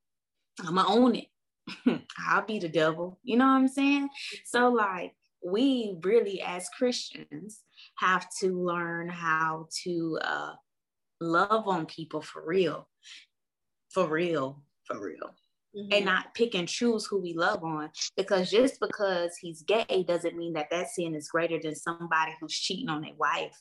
I'm 0.59 0.75
gonna 0.75 0.87
own 0.87 1.15
it. 1.15 1.27
I'll 2.27 2.45
be 2.45 2.59
the 2.59 2.69
devil. 2.69 3.19
You 3.23 3.37
know 3.37 3.45
what 3.45 3.53
I'm 3.53 3.67
saying? 3.67 4.09
So, 4.45 4.69
like, 4.69 5.13
we 5.45 5.97
really, 6.03 6.41
as 6.41 6.69
Christians, 6.77 7.61
have 7.97 8.27
to 8.41 8.63
learn 8.63 9.09
how 9.09 9.67
to 9.83 10.19
uh, 10.21 10.53
love 11.25 11.67
on 11.67 11.85
people 11.85 12.21
for 12.21 12.43
real, 12.45 12.89
for 13.93 14.07
real, 14.07 14.61
for 14.85 14.99
real, 14.99 15.35
Mm-hmm. 15.73 15.93
and 15.93 16.03
not 16.05 16.33
pick 16.33 16.53
and 16.53 16.67
choose 16.67 17.05
who 17.05 17.21
we 17.21 17.33
love 17.33 17.63
on. 17.63 17.91
Because 18.17 18.51
just 18.51 18.77
because 18.81 19.37
he's 19.39 19.61
gay 19.61 20.03
doesn't 20.05 20.35
mean 20.35 20.51
that 20.53 20.67
that 20.69 20.89
sin 20.89 21.15
is 21.15 21.29
greater 21.29 21.59
than 21.63 21.75
somebody 21.75 22.33
who's 22.41 22.51
cheating 22.53 22.89
on 22.89 22.99
their 23.01 23.13
wife. 23.17 23.57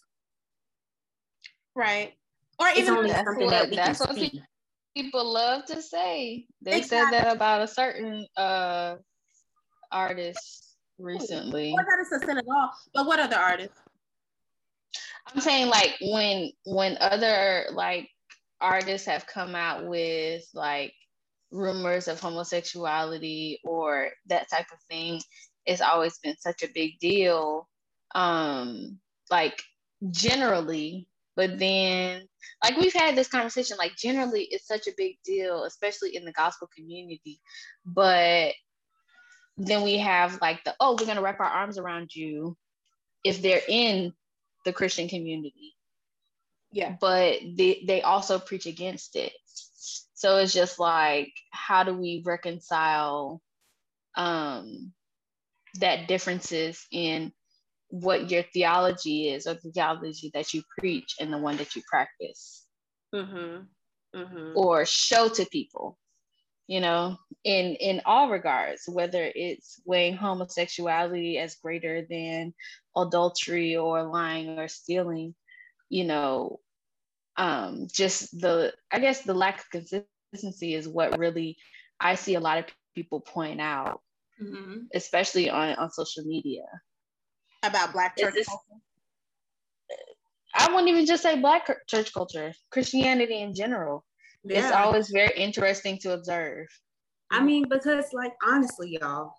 right. 1.76 2.14
Or 2.58 2.66
It's 2.70 2.80
even 2.80 3.06
that's 3.06 3.24
something 3.24 3.46
what- 3.46 3.50
that 3.52 3.70
we 3.70 3.76
that's 3.76 4.00
what 4.00 4.14
see. 4.16 4.42
People 4.96 5.24
love 5.32 5.64
to 5.66 5.80
say. 5.80 6.48
They 6.60 6.78
Exactly. 6.78 7.16
said 7.18 7.24
that 7.26 7.36
about 7.36 7.62
a 7.62 7.68
certain 7.68 8.26
uh 8.36 8.96
artist 9.92 10.76
recently. 10.98 11.72
or 11.72 11.84
that 11.84 11.98
it's 12.00 12.10
a 12.24 12.26
sin 12.26 12.38
at 12.38 12.44
all. 12.52 12.70
But 12.92 13.06
what 13.06 13.20
other 13.20 13.36
artists? 13.36 13.80
I'm 15.26 15.40
saying 15.40 15.68
like 15.68 15.96
when 16.00 16.50
when 16.64 16.96
other 17.00 17.66
like 17.72 18.08
artists 18.60 19.06
have 19.06 19.26
come 19.26 19.54
out 19.54 19.86
with 19.86 20.42
like 20.54 20.92
rumors 21.50 22.08
of 22.08 22.20
homosexuality 22.20 23.60
or 23.64 24.10
that 24.26 24.50
type 24.50 24.66
of 24.72 24.78
thing, 24.90 25.20
it's 25.66 25.80
always 25.80 26.18
been 26.18 26.36
such 26.38 26.62
a 26.62 26.70
big 26.74 26.98
deal. 26.98 27.68
Um 28.14 28.98
like 29.30 29.62
generally, 30.10 31.06
but 31.36 31.58
then 31.58 32.26
like 32.64 32.76
we've 32.76 32.92
had 32.92 33.16
this 33.16 33.28
conversation, 33.28 33.76
like 33.78 33.96
generally 33.96 34.48
it's 34.50 34.66
such 34.66 34.86
a 34.88 34.94
big 34.96 35.16
deal, 35.24 35.64
especially 35.64 36.16
in 36.16 36.24
the 36.24 36.32
gospel 36.32 36.68
community. 36.76 37.40
But 37.84 38.54
then 39.56 39.82
we 39.82 39.98
have 39.98 40.40
like 40.40 40.64
the 40.64 40.74
oh, 40.80 40.96
we're 40.98 41.06
gonna 41.06 41.22
wrap 41.22 41.40
our 41.40 41.46
arms 41.46 41.78
around 41.78 42.14
you 42.14 42.56
if 43.24 43.42
they're 43.42 43.62
in 43.68 44.12
the 44.64 44.72
Christian 44.72 45.08
community, 45.08 45.74
Yeah. 46.72 46.96
but 47.00 47.38
they, 47.56 47.84
they 47.86 48.02
also 48.02 48.38
preach 48.38 48.66
against 48.66 49.16
it. 49.16 49.32
So 50.14 50.36
it's 50.36 50.52
just 50.52 50.78
like, 50.78 51.32
how 51.50 51.82
do 51.84 51.94
we 51.94 52.22
reconcile 52.24 53.40
um, 54.16 54.92
that 55.80 56.08
differences 56.08 56.86
in 56.92 57.32
what 57.88 58.30
your 58.30 58.42
theology 58.42 59.30
is 59.30 59.46
or 59.46 59.54
the 59.54 59.72
theology 59.72 60.30
that 60.34 60.52
you 60.54 60.62
preach 60.78 61.16
and 61.20 61.32
the 61.32 61.38
one 61.38 61.56
that 61.56 61.74
you 61.74 61.82
practice 61.88 62.66
Mm-hmm. 63.14 63.64
Mm-hmm. 64.20 64.52
or 64.56 64.84
show 64.84 65.28
to 65.28 65.46
people? 65.46 65.98
You 66.70 66.80
know, 66.80 67.18
in 67.42 67.74
in 67.82 68.00
all 68.06 68.30
regards, 68.30 68.88
whether 68.88 69.32
it's 69.34 69.82
weighing 69.84 70.14
homosexuality 70.16 71.38
as 71.38 71.56
greater 71.56 72.06
than 72.08 72.54
adultery 72.96 73.76
or 73.76 74.04
lying 74.04 74.56
or 74.58 74.68
stealing, 74.68 75.34
you 75.88 76.04
know, 76.04 76.60
um, 77.36 77.88
just 77.92 78.30
the 78.40 78.72
I 78.92 79.00
guess 79.00 79.22
the 79.22 79.34
lack 79.34 79.58
of 79.60 79.70
consistency 79.70 80.74
is 80.74 80.88
what 80.88 81.18
really 81.18 81.58
I 82.00 82.14
see 82.14 82.36
a 82.36 82.40
lot 82.40 82.58
of 82.58 82.66
people 82.94 83.20
point 83.20 83.60
out, 83.60 84.00
Mhm. 84.40 84.86
especially 84.94 85.50
on 85.50 85.74
on 85.74 85.90
social 85.90 86.24
media. 86.24 86.64
About 87.64 87.92
black 87.92 88.16
church 88.16 88.34
this- 88.34 88.46
culture. 88.46 88.80
I 90.54 90.68
wouldn't 90.70 90.88
even 90.88 91.06
just 91.06 91.22
say 91.22 91.40
black 91.40 91.68
church 91.88 92.12
culture, 92.12 92.52
Christianity 92.70 93.40
in 93.40 93.54
general. 93.54 94.04
It's 94.44 94.72
always 94.72 95.10
very 95.10 95.32
interesting 95.36 95.98
to 95.98 96.12
observe. 96.12 96.66
I 97.30 97.42
mean, 97.42 97.68
because 97.68 98.06
like 98.12 98.32
honestly, 98.44 98.98
y'all, 99.00 99.34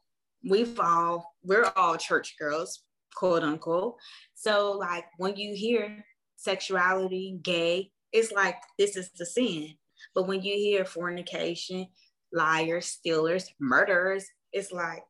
we've 0.48 0.80
all 0.80 1.36
we're 1.44 1.72
all 1.76 1.98
church 1.98 2.36
girls, 2.40 2.84
quote 3.16 3.44
unquote. 3.44 3.96
So 4.36 4.72
like 4.72 5.06
when 5.18 5.36
you 5.36 5.56
hear 5.56 6.04
sexuality, 6.36 7.40
gay, 7.42 7.92
it's 8.12 8.32
like 8.32 8.56
this 8.78 8.96
is 8.96 9.12
the 9.18 9.26
sin. 9.26 9.74
But 10.16 10.28
when 10.28 10.42
you 10.42 10.54
hear 10.54 10.86
fornication, 10.86 11.88
liars, 12.32 12.88
stealers, 12.88 13.48
murderers, 13.60 14.26
it's 14.54 14.72
like 14.72 15.04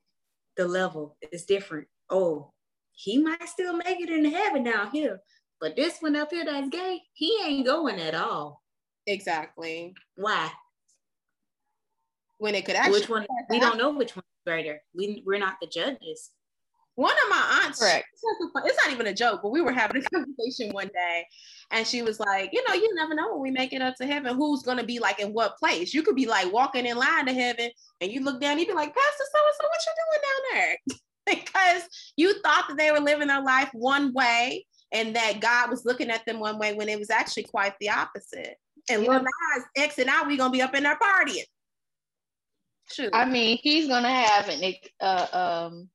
the 0.58 0.68
level 0.68 1.18
is 1.32 1.46
different. 1.46 1.88
Oh, 2.10 2.52
he 2.94 3.18
might 3.18 3.48
still 3.48 3.78
make 3.78 4.00
it 4.00 4.10
into 4.10 4.30
heaven 4.30 4.64
down 4.64 4.92
here, 4.92 5.22
but 5.60 5.76
this 5.76 6.00
one 6.00 6.16
up 6.16 6.32
here 6.32 6.46
that's 6.46 6.70
gay, 6.70 7.02
he 7.14 7.40
ain't 7.46 7.66
going 7.66 8.00
at 8.00 8.16
all. 8.16 8.61
Exactly. 9.08 9.94
Why? 10.16 10.52
When 12.38 12.56
it 12.56 12.66
could 12.66 12.76
actually 12.76 13.02
which 13.02 13.10
one? 13.10 13.26
We 13.50 13.60
don't 13.60 13.78
know 13.78 13.92
which 13.92 14.16
one's 14.16 14.26
greater. 14.46 14.82
We 14.96 15.24
we're 15.26 15.40
not 15.40 15.58
the 15.62 15.68
judges. 15.68 16.32
One 16.96 17.14
of 17.24 17.30
my 17.30 17.62
aunts, 17.64 17.80
Correct. 17.80 18.06
it's 18.66 18.86
not 18.86 18.94
even 18.94 19.08
a 19.08 19.14
joke, 19.14 19.40
but 19.42 19.52
we 19.52 19.62
were 19.62 19.72
having 19.72 20.04
a 20.04 20.10
conversation 20.14 20.74
one 20.74 20.90
day, 20.94 21.26
and 21.72 21.88
she 21.88 22.02
was 22.02 22.20
like, 22.20 22.50
"You 22.52 22.64
know, 22.68 22.74
you 22.74 22.94
never 22.96 23.16
know 23.16 23.32
when 23.32 23.42
we 23.42 23.52
make 23.52 23.72
it 23.72 23.82
up 23.82 23.96
to 23.96 24.06
heaven, 24.06 24.36
who's 24.36 24.62
gonna 24.62 24.84
be 24.84 25.00
like 25.00 25.20
in 25.20 25.30
what 25.30 25.58
place. 25.58 25.94
You 25.94 26.04
could 26.04 26.16
be 26.16 26.28
like 26.28 26.52
walking 26.52 26.86
in 26.86 26.98
line 26.98 27.26
to 27.28 27.34
heaven, 27.34 27.70
and 28.02 28.12
you 28.12 28.22
look 28.22 28.42
down, 28.42 28.60
you'd 28.60 28.68
be 28.68 28.74
like, 28.74 28.94
Pastor 28.94 29.24
so 29.32 29.40
and 29.46 29.56
so, 29.60 29.68
what 29.68 29.86
you 29.86 29.94
doing 30.12 30.22
down 30.28 30.42
there? 30.54 30.78
because 31.26 31.90
you 32.18 32.42
thought 32.42 32.66
that 32.68 32.78
they 32.78 32.92
were 32.92 33.00
living 33.00 33.30
their 33.30 33.42
life 33.42 33.70
one 33.74 34.14
way, 34.14 34.66
and 34.92 35.16
that 35.16 35.40
God 35.40 35.70
was 35.70 35.86
looking 35.86 36.10
at 36.10 36.26
them 36.26 36.40
one 36.40 36.60
way 36.60 36.74
when 36.74 36.90
it 36.90 37.00
was 37.00 37.10
actually 37.10 37.44
quite 37.44 37.74
the 37.80 37.90
opposite. 37.90 38.58
And 38.90 39.04
Yeah. 39.04 39.10
Lil 39.10 39.22
Nas 39.22 39.66
X 39.76 39.98
and 40.00 40.10
I, 40.10 40.28
we 40.28 40.38
gonna 40.38 40.52
be 40.52 40.62
up 40.62 40.76
in 40.76 40.84
there 40.84 40.98
partying. 40.98 41.46
Shoot. 42.92 43.12
I 43.14 43.26
mean, 43.26 43.58
he's 43.62 43.88
gonna 43.88 44.12
have 44.12 44.50
an 44.50 44.74
uh, 45.00 45.28
um, 45.70 45.90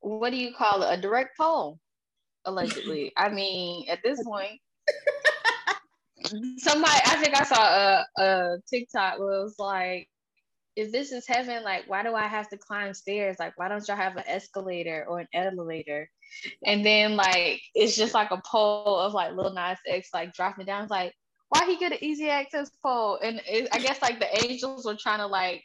what 0.00 0.30
do 0.30 0.36
you 0.36 0.52
call 0.54 0.82
it? 0.82 0.98
A 0.98 1.00
direct 1.00 1.36
poll, 1.36 1.78
allegedly. 2.44 3.12
I 3.16 3.28
mean, 3.28 3.88
at 3.88 4.00
this 4.02 4.22
point, 4.24 4.60
somebody 6.58 7.00
I 7.06 7.16
think 7.16 7.38
I 7.38 7.44
saw 7.44 7.62
a, 7.62 8.06
a 8.18 8.58
TikTok 8.68 9.18
where 9.18 9.40
it 9.40 9.42
was 9.42 9.56
like, 9.58 10.08
if 10.74 10.90
this 10.90 11.12
is 11.12 11.26
heaven, 11.26 11.62
like, 11.62 11.84
why 11.86 12.02
do 12.02 12.14
I 12.14 12.26
have 12.26 12.48
to 12.48 12.58
climb 12.58 12.94
stairs? 12.94 13.36
Like, 13.38 13.52
why 13.56 13.68
don't 13.68 13.86
y'all 13.86 13.96
have 13.96 14.16
an 14.16 14.24
escalator 14.26 15.04
or 15.08 15.20
an 15.20 15.28
elevator? 15.34 16.08
And 16.66 16.84
then 16.84 17.16
like 17.16 17.60
it's 17.74 17.96
just 17.96 18.14
like 18.14 18.30
a 18.30 18.42
poll 18.44 18.98
of 18.98 19.12
like 19.12 19.34
Lil 19.34 19.52
Nas 19.52 19.78
X 19.86 20.08
like 20.14 20.32
dropping 20.32 20.66
down. 20.66 20.82
It's 20.82 20.90
like, 20.90 21.12
why 21.52 21.66
he 21.66 21.76
get 21.76 21.92
an 21.92 21.98
easy 22.02 22.30
access 22.30 22.70
pole? 22.82 23.18
And 23.22 23.42
it, 23.46 23.68
I 23.72 23.78
guess 23.78 24.00
like 24.00 24.18
the 24.18 24.42
angels 24.42 24.86
were 24.86 24.96
trying 24.96 25.18
to 25.18 25.26
like 25.26 25.62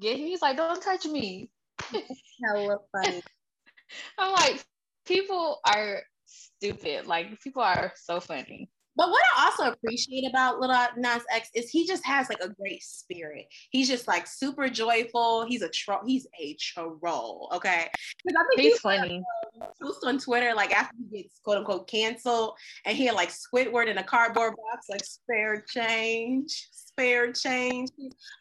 get 0.00 0.18
him. 0.18 0.26
He's 0.26 0.40
like, 0.40 0.56
don't 0.56 0.80
touch 0.80 1.04
me. 1.04 1.50
hella 1.92 2.78
funny. 2.90 3.22
I'm 4.18 4.32
like, 4.32 4.64
people 5.04 5.60
are 5.66 6.00
stupid. 6.24 7.06
Like 7.06 7.40
people 7.42 7.60
are 7.62 7.92
so 7.96 8.20
funny. 8.20 8.70
But 8.98 9.10
what 9.10 9.22
I 9.36 9.44
also 9.44 9.70
appreciate 9.70 10.28
about 10.28 10.58
Lil 10.58 10.76
Nas 10.96 11.22
X 11.32 11.50
is 11.54 11.70
he 11.70 11.86
just 11.86 12.04
has 12.04 12.28
like 12.28 12.40
a 12.42 12.48
great 12.48 12.82
spirit. 12.82 13.46
He's 13.70 13.86
just 13.86 14.08
like 14.08 14.26
super 14.26 14.68
joyful. 14.68 15.46
He's 15.46 15.62
a 15.62 15.68
troll. 15.68 16.00
He's 16.04 16.26
a 16.40 16.56
troll. 16.58 17.48
Okay, 17.54 17.88
because 18.24 18.36
I 18.36 18.56
think 18.56 18.60
he's 18.60 18.80
funny. 18.80 19.22
Um, 19.62 19.68
post 19.80 20.04
on 20.04 20.18
Twitter 20.18 20.52
like 20.52 20.72
after 20.72 20.96
he 21.12 21.22
gets 21.22 21.38
quote 21.44 21.58
unquote 21.58 21.88
canceled, 21.88 22.54
and 22.86 22.96
he 22.96 23.06
had 23.06 23.14
like 23.14 23.30
Squidward 23.30 23.86
in 23.86 23.98
a 23.98 24.02
cardboard 24.02 24.54
box, 24.56 24.88
like 24.88 25.04
spare 25.04 25.64
change, 25.68 26.68
spare 26.72 27.32
change. 27.32 27.90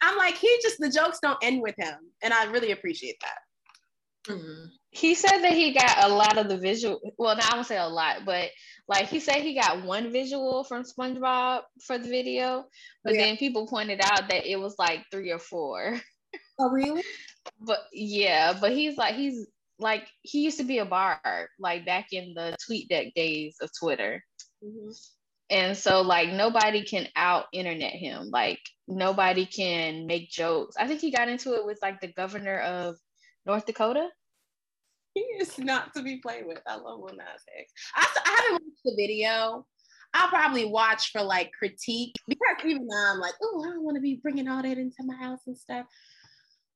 I'm 0.02 0.18
like, 0.18 0.38
he 0.38 0.58
just 0.64 0.80
the 0.80 0.90
jokes 0.90 1.20
don't 1.22 1.38
end 1.44 1.62
with 1.62 1.76
him, 1.78 1.98
and 2.24 2.34
I 2.34 2.46
really 2.46 2.72
appreciate 2.72 3.20
that. 3.22 3.38
Mm-hmm. 4.28 4.66
He 4.92 5.16
said 5.16 5.42
that 5.42 5.54
he 5.54 5.74
got 5.74 6.04
a 6.04 6.10
lot 6.10 6.38
of 6.38 6.50
the 6.50 6.58
visual. 6.58 7.00
Well, 7.18 7.36
now 7.36 7.50
I 7.52 7.56
won't 7.56 7.68
say 7.68 7.78
a 7.78 7.88
lot, 7.88 8.26
but 8.26 8.50
like 8.88 9.08
he 9.08 9.20
said 9.20 9.38
he 9.38 9.54
got 9.54 9.84
one 9.84 10.12
visual 10.12 10.64
from 10.64 10.84
SpongeBob 10.84 11.62
for 11.86 11.98
the 11.98 12.08
video, 12.08 12.66
but 13.04 13.14
yeah. 13.14 13.22
then 13.22 13.38
people 13.38 13.68
pointed 13.68 14.00
out 14.04 14.30
that 14.30 14.50
it 14.50 14.60
was 14.60 14.76
like 14.80 15.04
three 15.12 15.32
or 15.32 15.40
four. 15.40 16.00
Oh, 16.60 16.70
really? 16.70 17.04
but 17.62 17.80
yeah, 17.94 18.58
but 18.60 18.72
he's 18.72 18.98
like 18.98 19.16
he's 19.16 19.46
like 19.80 20.08
he 20.22 20.42
used 20.42 20.58
to 20.58 20.64
be 20.64 20.80
a 20.80 20.86
bard 20.86 21.48
like 21.60 21.86
back 21.86 22.08
in 22.12 22.34
the 22.34 22.56
TweetDeck 22.68 23.14
days 23.14 23.58
of 23.62 23.70
Twitter. 23.80 24.24
Mm-hmm. 24.64 24.92
And 25.50 25.78
so 25.78 26.02
like 26.02 26.30
nobody 26.30 26.84
can 26.84 27.08
out 27.16 27.46
internet 27.54 27.94
him. 27.94 28.30
Like 28.32 28.60
nobody 28.88 29.46
can 29.46 30.08
make 30.08 30.30
jokes. 30.30 30.76
I 30.78 30.88
think 30.88 31.02
he 31.02 31.12
got 31.12 31.30
into 31.30 31.54
it 31.54 31.66
with 31.66 31.80
like 31.82 32.02
the 32.02 32.12
governor 32.12 32.60
of 32.60 32.96
North 33.46 33.66
Dakota. 33.66 34.10
He 35.38 35.42
is 35.42 35.58
not 35.58 35.94
to 35.96 36.04
be 36.04 36.18
played 36.18 36.46
with. 36.46 36.60
I 36.68 36.76
love 36.76 37.00
Lil 37.00 37.16
Nas 37.16 37.44
X. 37.58 37.74
I, 37.96 38.08
I 38.26 38.42
haven't 38.42 38.66
watched 38.66 38.84
the 38.86 38.96
video. 38.96 39.66
I'll 40.14 40.30
probably 40.30 40.66
watch 40.66 41.12
for 41.12 41.22
like 41.22 41.52
critique 41.58 42.16
because 42.28 42.66
even 42.66 42.88
now 42.88 43.14
I'm 43.14 43.20
like, 43.20 43.34
oh, 43.42 43.64
I 43.66 43.70
don't 43.70 43.84
want 43.84 43.96
to 43.96 44.02
be 44.02 44.20
bringing 44.22 44.48
all 44.48 44.62
that 44.62 44.78
into 44.78 45.04
my 45.04 45.16
house 45.16 45.42
and 45.48 45.58
stuff. 45.58 45.86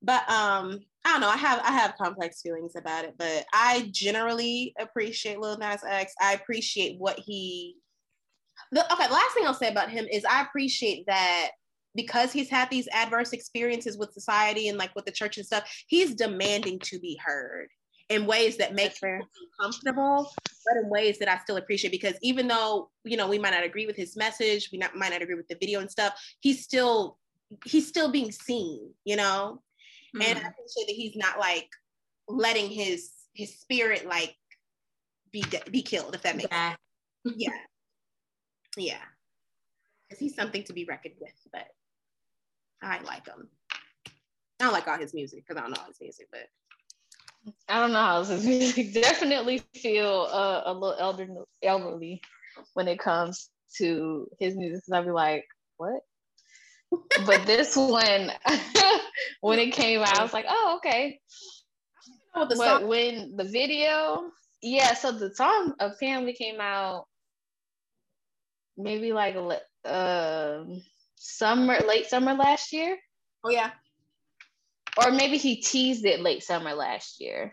But 0.01 0.29
um, 0.29 0.79
I 1.05 1.11
don't 1.11 1.21
know. 1.21 1.29
I 1.29 1.37
have 1.37 1.59
I 1.63 1.71
have 1.71 1.95
complex 1.95 2.41
feelings 2.41 2.75
about 2.75 3.05
it, 3.05 3.15
but 3.17 3.45
I 3.53 3.89
generally 3.91 4.73
appreciate 4.79 5.39
Lil 5.39 5.57
Nas 5.57 5.83
X. 5.87 6.13
I 6.19 6.33
appreciate 6.33 6.99
what 6.99 7.19
he. 7.19 7.75
The, 8.71 8.91
okay, 8.93 9.09
last 9.09 9.33
thing 9.33 9.45
I'll 9.45 9.53
say 9.53 9.69
about 9.69 9.89
him 9.89 10.05
is 10.11 10.25
I 10.25 10.41
appreciate 10.41 11.05
that 11.07 11.51
because 11.95 12.31
he's 12.31 12.49
had 12.49 12.69
these 12.69 12.87
adverse 12.93 13.33
experiences 13.33 13.97
with 13.97 14.13
society 14.13 14.69
and 14.69 14.77
like 14.77 14.95
with 14.95 15.05
the 15.05 15.11
church 15.11 15.37
and 15.37 15.45
stuff, 15.45 15.69
he's 15.87 16.15
demanding 16.15 16.79
to 16.79 16.99
be 16.99 17.19
heard 17.23 17.67
in 18.11 18.25
ways 18.25 18.57
that 18.57 18.75
make 18.75 19.01
me 19.01 19.21
comfortable, 19.59 20.29
but 20.65 20.77
in 20.83 20.89
ways 20.89 21.17
that 21.19 21.29
I 21.29 21.37
still 21.37 21.55
appreciate 21.55 21.91
because 21.91 22.15
even 22.21 22.47
though 22.47 22.89
you 23.05 23.15
know 23.15 23.27
we 23.27 23.39
might 23.39 23.51
not 23.51 23.63
agree 23.63 23.85
with 23.85 23.95
his 23.95 24.17
message, 24.17 24.69
we 24.71 24.77
not, 24.77 24.95
might 24.95 25.11
not 25.11 25.21
agree 25.21 25.35
with 25.35 25.47
the 25.47 25.55
video 25.55 25.79
and 25.79 25.89
stuff, 25.89 26.21
he's 26.41 26.61
still 26.61 27.17
he's 27.65 27.87
still 27.87 28.11
being 28.11 28.31
seen, 28.31 28.91
you 29.05 29.15
know. 29.15 29.61
Mm-hmm. 30.13 30.21
And 30.23 30.39
I 30.39 30.49
appreciate 30.49 30.87
that 30.87 30.95
he's 30.95 31.15
not 31.15 31.39
like 31.39 31.69
letting 32.27 32.69
his 32.69 33.11
his 33.33 33.57
spirit 33.57 34.05
like 34.05 34.35
be 35.31 35.45
be 35.71 35.81
killed, 35.81 36.13
if 36.13 36.21
that 36.23 36.35
makes 36.35 36.49
yeah. 36.51 36.69
sense. 36.69 36.77
Yeah, 37.37 37.51
yeah, 38.77 39.03
because 40.03 40.19
he's 40.19 40.35
something 40.35 40.63
to 40.63 40.73
be 40.73 40.85
reckoned 40.85 41.15
with. 41.21 41.31
But 41.53 41.67
I 42.81 42.99
like 43.01 43.27
him. 43.27 43.47
I 44.59 44.65
don't 44.65 44.73
like 44.73 44.87
all 44.87 44.97
his 44.97 45.13
music 45.13 45.45
because 45.45 45.57
I 45.57 45.61
don't 45.61 45.69
know 45.69 45.81
all 45.81 45.87
his 45.87 46.01
music, 46.01 46.27
but 46.31 46.47
I 47.67 47.79
don't 47.79 47.93
know 47.93 47.99
how 47.99 48.23
his 48.23 48.45
music 48.45 48.93
definitely 48.93 49.59
feel 49.75 50.27
uh, 50.31 50.63
a 50.65 50.73
little 50.73 50.95
elder, 50.99 51.27
elderly 51.63 52.21
when 52.73 52.87
it 52.87 52.99
comes 52.99 53.49
to 53.77 54.27
his 54.39 54.55
music. 54.55 54.83
Cause 54.85 54.93
I'd 54.93 55.05
be 55.05 55.11
like, 55.11 55.45
what? 55.77 56.01
but 57.25 57.45
this 57.45 57.75
one, 57.75 58.31
when 59.41 59.59
it 59.59 59.71
came 59.71 60.01
out, 60.01 60.19
I 60.19 60.23
was 60.23 60.33
like, 60.33 60.45
oh, 60.47 60.75
okay. 60.77 61.19
But 62.33 62.87
when 62.87 63.35
the 63.35 63.43
video, 63.43 64.31
yeah, 64.61 64.93
so 64.93 65.11
the 65.11 65.33
song 65.33 65.73
apparently 65.79 66.33
came 66.33 66.61
out 66.61 67.07
maybe 68.77 69.11
like 69.11 69.35
uh, 69.85 70.63
summer, 71.15 71.79
late 71.87 72.07
summer 72.07 72.33
last 72.33 72.71
year. 72.71 72.97
Oh 73.43 73.49
yeah 73.49 73.71
or 74.97 75.11
maybe 75.11 75.37
he 75.37 75.61
teased 75.61 76.05
it 76.05 76.21
late 76.21 76.43
summer 76.43 76.73
last 76.73 77.19
year. 77.19 77.51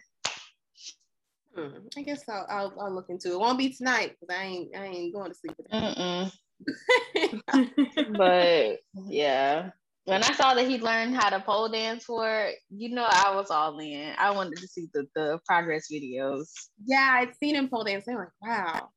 Hmm. 1.54 1.88
I 1.96 2.02
guess 2.02 2.28
I'll, 2.28 2.46
I'll, 2.48 2.74
I'll 2.80 2.94
look 2.94 3.08
into 3.08 3.28
it. 3.28 3.34
it. 3.34 3.40
Won't 3.40 3.58
be 3.58 3.72
tonight 3.72 4.16
because 4.20 4.36
I 4.36 4.42
ain't 4.44 4.76
I 4.76 4.86
ain't 4.86 5.14
going 5.14 5.30
to 5.30 5.36
sleep. 5.36 5.56
but 8.16 8.78
yeah, 9.06 9.70
when 10.08 10.22
I 10.22 10.32
saw 10.32 10.54
that 10.54 10.66
he 10.66 10.78
learned 10.78 11.16
how 11.16 11.28
to 11.28 11.40
pole 11.40 11.68
dance 11.68 12.04
for 12.04 12.46
it, 12.46 12.56
you 12.70 12.94
know, 12.94 13.06
I 13.08 13.34
was 13.34 13.50
all 13.50 13.78
in. 13.78 14.14
I 14.18 14.30
wanted 14.30 14.56
to 14.56 14.66
see 14.66 14.88
the, 14.94 15.06
the 15.14 15.38
progress 15.46 15.88
videos. 15.92 16.48
Yeah, 16.86 17.10
I'd 17.12 17.36
seen 17.36 17.54
him 17.54 17.68
pole 17.68 17.84
dance. 17.84 18.06
I'm 18.08 18.16
like, 18.16 18.28
wow. 18.40 18.88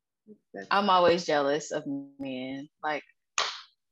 I'm 0.70 0.88
always 0.88 1.26
jealous 1.26 1.70
of 1.70 1.84
men. 2.18 2.66
Like, 2.82 3.02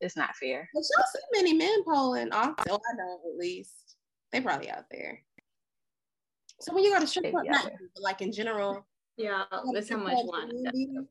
it's 0.00 0.16
not 0.16 0.34
fair. 0.36 0.66
But 0.72 0.80
don't 0.80 1.06
see 1.12 1.42
many 1.42 1.52
men 1.52 1.84
poling 1.84 2.32
off. 2.32 2.54
Oh, 2.70 2.80
I 2.90 2.96
know 2.96 3.20
at 3.30 3.38
least. 3.38 3.89
They 4.32 4.40
probably 4.40 4.70
out 4.70 4.84
there. 4.90 5.20
So 6.60 6.74
when 6.74 6.84
you 6.84 6.92
go 6.92 7.00
to 7.00 7.06
strip 7.06 7.30
club, 7.30 7.46
not 7.48 7.72
like 7.96 8.20
in 8.20 8.32
general. 8.32 8.86
Yeah, 9.16 9.44
that's 9.72 9.88
how 9.88 9.96
much 9.96 10.18
one. 10.24 11.08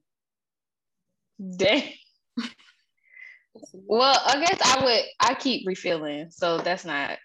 Dang. 1.58 1.94
well, 3.74 4.20
I 4.26 4.40
guess 4.40 4.60
I 4.64 4.84
would. 4.84 5.04
I 5.20 5.34
keep 5.36 5.68
refilling, 5.68 6.30
so 6.32 6.60
that's 6.60 6.86
not. 6.86 7.18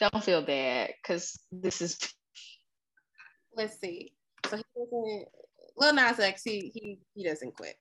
Don't 0.00 0.22
feel 0.22 0.42
bad 0.42 0.90
because 1.02 1.38
this 1.50 1.80
is. 1.80 1.98
Let's 3.56 3.78
see. 3.80 4.12
So 4.48 4.56
he 4.56 4.62
doesn't. 4.76 5.28
Lil 5.76 5.94
Nas 5.94 6.20
X, 6.20 6.42
he 6.42 6.70
he 6.74 6.98
he 7.14 7.24
doesn't 7.24 7.56
quit. 7.56 7.76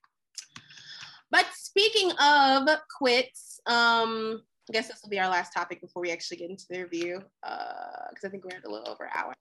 But 1.29 1.45
speaking 1.53 2.11
of 2.19 2.67
quits, 2.97 3.59
um, 3.65 4.41
I 4.69 4.73
guess 4.73 4.87
this 4.87 4.99
will 5.01 5.09
be 5.09 5.19
our 5.19 5.29
last 5.29 5.53
topic 5.53 5.81
before 5.81 6.01
we 6.01 6.11
actually 6.11 6.37
get 6.37 6.49
into 6.49 6.65
the 6.69 6.83
review, 6.83 7.21
because 7.41 8.23
uh, 8.23 8.27
I 8.27 8.29
think 8.29 8.43
we're 8.43 8.57
at 8.57 8.65
a 8.65 8.71
little 8.71 8.89
over 8.89 9.05
an 9.05 9.11
hour. 9.13 9.33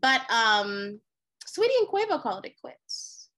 But 0.00 0.20
um, 0.30 1.00
Saweetie 1.46 1.78
and 1.80 1.88
Quavo 1.88 2.22
called 2.22 2.46
it 2.46 2.60
quits, 2.60 3.28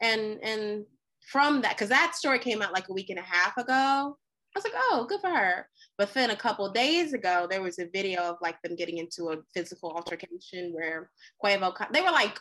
and 0.00 0.38
and 0.42 0.84
from 1.30 1.62
that, 1.62 1.72
because 1.72 1.88
that 1.88 2.14
story 2.14 2.38
came 2.38 2.62
out 2.62 2.72
like 2.72 2.88
a 2.88 2.92
week 2.92 3.10
and 3.10 3.18
a 3.18 3.22
half 3.22 3.56
ago. 3.56 4.16
I 4.54 4.58
was 4.58 4.64
like, 4.64 4.74
oh, 4.74 5.04
good 5.06 5.20
for 5.20 5.28
her. 5.28 5.68
But 5.98 6.14
then 6.14 6.30
a 6.30 6.36
couple 6.36 6.70
days 6.70 7.12
ago, 7.12 7.46
there 7.50 7.60
was 7.60 7.78
a 7.78 7.90
video 7.92 8.22
of 8.22 8.36
like 8.40 8.62
them 8.62 8.74
getting 8.74 8.96
into 8.96 9.30
a 9.30 9.36
physical 9.52 9.90
altercation 9.90 10.72
where 10.72 11.10
Quavo, 11.44 11.74
they 11.92 12.00
were 12.00 12.10
like 12.10 12.38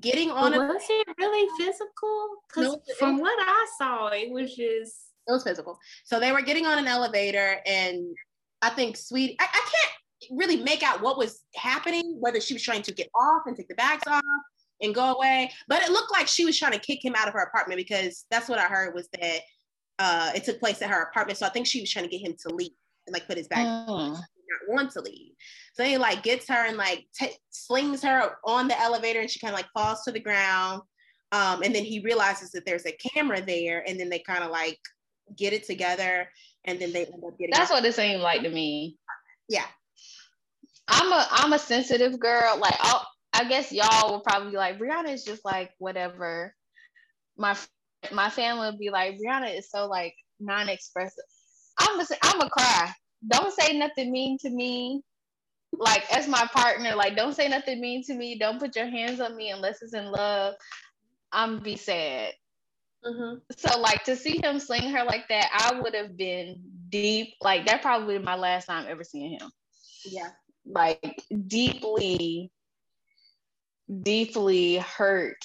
getting 0.00 0.32
on. 0.32 0.50
But 0.50 0.66
was 0.66 0.82
it 0.88 1.06
really 1.16 1.48
physical? 1.56 2.28
Because 2.48 2.72
no, 2.72 2.82
from 2.98 3.18
what 3.18 3.38
I 3.38 3.66
saw, 3.78 4.08
it 4.08 4.32
was 4.32 4.56
just 4.56 5.13
it 5.26 5.32
was 5.32 5.44
physical. 5.44 5.78
So 6.04 6.20
they 6.20 6.32
were 6.32 6.42
getting 6.42 6.66
on 6.66 6.78
an 6.78 6.86
elevator, 6.86 7.58
and 7.66 8.14
I 8.62 8.70
think 8.70 8.96
Sweet, 8.96 9.36
I, 9.40 9.44
I 9.44 9.60
can't 9.60 10.38
really 10.38 10.56
make 10.62 10.82
out 10.82 11.02
what 11.02 11.18
was 11.18 11.42
happening, 11.54 12.16
whether 12.20 12.40
she 12.40 12.54
was 12.54 12.62
trying 12.62 12.82
to 12.82 12.92
get 12.92 13.08
off 13.14 13.42
and 13.46 13.56
take 13.56 13.68
the 13.68 13.74
bags 13.74 14.02
off 14.06 14.22
and 14.80 14.94
go 14.94 15.14
away, 15.14 15.50
but 15.68 15.82
it 15.82 15.90
looked 15.90 16.12
like 16.12 16.28
she 16.28 16.44
was 16.44 16.58
trying 16.58 16.72
to 16.72 16.78
kick 16.78 17.04
him 17.04 17.14
out 17.16 17.28
of 17.28 17.34
her 17.34 17.40
apartment 17.40 17.78
because 17.78 18.26
that's 18.30 18.48
what 18.48 18.58
I 18.58 18.66
heard 18.66 18.94
was 18.94 19.08
that 19.20 19.40
uh, 19.98 20.32
it 20.34 20.44
took 20.44 20.58
place 20.58 20.82
at 20.82 20.90
her 20.90 21.02
apartment. 21.02 21.38
So 21.38 21.46
I 21.46 21.50
think 21.50 21.66
she 21.66 21.80
was 21.80 21.90
trying 21.90 22.04
to 22.04 22.10
get 22.10 22.26
him 22.26 22.34
to 22.46 22.54
leave 22.54 22.72
and 23.06 23.14
like 23.14 23.26
put 23.26 23.38
his 23.38 23.48
bag. 23.48 23.66
Oh. 23.66 24.10
Not 24.10 24.74
want 24.74 24.90
to 24.92 25.00
leave. 25.00 25.32
So 25.74 25.84
he 25.84 25.96
like 25.96 26.22
gets 26.22 26.48
her 26.48 26.66
and 26.66 26.76
like 26.76 27.06
t- 27.18 27.36
slings 27.50 28.02
her 28.02 28.32
on 28.44 28.68
the 28.68 28.78
elevator, 28.78 29.20
and 29.20 29.30
she 29.30 29.38
kind 29.38 29.54
of 29.54 29.58
like 29.58 29.70
falls 29.72 30.02
to 30.02 30.12
the 30.12 30.20
ground. 30.20 30.82
Um, 31.32 31.62
and 31.62 31.74
then 31.74 31.84
he 31.84 32.00
realizes 32.00 32.50
that 32.52 32.66
there's 32.66 32.86
a 32.86 32.92
camera 32.92 33.40
there, 33.40 33.82
and 33.88 33.98
then 33.98 34.08
they 34.08 34.18
kind 34.20 34.44
of 34.44 34.50
like 34.50 34.78
get 35.36 35.52
it 35.52 35.66
together, 35.66 36.28
and 36.64 36.78
then 36.78 36.92
they 36.92 37.06
end 37.06 37.22
up 37.26 37.38
getting. 37.38 37.52
That's 37.52 37.70
what 37.70 37.84
it 37.84 37.94
seemed 37.94 38.22
like 38.22 38.42
to 38.42 38.50
me. 38.50 38.96
Yeah, 39.48 39.66
I'm 40.88 41.12
a 41.12 41.26
I'm 41.30 41.52
a 41.52 41.58
sensitive 41.58 42.18
girl. 42.18 42.58
Like 42.58 42.76
I'll, 42.80 43.06
I 43.32 43.44
guess 43.48 43.72
y'all 43.72 44.10
will 44.10 44.20
probably 44.20 44.50
be 44.50 44.56
like 44.56 44.78
Brianna 44.78 45.12
is 45.12 45.24
just 45.24 45.44
like 45.44 45.70
whatever. 45.78 46.54
My 47.36 47.56
my 48.12 48.30
family 48.30 48.70
would 48.70 48.78
be 48.78 48.90
like 48.90 49.18
Brianna 49.18 49.56
is 49.56 49.70
so 49.70 49.86
like 49.86 50.14
non-expressive. 50.40 51.24
I'm 51.78 52.00
a, 52.00 52.06
I'm 52.22 52.40
a 52.40 52.50
cry. 52.50 52.92
Don't 53.26 53.52
say 53.58 53.76
nothing 53.76 54.12
mean 54.12 54.38
to 54.38 54.50
me. 54.50 55.02
Like 55.76 56.04
as 56.16 56.28
my 56.28 56.46
partner, 56.52 56.94
like 56.94 57.16
don't 57.16 57.34
say 57.34 57.48
nothing 57.48 57.80
mean 57.80 58.04
to 58.04 58.14
me. 58.14 58.38
Don't 58.38 58.60
put 58.60 58.76
your 58.76 58.86
hands 58.86 59.20
on 59.20 59.36
me 59.36 59.50
unless 59.50 59.82
it's 59.82 59.94
in 59.94 60.10
love. 60.10 60.54
I'm 61.32 61.58
be 61.58 61.76
sad. 61.76 62.32
Mm-hmm. 63.06 63.38
So 63.56 63.80
like 63.80 64.04
to 64.04 64.16
see 64.16 64.40
him 64.42 64.58
sling 64.58 64.90
her 64.90 65.04
like 65.04 65.28
that, 65.28 65.50
I 65.52 65.80
would 65.80 65.94
have 65.94 66.16
been 66.16 66.60
deep. 66.88 67.34
Like 67.40 67.66
that 67.66 67.82
probably 67.82 68.18
my 68.18 68.36
last 68.36 68.66
time 68.66 68.86
ever 68.88 69.04
seeing 69.04 69.38
him. 69.38 69.50
Yeah. 70.06 70.30
Like 70.66 71.22
deeply, 71.46 72.50
deeply 74.02 74.78
hurt 74.78 75.36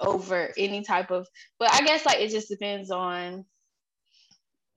over 0.00 0.52
any 0.58 0.82
type 0.82 1.10
of 1.10 1.26
but 1.58 1.72
I 1.72 1.82
guess 1.84 2.04
like 2.04 2.20
it 2.20 2.30
just 2.30 2.48
depends 2.48 2.90
on 2.90 3.44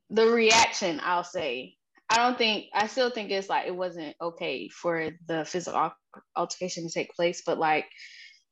the 0.10 0.28
reaction, 0.28 1.02
I'll 1.04 1.24
say. 1.24 1.76
I 2.10 2.18
don't 2.18 2.38
think 2.38 2.68
I 2.74 2.88
still 2.88 3.10
think 3.10 3.32
it's 3.32 3.50
like 3.50 3.68
it 3.68 3.76
wasn't 3.76 4.16
okay 4.22 4.70
for 4.70 5.10
the 5.28 5.44
physical 5.46 5.92
altercation 6.36 6.88
to 6.88 6.94
take 6.94 7.14
place, 7.16 7.44
but 7.46 7.58
like 7.58 7.86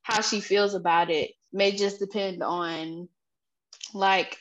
how 0.02 0.20
she 0.20 0.40
feels 0.40 0.74
about 0.74 1.10
it 1.10 1.32
may 1.52 1.72
just 1.72 1.98
depend 1.98 2.42
on 2.42 3.08
like 3.96 4.38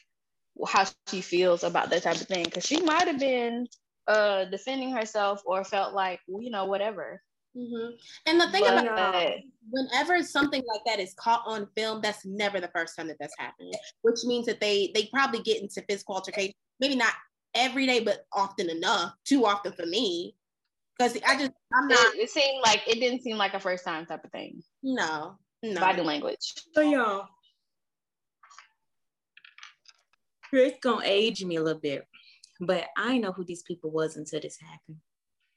how 0.67 0.85
she 1.07 1.21
feels 1.21 1.63
about 1.63 1.89
that 1.89 2.03
type 2.03 2.15
of 2.15 2.27
thing 2.27 2.45
because 2.45 2.65
she 2.65 2.81
might 2.81 3.07
have 3.07 3.19
been 3.19 3.67
uh 4.07 4.45
defending 4.45 4.91
herself 4.91 5.41
or 5.45 5.63
felt 5.63 5.93
like 5.93 6.19
you 6.27 6.49
know 6.49 6.65
whatever 6.65 7.21
Mm-hmm. 7.57 7.95
And 8.25 8.41
the 8.41 8.49
thing 8.49 8.63
But, 8.63 8.85
about 8.85 9.15
uh, 9.15 9.29
whenever 9.69 10.21
something 10.23 10.61
like 10.67 10.81
that 10.85 10.99
is 10.99 11.13
caught 11.13 11.43
on 11.45 11.67
film, 11.77 12.01
that's 12.01 12.25
never 12.25 12.59
the 12.59 12.67
first 12.75 12.97
time 12.97 13.07
that 13.07 13.17
that's 13.17 13.35
happened. 13.39 13.73
Which 14.01 14.25
means 14.25 14.45
that 14.47 14.59
they 14.59 14.91
they 14.93 15.05
probably 15.05 15.41
get 15.41 15.61
into 15.61 15.81
physical 15.87 16.15
altercation, 16.15 16.53
maybe 16.81 16.95
not 16.95 17.13
every 17.53 17.85
day, 17.85 18.01
but 18.01 18.25
often 18.33 18.69
enough. 18.69 19.13
Too 19.23 19.45
often 19.45 19.71
for 19.71 19.85
me, 19.85 20.35
because 20.97 21.17
I 21.25 21.37
just 21.37 21.51
I'm 21.73 21.87
not. 21.87 22.15
it, 22.15 22.23
it 22.23 22.29
seemed 22.29 22.61
like 22.63 22.81
it 22.87 22.99
didn't 22.99 23.21
seem 23.21 23.37
like 23.37 23.53
a 23.53 23.59
first 23.59 23.85
time 23.85 24.05
type 24.05 24.23
of 24.23 24.31
thing 24.31 24.61
No, 24.83 25.37
no. 25.63 25.79
body 25.79 26.01
language 26.01 26.53
So 26.73 26.81
y'all, 26.81 27.27
Chris 30.55 30.75
gonna 30.81 31.01
age 31.03 31.43
me 31.43 31.57
a 31.57 31.61
little 31.61 31.81
bit, 31.81 32.07
but 32.61 32.85
I 32.95 33.17
know 33.17 33.33
who 33.33 33.43
these 33.43 33.61
people 33.63 33.91
was 33.91 34.15
until 34.15 34.39
this 34.39 34.57
happened. 34.57 34.95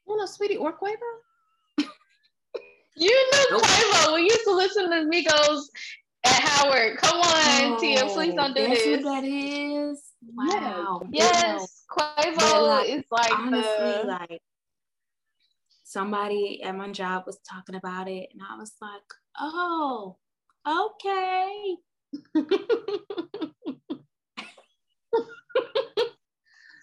You 0.09 0.16
know, 0.16 0.27
sweetie 0.27 0.57
or 0.57 0.73
Quavo. 0.73 0.97
you 2.97 3.07
knew 3.07 3.47
Nope. 3.53 3.62
Quavo 3.62 4.15
we 4.16 4.23
used 4.23 4.43
to 4.43 4.51
listen 4.57 4.91
to 4.91 4.97
Migos 5.09 5.66
at 6.25 6.43
Howard 6.43 6.97
come 6.97 7.20
on 7.20 7.79
Tia 7.79 8.07
please 8.07 8.35
don't 8.35 8.57
do 8.57 8.62
Oh, 8.62 8.66
that's 8.66 8.85
this 8.85 9.05
what 9.05 9.23
that 9.23 9.25
is. 9.25 10.03
Wow. 10.35 11.03
yes 11.12 11.85
Quavo 11.89 12.66
like, 12.66 12.89
is 12.89 13.05
like 13.12 13.39
honestly, 13.39 14.01
the 14.03 14.05
like 14.05 14.43
somebody 15.85 16.61
at 16.65 16.77
my 16.77 16.91
job 16.91 17.23
was 17.25 17.39
talking 17.49 17.77
about 17.77 18.09
it, 18.09 18.31
and 18.33 18.43
I 18.43 18.57
was 18.57 18.73
like, 18.83 19.01
"Oh, 19.39 20.16
okay." 20.66 21.77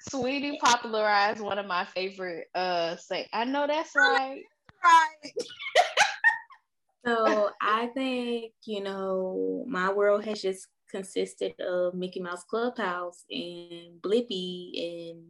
Sweetie 0.09 0.57
popularized 0.61 1.41
one 1.41 1.57
of 1.59 1.65
my 1.65 1.85
favorite 1.85 2.47
uh 2.55 2.95
say 2.97 3.27
I 3.33 3.45
know 3.45 3.67
that's 3.67 3.91
right. 3.95 4.41
right. 4.83 5.31
So 7.05 7.49
I 7.61 7.87
think 7.87 8.53
you 8.63 8.81
know 8.83 9.65
my 9.67 9.91
world 9.91 10.25
has 10.25 10.41
just 10.41 10.67
consisted 10.89 11.59
of 11.59 11.93
Mickey 11.95 12.19
Mouse 12.19 12.43
Clubhouse 12.43 13.23
and 13.29 14.01
Blippi 14.01 15.11
and 15.11 15.23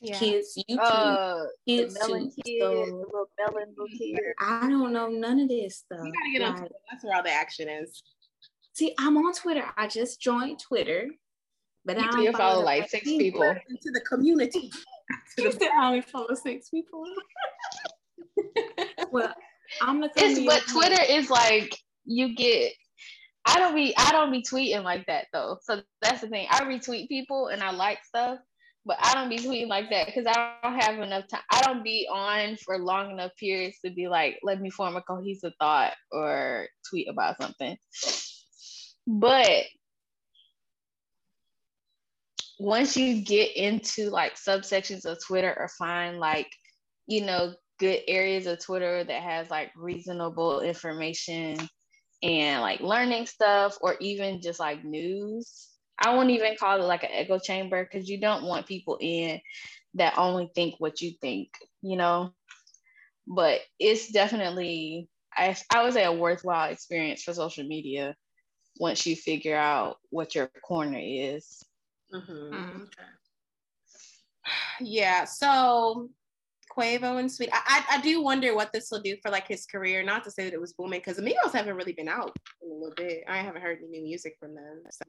Yeah. 0.00 0.18
kids 0.18 0.58
YouTube, 0.70 0.78
Uh 0.80 1.44
the 1.66 1.76
kids 1.84 1.98
melon 1.98 2.30
too. 2.30 2.42
kid, 2.44 2.60
So 2.62 2.70
little 2.72 3.30
melon 3.38 3.74
little. 3.76 4.34
I 4.40 4.68
don't 4.68 4.92
know 4.92 5.08
none 5.08 5.40
of 5.40 5.48
this 5.48 5.78
stuff. 5.78 5.98
You 6.04 6.12
gotta 6.12 6.30
get 6.32 6.42
on 6.42 6.50
Like, 6.52 6.58
Twitter. 6.60 6.74
That's 6.90 7.04
where 7.04 7.16
all 7.16 7.22
the 7.22 7.32
action 7.32 7.68
is. 7.68 8.02
See, 8.72 8.94
I'm 8.98 9.16
on 9.16 9.32
Twitter. 9.32 9.64
I 9.76 9.86
just 9.88 10.20
joined 10.20 10.60
Twitter, 10.60 11.08
but 11.86 11.96
I 11.96 12.00
You 12.00 12.10
don't 12.10 12.24
can 12.24 12.32
follow 12.34 12.64
like 12.64 12.90
six 12.90 13.04
people. 13.04 13.40
people. 13.40 13.56
Into 13.70 13.90
the 13.92 14.00
community. 14.00 14.70
You 15.38 15.52
said 15.52 15.68
I 15.78 15.86
only 15.86 16.00
follow 16.00 16.34
six 16.34 16.68
people. 16.68 17.04
well, 19.12 19.32
I'm 19.80 20.00
the 20.00 20.10
It's 20.16 20.40
but. 20.40 20.62
Twitter 20.72 21.00
is 21.08 21.30
like 21.30 21.78
you 22.04 22.34
get 22.34 22.72
I 23.46 23.58
don't 23.60 23.74
be 23.74 23.94
I 23.96 24.10
don't 24.10 24.32
be 24.32 24.42
tweeting 24.42 24.82
like 24.82 25.06
that 25.06 25.26
though. 25.32 25.58
So 25.62 25.82
that's 26.02 26.22
the 26.22 26.28
thing. 26.28 26.48
I 26.50 26.62
retweet 26.62 27.08
people 27.08 27.48
and 27.48 27.62
I 27.62 27.70
like 27.70 27.98
stuff, 28.04 28.40
but 28.84 28.96
I 29.00 29.14
don't 29.14 29.28
be 29.28 29.38
tweeting 29.38 29.68
like 29.68 29.90
that 29.90 30.06
because 30.06 30.26
I 30.26 30.54
don't 30.62 30.80
have 30.80 30.98
enough 30.98 31.28
time. 31.28 31.42
I 31.52 31.60
don't 31.62 31.84
be 31.84 32.08
on 32.10 32.56
for 32.64 32.78
long 32.78 33.12
enough 33.12 33.30
periods 33.38 33.78
to 33.84 33.92
be 33.92 34.08
like, 34.08 34.38
let 34.42 34.60
me 34.60 34.70
form 34.70 34.96
a 34.96 35.02
cohesive 35.02 35.52
thought 35.60 35.92
or 36.10 36.66
tweet 36.90 37.08
about 37.08 37.40
something. 37.40 37.76
But 39.06 39.62
once 42.58 42.96
you 42.96 43.22
get 43.22 43.56
into 43.56 44.10
like 44.10 44.34
subsections 44.36 45.04
of 45.04 45.18
Twitter 45.24 45.54
or 45.58 45.68
find 45.68 46.18
like, 46.18 46.50
you 47.06 47.24
know, 47.24 47.54
good 47.78 48.00
areas 48.08 48.46
of 48.46 48.58
Twitter 48.58 49.04
that 49.04 49.22
has 49.22 49.50
like 49.50 49.70
reasonable 49.76 50.60
information 50.60 51.56
and 52.22 52.62
like 52.62 52.80
learning 52.80 53.26
stuff 53.26 53.76
or 53.80 53.96
even 54.00 54.40
just 54.40 54.58
like 54.58 54.84
news. 54.84 55.68
I 55.98 56.14
won't 56.14 56.30
even 56.30 56.56
call 56.56 56.80
it 56.80 56.84
like 56.84 57.04
an 57.04 57.10
echo 57.12 57.38
chamber 57.38 57.84
because 57.84 58.08
you 58.08 58.20
don't 58.20 58.44
want 58.44 58.66
people 58.66 58.98
in 59.00 59.40
that 59.94 60.18
only 60.18 60.50
think 60.54 60.74
what 60.78 61.00
you 61.00 61.12
think, 61.20 61.48
you 61.82 61.96
know. 61.96 62.32
But 63.26 63.60
it's 63.78 64.10
definitely 64.12 65.08
I 65.34 65.56
I 65.72 65.82
would 65.82 65.92
say 65.92 66.04
a 66.04 66.12
worthwhile 66.12 66.70
experience 66.70 67.22
for 67.22 67.34
social 67.34 67.64
media 67.64 68.14
once 68.78 69.06
you 69.06 69.16
figure 69.16 69.56
out 69.56 69.96
what 70.10 70.34
your 70.34 70.50
corner 70.62 71.00
is. 71.02 71.62
Mhm. 72.12 72.50
Mm, 72.52 72.82
okay. 72.82 73.08
Yeah. 74.80 75.24
So 75.24 76.10
Quavo 76.76 77.18
and 77.18 77.30
Sweet. 77.30 77.50
I, 77.52 77.84
I 77.90 77.96
I 77.98 78.00
do 78.00 78.22
wonder 78.22 78.54
what 78.54 78.72
this 78.72 78.88
will 78.90 79.00
do 79.00 79.16
for 79.22 79.30
like 79.30 79.48
his 79.48 79.66
career. 79.66 80.02
Not 80.02 80.24
to 80.24 80.30
say 80.30 80.44
that 80.44 80.52
it 80.52 80.60
was 80.60 80.72
booming 80.74 81.00
because 81.00 81.18
Amigos 81.18 81.52
haven't 81.52 81.74
really 81.76 81.92
been 81.94 82.08
out 82.08 82.36
in 82.62 82.70
a 82.70 82.74
little 82.74 82.94
bit. 82.96 83.24
I 83.28 83.38
haven't 83.38 83.62
heard 83.62 83.78
any 83.78 83.88
new 83.88 84.02
music 84.02 84.36
from 84.38 84.54
them. 84.54 84.82
So 84.90 85.04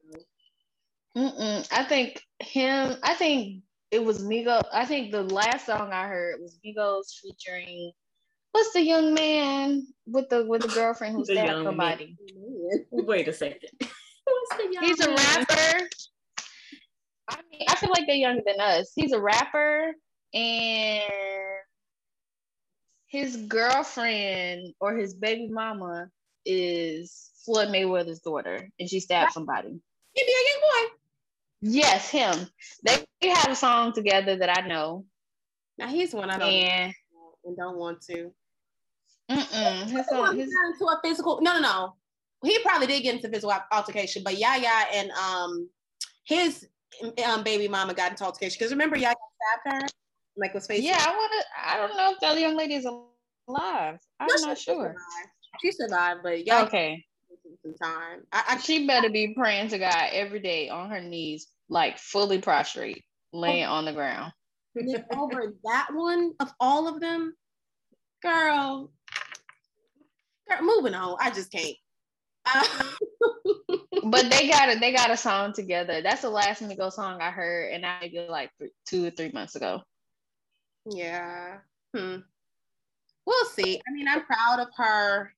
Mm-mm. 1.18 1.68
I 1.72 1.84
think 1.84 2.22
him. 2.40 2.96
I 3.04 3.14
think 3.14 3.64
it 3.92 4.04
was 4.04 4.24
Migos. 4.24 4.64
I 4.74 4.86
think 4.86 5.12
the 5.12 5.24
last 5.24 5.66
song 5.66 5.92
I 5.92 6.08
heard 6.08 6.40
was 6.42 6.60
Migos 6.66 7.14
featuring 7.22 7.92
what's 8.52 8.74
the 8.74 8.82
young 8.82 9.14
man 9.14 9.86
with 10.08 10.30
the 10.30 10.46
with 10.46 10.62
the 10.64 10.68
girlfriend 10.70 11.16
who's 11.16 11.28
The 11.28 11.34
stabbed 11.36 11.50
young 11.50 11.64
somebody. 11.66 12.18
Wait 12.92 13.28
a 13.28 13.34
second. 13.34 13.70
What's 14.30 14.58
the 14.64 14.74
young 14.74 14.84
He's 14.84 15.00
a 15.00 15.08
man? 15.08 15.18
rapper. 15.18 15.90
I 17.30 17.38
mean, 17.52 17.64
I 17.70 17.76
feel 17.76 17.90
like 17.90 18.06
they're 18.08 18.16
younger 18.16 18.44
than 18.46 18.60
us. 18.60 18.92
He's 18.96 19.12
a 19.12 19.20
rapper, 19.20 19.94
and 20.34 21.04
his 23.08 23.38
girlfriend 23.38 24.74
or 24.80 24.96
his 24.96 25.14
baby 25.14 25.48
mama 25.50 26.10
is 26.46 27.32
Floyd 27.46 27.70
Mayweather's 27.70 28.20
daughter, 28.20 28.70
and 28.80 28.90
she 28.90 29.00
stabbed 29.00 29.34
somebody. 29.34 29.70
Give 30.16 30.28
me 30.28 30.34
a 30.34 30.50
young 30.50 30.62
boy. 30.62 30.94
Yes, 31.62 32.10
him. 32.10 32.48
They 32.84 33.06
have 33.30 33.50
a 33.50 33.56
song 33.56 33.94
together 33.94 34.38
that 34.38 34.58
I 34.60 34.68
know, 34.68 35.06
Now 35.78 35.88
he's 35.88 36.14
one 36.14 36.30
I 36.30 36.38
don't 36.38 36.50
and 36.50 36.94
know 37.14 37.32
and 37.46 37.58
don't 37.58 37.78
want 37.78 38.02
to. 38.04 38.32
mm-mm, 39.30 39.90
his 39.90 40.08
song, 40.08 40.36
he 40.36 40.42
his, 40.42 40.50
into 40.50 40.86
a 40.86 41.00
physical. 41.04 41.40
No, 41.42 41.54
no, 41.54 41.62
no. 41.62 41.96
He 42.44 42.60
probably 42.60 42.88
did 42.88 43.02
get 43.04 43.16
into 43.16 43.30
physical 43.30 43.54
altercation, 43.72 44.22
but 44.24 44.38
Yaya 44.38 44.86
and 44.94 45.10
um 45.12 45.70
his 46.26 46.68
um 47.26 47.44
baby 47.44 47.68
mama 47.68 47.94
got 47.94 48.12
into 48.12 48.24
altercation 48.24 48.58
because 48.60 48.72
remember 48.72 48.98
y'all 48.98 49.14
stabbed 49.64 49.82
her, 49.82 49.88
like 50.36 50.54
was 50.54 50.68
facing. 50.68 50.86
yeah, 50.86 50.98
I 51.00 51.10
want 51.12 51.32
to. 51.34 51.70
I 51.70 51.78
don't 51.78 51.98
know 51.98 52.12
if 52.12 52.20
that 52.20 52.40
young 52.40 52.56
lady 52.56 52.76
is 52.76 52.86
alive. 52.86 54.00
I'm 54.20 54.28
No, 54.28 54.48
not 54.48 54.58
sure. 54.58 54.76
survived. 54.84 55.30
She 55.62 55.72
survived, 55.72 56.22
but 56.24 56.46
y'all 56.46 56.66
Okay, 56.66 57.04
some 57.64 57.76
time. 57.76 58.22
I, 58.32 58.44
I 58.50 58.58
she 58.58 58.88
better 58.88 59.10
be 59.10 59.34
praying 59.36 59.70
to 59.70 59.78
God 59.78 60.10
every 60.12 60.40
day 60.40 60.70
on 60.70 60.90
her 60.90 61.02
knees, 61.02 61.48
like 61.70 61.98
fully 61.98 62.40
prostrate, 62.40 63.04
laying 63.34 63.66
on 63.66 63.86
the 63.86 63.94
ground. 63.94 64.34
over 65.16 65.54
that 65.64 65.88
one 65.94 66.34
of 66.40 66.52
all 66.60 66.88
of 66.88 67.00
them, 67.00 67.36
girl. 68.22 68.92
Girl, 70.50 70.62
moving 70.62 70.94
on. 70.94 71.18
I 71.20 71.32
just 71.32 71.52
can't. 71.52 71.76
Uh, 72.46 72.64
But 74.04 74.30
they 74.30 74.48
got 74.50 74.70
it. 74.70 74.80
they 74.80 74.94
got 74.94 75.12
a 75.12 75.18
song 75.18 75.54
together. 75.54 76.02
That's 76.02 76.22
the 76.22 76.30
last 76.30 76.62
Migos 76.62 76.94
song 76.94 77.22
I 77.22 77.32
heard, 77.32 77.72
and 77.72 77.86
I 77.86 78.00
maybe 78.02 78.20
like 78.28 78.52
th- 78.60 78.72
two 78.86 79.06
or 79.06 79.12
three 79.12 79.32
months 79.32 79.56
ago. 79.56 79.82
yeah. 80.86 81.58
Hmm. 81.96 82.18
We'll 83.26 83.46
see. 83.46 83.82
I 83.88 83.92
mean, 83.92 84.08
I'm 84.08 84.24
proud 84.24 84.60
of 84.60 84.68
her. 84.78 85.34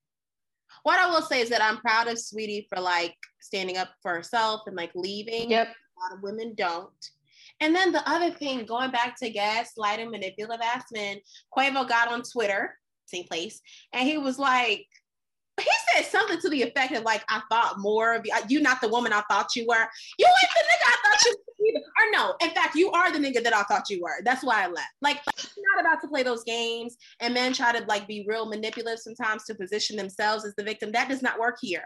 What 0.84 1.00
I 1.00 1.10
will 1.10 1.22
say 1.22 1.42
is 1.42 1.50
that 1.50 1.64
I'm 1.64 1.78
proud 1.78 2.08
of 2.08 2.20
Sweetie 2.20 2.68
for 2.70 2.80
like 2.80 3.16
standing 3.40 3.78
up 3.78 3.90
for 4.02 4.14
herself 4.14 4.62
and 4.68 4.76
like 4.76 4.92
leaving. 4.94 5.50
Yep. 5.50 5.68
A 5.68 6.00
lot 6.04 6.18
of 6.18 6.24
women 6.24 6.54
don't. 6.56 6.92
And 7.62 7.76
then 7.76 7.92
the 7.92 8.08
other 8.10 8.32
thing, 8.32 8.66
going 8.66 8.92
back 8.92 9.18
to 9.20 9.32
gaslighting, 9.34 10.12
manipulative 10.12 10.62
ass 10.64 10.86
men, 10.94 11.18
Quavo 11.56 11.88
got 11.88 12.12
on 12.12 12.22
Twitter, 12.22 12.78
same 13.06 13.26
place, 13.26 13.60
and 13.92 14.08
he 14.08 14.18
was 14.18 14.40
like, 14.40 14.86
he 15.60 15.70
said 15.94 16.06
something 16.06 16.40
to 16.42 16.50
the 16.50 16.62
effect 16.64 16.94
of 16.94 17.04
like, 17.04 17.24
I 17.30 17.42
thought 17.50 17.80
more 17.80 18.16
of 18.16 18.26
you. 18.26 18.34
You 18.48 18.62
not 18.62 18.82
the 18.82 18.88
woman 18.88 19.14
I 19.14 19.22
thought 19.30 19.56
you 19.56 19.66
were. 19.68 19.88
You 20.18 20.26
ain't 20.26 20.54
the 20.56 20.64
nigga 20.64 20.88
I 20.88 20.96
thought 21.04 21.26
you 21.26 21.36
were. 21.38 21.46
Or 22.00 22.12
no, 22.12 22.36
in 22.42 22.52
fact, 22.52 22.76
you 22.76 22.92
are 22.92 23.12
the 23.12 23.20
nigga 23.20 23.44
that 23.44 23.56
I 23.56 23.64
thought 23.64 23.90
you 23.90 24.02
were. 24.02 24.22
That's 24.24 24.44
why 24.44 24.64
I 24.64 24.68
left. 24.68 24.94
Like, 25.02 25.20
not 25.26 25.82
about 25.82 26.02
to 26.02 26.08
play 26.08 26.24
those 26.24 26.44
games. 26.44 26.98
And 27.20 27.34
men 27.34 27.54
try 27.54 27.78
to 27.78 27.86
like 27.86 28.08
be 28.08 28.26
real 28.28 28.46
manipulative 28.48 29.00
sometimes 29.00 29.44
to 29.46 29.56
position 29.56 29.98
themselves 29.98 30.46
as 30.46 30.56
the 30.56 30.64
victim. 30.64 30.92
That 30.92 31.10
does 31.10 31.22
not 31.22 31.40
work 31.40 31.58
here. 31.62 31.84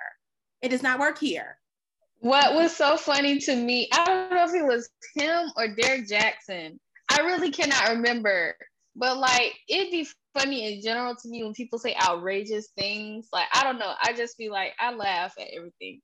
It 0.61 0.69
does 0.69 0.83
not 0.83 0.99
work 0.99 1.19
here. 1.19 1.57
What 2.19 2.53
was 2.55 2.73
so 2.75 2.95
funny 2.95 3.39
to 3.39 3.55
me, 3.55 3.89
I 3.91 4.05
don't 4.05 4.31
know 4.31 4.45
if 4.45 4.53
it 4.53 4.65
was 4.65 4.89
him 5.15 5.51
or 5.57 5.75
Derrick 5.75 6.07
Jaxn. 6.07 6.77
I 7.09 7.19
really 7.19 7.51
cannot 7.51 7.89
remember. 7.89 8.55
But 8.95 9.17
like 9.17 9.53
it'd 9.67 9.91
be 9.91 10.07
funny 10.37 10.73
in 10.73 10.81
general 10.81 11.15
to 11.15 11.27
me 11.27 11.43
when 11.43 11.53
people 11.53 11.79
say 11.79 11.95
outrageous 11.95 12.69
things. 12.77 13.27
Like 13.31 13.47
I 13.53 13.63
don't 13.63 13.79
know. 13.79 13.93
I 14.01 14.13
just 14.13 14.37
be 14.37 14.49
like, 14.49 14.73
I 14.79 14.93
laugh 14.93 15.33
at 15.39 15.47
everything. 15.55 16.01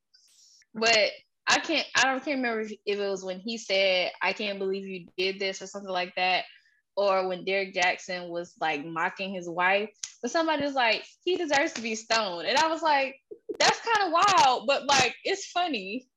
But 0.73 1.11
I 1.47 1.59
can't 1.59 1.85
I 1.95 2.03
don't 2.03 2.23
can't 2.23 2.37
remember 2.37 2.61
if 2.61 2.73
it 2.85 2.99
was 2.99 3.23
when 3.23 3.39
he 3.39 3.57
said, 3.57 4.11
I 4.21 4.33
can't 4.33 4.59
believe 4.59 4.85
you 4.85 5.07
did 5.17 5.39
this 5.39 5.61
or 5.61 5.67
something 5.67 5.91
like 5.91 6.15
that. 6.15 6.45
Or 6.95 7.27
when 7.27 7.45
Derrick 7.45 7.73
Jaxn 7.73 8.29
was 8.29 8.53
like 8.59 8.85
mocking 8.85 9.33
his 9.33 9.47
wife, 9.47 9.89
but 10.21 10.31
somebody 10.31 10.63
was 10.63 10.73
like, 10.73 11.05
he 11.23 11.37
deserves 11.37 11.73
to 11.73 11.81
be 11.81 11.95
stoned. 11.95 12.45
And 12.45 12.57
I 12.57 12.67
was 12.67 12.81
like, 12.81 13.15
that's 13.57 13.79
kind 13.79 14.07
of 14.07 14.13
wild, 14.13 14.67
but 14.67 14.85
like 14.85 15.15
it's 15.23 15.45
funny. 15.51 16.07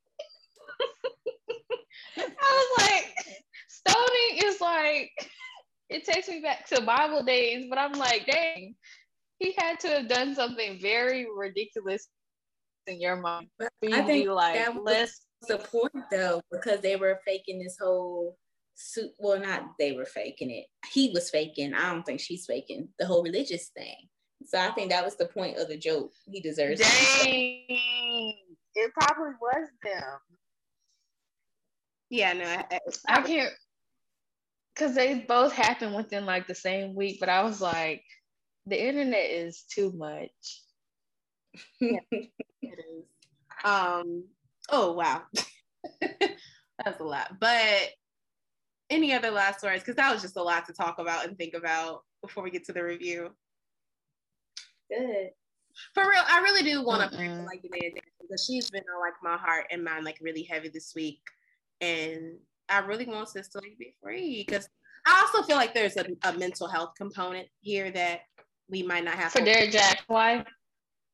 I 2.16 2.24
was 2.26 2.84
like, 2.84 3.14
stoning 3.68 4.40
is 4.44 4.60
like 4.60 5.10
it 5.92 6.04
takes 6.04 6.28
me 6.28 6.40
back 6.40 6.66
to 6.68 6.80
Bible 6.82 7.22
days, 7.22 7.66
but 7.68 7.78
I'm 7.78 7.92
like, 7.92 8.26
dang, 8.26 8.74
he 9.38 9.54
had 9.58 9.80
to 9.80 9.88
have 9.88 10.08
done 10.08 10.34
something 10.34 10.78
very 10.80 11.26
ridiculous 11.34 12.08
in 12.86 13.00
your 13.00 13.16
mind. 13.16 13.48
I 13.60 14.02
think 14.02 14.28
like 14.28 14.54
that 14.54 14.74
was 14.74 14.84
let's 14.84 15.20
the 15.48 15.58
point 15.58 16.04
though, 16.10 16.40
because 16.50 16.80
they 16.80 16.96
were 16.96 17.20
faking 17.26 17.62
this 17.62 17.76
whole 17.80 18.36
suit. 18.74 19.10
Well, 19.18 19.40
not 19.40 19.72
they 19.78 19.92
were 19.92 20.04
faking 20.04 20.50
it. 20.50 20.66
He 20.92 21.10
was 21.10 21.30
faking. 21.30 21.74
I 21.74 21.92
don't 21.92 22.04
think 22.04 22.20
she's 22.20 22.46
faking 22.46 22.88
the 22.98 23.06
whole 23.06 23.22
religious 23.22 23.68
thing. 23.68 24.08
So 24.46 24.58
I 24.58 24.70
think 24.72 24.90
that 24.90 25.04
was 25.04 25.16
the 25.16 25.26
point 25.26 25.58
of 25.58 25.68
the 25.68 25.76
joke. 25.76 26.12
He 26.26 26.40
deserves. 26.40 26.80
Dang, 26.80 27.64
it 27.68 28.92
probably 28.94 29.32
was 29.40 29.68
them. 29.84 30.18
Yeah, 32.10 32.32
no, 32.34 32.44
I, 32.44 32.64
I, 32.70 32.78
I 33.08 33.22
can't 33.22 33.52
because 34.74 34.94
they 34.94 35.14
both 35.14 35.52
happened 35.52 35.94
within 35.94 36.26
like 36.26 36.46
the 36.46 36.54
same 36.54 36.94
week, 36.94 37.18
but 37.20 37.28
I 37.28 37.42
was 37.42 37.60
like, 37.60 38.02
the 38.66 38.82
internet 38.82 39.30
is 39.30 39.62
too 39.62 39.92
much. 39.92 40.62
yeah, 41.80 41.98
it 42.10 42.30
is. 42.62 43.04
Um. 43.64 44.24
Oh 44.70 44.92
wow, 44.92 45.22
that's 46.00 47.00
a 47.00 47.04
lot. 47.04 47.38
But 47.38 47.90
any 48.90 49.12
other 49.12 49.30
last 49.30 49.62
words? 49.62 49.82
Because 49.82 49.96
that 49.96 50.12
was 50.12 50.22
just 50.22 50.36
a 50.36 50.42
lot 50.42 50.66
to 50.66 50.72
talk 50.72 50.98
about 50.98 51.26
and 51.26 51.36
think 51.36 51.54
about 51.54 52.02
before 52.22 52.42
we 52.42 52.50
get 52.50 52.64
to 52.66 52.72
the 52.72 52.82
review. 52.82 53.30
Good. 54.90 55.30
For 55.94 56.02
real, 56.02 56.22
I 56.28 56.40
really 56.40 56.62
do 56.62 56.84
want 56.84 57.10
to 57.10 57.16
pray 57.16 57.28
for 57.28 57.44
like 57.44 57.62
Danae 57.62 57.94
because 58.20 58.44
she's 58.44 58.70
been 58.70 58.84
on 58.94 59.00
like 59.00 59.14
my 59.22 59.36
heart 59.36 59.66
and 59.70 59.84
mind 59.84 60.04
like 60.04 60.18
really 60.20 60.42
heavy 60.42 60.68
this 60.68 60.92
week, 60.94 61.20
and 61.80 62.36
I 62.72 62.78
really 62.78 63.06
want 63.06 63.28
sis 63.28 63.48
to 63.48 63.60
be 63.60 63.94
free 64.02 64.44
because 64.46 64.68
I 65.06 65.20
also 65.20 65.46
feel 65.46 65.56
like 65.56 65.74
there's 65.74 65.96
a, 65.96 66.06
a, 66.24 66.32
mental 66.32 66.68
health 66.68 66.92
component 66.96 67.48
here 67.60 67.90
that 67.90 68.20
we 68.68 68.82
might 68.82 69.04
not 69.04 69.14
have 69.14 69.32
for 69.32 69.44
Derrick 69.44 69.72
Jaxn. 69.72 70.00
Why? 70.06 70.44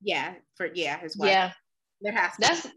Yeah, 0.03 0.35
for 0.57 0.69
yeah, 0.75 0.99
his 0.99 1.17
wife. 1.17 1.31
Yeah, 1.31 1.53
there 2.01 2.13
has 2.13 2.33
to. 2.33 2.41
That's. 2.41 2.63
Be. 2.67 2.73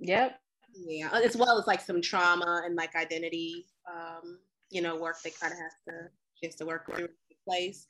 Yep. 0.00 0.38
Yeah, 0.74 1.10
as 1.12 1.36
well 1.36 1.58
as 1.58 1.66
like 1.66 1.80
some 1.80 2.00
trauma 2.00 2.62
and 2.64 2.74
like 2.76 2.94
identity, 2.96 3.66
um, 3.90 4.38
you 4.70 4.82
know, 4.82 4.96
work 4.96 5.16
that 5.22 5.38
kind 5.38 5.52
of 5.52 5.58
has 5.58 5.72
to 5.88 6.46
just 6.46 6.58
to 6.58 6.66
work 6.66 6.86
through 6.86 7.04
in 7.06 7.08
place. 7.46 7.86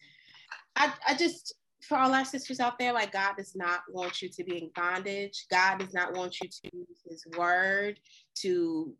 I 0.76 0.92
I 1.06 1.14
just 1.14 1.54
for 1.82 1.96
all 1.96 2.12
our 2.12 2.24
sisters 2.24 2.60
out 2.60 2.78
there, 2.78 2.92
like 2.92 3.12
God 3.12 3.34
does 3.36 3.56
not 3.56 3.80
want 3.90 4.22
you 4.22 4.28
to 4.28 4.44
be 4.44 4.58
in 4.62 4.70
bondage. 4.74 5.46
God 5.50 5.78
does 5.78 5.94
not 5.94 6.14
want 6.14 6.40
you 6.40 6.48
to 6.48 6.76
use 6.76 7.00
His 7.08 7.24
word 7.36 7.98
to 8.36 8.94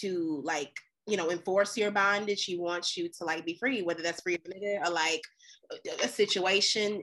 to 0.00 0.42
like 0.44 0.72
you 1.06 1.16
know 1.16 1.30
enforce 1.30 1.76
your 1.76 1.90
bondage 1.90 2.40
she 2.40 2.58
wants 2.58 2.96
you 2.96 3.08
to 3.08 3.24
like 3.24 3.44
be 3.46 3.56
free 3.58 3.82
whether 3.82 4.02
that's 4.02 4.22
free 4.22 4.38
or 4.84 4.90
like 4.90 5.22
a 6.02 6.08
situation 6.08 7.02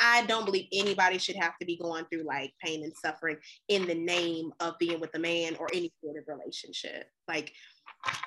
I 0.00 0.24
don't 0.26 0.44
believe 0.44 0.66
anybody 0.72 1.18
should 1.18 1.36
have 1.36 1.56
to 1.58 1.66
be 1.66 1.76
going 1.76 2.04
through 2.06 2.24
like 2.24 2.52
pain 2.64 2.84
and 2.84 2.92
suffering 2.96 3.36
in 3.68 3.86
the 3.86 3.94
name 3.94 4.52
of 4.60 4.78
being 4.78 5.00
with 5.00 5.14
a 5.14 5.18
man 5.18 5.56
or 5.58 5.68
any 5.72 5.92
sort 6.02 6.16
of 6.16 6.24
relationship. 6.26 7.06
Like 7.26 7.52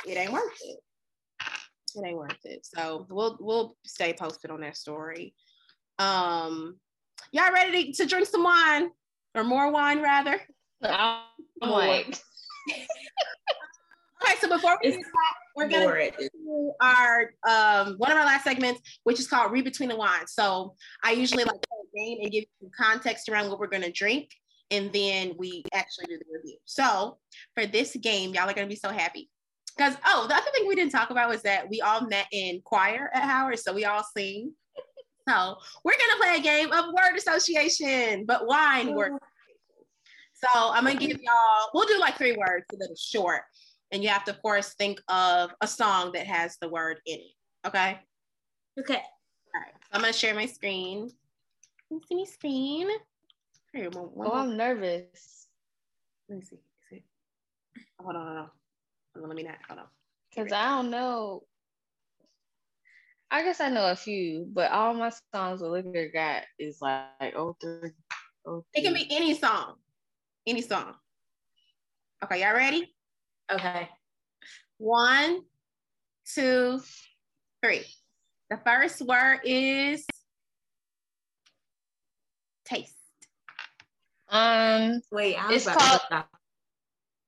it 0.08 0.18
ain't 0.18 0.32
worth 0.32 0.58
it. 0.64 0.80
It 1.96 2.06
ain't 2.06 2.18
worth 2.18 2.46
it. 2.46 2.66
So 2.66 3.06
we'll 3.10 3.38
we'll 3.40 3.76
stay 3.86 4.14
posted 4.14 4.52
on 4.52 4.62
that 4.62 4.78
story. 4.78 5.34
Um 6.00 6.78
y'all 7.32 7.52
ready 7.52 7.92
to, 7.92 8.04
to 8.04 8.10
drink 8.10 8.28
some 8.28 8.44
wine 8.44 8.90
or 9.36 9.44
more 9.44 9.72
wine 9.72 10.02
rather? 10.02 10.42
I'm 10.84 11.24
like 11.62 12.18
Okay, 14.24 14.36
so 14.40 14.50
before 14.50 14.78
we 14.84 14.92
do 14.92 14.98
that, 14.98 15.34
we're 15.56 15.68
gonna 15.68 16.72
our 16.82 17.32
um, 17.48 17.96
one 17.98 18.12
of 18.12 18.18
our 18.18 18.26
last 18.26 18.44
segments, 18.44 18.82
which 19.04 19.20
is 19.20 19.28
called 19.28 19.52
Read 19.52 19.64
Between 19.64 19.90
the 19.90 19.96
Wines. 19.96 20.34
So 20.34 20.76
I 21.04 21.12
usually 21.12 21.44
like 21.44 21.62
play 21.62 21.78
a 21.82 21.98
game 21.98 22.18
and 22.22 22.32
give 22.32 22.46
some 22.60 22.70
context 22.78 23.30
around 23.30 23.50
what 23.50 23.60
we're 23.60 23.68
gonna 23.68 23.92
drink, 23.92 24.30
and 24.70 24.92
then 24.94 25.34
we 25.38 25.64
actually 25.74 26.06
do 26.06 26.18
the 26.18 26.26
review. 26.38 26.58
So 26.66 27.18
for 27.56 27.66
this 27.66 27.96
game, 27.96 28.34
y'all 28.34 28.50
are 28.50 28.54
gonna 28.54 28.68
be 28.68 28.76
so 28.76 28.90
happy. 28.90 29.30
Because 29.76 29.96
oh, 30.06 30.28
the 30.28 30.36
other 30.36 30.52
thing 30.54 30.68
we 30.68 30.76
didn't 30.76 30.92
talk 30.92 31.10
about 31.10 31.30
was 31.30 31.42
that 31.44 31.70
we 31.70 31.82
all 31.82 32.02
met 32.02 32.28
in 32.32 32.62
choir 32.64 33.10
at 33.14 33.24
Howard, 33.24 33.60
so 33.60 33.74
we 33.74 33.86
all 33.86 34.04
sing. 34.16 34.54
So 35.30 35.56
we're 35.86 35.94
gonna 35.94 36.20
play 36.20 36.38
a 36.38 36.42
game 36.42 36.72
of 36.74 36.86
word 36.88 37.16
association, 37.16 38.26
but 38.26 38.48
wine 38.48 38.96
word. 38.96 39.12
So 40.34 40.72
I'm 40.72 40.84
gonna 40.84 40.98
give 40.98 41.20
y'all. 41.22 41.70
We'll 41.76 41.88
do 41.88 42.00
like 42.00 42.18
three 42.18 42.36
words, 42.36 42.66
a 42.74 42.78
little 42.78 42.96
short 42.96 43.44
and 43.92 44.04
you 44.04 44.10
have 44.10 44.24
to, 44.26 44.32
of 44.32 44.42
course, 44.42 44.74
think 44.74 45.02
of 45.08 45.52
a 45.62 45.68
song 45.68 46.12
that 46.14 46.26
has 46.28 46.58
the 46.62 46.70
word 46.70 47.00
in 47.06 47.20
it. 47.20 47.68
Okay. 47.68 48.00
Okay. 48.80 48.94
All 48.96 49.62
right. 49.62 49.74
I'm 49.92 50.02
gonna 50.02 50.14
share 50.14 50.34
my 50.34 50.46
screen. 50.46 51.12
Can 51.90 52.00
you 52.00 52.02
see 52.08 52.16
me 52.16 52.26
screen? 52.26 52.88
Here, 53.74 53.90
one, 53.90 54.06
one 54.14 54.28
oh, 54.28 54.34
I'm 54.34 54.58
nervous. 54.58 55.48
Let 56.30 56.40
me 56.40 56.46
see. 56.46 56.60
see. 56.90 57.04
Oh, 58.00 58.06
hold 58.06 58.16
on, 58.16 58.26
hold 58.26 58.38
on. 58.38 58.50
Hold 59.14 59.24
on. 59.24 59.30
Let 59.30 59.36
me 59.36 59.44
not. 59.44 59.58
Hold 59.68 59.80
on. 59.80 59.86
Because 60.30 60.52
I 60.52 60.70
don't 60.70 60.90
know. 60.90 61.44
I 63.30 63.44
guess 63.44 63.62
I 63.62 63.70
know 63.70 63.92
a 63.92 63.96
few, 63.96 64.48
but 64.52 64.72
all 64.72 64.94
my 64.94 65.12
songs 65.34 65.62
Olivia 65.62 66.12
got 66.12 66.44
is 66.60 66.80
like, 66.82 67.06
like 67.20 67.36
oh 67.36 67.56
three. 67.62 67.92
Oh, 68.46 68.66
it 68.74 68.82
can 68.82 68.94
be 68.94 69.08
any 69.12 69.36
song. 69.36 69.76
Any 70.48 70.62
song. 70.62 70.96
Okay, 72.24 72.42
y'all 72.42 72.54
ready? 72.54 72.94
Okay. 73.52 73.90
One, 74.78 75.42
two, 76.34 76.82
three. 77.64 77.86
The 78.50 78.58
first 78.58 79.02
word 79.02 79.42
is 79.44 80.06
taste. 82.66 82.96
Um, 84.30 85.02
wait, 85.12 85.36
I 85.36 85.54
it's 85.54 85.68
called 85.68 86.02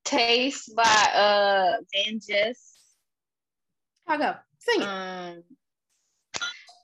Taste 0.06 0.74
by 0.76 0.84
uh 1.16 1.78
VanJess. 1.95 2.58
I'll 4.08 4.18
go. 4.18 4.36
Sing 4.60 4.82
it. 4.82 4.88
Um, 4.88 5.44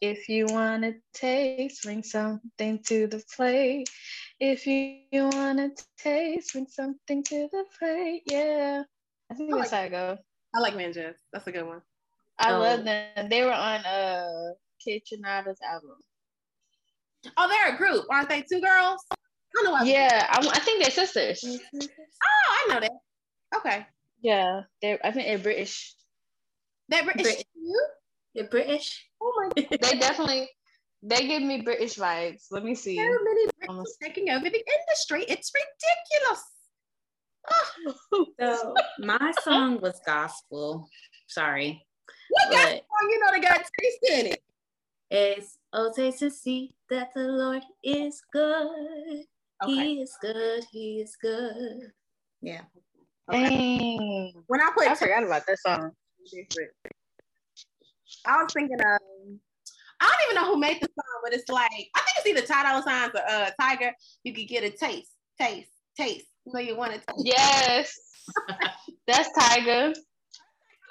if 0.02 0.30
you 0.30 0.45
want 0.48 0.84
to 0.84 0.95
taste, 1.14 1.84
bring 1.84 2.03
something 2.03 2.80
to 2.88 3.07
the 3.07 3.22
plate. 3.36 3.90
If 4.40 4.66
you, 4.66 4.99
you 5.11 5.24
want 5.24 5.78
to 5.78 5.86
taste, 5.98 6.53
bring 6.53 6.68
something 6.68 7.24
to 7.26 7.49
the 7.52 7.66
plate. 7.78 8.24
Yeah. 8.26 8.84
I 9.31 9.35
think 9.35 9.53
I 9.53 9.57
that's 9.57 9.72
like, 9.72 9.80
how 9.80 9.85
it 9.88 9.91
goes. 9.91 10.18
I 10.56 10.60
like 10.60 10.73
VanJess. 10.73 11.15
That's 11.31 11.47
a 11.47 11.51
good 11.51 11.65
one. 11.65 11.81
I 12.39 12.51
um, 12.51 12.60
love 12.61 12.84
them. 12.84 13.30
They 13.30 13.43
were 13.43 13.53
on 13.53 13.85
uh 13.85 14.53
Kaytranada's 14.85 15.60
album. 15.61 15.97
Oh, 17.38 17.49
they're 17.49 17.76
a 17.76 17.77
group, 17.77 18.06
aren't 18.10 18.30
they? 18.30 18.41
Two 18.41 18.61
girls. 18.61 19.03
I 19.11 19.15
don't 19.64 19.65
know. 19.65 19.84
Yeah, 19.84 20.27
I, 20.30 20.38
I, 20.38 20.60
think 20.60 20.81
they're 20.81 20.91
sisters. 20.91 21.43
Oh, 21.43 22.49
I 22.49 22.73
know 22.73 22.80
that. 22.80 22.91
Okay. 23.57 23.85
Yeah, 24.22 24.61
they. 24.81 24.97
I 25.03 25.11
think 25.11 25.27
they're 25.27 25.38
British. 25.38 25.95
They're 26.88 27.03
British. 27.03 27.23
British. 27.23 27.43
They're 28.35 28.47
British. 28.47 29.10
Oh 29.22 29.51
my. 29.56 29.68
they 29.81 29.99
definitely. 29.99 30.49
They 31.01 31.27
give 31.27 31.41
me 31.41 31.61
British 31.61 31.95
vibes. 31.95 32.45
Let 32.51 32.64
me 32.64 32.76
see. 32.76 32.95
There 32.95 33.15
are 33.15 33.23
many 33.23 33.47
British 33.57 33.93
taking 34.01 34.30
over 34.30 34.49
the 34.49 34.64
industry. 34.80 35.23
It's 35.27 35.51
ridiculous 35.53 36.43
so 38.40 38.74
my 38.99 39.34
song 39.41 39.80
was 39.82 39.99
gospel. 40.06 40.90
Sorry. 41.28 41.86
What 42.30 42.52
gospel 42.52 42.70
song 42.72 43.10
you 43.10 43.20
know 43.20 43.32
they 43.32 43.40
got 43.40 43.57
taste 43.57 43.99
in 44.11 44.26
it? 44.28 44.44
It's 45.11 45.57
oh 45.74 45.91
taste 45.95 46.22
and 46.22 46.34
see 46.34 46.76
that 46.90 47.10
the 47.16 47.24
Lord 47.24 47.64
is 47.84 48.22
good. 48.32 49.26
Okay. 49.64 49.74
He 49.74 50.02
is 50.02 50.16
good. 50.22 50.64
He 50.72 51.02
is 51.02 51.18
good. 51.22 51.91
Yeah. 52.41 52.61
Okay. 53.30 53.49
Dang. 53.49 54.34
When 54.48 54.61
I 54.61 54.70
put 54.76 54.88
I 54.88 54.95
forgot 54.95 55.24
about 55.24 55.45
that 55.48 55.60
song. 55.60 55.91
I 58.26 58.44
was 58.44 58.53
thinking 58.53 58.80
of 58.80 58.99
I 60.02 60.06
don't 60.06 60.32
even 60.32 60.41
know 60.41 60.53
who 60.53 60.60
made 60.60 60.82
the 60.82 60.88
song, 60.88 61.22
but 61.24 61.34
it's 61.34 61.49
like 61.49 61.72
I 61.95 62.02
think 62.02 62.18
it's 62.18 62.28
either 62.28 62.41
Ty 62.41 62.64
Dolla 62.64 62.84
Signs 62.84 63.11
or 63.14 63.22
uh, 63.28 63.49
Tyga. 63.60 63.91
You 64.24 64.34
could 64.34 64.48
get 64.48 64.64
a 64.64 64.70
taste, 64.70 65.11
taste, 65.40 65.70
taste. 66.00 66.26
No, 66.46 66.60
you 66.60 66.76
want 66.76 66.94
to 66.94 66.98
taste. 67.00 67.26
Yes. 67.26 67.94
That's 69.08 69.30
Tyga. 69.38 69.94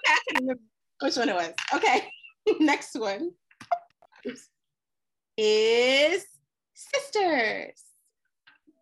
I 0.07 0.19
can't 0.31 0.41
remember 0.41 0.63
which 1.01 1.17
one 1.17 1.29
it 1.29 1.35
was. 1.35 1.53
Okay. 1.75 2.09
Next 2.61 2.95
one 2.99 3.33
is 5.37 6.25
Sisters. 6.75 7.83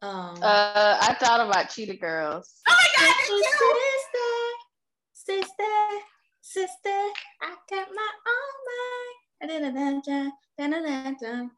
Um, 0.02 0.34
Uh, 0.42 0.98
I 1.00 1.16
thought 1.18 1.40
about 1.46 1.70
Cheetah 1.70 1.96
Girls. 1.96 2.60
Oh 2.68 2.74
my 2.74 2.86
God, 2.98 3.08
me 3.08 3.14
too. 3.26 3.42
sister, 5.14 5.42
sister, 5.42 5.74
sister, 6.42 6.98
I 7.42 7.54
got 7.70 7.88
my 7.94 8.10
own 8.32 8.54
mind. 8.68 9.16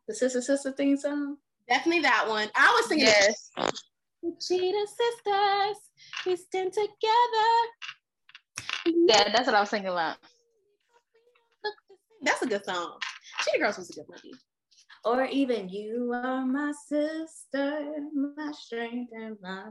The 0.06 0.14
sister 0.14 0.40
sister 0.40 0.72
theme 0.72 0.96
song. 0.96 1.36
Definitely 1.68 2.02
that 2.02 2.26
one. 2.28 2.48
I 2.54 2.76
was 2.78 2.86
thinking 2.88 3.06
Yes. 3.08 3.50
the 3.56 3.72
Cheetah 4.22 4.86
Sisters. 4.86 5.78
We 6.26 6.36
stand 6.36 6.72
together. 6.72 7.50
Yeah, 8.86 9.30
that's 9.32 9.46
what 9.46 9.54
I 9.54 9.60
was 9.60 9.70
thinking 9.70 9.90
about. 9.90 10.16
That's 12.22 12.42
a 12.42 12.46
good 12.46 12.64
song. 12.64 12.98
Cheetah 13.42 13.58
Girls 13.58 13.78
was 13.78 13.90
a 13.90 13.94
good 13.94 14.06
movie. 14.08 14.34
Or 15.04 15.24
even 15.24 15.68
you 15.68 16.12
are 16.12 16.44
my 16.44 16.72
sister, 16.72 17.94
my 18.36 18.52
strength 18.52 19.12
and 19.14 19.36
my 19.40 19.66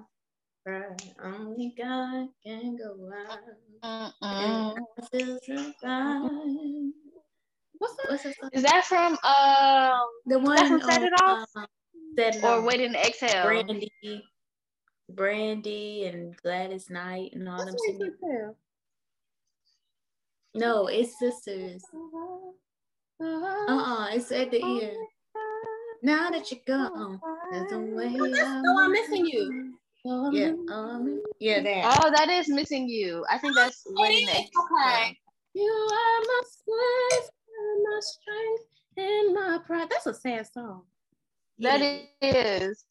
pride. 0.65 1.01
Only 1.23 1.75
God 1.77 2.29
can 2.45 2.77
go 2.77 3.11
out. 3.13 4.09
And 4.21 4.77
I 4.97 5.05
feel 5.11 5.37
survived. 5.43 6.93
What's 7.79 7.95
that? 7.97 8.09
What's 8.09 8.23
the 8.23 8.33
song? 8.33 8.49
Is 8.53 8.63
that 8.63 8.85
from 8.85 9.17
um 9.23 10.07
The 10.25 10.39
one 10.39 10.55
that 10.55 10.67
from 10.67 10.81
Set 10.81 11.03
It 11.03 11.13
on, 11.21 11.39
Off? 11.41 11.49
um, 11.55 11.65
Set 12.17 12.35
It 12.35 12.43
or 12.43 12.59
Off. 12.59 12.65
Waiting 12.65 12.93
to 12.93 12.99
Exhale? 13.05 13.43
Brandy, 13.43 13.91
Brandy, 15.09 16.05
and 16.05 16.35
Gladys 16.37 16.89
Knight, 16.89 17.33
and 17.33 17.47
all 17.47 17.57
What's 17.59 17.71
them 17.71 17.97
Waiting 17.99 18.13
singing. 18.19 18.55
No, 20.55 20.87
it's 20.87 21.17
sisters. 21.19 21.83
Exhale? 21.83 22.53
Uh 23.19 23.69
uh 23.69 24.07
it's 24.11 24.31
at 24.31 24.51
the 24.51 24.63
ear. 24.63 24.93
Now 26.03 26.29
that 26.29 26.51
you're 26.51 26.61
gone, 26.67 27.19
there's 27.51 27.71
a 27.71 27.79
way. 27.79 28.15
Oh, 28.19 28.29
that's 28.29 28.47
I'm 28.47 28.63
No, 28.63 28.79
I'm 28.79 28.91
Missing 28.91 29.25
You. 29.25 29.73
Yeah, 30.31 30.53
um, 30.69 31.21
yeah, 31.39 31.61
that. 31.61 31.99
Oh, 32.01 32.11
that 32.15 32.29
is 32.29 32.47
missing 32.47 32.87
you. 32.87 33.25
I 33.29 33.37
think 33.39 33.55
that's 33.55 33.83
Waiting 33.87 34.27
to 34.27 34.33
is. 34.33 34.39
Exhale. 34.39 34.63
Okay. 34.71 35.17
You 35.53 35.71
are 35.71 36.19
my 36.21 36.41
strength, 36.45 37.31
my 37.83 37.99
strength, 37.99 38.63
and 38.97 39.33
my 39.33 39.59
pride. 39.65 39.89
That's 39.89 40.05
a 40.05 40.13
sad 40.13 40.47
song. 40.47 40.83
That 41.59 41.81
Yeah. 41.81 42.69
is. 42.69 42.85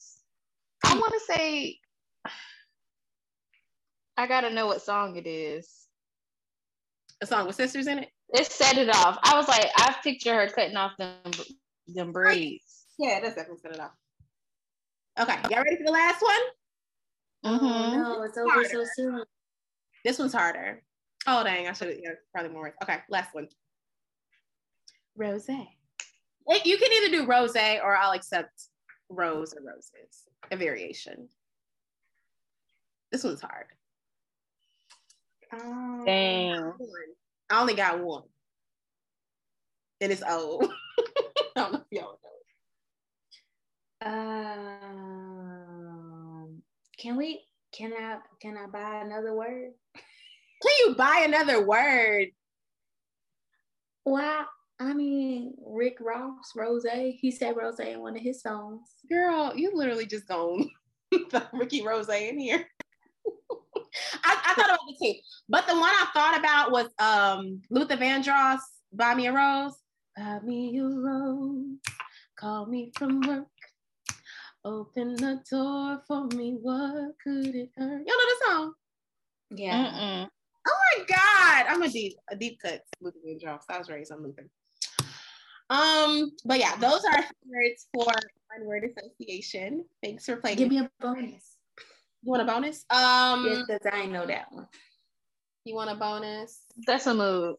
I 0.85 0.95
want 0.95 1.13
to 1.15 1.21
say. 1.21 1.79
I 4.17 4.27
gotta 4.27 4.51
know 4.51 4.67
what 4.67 4.83
song 4.83 5.17
it 5.17 5.27
is. 5.27 5.87
A 7.23 7.27
song 7.27 7.47
with 7.47 7.57
sisters 7.57 7.87
in 7.87 7.99
it. 8.01 8.09
It 8.31 8.47
set 8.47 8.77
it 8.79 8.89
off. 8.89 9.19
I 9.23 9.37
was 9.37 9.49
like, 9.49 9.67
I 9.77 9.95
picture 10.03 10.35
her 10.35 10.49
cutting 10.49 10.77
off 10.77 10.93
them 10.99 11.17
them 11.89 12.13
braids. 12.13 12.87
Yeah, 12.99 13.21
that's 13.21 13.37
definitely 13.37 13.61
set 13.61 13.73
it 13.73 13.81
off. 13.81 13.93
Okay, 15.19 15.37
y'all 15.51 15.63
ready 15.63 15.77
for 15.77 15.85
the 15.85 15.93
last 15.93 16.21
one? 16.23 16.41
Oh, 17.45 17.59
Mhm. 17.59 17.93
no, 17.93 18.23
it's 18.23 18.37
over 18.37 18.65
so 18.65 18.85
soon. 18.95 19.25
This 20.05 20.19
one's 20.19 20.33
harder. 20.33 20.83
Oh 21.27 21.43
dang, 21.43 21.69
I 21.69 21.73
should 21.73 21.89
have 21.89 21.99
yeah, 22.03 22.13
probably 22.33 22.53
more. 22.53 22.75
Okay, 22.83 22.99
last 23.09 23.35
one. 23.35 23.49
Rose. 25.17 25.49
It- 25.49 26.67
You 26.67 26.79
can 26.79 26.93
either 26.93 27.17
do 27.17 27.27
rose 27.27 27.57
or 27.57 27.97
I'll 27.97 28.13
accept 28.13 28.69
rose 29.09 29.55
or 29.55 29.63
roses. 29.63 30.29
A 30.51 30.57
variation. 30.57 31.29
This 33.11 33.25
one's 33.25 33.41
hard. 33.41 33.67
Um, 35.53 36.05
Dang. 36.05 36.73
I 37.51 37.61
only 37.61 37.75
got 37.75 38.01
one. 38.01 38.25
And 40.01 40.13
it's 40.13 40.23
old. 40.29 40.65
I 41.57 41.61
don't 41.61 41.73
know 41.73 41.79
if 41.79 41.87
y'all 41.91 42.19
know. 42.23 42.31
Um, 44.07 45.03
can 46.99 47.17
we? 47.17 47.43
Can 47.73 47.93
I? 47.93 48.19
Can 48.41 48.57
I 48.59 48.67
buy 48.67 49.01
another 49.03 49.35
word? 49.35 49.73
Can 49.95 50.73
you 50.81 50.95
buy 50.95 51.23
another 51.27 51.65
word? 51.65 52.29
Well, 54.05 54.47
I 54.79 54.93
mean, 54.93 55.55
Rick 55.65 55.99
Ross, 56.01 56.53
Rose. 56.55 56.87
He 57.21 57.31
said 57.31 57.57
Rose 57.57 57.81
in 57.81 58.01
one 58.01 58.17
of 58.17 58.23
his 58.23 58.43
songs. 58.43 58.89
Girl, 59.09 59.53
you 59.57 59.73
literally 59.75 60.07
just 60.07 60.29
gone 60.29 60.69
the 61.11 61.47
Ricky 61.53 61.83
Rose 61.83 62.09
in 62.09 62.39
here. 62.39 62.67
I, 64.25 64.41
I 64.45 64.55
thought 64.55 64.67
about 64.67 64.81
the 64.89 64.97
two, 65.01 65.15
but 65.49 65.67
the 65.67 65.75
one 65.75 65.85
I 65.85 66.07
thought 66.13 66.39
about 66.39 66.71
was 66.71 66.89
um 66.99 67.63
Luther 67.71 67.97
Vandross, 67.97 68.61
Buy 68.93 69.15
Me 69.15 69.27
a 69.27 69.33
Rose. 69.33 69.75
Buy 70.17 70.41
me 70.41 70.79
a 70.79 70.83
rose, 70.83 71.77
call 72.39 72.65
me 72.65 72.91
from 72.97 73.21
work. 73.21 73.47
Open 74.65 75.15
the 75.15 75.43
door 75.51 76.03
for 76.09 76.27
me, 76.29 76.57
what 76.61 77.13
could 77.23 77.55
it 77.55 77.71
hurt? 77.77 78.03
Y'all 78.07 78.07
know 78.07 78.07
the 78.07 78.47
song? 78.47 78.73
Yeah. 79.51 79.85
Mm-mm. 79.85 80.29
Oh 80.67 80.79
my 80.97 81.05
God, 81.05 81.67
I'm 81.69 81.83
a 81.83 81.89
deep, 81.89 82.17
a 82.31 82.37
deep 82.37 82.59
cut 82.63 82.81
Luther 83.01 83.19
Vandross. 83.27 83.61
I 83.69 83.79
was 83.79 83.91
raised 83.91 84.11
on 84.11 84.23
Luther. 84.23 84.49
Um, 85.69 86.31
but 86.45 86.59
yeah, 86.59 86.77
those 86.77 87.05
are 87.05 87.23
favorites 87.45 87.89
for 87.93 88.07
one 88.07 88.67
word 88.67 88.85
association. 88.85 89.85
Thanks 90.03 90.25
for 90.25 90.37
playing. 90.37 90.59
Give 90.59 90.69
me 90.71 90.79
a 90.79 90.91
bonus. 90.99 91.56
You 92.23 92.31
want 92.33 92.43
a 92.43 92.45
bonus? 92.45 92.85
Um, 92.91 93.45
Yes, 93.45 93.65
because 93.67 93.87
I 93.93 94.07
know 94.07 94.27
that 94.27 94.51
one. 94.51 94.67
you 95.65 95.75
want 95.75 95.91
a 95.91 95.95
bonus? 95.95 96.61
That's 96.87 97.07
a 97.07 97.15
move. 97.15 97.57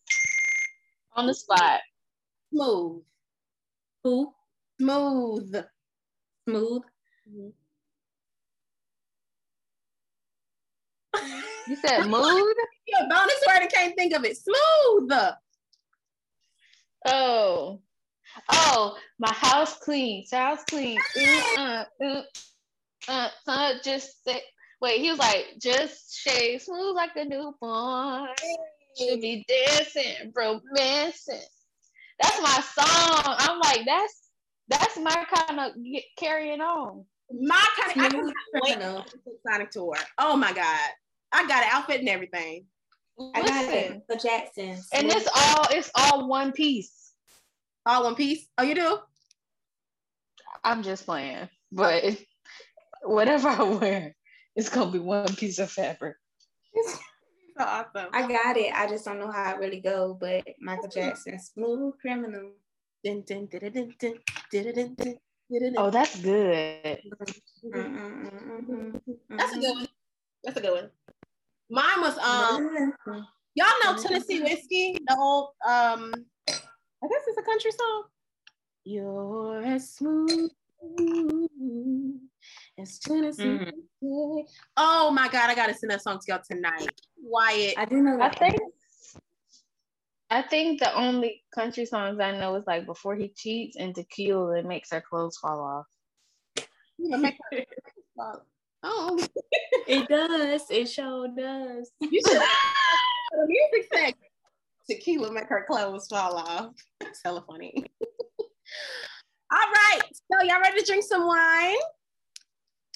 On 1.15 1.25
the 1.25 1.33
spot. 1.33 1.81
Smooth, 2.53 3.01
Who? 4.03 4.33
smooth. 4.79 5.55
Smooth. 6.47 6.81
You 11.67 11.75
said 11.75 12.05
mood? 12.07 12.53
Yeah, 12.89 13.01
bonus 13.09 13.43
word. 13.45 13.63
I 13.63 13.67
can't 13.67 13.93
think 13.97 14.13
of 14.15 14.23
it. 14.23 14.37
Smooth. 14.37 15.11
Oh. 17.05 17.81
Oh, 18.49 18.97
my 19.19 19.33
house 19.33 19.77
clean. 19.79 20.23
House 20.31 20.63
clean. 20.69 20.97
Ooh, 21.17 21.41
uh, 21.57 21.83
ooh, 22.01 22.21
uh, 23.07 23.29
uh, 23.47 23.73
just 23.83 24.23
say, 24.23 24.41
wait, 24.81 24.99
he 25.01 25.09
was 25.09 25.19
like, 25.19 25.45
just 25.61 26.17
shake 26.17 26.61
smooth 26.61 26.95
like 26.95 27.11
a 27.15 27.25
newborn. 27.25 28.29
Should 28.97 29.21
be 29.21 29.45
dancing, 29.47 30.31
romancing. 30.35 31.39
That's 32.19 32.41
my 32.41 32.61
song. 32.83 33.35
I'm 33.39 33.59
like, 33.59 33.85
that's 33.85 34.29
that's 34.69 34.97
my 34.97 35.25
kind 35.33 35.59
of 35.59 35.71
carrying 36.17 36.61
on. 36.61 37.05
My 37.31 37.63
kind 37.79 37.97
of. 37.97 38.03
I 38.03 38.09
Smooth 38.09 38.33
can't 38.33 38.35
wait 38.53 38.73
criminal. 38.79 39.03
for 39.03 39.17
the 39.25 39.31
Sonic 39.47 39.71
tour. 39.71 39.95
Oh 40.17 40.35
my 40.35 40.51
god, 40.53 40.89
I 41.31 41.47
got 41.47 41.63
an 41.63 41.69
outfit 41.71 41.99
and 41.99 42.09
everything. 42.09 42.65
I 43.35 43.41
got 43.41 43.65
it. 43.65 43.71
Listen, 43.71 44.01
For 44.09 44.15
Jackson. 44.27 44.77
and 44.93 45.07
it's 45.11 45.27
all 45.35 45.65
it's 45.71 45.91
all 45.95 46.27
one 46.27 46.51
piece. 46.51 47.13
All 47.85 48.03
one 48.03 48.15
piece. 48.15 48.47
Oh, 48.57 48.63
you 48.63 48.75
do? 48.75 48.97
I'm 50.63 50.83
just 50.83 51.05
playing, 51.05 51.49
but 51.71 52.03
whatever 53.03 53.49
I 53.49 53.63
wear, 53.63 54.15
it's 54.55 54.69
gonna 54.69 54.91
be 54.91 54.99
one 54.99 55.33
piece 55.35 55.59
of 55.59 55.71
fabric. 55.71 56.15
So 57.57 57.63
awesome. 57.63 58.09
I 58.13 58.27
got 58.27 58.55
it. 58.57 58.71
I 58.73 58.87
just 58.87 59.05
don't 59.05 59.19
know 59.19 59.31
how 59.31 59.53
it 59.53 59.59
really 59.59 59.79
go, 59.79 60.15
but 60.19 60.45
Michael 60.59 60.89
Jackson, 60.89 61.39
smooth 61.39 61.93
criminal. 61.99 62.51
Oh, 65.77 65.89
that's 65.89 66.19
good. 66.21 66.99
That's 69.29 69.53
a 69.53 69.59
good 69.59 69.75
one. 69.75 69.87
That's 70.43 70.57
a 70.57 70.61
good 70.61 70.73
one. 70.73 70.89
Mine 71.69 72.01
was 72.01 72.17
um 72.19 72.93
y'all 73.55 73.67
know 73.83 74.01
Tennessee 74.01 74.41
whiskey, 74.41 74.97
the 75.07 75.17
old 75.17 75.49
um 75.67 76.13
I 76.47 77.07
guess 77.07 77.23
it's 77.27 77.37
a 77.37 77.43
country 77.43 77.71
song. 77.71 78.03
You're 78.83 79.63
as 79.63 79.93
smooth 79.95 80.51
as 82.79 82.99
Tennessee. 82.99 83.59
Mhm. 84.03 84.47
Oh 84.77 85.11
my 85.11 85.27
God, 85.29 85.49
I 85.49 85.55
gotta 85.55 85.73
sing 85.73 85.89
that 85.89 86.01
song 86.01 86.19
to 86.19 86.25
y'all 86.27 86.41
tonight. 86.49 86.89
Wyatt. 87.21 87.73
I 87.77 87.85
do 87.85 87.97
know 88.01 88.17
that. 88.17 88.35
I 88.35 88.49
think 88.49 88.61
I 90.29 90.41
think 90.41 90.79
the 90.81 90.93
only 90.93 91.43
country 91.55 91.85
songs 91.85 92.19
I 92.19 92.37
know 92.37 92.55
is 92.55 92.65
like 92.67 92.85
before 92.85 93.15
he 93.15 93.29
cheats 93.29 93.77
and 93.77 93.95
tequila 93.95 94.57
and 94.59 94.67
makes 94.67 94.91
her 94.91 95.01
clothes 95.01 95.37
fall 95.37 95.61
off. 95.61 96.65
You 96.97 97.17
make 97.17 97.37
her- 97.51 97.63
Oh, 98.83 99.17
It 99.87 100.07
does. 100.07 100.69
It 100.69 100.85
sure 100.87 101.27
does. 101.29 101.91
you 101.99 102.21
should 102.27 102.41
the 102.41 103.47
music 103.47 103.89
segment. 103.91 104.17
Tequila 104.89 105.31
make 105.31 105.47
her 105.49 105.65
clothes 105.67 106.07
fall 106.07 106.35
off. 106.37 106.73
That's 106.99 107.21
hella 107.23 107.43
funny. 107.47 107.73
All 109.49 109.71
right, 109.75 110.01
so 110.13 110.43
y'all 110.43 110.59
ready 110.61 110.79
to 110.79 110.85
drink 110.85 111.03
some 111.03 111.25
wine? 111.25 111.75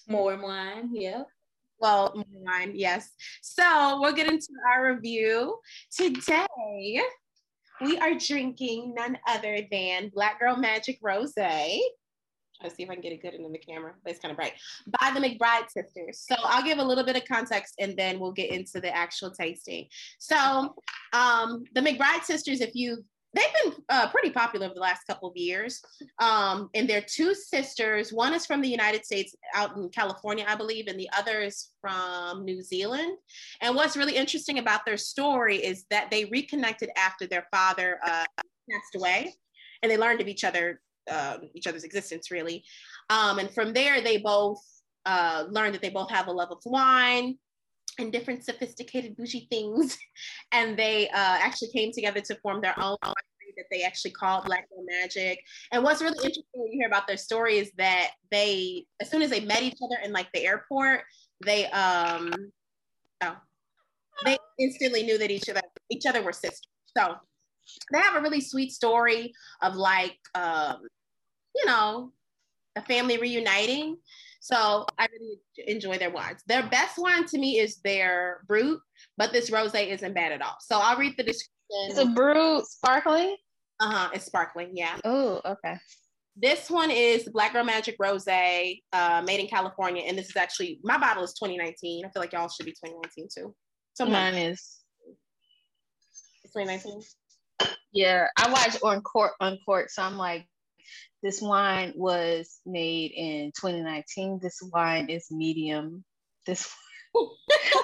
More 0.08 0.38
wine. 0.42 0.90
Yeah. 0.94 1.24
Well, 1.80 2.12
more 2.16 2.26
wine, 2.44 2.74
yes. 2.76 3.12
So 3.42 4.00
we'll 4.00 4.14
get 4.14 4.28
into 4.28 4.50
our 4.72 4.94
review. 4.94 5.58
Today, 5.92 7.02
we 7.82 7.98
are 7.98 8.14
drinking 8.14 8.94
none 8.96 9.18
other 9.28 9.60
than 9.72 10.12
Black 10.14 10.40
Girl 10.40 10.56
Magic 10.56 11.00
Rose. 11.02 11.34
Let's 11.36 12.76
see 12.76 12.84
if 12.84 12.90
I 12.90 12.94
can 12.94 13.02
get 13.02 13.12
it 13.12 13.22
good 13.24 13.34
into 13.34 13.50
the 13.50 13.58
camera, 13.58 13.94
but 14.04 14.12
it's 14.12 14.22
kind 14.22 14.32
of 14.32 14.38
bright. 14.38 14.54
By 14.86 15.12
the 15.12 15.20
McBride 15.20 15.70
sisters. 15.70 16.24
So 16.28 16.36
I'll 16.44 16.64
give 16.64 16.78
a 16.78 16.84
little 16.84 17.04
bit 17.04 17.16
of 17.16 17.26
context 17.26 17.74
and 17.80 17.98
then 17.98 18.20
we'll 18.20 18.32
get 18.32 18.52
into 18.52 18.80
the 18.80 18.96
actual 18.96 19.32
tasting. 19.32 19.88
So 20.20 20.76
um, 21.14 21.64
the 21.74 21.82
McBride 21.82 22.24
sisters, 22.24 22.62
if 22.62 22.76
you 22.76 23.04
they've 23.34 23.64
been 23.64 23.74
uh, 23.90 24.10
pretty 24.10 24.30
popular 24.30 24.66
over 24.66 24.76
the 24.76 24.82
last 24.82 25.08
couple 25.08 25.30
of 25.30 25.38
years. 25.38 25.82
Um, 26.20 26.70
and 26.74 26.90
they're 26.90 27.06
two 27.06 27.34
sisters. 27.34 28.12
One 28.12 28.34
is 28.34 28.46
from 28.46 28.62
the 28.62 28.70
United 28.70 29.06
States, 29.06 29.36
out 29.56 29.76
in 29.78 29.90
California, 29.90 30.46
I 30.48 30.56
believe, 30.56 30.88
and 30.88 31.00
the 31.00 31.10
other 31.18 31.42
is 31.42 31.70
from 31.80 32.44
New 32.44 32.62
Zealand. 32.62 33.18
And 33.62 33.76
what's 33.76 33.96
really 33.96 34.16
interesting 34.16 34.60
about 34.60 34.86
their 34.86 34.98
story 34.98 35.58
is 35.58 35.86
that 35.90 36.12
they 36.12 36.26
reconnected 36.26 36.90
after 36.98 37.26
their 37.26 37.48
father 37.52 38.00
uh, 38.04 38.26
passed 38.70 38.96
away, 38.96 39.34
and 39.82 39.92
they 39.92 39.98
learned 39.98 40.22
of 40.22 40.28
each 40.28 40.44
other, 40.44 40.82
uh, 41.10 41.38
each 41.54 41.68
other's 41.68 41.84
existence, 41.84 42.32
really. 42.32 42.64
Um, 43.10 43.40
and 43.40 43.50
from 43.54 43.74
there, 43.74 44.02
they 44.02 44.18
both 44.18 44.62
uh, 45.06 45.46
learned 45.50 45.74
that 45.74 45.82
they 45.82 45.90
both 45.90 46.12
have 46.12 46.28
a 46.28 46.32
love 46.32 46.52
of 46.52 46.60
wine 46.66 47.38
and 48.02 48.12
different 48.12 48.44
sophisticated 48.44 49.16
bougie 49.16 49.48
things. 49.50 49.98
And 50.54 50.78
they 50.78 51.08
uh, 51.10 51.38
actually 51.42 51.70
came 51.70 51.92
together 51.94 52.20
to 52.22 52.36
form 52.36 52.62
their 52.62 52.78
own 52.78 52.98
that 53.58 53.66
they 53.72 53.84
actually 53.84 54.12
called 54.12 54.46
Black 54.46 54.70
Girl 54.70 54.84
Magic. 54.86 55.40
And 55.72 55.84
what's 55.84 56.02
really 56.02 56.18
interesting 56.18 56.44
when 56.54 56.72
you 56.72 56.80
hear 56.80 56.88
about 56.88 57.08
their 57.08 57.18
story 57.18 57.58
is 57.58 57.72
that 57.78 58.12
they, 58.32 58.86
as 59.02 59.10
soon 59.10 59.22
as 59.22 59.30
they 59.30 59.42
met 59.42 59.64
each 59.64 59.78
other 59.84 59.98
in 60.04 60.12
like 60.12 60.32
the 60.34 60.46
airport, 60.46 61.02
they 61.44 61.66
um 61.68 62.34
oh, 63.22 63.36
they 64.26 64.38
instantly 64.60 65.04
knew 65.04 65.18
that 65.18 65.32
each 65.32 65.50
other 65.50 65.62
each 65.90 66.06
other 66.06 66.22
were 66.22 66.34
sisters. 66.34 66.68
So 66.98 67.16
they 67.92 68.00
have 68.00 68.16
a 68.16 68.22
really 68.22 68.42
sweet 68.42 68.72
story 68.72 69.34
of 69.62 69.76
like 69.76 70.18
um, 70.36 70.78
you 71.56 71.66
know, 71.66 72.12
a 72.76 72.82
family 72.82 73.18
reuniting. 73.18 73.98
So 74.42 74.88
I 74.98 75.08
really 75.14 75.40
enjoy 75.68 76.00
their 76.00 76.10
wines. 76.10 76.42
Their 76.48 76.64
best 76.64 76.98
wine 76.98 77.26
to 77.28 77.38
me 77.38 77.60
is 77.60 77.78
their 77.84 78.42
brut, 78.48 78.80
but 79.16 79.32
this 79.32 79.52
rosé 79.52 79.90
isn't 79.90 80.16
bad 80.16 80.32
at 80.32 80.42
all. 80.42 80.58
So 80.60 80.80
I'll 80.80 80.98
read 80.98 81.14
the 81.16 81.24
description. 81.24 81.52
It's 81.90 82.00
a 82.00 82.08
brut 82.08 82.66
sparkling? 82.66 83.38
Uh 83.80 83.92
huh. 83.92 84.10
It's 84.14 84.26
sparkling. 84.26 84.72
Yeah. 84.74 84.98
Oh, 85.06 85.42
okay. 85.46 85.78
This 86.36 86.72
one 86.72 86.90
is 86.90 87.30
Black 87.32 87.54
Girl 87.54 87.64
Magic 87.64 87.96
Rosé, 88.00 88.82
uh, 88.94 89.22
made 89.24 89.40
in 89.40 89.48
California, 89.48 90.04
and 90.08 90.18
this 90.18 90.30
is 90.30 90.36
actually 90.36 90.80
my 90.84 90.98
bottle 90.98 91.24
is 91.24 91.34
2019. 91.34 92.04
I 92.04 92.10
feel 92.10 92.22
like 92.22 92.34
y'all 92.34 92.50
should 92.50 92.66
be 92.66 92.72
2019 92.72 93.28
too. 93.34 93.54
So 93.94 94.06
mine 94.08 94.34
is. 94.34 94.80
2019. 96.58 97.02
Yeah, 97.94 98.26
I 98.38 98.52
watched 98.52 98.82
court 99.04 99.34
on 99.40 99.60
court, 99.66 99.92
so 99.92 100.02
I'm 100.02 100.18
like, 100.18 100.48
this 101.24 101.42
wine 101.42 101.94
was 101.96 102.60
made 102.66 103.12
in 103.12 103.52
2019. 103.56 104.40
This 104.42 104.60
wine 104.74 105.10
is 105.10 105.28
medium. 105.32 106.04
This 106.46 106.74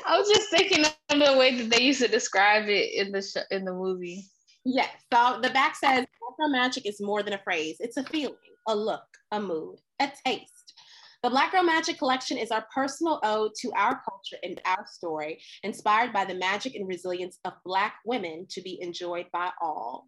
I 0.07 0.17
was 0.17 0.29
just 0.29 0.49
thinking 0.49 0.85
of 0.85 0.93
the 1.09 1.37
way 1.37 1.55
that 1.55 1.69
they 1.69 1.83
used 1.83 2.01
to 2.01 2.07
describe 2.07 2.67
it 2.67 2.93
in 2.93 3.11
the 3.11 3.21
sh- 3.21 3.45
in 3.51 3.65
the 3.65 3.73
movie. 3.73 4.23
Yes. 4.65 4.89
So 5.13 5.39
the 5.41 5.49
back 5.49 5.75
says 5.75 6.05
Black 6.37 6.51
Magic 6.51 6.85
is 6.85 7.01
more 7.01 7.23
than 7.23 7.33
a 7.33 7.41
phrase. 7.43 7.77
It's 7.79 7.97
a 7.97 8.03
feeling, 8.03 8.35
a 8.67 8.75
look, 8.75 9.05
a 9.31 9.39
mood, 9.39 9.79
a 9.99 10.11
taste. 10.25 10.73
The 11.23 11.29
Black 11.29 11.51
Girl 11.51 11.63
Magic 11.63 11.97
collection 11.97 12.37
is 12.37 12.51
our 12.51 12.65
personal 12.73 13.19
ode 13.23 13.51
to 13.61 13.71
our 13.75 14.01
culture 14.07 14.37
and 14.43 14.61
our 14.65 14.85
story, 14.87 15.41
inspired 15.63 16.13
by 16.13 16.25
the 16.25 16.35
magic 16.35 16.75
and 16.75 16.87
resilience 16.87 17.39
of 17.43 17.53
Black 17.65 17.95
women 18.05 18.45
to 18.51 18.61
be 18.61 18.79
enjoyed 18.81 19.25
by 19.33 19.49
all. 19.61 20.07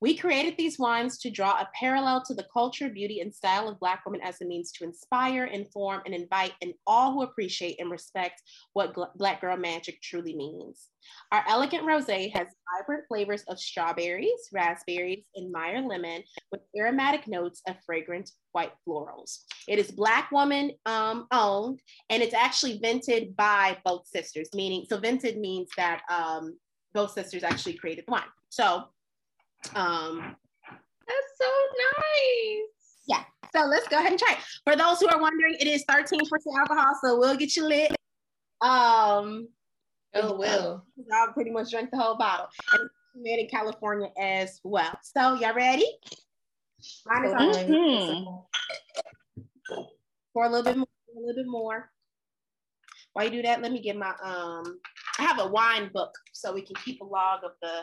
We 0.00 0.16
created 0.16 0.54
these 0.56 0.78
wines 0.78 1.18
to 1.18 1.30
draw 1.30 1.52
a 1.52 1.68
parallel 1.78 2.22
to 2.24 2.34
the 2.34 2.46
culture, 2.52 2.88
beauty, 2.88 3.20
and 3.20 3.34
style 3.34 3.68
of 3.68 3.80
Black 3.80 4.04
women 4.04 4.20
as 4.22 4.40
a 4.40 4.44
means 4.44 4.72
to 4.72 4.84
inspire, 4.84 5.46
inform, 5.46 6.02
and 6.04 6.14
invite 6.14 6.52
in 6.60 6.74
all 6.86 7.12
who 7.12 7.22
appreciate 7.22 7.80
and 7.80 7.90
respect 7.90 8.42
what 8.74 8.94
Black 9.16 9.40
girl 9.40 9.56
magic 9.56 10.00
truly 10.02 10.34
means. 10.36 10.88
Our 11.32 11.44
elegant 11.48 11.84
rosé 11.84 12.32
has 12.34 12.48
vibrant 12.76 13.04
flavors 13.08 13.42
of 13.48 13.58
strawberries, 13.58 14.48
raspberries, 14.52 15.24
and 15.34 15.50
Meyer 15.50 15.80
lemon 15.80 16.22
with 16.50 16.60
aromatic 16.78 17.26
notes 17.28 17.62
of 17.68 17.76
fragrant 17.84 18.30
white 18.52 18.72
florals. 18.86 19.44
It 19.68 19.78
is 19.78 19.90
Black 19.90 20.30
woman 20.30 20.72
um, 20.84 21.26
owned, 21.32 21.80
and 22.10 22.22
it's 22.22 22.34
actually 22.34 22.78
vented 22.78 23.36
by 23.36 23.78
both 23.84 24.06
sisters, 24.06 24.48
meaning, 24.54 24.84
so 24.88 24.98
vented 24.98 25.38
means 25.38 25.68
that 25.76 26.02
um, 26.10 26.58
both 26.92 27.12
sisters 27.12 27.44
actually 27.44 27.74
created 27.74 28.04
the 28.06 28.12
wine. 28.12 28.22
So 28.48 28.84
um, 29.74 30.36
That's 31.06 31.32
so 31.38 31.50
nice. 31.78 32.68
Yeah. 33.06 33.24
So 33.52 33.66
let's 33.66 33.88
go 33.88 33.98
ahead 33.98 34.10
and 34.10 34.18
try 34.18 34.34
it. 34.34 34.38
For 34.64 34.76
those 34.76 35.00
who 35.00 35.08
are 35.08 35.20
wondering, 35.20 35.56
it 35.60 35.66
is 35.66 35.84
13% 35.90 36.20
alcohol, 36.58 36.94
so 37.02 37.18
we'll 37.18 37.36
get 37.36 37.56
you 37.56 37.64
lit. 37.64 37.90
Um, 38.60 39.48
oh, 40.14 40.36
well. 40.36 40.84
Y'all 40.96 41.32
pretty 41.32 41.50
much 41.50 41.70
drank 41.70 41.90
the 41.90 41.98
whole 41.98 42.16
bottle. 42.16 42.46
And 42.72 42.82
it's 42.82 42.92
made 43.16 43.38
in 43.38 43.48
California 43.48 44.08
as 44.18 44.60
well. 44.64 44.98
So 45.02 45.34
y'all 45.34 45.54
ready? 45.54 45.86
Mine 47.06 47.24
is 47.24 47.32
mm-hmm. 47.32 48.24
Pour 50.32 50.44
a 50.44 50.48
little 50.48 50.64
bit 50.64 50.76
more, 50.76 50.86
a 51.16 51.20
little 51.20 51.34
bit 51.34 51.46
more. 51.46 51.90
While 53.12 53.24
you 53.24 53.30
do 53.30 53.42
that, 53.42 53.62
let 53.62 53.72
me 53.72 53.80
get 53.80 53.96
my 53.96 54.12
um 54.22 54.78
I 55.18 55.22
have 55.22 55.38
a 55.38 55.48
wine 55.48 55.90
book 55.94 56.12
so 56.32 56.52
we 56.52 56.60
can 56.60 56.76
keep 56.84 57.00
a 57.00 57.04
log 57.04 57.44
of 57.44 57.52
the 57.62 57.80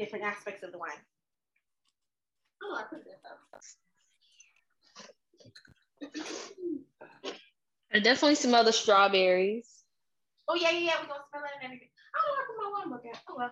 different 0.00 0.24
aspects 0.24 0.62
of 0.62 0.72
the 0.72 0.78
wine. 0.78 0.90
Oh, 2.62 2.76
I 2.76 2.82
put 2.82 3.04
this 3.04 3.20
up. 3.24 3.38
I 7.92 7.98
definitely 8.00 8.36
smell 8.36 8.64
the 8.64 8.72
strawberries. 8.72 9.68
Oh 10.48 10.54
yeah, 10.54 10.70
yeah, 10.70 10.78
yeah. 10.78 10.92
We're 11.02 11.08
gonna 11.08 11.20
smell 11.30 11.42
it 11.44 11.50
and 11.56 11.64
everything. 11.64 11.88
I 12.14 12.18
don't 12.26 12.36
know 12.38 12.44
where 12.56 12.70
my 12.70 12.80
wine 12.80 12.90
book 12.90 13.04
at. 13.12 13.20
Oh 13.28 13.34
well. 13.36 13.50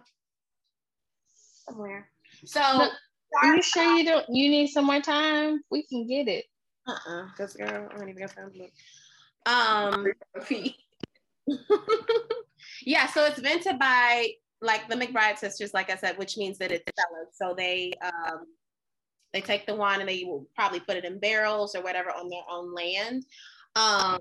Somewhere. 1.35 2.11
So 2.45 2.61
are 2.61 3.57
you 3.57 3.63
sure 3.63 3.97
you 3.97 4.05
don't 4.05 4.27
you 4.31 4.49
need 4.51 4.69
some 4.69 4.87
more 4.87 5.01
time? 5.01 5.61
We 5.71 5.83
can 5.87 6.07
get 6.07 6.29
it. 6.29 6.47
Uh-uh. 6.87 7.27
Because 7.27 7.55
girl, 7.55 7.89
I 7.91 7.99
don't 7.99 8.09
even 8.09 8.23
got 8.23 8.35
time 8.35 8.51
to 8.53 8.59
look. 8.59 8.73
Um 9.47 10.07
yeah, 12.83 13.07
so 13.07 13.25
it's 13.27 13.39
vented 13.39 13.79
by 13.79 14.29
like 14.61 14.89
the 14.89 14.97
McBride 14.97 15.39
sisters, 15.39 15.75
like 15.75 15.91
I 15.91 15.97
said, 15.97 16.19
which 16.19 16.37
means 16.37 16.59
that 16.59 16.73
it's 16.73 16.91
cellared. 16.99 17.29
So 17.33 17.55
they 17.57 17.93
um, 18.03 18.45
they 19.33 19.41
take 19.41 19.67
the 19.67 19.75
wine 19.75 20.01
and 20.01 20.09
they 20.09 20.25
will 20.25 20.49
probably 20.55 20.81
put 20.81 20.97
it 20.97 21.05
in 21.05 21.19
barrels 21.19 21.75
or 21.75 21.83
whatever 21.83 22.11
on 22.11 22.29
their 22.29 22.43
own 22.51 22.75
land. 22.75 23.25
Um, 23.77 24.19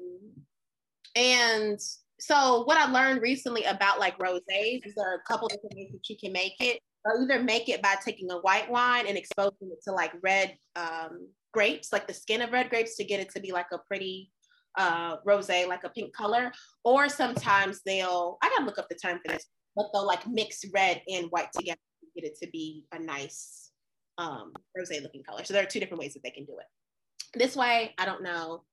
and 1.16 1.80
so 2.20 2.64
what 2.66 2.78
I 2.78 2.92
learned 2.92 3.22
recently 3.22 3.64
about 3.64 4.00
like 4.00 4.18
rosés 4.20 4.86
is 4.86 4.96
there 4.96 5.12
are 5.12 5.16
a 5.16 5.28
couple 5.28 5.48
different 5.48 5.76
ways 5.76 5.92
that 5.92 6.10
you 6.10 6.18
can 6.18 6.32
make 6.32 6.56
it. 6.60 6.80
Or 7.06 7.22
either 7.22 7.42
make 7.42 7.70
it 7.70 7.82
by 7.82 7.96
taking 8.04 8.30
a 8.32 8.40
white 8.40 8.70
wine 8.70 9.06
and 9.08 9.18
exposing 9.18 9.70
it 9.72 9.82
to 9.86 9.94
like 9.94 10.12
red 10.22 10.58
um, 10.76 11.30
grapes, 11.54 11.94
like 11.94 12.06
the 12.06 12.14
skin 12.14 12.42
of 12.42 12.52
red 12.52 12.70
grapes, 12.70 12.98
to 12.98 13.06
get 13.06 13.22
it 13.22 13.30
to 13.30 13.40
be 13.40 13.54
like 13.54 13.68
a 13.72 13.78
pretty 13.78 14.30
uh, 14.78 15.18
rosé, 15.22 15.68
like 15.68 15.86
a 15.86 15.90
pink 15.90 16.14
color. 16.14 16.52
Or 16.84 17.08
sometimes 17.08 17.82
they'll 17.86 18.38
I 18.42 18.50
gotta 18.50 18.66
look 18.66 18.78
up 18.78 18.90
the 18.90 18.96
term 18.96 19.20
for 19.26 19.32
this 19.32 19.46
but 19.78 19.88
they'll 19.94 20.06
like 20.06 20.28
mix 20.28 20.66
red 20.74 21.02
and 21.08 21.28
white 21.28 21.54
together 21.54 21.80
to 22.02 22.22
get 22.22 22.30
it 22.30 22.38
to 22.40 22.50
be 22.50 22.84
a 22.92 23.00
nice 23.00 23.72
um, 24.18 24.52
rose 24.76 24.90
looking 25.02 25.24
color. 25.24 25.44
So 25.46 25.54
there 25.54 25.64
are 25.64 25.68
two 25.68 25.80
different 25.80 26.02
ways 26.02 26.14
that 26.16 26.24
they 26.24 26.32
can 26.32 26.46
do 26.46 26.58
it. 26.60 27.40
This 27.40 27.56
way, 27.56 27.94
I 27.98 28.06
don't 28.06 28.24
know. 28.24 28.64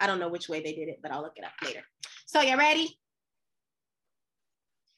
I 0.00 0.06
don't 0.06 0.18
know 0.18 0.30
which 0.30 0.48
way 0.48 0.62
they 0.62 0.72
did 0.72 0.88
it, 0.88 1.00
but 1.02 1.12
I'll 1.12 1.20
look 1.20 1.36
it 1.36 1.44
up 1.44 1.52
later. 1.62 1.82
So 2.26 2.40
you 2.40 2.56
ready? 2.56 2.98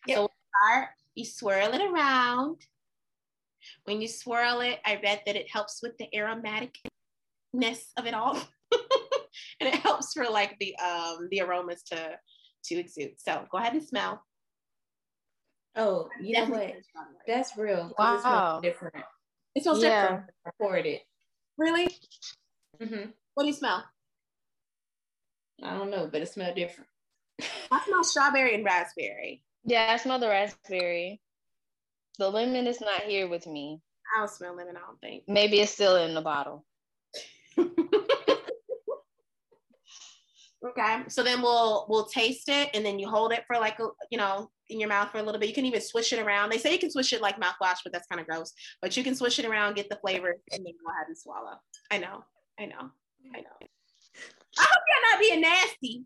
Yep. 0.07 0.17
So 0.17 0.29
start, 0.69 0.89
you 1.17 1.25
swirl 1.25 1.75
it 1.75 1.83
around. 1.83 2.61
When 3.85 4.01
you 4.01 4.09
swirl 4.09 4.61
it, 4.61 4.79
I 4.87 5.01
read 5.03 5.23
that 5.27 5.37
it 5.37 5.51
helps 5.51 5.81
with 5.83 5.97
the 5.99 6.07
aromaticness 6.15 7.87
of 7.97 8.07
it 8.07 8.15
all. 8.15 8.37
and 9.61 9.69
it 9.69 9.77
helps 9.77 10.13
for 10.13 10.25
like 10.25 10.57
the 10.61 10.77
um 10.79 11.29
the 11.31 11.41
aromas 11.41 11.83
to 11.85 12.13
to 12.65 12.75
exude. 12.77 13.15
So 13.19 13.45
go 13.51 13.59
ahead 13.59 13.73
and 13.73 13.83
smell. 13.83 14.23
Oh, 15.77 16.09
you 16.21 16.39
know 16.39 16.47
what? 16.47 16.75
That's 17.27 17.57
real. 17.57 17.95
Wow. 17.99 18.59
It 18.59 18.67
different. 18.67 19.05
It 19.55 19.63
smells 19.63 19.83
yeah. 19.83 20.03
different. 20.03 20.25
I 20.47 20.51
poured 20.61 20.87
it. 20.87 21.03
Really? 21.57 21.89
Mm-hmm. 22.81 23.11
What 23.35 23.45
do 23.45 23.47
you 23.47 23.55
smell? 23.55 23.85
I 25.63 25.77
don't 25.77 25.91
know, 25.91 26.09
but 26.11 26.23
it 26.23 26.29
smells 26.29 26.55
different. 26.57 26.89
I 27.71 27.83
smell 27.87 28.05
strawberry 28.05 28.55
and 28.55 28.65
raspberry. 28.65 29.43
Yeah, 29.65 29.89
I 29.91 29.97
smell 29.97 30.19
the 30.19 30.29
raspberry. 30.29 31.21
The 32.19 32.29
lemon 32.29 32.67
is 32.67 32.81
not 32.81 33.03
here 33.03 33.29
with 33.29 33.47
me. 33.47 33.81
I 34.15 34.21
don't 34.21 34.31
smell 34.31 34.55
lemon, 34.57 34.77
I 34.77 34.81
don't 34.81 35.01
think. 35.01 35.25
Maybe 35.27 35.61
it's 35.61 35.73
still 35.73 35.97
in 35.97 36.15
the 36.15 36.21
bottle. 36.21 36.65
Okay. 40.65 41.03
So 41.09 41.23
then 41.23 41.43
we'll 41.43 41.87
we'll 41.89 42.07
taste 42.07 42.49
it 42.49 42.71
and 42.73 42.87
then 42.87 42.99
you 42.99 43.09
hold 43.09 43.33
it 43.33 43.45
for 43.47 43.57
like 43.57 43.81
a, 43.81 43.89
you 44.11 44.19
know 44.19 44.49
in 44.69 44.81
your 44.81 44.89
mouth 44.89 45.11
for 45.11 45.19
a 45.19 45.23
little 45.23 45.41
bit. 45.41 45.49
You 45.49 45.55
can 45.55 45.67
even 45.67 45.81
swish 45.81 46.13
it 46.13 46.19
around. 46.19 46.51
They 46.51 46.59
say 46.59 46.73
you 46.73 46.79
can 46.79 46.91
swish 46.91 47.13
it 47.13 47.21
like 47.21 47.39
mouthwash, 47.39 47.79
but 47.85 47.93
that's 47.93 48.07
kind 48.07 48.21
of 48.21 48.27
gross. 48.27 48.53
But 48.81 48.97
you 48.97 49.05
can 49.05 49.15
swish 49.15 49.39
it 49.39 49.45
around, 49.45 49.75
get 49.75 49.89
the 49.89 49.97
flavor, 49.97 50.37
and 50.53 50.65
then 50.65 50.73
go 50.85 50.91
ahead 50.91 51.09
and 51.09 51.19
swallow. 51.19 51.59
I 51.91 51.99
know. 51.99 52.25
I 52.59 52.67
know. 52.67 52.91
I 53.35 53.41
know. 53.41 53.69
I 54.59 54.63
hope 54.63 54.83
you're 54.89 55.11
not 55.11 55.21
being 55.21 55.41
nasty. 55.41 56.05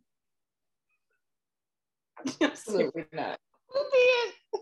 Absolutely 2.40 3.04
not. 3.12 3.38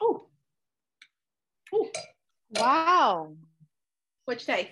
Oh. 0.00 0.28
Ooh. 1.74 1.90
Wow. 2.50 3.34
Which 4.24 4.46
taste? 4.46 4.70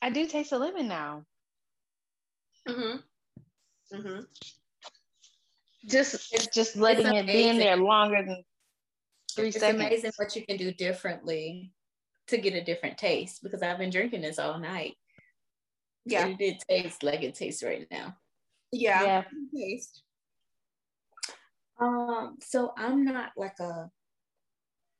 I 0.00 0.10
do 0.10 0.26
taste 0.26 0.52
a 0.52 0.58
lemon 0.58 0.88
now. 0.88 1.24
Mm-hmm. 2.68 3.96
Mm-hmm. 3.96 4.20
Just 5.86 6.52
just 6.52 6.76
letting 6.76 7.14
it 7.14 7.26
be 7.26 7.48
in 7.48 7.58
there 7.58 7.76
longer 7.76 8.22
than 8.24 8.44
three 9.34 9.48
It's 9.48 9.60
seconds. 9.60 9.82
amazing 9.82 10.12
what 10.16 10.36
you 10.36 10.44
can 10.44 10.56
do 10.56 10.72
differently 10.72 11.72
to 12.26 12.36
get 12.36 12.54
a 12.54 12.64
different 12.64 12.98
taste 12.98 13.42
because 13.42 13.62
I've 13.62 13.78
been 13.78 13.90
drinking 13.90 14.20
this 14.20 14.38
all 14.38 14.58
night. 14.58 14.94
Yeah. 16.04 16.26
And 16.26 16.32
it 16.32 16.38
did 16.38 16.62
taste 16.68 17.02
like 17.02 17.22
it 17.22 17.34
tastes 17.34 17.62
right 17.62 17.86
now. 17.90 18.16
Yeah. 18.72 19.02
Yeah. 19.02 19.22
Taste. 19.54 20.02
Um, 21.80 22.36
so 22.42 22.72
I'm 22.76 23.04
not 23.04 23.32
like 23.36 23.58
a 23.60 23.90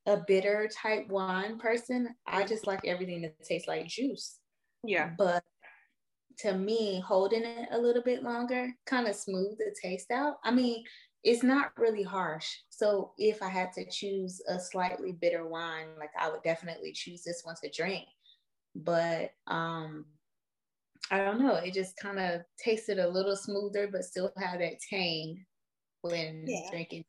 a 0.08 0.24
bitter 0.26 0.68
type 0.74 1.08
wine 1.08 1.58
person. 1.58 2.16
I 2.26 2.44
just 2.44 2.66
like 2.66 2.84
everything 2.86 3.22
that 3.22 3.44
tastes 3.44 3.68
like 3.68 3.86
juice. 3.88 4.40
Yeah. 4.84 5.10
But 5.18 5.44
to 6.38 6.54
me, 6.56 7.00
holding 7.00 7.44
it 7.44 7.68
a 7.72 7.78
little 7.78 8.02
bit 8.02 8.22
longer 8.22 8.72
kind 8.86 9.08
of 9.08 9.16
smooth 9.16 9.58
the 9.58 9.74
taste 9.82 10.10
out. 10.10 10.36
I 10.44 10.50
mean, 10.52 10.84
it's 11.24 11.42
not 11.42 11.76
really 11.76 12.04
harsh. 12.04 12.48
So 12.70 13.12
if 13.18 13.42
I 13.42 13.48
had 13.48 13.72
to 13.74 13.86
choose 13.90 14.40
a 14.48 14.60
slightly 14.60 15.12
bitter 15.12 15.46
wine, 15.46 15.88
like 15.98 16.12
I 16.18 16.30
would 16.30 16.42
definitely 16.42 16.92
choose 16.92 17.24
this 17.24 17.42
one 17.44 17.56
to 17.62 17.70
drink. 17.70 18.06
But 18.74 19.32
um 19.48 20.06
I 21.10 21.18
don't 21.18 21.40
know, 21.40 21.54
it 21.56 21.74
just 21.74 21.96
kind 21.98 22.18
of 22.18 22.42
tasted 22.62 22.98
a 22.98 23.08
little 23.08 23.36
smoother, 23.36 23.88
but 23.90 24.04
still 24.04 24.32
had 24.36 24.60
that 24.60 24.80
tang 24.90 25.46
when 26.02 26.46
Yeah. 26.46 26.70
drinking. 26.70 27.04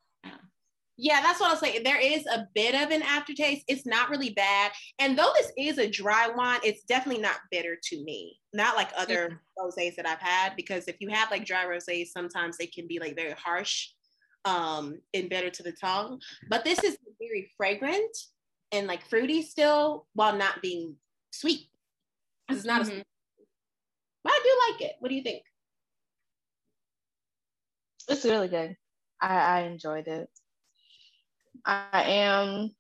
Yeah, 1.02 1.22
that's 1.22 1.40
what 1.40 1.48
I 1.48 1.54
was 1.54 1.62
saying. 1.62 1.84
There 1.84 2.00
is 2.00 2.26
a 2.26 2.46
bit 2.54 2.76
of 2.76 2.92
an 2.92 3.02
aftertaste. 3.02 3.64
It's 3.70 3.86
not 3.86 4.10
really 4.10 4.32
bad. 4.32 4.72
And 5.00 5.18
though 5.18 5.32
this 5.38 5.50
is 5.58 5.78
a 5.78 5.90
dry 5.90 6.28
wine, 6.28 6.60
it's 6.62 6.84
definitely 6.84 7.22
not 7.22 7.38
bitter 7.52 7.78
to 7.82 8.04
me. 8.04 8.38
Not 8.54 8.76
like 8.76 8.90
other 8.98 9.40
rosés 9.58 9.96
that 9.96 10.06
I've 10.06 10.20
had, 10.20 10.58
because 10.58 10.90
if 10.90 10.98
you 11.00 11.08
have 11.08 11.32
like 11.32 11.46
dry 11.46 11.64
rosés, 11.64 12.08
sometimes 12.08 12.58
they 12.58 12.68
can 12.68 12.86
be 12.86 13.00
like 13.00 13.16
very 13.16 13.32
harsh 13.32 13.90
um 14.44 14.96
and 15.14 15.30
bitter 15.30 15.50
to 15.50 15.64
the 15.64 15.72
tongue. 15.72 16.20
But 16.50 16.66
this 16.66 16.84
is 16.84 16.98
very 17.18 17.50
fragrant 17.56 18.18
and 18.74 18.86
like 18.86 19.08
fruity 19.10 19.42
still 19.42 20.06
while 20.16 20.36
not 20.36 20.62
being 20.62 20.98
sweet. 21.32 21.70
It's 22.50 22.66
not 22.66 22.82
a 22.82 22.86
Mhm. 22.86 23.04
but 24.24 24.34
I 24.34 24.40
do 24.44 24.74
like 24.74 24.90
it. 24.90 24.96
What 25.00 25.08
do 25.10 25.16
you 25.16 25.24
think? 25.24 25.44
It's 28.10 28.26
really 28.26 28.50
good. 28.50 28.76
I, 29.22 29.60
I 29.60 29.62
enjoyed 29.62 30.08
it. 30.08 30.30
I 31.66 32.04
am, 32.04 32.72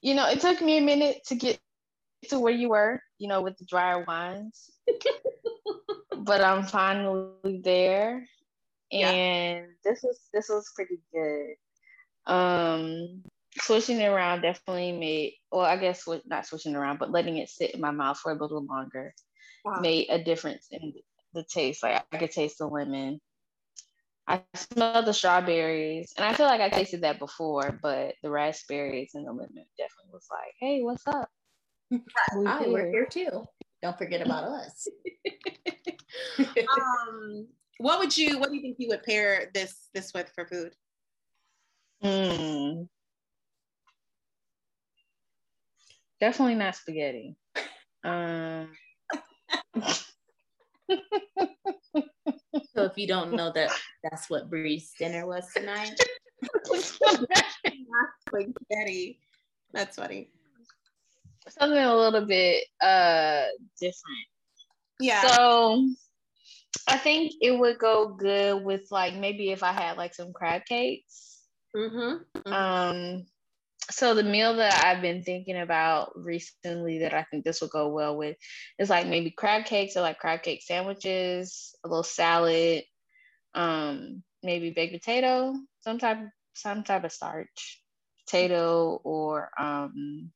you 0.00 0.14
know, 0.14 0.28
it 0.28 0.40
took 0.40 0.60
me 0.60 0.78
a 0.78 0.82
minute 0.82 1.18
to 1.26 1.34
get 1.34 1.58
to 2.28 2.38
where 2.38 2.52
you 2.52 2.70
were, 2.70 3.00
you 3.18 3.28
know, 3.28 3.42
with 3.42 3.56
the 3.58 3.64
drier 3.64 4.04
wines, 4.04 4.70
but 6.16 6.42
I'm 6.42 6.64
finally 6.64 7.60
there. 7.62 8.26
Yeah. 8.90 9.10
And 9.10 9.66
this 9.84 10.00
was 10.02 10.20
this 10.32 10.48
was 10.48 10.70
pretty 10.74 11.00
good. 11.12 11.54
Um, 12.26 13.22
switching 13.58 14.00
it 14.00 14.06
around 14.06 14.42
definitely 14.42 14.92
made, 14.92 15.34
well, 15.50 15.64
I 15.64 15.76
guess 15.76 16.06
what 16.06 16.22
not 16.26 16.46
switching 16.46 16.74
around, 16.76 16.98
but 16.98 17.10
letting 17.10 17.36
it 17.38 17.48
sit 17.48 17.72
in 17.74 17.80
my 17.80 17.90
mouth 17.90 18.18
for 18.18 18.32
a 18.32 18.38
little 18.40 18.64
longer 18.64 19.14
Wow. 19.64 19.80
made 19.80 20.06
a 20.10 20.22
difference 20.22 20.68
in 20.70 20.92
the 21.34 21.44
taste. 21.44 21.82
Like 21.82 22.04
I 22.12 22.18
could 22.18 22.30
taste 22.30 22.58
the 22.58 22.66
lemon. 22.66 23.20
I 24.28 24.42
smelled 24.54 25.06
the 25.06 25.14
strawberries, 25.14 26.12
and 26.16 26.26
I 26.26 26.34
feel 26.34 26.46
like 26.46 26.60
I 26.60 26.68
tasted 26.68 27.02
that 27.02 27.18
before, 27.20 27.78
but 27.80 28.16
the 28.22 28.30
raspberries 28.30 29.12
and 29.14 29.26
the 29.26 29.32
lemon 29.32 29.66
definitely 29.78 30.12
was 30.12 30.26
like, 30.30 30.54
"Hey, 30.58 30.82
what's 30.82 31.06
up?" 31.06 31.30
We 31.90 32.00
Hi, 32.16 32.66
we're 32.66 32.86
here. 32.86 32.90
here 32.90 33.06
too. 33.06 33.44
Don't 33.82 33.96
forget 33.96 34.22
about 34.22 34.44
us. 34.44 34.88
um 36.48 37.48
what 37.78 37.98
would 37.98 38.16
you 38.16 38.38
what 38.38 38.48
do 38.48 38.56
you 38.56 38.62
think 38.62 38.76
you 38.78 38.88
would 38.88 39.02
pair 39.04 39.50
this 39.54 39.88
this 39.94 40.12
with 40.12 40.30
for 40.34 40.46
food? 40.46 40.74
Mm. 42.02 42.88
Definitely 46.20 46.54
not 46.56 46.74
spaghetti. 46.74 47.36
Um, 48.02 48.76
So 52.74 52.84
if 52.84 52.96
you 52.96 53.06
don't 53.06 53.32
know 53.32 53.52
that, 53.52 53.70
that's 54.02 54.28
what 54.28 54.50
Bree's 54.50 54.92
dinner 54.98 55.26
was 55.26 55.46
tonight. 55.54 55.98
Spaghetti. 58.28 59.20
That's 59.72 59.96
funny. 59.96 60.30
something 61.48 61.78
a 61.78 61.96
little 61.96 62.26
bit 62.26 62.64
uh 62.80 63.44
different. 63.80 64.26
Yeah. 65.00 65.22
So 65.22 65.88
I 66.88 66.98
think 66.98 67.32
it 67.40 67.58
would 67.58 67.78
go 67.78 68.08
good 68.08 68.64
with 68.64 68.90
like 68.90 69.14
maybe 69.14 69.50
if 69.50 69.62
I 69.62 69.72
had 69.72 69.96
like 69.96 70.14
some 70.14 70.32
crab 70.32 70.64
cakes. 70.66 71.42
mm-hmm. 71.74 72.52
Um, 72.52 73.26
so 73.90 74.14
the 74.14 74.22
meal 74.22 74.56
that 74.56 74.84
I've 74.84 75.02
been 75.02 75.22
thinking 75.22 75.58
about 75.58 76.12
recently 76.16 77.00
that 77.00 77.14
I 77.14 77.24
think 77.24 77.44
this 77.44 77.60
will 77.60 77.68
go 77.68 77.88
well 77.88 78.16
with 78.16 78.36
is 78.78 78.90
like 78.90 79.06
maybe 79.06 79.30
crab 79.30 79.64
cakes 79.64 79.96
or 79.96 80.00
like 80.00 80.18
crab 80.18 80.42
cake 80.42 80.62
sandwiches, 80.62 81.74
a 81.84 81.88
little 81.88 82.02
salad, 82.02 82.84
um, 83.54 84.22
maybe 84.42 84.70
baked 84.70 84.92
potato, 84.92 85.54
some 85.80 85.98
type 85.98 86.18
some 86.54 86.82
type 86.84 87.04
of 87.04 87.12
starch, 87.12 87.82
potato, 88.24 89.00
or 89.04 89.50
um 89.58 90.30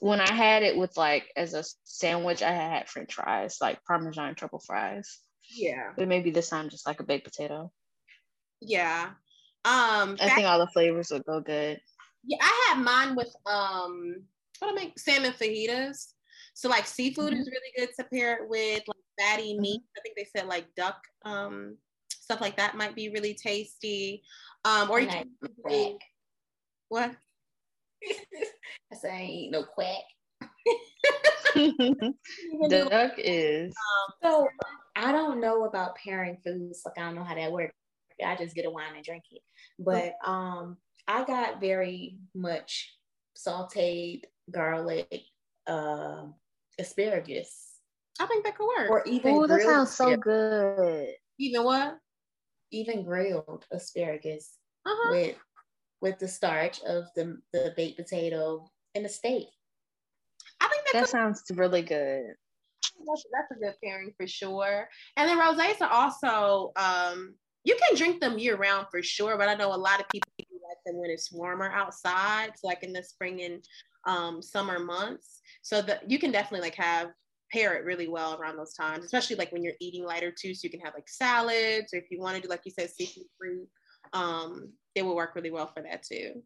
when 0.00 0.20
I 0.20 0.32
had 0.32 0.64
it 0.64 0.76
with 0.76 0.96
like 0.96 1.30
as 1.36 1.54
a 1.54 1.64
sandwich, 1.84 2.42
I 2.42 2.50
had 2.50 2.88
French 2.88 3.14
fries, 3.14 3.58
like 3.60 3.84
Parmesan 3.84 4.34
truffle 4.34 4.58
fries. 4.58 5.20
Yeah. 5.48 5.92
But 5.96 6.08
maybe 6.08 6.32
this 6.32 6.48
time 6.48 6.70
just 6.70 6.86
like 6.86 6.98
a 7.00 7.04
baked 7.04 7.24
potato. 7.24 7.72
Yeah. 8.60 9.10
Um 9.64 10.16
I 10.20 10.30
think 10.34 10.46
all 10.46 10.58
the 10.58 10.66
flavors 10.72 11.10
would 11.12 11.24
go 11.24 11.40
good. 11.40 11.80
Yeah, 12.24 12.38
I 12.40 12.66
had 12.68 12.82
mine 12.82 13.16
with 13.16 13.34
um 13.46 14.22
what 14.58 14.70
I 14.70 14.74
make 14.74 14.98
salmon 14.98 15.32
fajitas. 15.32 16.12
So 16.54 16.68
like 16.68 16.86
seafood 16.86 17.32
is 17.32 17.48
really 17.48 17.72
good 17.76 17.94
to 17.98 18.04
pair 18.04 18.36
it 18.36 18.48
with 18.48 18.82
like 18.86 18.96
fatty 19.18 19.58
meat. 19.58 19.82
I 19.96 20.00
think 20.00 20.16
they 20.16 20.26
said 20.36 20.48
like 20.48 20.66
duck 20.76 21.02
um 21.24 21.76
stuff 22.10 22.40
like 22.40 22.56
that 22.56 22.76
might 22.76 22.94
be 22.94 23.08
really 23.08 23.34
tasty. 23.34 24.22
Um 24.64 24.90
or 24.90 25.00
you 25.00 25.08
can 25.08 25.24
Quack. 25.62 26.00
what? 26.88 27.16
I 28.92 28.96
say 28.96 29.10
I 29.10 29.20
ain't 29.20 29.32
eat 29.32 29.50
no 29.50 29.64
quack. 29.64 30.04
The 32.68 32.86
duck 32.88 33.12
is 33.18 33.74
So 34.22 34.48
I 34.96 35.12
don't 35.12 35.40
know 35.40 35.64
about 35.64 35.96
pairing 35.96 36.38
foods. 36.44 36.82
Like 36.84 36.98
I 36.98 37.02
don't 37.02 37.14
know 37.14 37.24
how 37.24 37.34
that 37.34 37.52
works. 37.52 37.74
I 38.24 38.36
just 38.36 38.54
get 38.54 38.66
a 38.66 38.70
wine 38.70 38.94
and 38.94 39.04
drink 39.04 39.24
it. 39.30 39.42
But 39.78 40.14
um, 40.24 40.76
I 41.08 41.24
got 41.24 41.60
very 41.60 42.18
much 42.34 42.98
sautéed 43.36 44.24
garlic, 44.50 45.22
uh, 45.66 46.26
asparagus, 46.78 47.80
I 48.20 48.26
think 48.26 48.44
that 48.44 48.56
could 48.56 48.66
work. 48.66 48.90
or 48.90 49.02
even 49.06 49.34
Oh, 49.36 49.46
that 49.46 49.62
sounds 49.62 49.90
so 49.96 50.04
asparagus, 50.04 50.24
good. 50.24 51.14
Even 51.38 51.64
what? 51.64 51.98
even 52.70 53.04
grilled 53.04 53.66
asparagus 53.70 54.58
Uh-huh. 54.86 55.10
with 55.12 55.36
with 56.00 56.18
the 56.18 56.28
starch 56.28 56.80
of 56.84 57.04
the 57.14 57.38
the 57.52 57.72
baked 57.76 57.98
potato 57.98 58.66
and 58.94 59.04
the 59.04 59.08
steak. 59.08 59.48
I 60.60 60.68
think 60.68 60.84
that 60.86 60.92
That 60.94 61.00
could 61.04 61.08
sounds 61.10 61.42
really 61.54 61.82
good. 61.82 62.34
that's, 63.06 63.24
that's 63.32 63.50
a 63.50 63.54
good 63.56 63.74
pairing 63.84 64.14
for 64.16 64.26
sure. 64.26 64.88
And 65.16 65.28
then 65.28 65.38
rosés 65.38 65.80
are 65.80 65.90
also 65.90 66.72
um 66.76 67.34
you 67.64 67.76
can 67.76 67.96
drink 67.96 68.20
them 68.20 68.38
year 68.38 68.56
round 68.56 68.86
for 68.90 69.02
sure, 69.02 69.36
but 69.36 69.48
I 69.48 69.54
know 69.54 69.72
a 69.74 69.76
lot 69.76 70.00
of 70.00 70.06
people 70.10 70.28
like 70.84 70.92
them 70.92 71.00
when 71.00 71.10
it's 71.10 71.32
warmer 71.32 71.70
outside, 71.72 72.52
so 72.56 72.66
like 72.66 72.82
in 72.82 72.92
the 72.92 73.02
spring 73.02 73.42
and 73.42 73.64
um, 74.06 74.42
summer 74.42 74.78
months. 74.78 75.40
So 75.62 75.82
that 75.82 76.10
you 76.10 76.18
can 76.18 76.32
definitely 76.32 76.66
like 76.66 76.76
have 76.76 77.08
pair 77.52 77.74
it 77.74 77.84
really 77.84 78.08
well 78.08 78.34
around 78.40 78.56
those 78.56 78.74
times, 78.74 79.04
especially 79.04 79.36
like 79.36 79.52
when 79.52 79.62
you're 79.62 79.74
eating 79.80 80.04
lighter 80.04 80.32
too. 80.32 80.54
So 80.54 80.60
you 80.64 80.70
can 80.70 80.80
have 80.80 80.94
like 80.94 81.08
salads, 81.08 81.92
or 81.92 81.98
if 81.98 82.10
you 82.10 82.20
want 82.20 82.36
to 82.36 82.42
do 82.42 82.48
like 82.48 82.62
you 82.64 82.72
said, 82.72 82.90
seafood 82.90 83.24
fruit, 83.38 83.68
um, 84.12 84.72
it 84.94 85.02
will 85.02 85.16
work 85.16 85.34
really 85.34 85.50
well 85.50 85.70
for 85.74 85.82
that 85.82 86.02
too. 86.02 86.42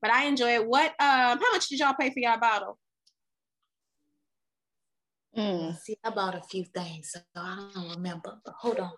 but 0.00 0.10
I 0.10 0.24
enjoy 0.26 0.54
it. 0.54 0.66
What 0.66 0.90
um 1.00 1.38
how 1.40 1.52
much 1.52 1.68
did 1.68 1.78
y'all 1.80 1.94
pay 1.98 2.10
for 2.10 2.18
y'all 2.20 2.38
bottle? 2.40 2.78
Mm, 5.36 5.76
See, 5.78 5.96
I 6.04 6.10
bought 6.10 6.34
a 6.34 6.42
few 6.42 6.64
things, 6.64 7.12
so 7.12 7.20
I 7.36 7.70
don't 7.74 7.90
remember. 7.96 8.38
But 8.44 8.54
hold 8.58 8.80
on. 8.80 8.92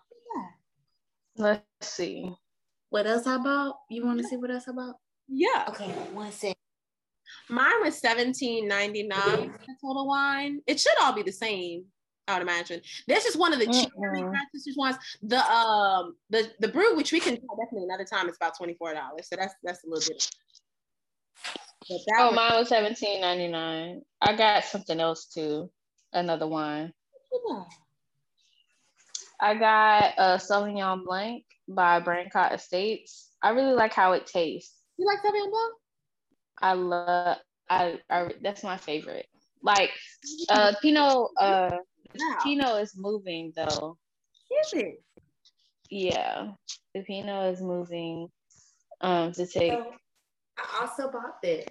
let's 1.37 1.63
see. 1.83 2.35
What 2.95 3.09
else 3.09 3.27
I 3.27 3.39
bought? 3.39 3.75
You 3.91 4.07
want 4.07 4.21
to 4.21 4.25
see 4.25 4.37
what 4.37 4.53
else 4.53 4.69
I 4.69 4.73
bought? 4.73 4.95
Yeah. 5.27 5.65
Okay, 5.69 5.89
one 6.13 6.31
sec. 6.31 6.55
Mine 7.49 7.83
was 7.83 7.99
seventeen 7.99 8.69
ninety 8.69 9.03
nine 9.03 9.53
total 9.83 10.07
wine. 10.07 10.61
It 10.69 10.79
should 10.79 10.97
all 11.03 11.13
be 11.13 11.25
the 11.25 11.33
same, 11.33 11.87
I 12.29 12.35
would 12.35 12.43
imagine. 12.43 12.81
This 13.09 13.25
is 13.25 13.37
one 13.37 13.53
of 13.53 13.59
the 13.59 13.67
cheaper 13.67 14.29
practices 14.31 14.77
ones. 14.77 14.95
The 15.25 15.45
um 15.51 16.15
the 16.31 16.53
the 16.61 16.69
brew, 16.69 16.95
which 16.95 17.11
we 17.11 17.19
can 17.19 17.35
try 17.35 17.49
definitely 17.65 17.89
another 17.89 18.05
time, 18.05 18.29
is 18.29 18.37
about 18.37 18.57
twenty 18.57 18.75
four 18.75 18.95
dollars. 18.95 19.29
So 19.29 19.35
that's 19.35 19.55
that's 19.65 19.83
a 19.83 19.89
little 19.89 20.15
bit. 20.15 20.31
But 21.89 21.99
that 22.07 22.17
Oh, 22.21 22.27
one, 22.27 22.35
mine 22.37 22.59
was 22.61 22.69
seventeen 22.69 23.23
ninety 23.23 23.49
nine. 23.49 24.03
I 24.23 24.37
got 24.37 24.63
something 24.63 25.01
else 25.01 25.27
too. 25.27 25.69
Another 26.13 26.47
wine. 26.47 26.93
I 29.41 29.55
got 29.55 30.15
a 30.17 30.39
Sauvignon 30.39 31.05
Blanc 31.05 31.45
by 31.69 32.01
Brancott 32.01 32.55
Estates. 32.55 33.31
I 33.43 33.51
really 33.51 33.75
like 33.75 33.93
how 33.93 34.13
it 34.13 34.27
tastes. 34.27 34.75
you 34.99 35.07
like 35.07 35.19
Sauvignon 35.21 35.51
Blanc? 35.51 35.75
I 36.61 36.73
love. 36.75 37.39
I, 37.69 37.99
I 38.11 38.31
that's 38.43 38.63
my 38.63 38.77
favorite. 38.77 39.27
Like 39.63 39.91
uh 40.49 40.73
Pinot. 40.81 41.31
Uh, 41.39 41.79
Wow. 42.17 42.39
Pinot 42.45 42.83
is 42.83 42.95
moving 42.97 43.53
though. 43.57 43.99
Is 44.63 44.73
it? 44.75 45.03
Yeah, 45.91 46.53
the 46.95 47.03
Pinot 47.03 47.55
is 47.55 47.61
moving. 47.61 48.29
Um, 49.01 49.33
to 49.33 49.47
take. 49.47 49.73
So, 49.73 49.93
I 50.57 50.81
also 50.83 51.11
bought 51.11 51.43
this. 51.43 51.67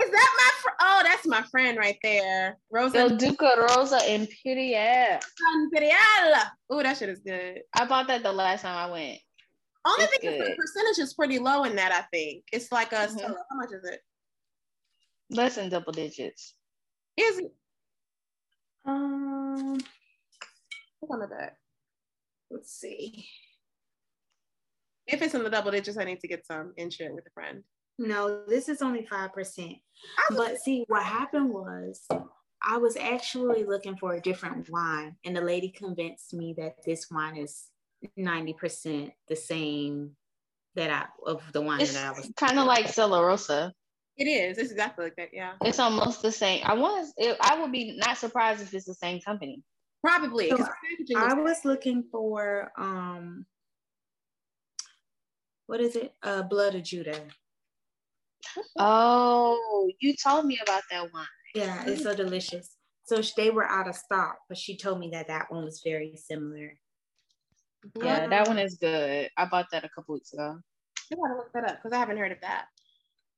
Is 0.00 0.10
that 0.10 0.30
my 0.36 0.50
fr- 0.62 0.76
oh 0.80 1.00
that's 1.04 1.26
my 1.26 1.42
friend 1.50 1.76
right 1.78 1.98
there. 2.02 2.58
Rosa 2.70 2.98
El 2.98 3.16
Duca 3.16 3.54
Rosa 3.68 3.98
Imperial. 4.12 5.18
Imperial. 5.64 5.96
Oh, 6.70 6.82
that 6.82 6.96
shit 6.96 7.08
is 7.08 7.20
good. 7.20 7.62
I 7.74 7.84
bought 7.86 8.06
that 8.08 8.22
the 8.22 8.32
last 8.32 8.62
time 8.62 8.76
I 8.76 8.90
went. 8.90 9.18
Only 9.86 10.04
It's 10.04 10.18
thing 10.18 10.32
is 10.32 10.38
the 10.48 10.54
percentage 10.56 10.98
is 11.02 11.14
pretty 11.14 11.38
low 11.38 11.64
in 11.64 11.76
that, 11.76 11.92
I 11.92 12.02
think. 12.12 12.44
It's 12.52 12.70
like 12.70 12.92
a 12.92 13.06
Mhm. 13.08 13.22
how 13.22 13.56
much 13.56 13.72
is 13.72 13.84
it? 13.84 14.00
Less 15.30 15.54
than 15.56 15.68
double 15.68 15.92
digits. 15.92 16.54
Is 17.16 17.38
it 17.38 17.52
Um, 18.84 19.74
look 21.02 21.10
on 21.10 21.20
the 21.20 21.26
back. 21.26 21.58
let's 22.50 22.72
see. 22.72 23.28
If 25.06 25.22
it's 25.22 25.34
in 25.34 25.42
the 25.42 25.50
double 25.50 25.70
digits, 25.70 25.96
I 25.98 26.04
need 26.04 26.20
to 26.20 26.28
get 26.28 26.46
some 26.46 26.74
and 26.78 26.92
share 26.92 27.08
it 27.08 27.14
with 27.14 27.26
a 27.26 27.30
friend. 27.30 27.64
No, 27.98 28.44
this 28.46 28.68
is 28.68 28.80
only 28.82 29.04
five 29.06 29.32
percent. 29.32 29.74
But 30.30 30.58
see, 30.58 30.84
what 30.88 31.02
happened 31.02 31.50
was 31.50 32.06
I 32.62 32.76
was 32.76 32.96
actually 32.96 33.64
looking 33.64 33.96
for 33.96 34.14
a 34.14 34.20
different 34.20 34.68
wine, 34.70 35.16
and 35.24 35.34
the 35.36 35.40
lady 35.40 35.70
convinced 35.70 36.32
me 36.32 36.54
that 36.58 36.84
this 36.84 37.10
wine 37.10 37.36
is 37.36 37.66
ninety 38.16 38.52
percent 38.52 39.12
the 39.28 39.36
same 39.36 40.12
that 40.76 40.90
I 40.90 41.06
of 41.28 41.42
the 41.52 41.60
wine 41.60 41.80
It's 41.80 41.94
that 41.94 42.14
I 42.14 42.16
was. 42.16 42.30
kind 42.36 42.58
of 42.58 42.66
like 42.66 42.88
Stella 42.88 43.24
Rosa. 43.24 43.72
It 44.16 44.26
is. 44.26 44.58
It's 44.58 44.70
exactly 44.70 45.06
like 45.06 45.16
that. 45.16 45.28
Yeah. 45.32 45.52
It's 45.62 45.78
almost 45.78 46.22
the 46.22 46.32
same. 46.32 46.62
I 46.64 46.74
was. 46.74 47.12
It, 47.16 47.36
I 47.40 47.60
would 47.60 47.72
be 47.72 47.96
not 47.96 48.16
surprised 48.18 48.62
if 48.62 48.74
it's 48.74 48.86
the 48.86 48.94
same 48.94 49.20
company. 49.20 49.62
Probably. 50.04 50.50
So 50.50 50.64
I 51.16 51.34
was 51.34 51.64
looking 51.64 52.04
for 52.10 52.70
um, 52.78 53.46
what 55.66 55.80
is 55.80 55.96
it? 55.96 56.14
Uh, 56.22 56.42
Blood 56.42 56.74
of 56.76 56.82
Judah. 56.84 57.20
Oh, 58.78 59.90
you 60.00 60.14
told 60.14 60.46
me 60.46 60.58
about 60.62 60.82
that 60.90 61.12
one. 61.12 61.26
Yeah, 61.54 61.84
it's 61.86 62.02
so 62.02 62.14
delicious. 62.14 62.76
So 63.04 63.22
they 63.36 63.50
were 63.50 63.66
out 63.66 63.88
of 63.88 63.96
stock, 63.96 64.38
but 64.48 64.58
she 64.58 64.76
told 64.76 64.98
me 64.98 65.08
that 65.10 65.28
that 65.28 65.50
one 65.50 65.64
was 65.64 65.80
very 65.82 66.14
similar. 66.16 66.74
Yeah, 68.02 68.26
that 68.26 68.46
one 68.46 68.58
is 68.58 68.74
good. 68.74 69.30
I 69.36 69.44
bought 69.46 69.66
that 69.72 69.84
a 69.84 69.88
couple 69.88 70.14
weeks 70.14 70.32
ago. 70.32 70.58
I 71.10 71.14
gotta 71.14 71.34
look 71.36 71.52
that 71.54 71.64
up 71.64 71.76
because 71.76 71.92
I 71.92 71.98
haven't 71.98 72.18
heard 72.18 72.32
of 72.32 72.40
that. 72.42 72.66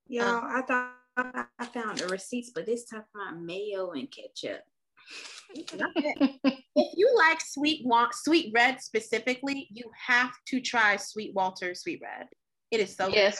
Y'all, 0.09 0.39
um, 0.39 0.45
I 0.45 0.63
thought 0.63 1.49
I 1.59 1.67
found 1.67 1.99
the 1.99 2.09
receipts, 2.09 2.51
but 2.55 2.67
this 2.67 2.85
time 2.85 3.05
about 3.15 3.41
mayo 3.41 3.93
and 3.93 4.11
ketchup. 4.11 4.63
if 5.55 6.93
you 6.97 7.15
like 7.17 7.41
sweet 7.41 7.83
wa- 7.85 8.11
sweet 8.13 8.53
red 8.55 8.81
specifically, 8.81 9.69
you 9.71 9.91
have 10.07 10.33
to 10.47 10.61
try 10.61 10.97
Sweet 10.97 11.35
Walter 11.35 11.75
Sweet 11.75 12.01
Red. 12.03 12.27
It 12.71 12.81
is 12.81 12.95
so 12.97 13.09
Yeah. 13.09 13.31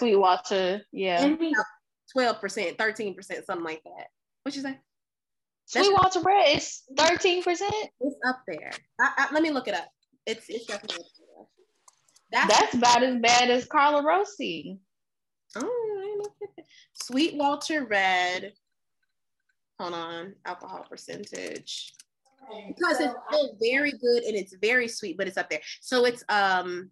Yeah, 0.93 1.25
And 1.25 1.39
we- 1.39 1.55
twelve 2.13 2.41
percent, 2.41 2.79
thirteen 2.79 3.15
percent, 3.15 3.47
something 3.47 3.65
like 3.65 3.83
that. 3.85 4.09
What 4.43 4.57
you 4.57 4.63
say? 4.63 4.79
Sweet 5.67 5.85
Sweetwater 5.85 6.21
bread 6.21 6.57
is 6.57 6.83
thirteen 6.97 7.43
percent. 7.43 7.73
It's 8.01 8.17
up 8.27 8.43
there. 8.49 8.73
I, 9.01 9.13
I, 9.17 9.33
let 9.33 9.43
me 9.43 9.51
look 9.51 9.69
it 9.69 9.75
up. 9.75 9.89
It's 10.27 10.47
it's 10.49 10.67
definitely 10.67 11.05
up 11.05 11.47
there. 12.33 12.47
That's, 12.49 12.61
That's 12.61 12.75
about 12.75 13.03
as 13.03 13.17
bad 13.21 13.51
as 13.51 13.67
Carlo 13.67 14.03
Rossi. 14.03 14.79
oh, 15.57 15.61
I 16.01 16.07
ain't 16.09 16.19
looked 16.19 16.43
at 16.43 16.49
that. 16.57 16.65
Sweet 16.95 17.35
Walter 17.37 17.85
Red. 17.85 18.53
Hold 19.79 19.95
on, 19.95 20.35
alcohol 20.45 20.85
percentage. 20.89 21.93
Because 22.67 22.99
it's 23.01 23.15
very 23.63 23.93
good 23.93 24.25
and 24.25 24.37
it's 24.37 24.55
very 24.61 24.89
sweet, 24.89 25.17
but 25.17 25.29
it's 25.29 25.37
up 25.37 25.49
there. 25.49 25.61
So 25.81 26.05
it's 26.05 26.25
um 26.29 26.91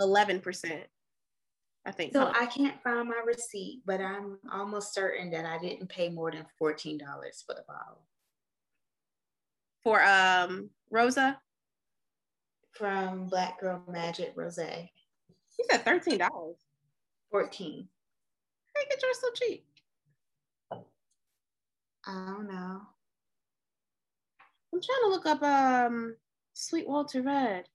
eleven 0.00 0.40
percent. 0.40 0.84
I 1.86 1.90
think. 1.90 2.12
So 2.12 2.30
I 2.34 2.46
can't 2.46 2.82
find 2.82 3.08
my 3.08 3.22
receipt, 3.24 3.82
but 3.86 4.00
I'm 4.00 4.38
almost 4.52 4.94
certain 4.94 5.30
that 5.30 5.46
I 5.46 5.58
didn't 5.58 5.88
pay 5.88 6.08
more 6.08 6.30
than 6.30 6.44
fourteen 6.58 6.98
dollars 6.98 7.42
for 7.46 7.54
the 7.54 7.64
bottle 7.66 8.02
for 9.82 10.02
um 10.04 10.68
Rosa, 10.90 11.40
from 12.72 13.26
Black 13.26 13.60
Girl 13.60 13.82
Magic 13.88 14.32
Rose. 14.36 14.58
you 14.58 15.64
said 15.70 15.84
thirteen 15.84 16.18
dollars. 16.18 16.56
Fourteen. 17.30 17.88
How 18.74 18.82
you 18.82 18.86
get 18.90 19.02
yours 19.02 19.18
so 19.20 19.28
cheap? 19.34 19.64
I 22.06 22.12
don't 22.26 22.48
know. 22.48 22.82
I'm 24.72 24.80
trying 24.80 25.02
to 25.04 25.08
look 25.08 25.26
up 25.26 25.42
um 25.42 26.16
Sweet 26.52 26.88
Walter 26.88 27.22
Red. 27.22 27.68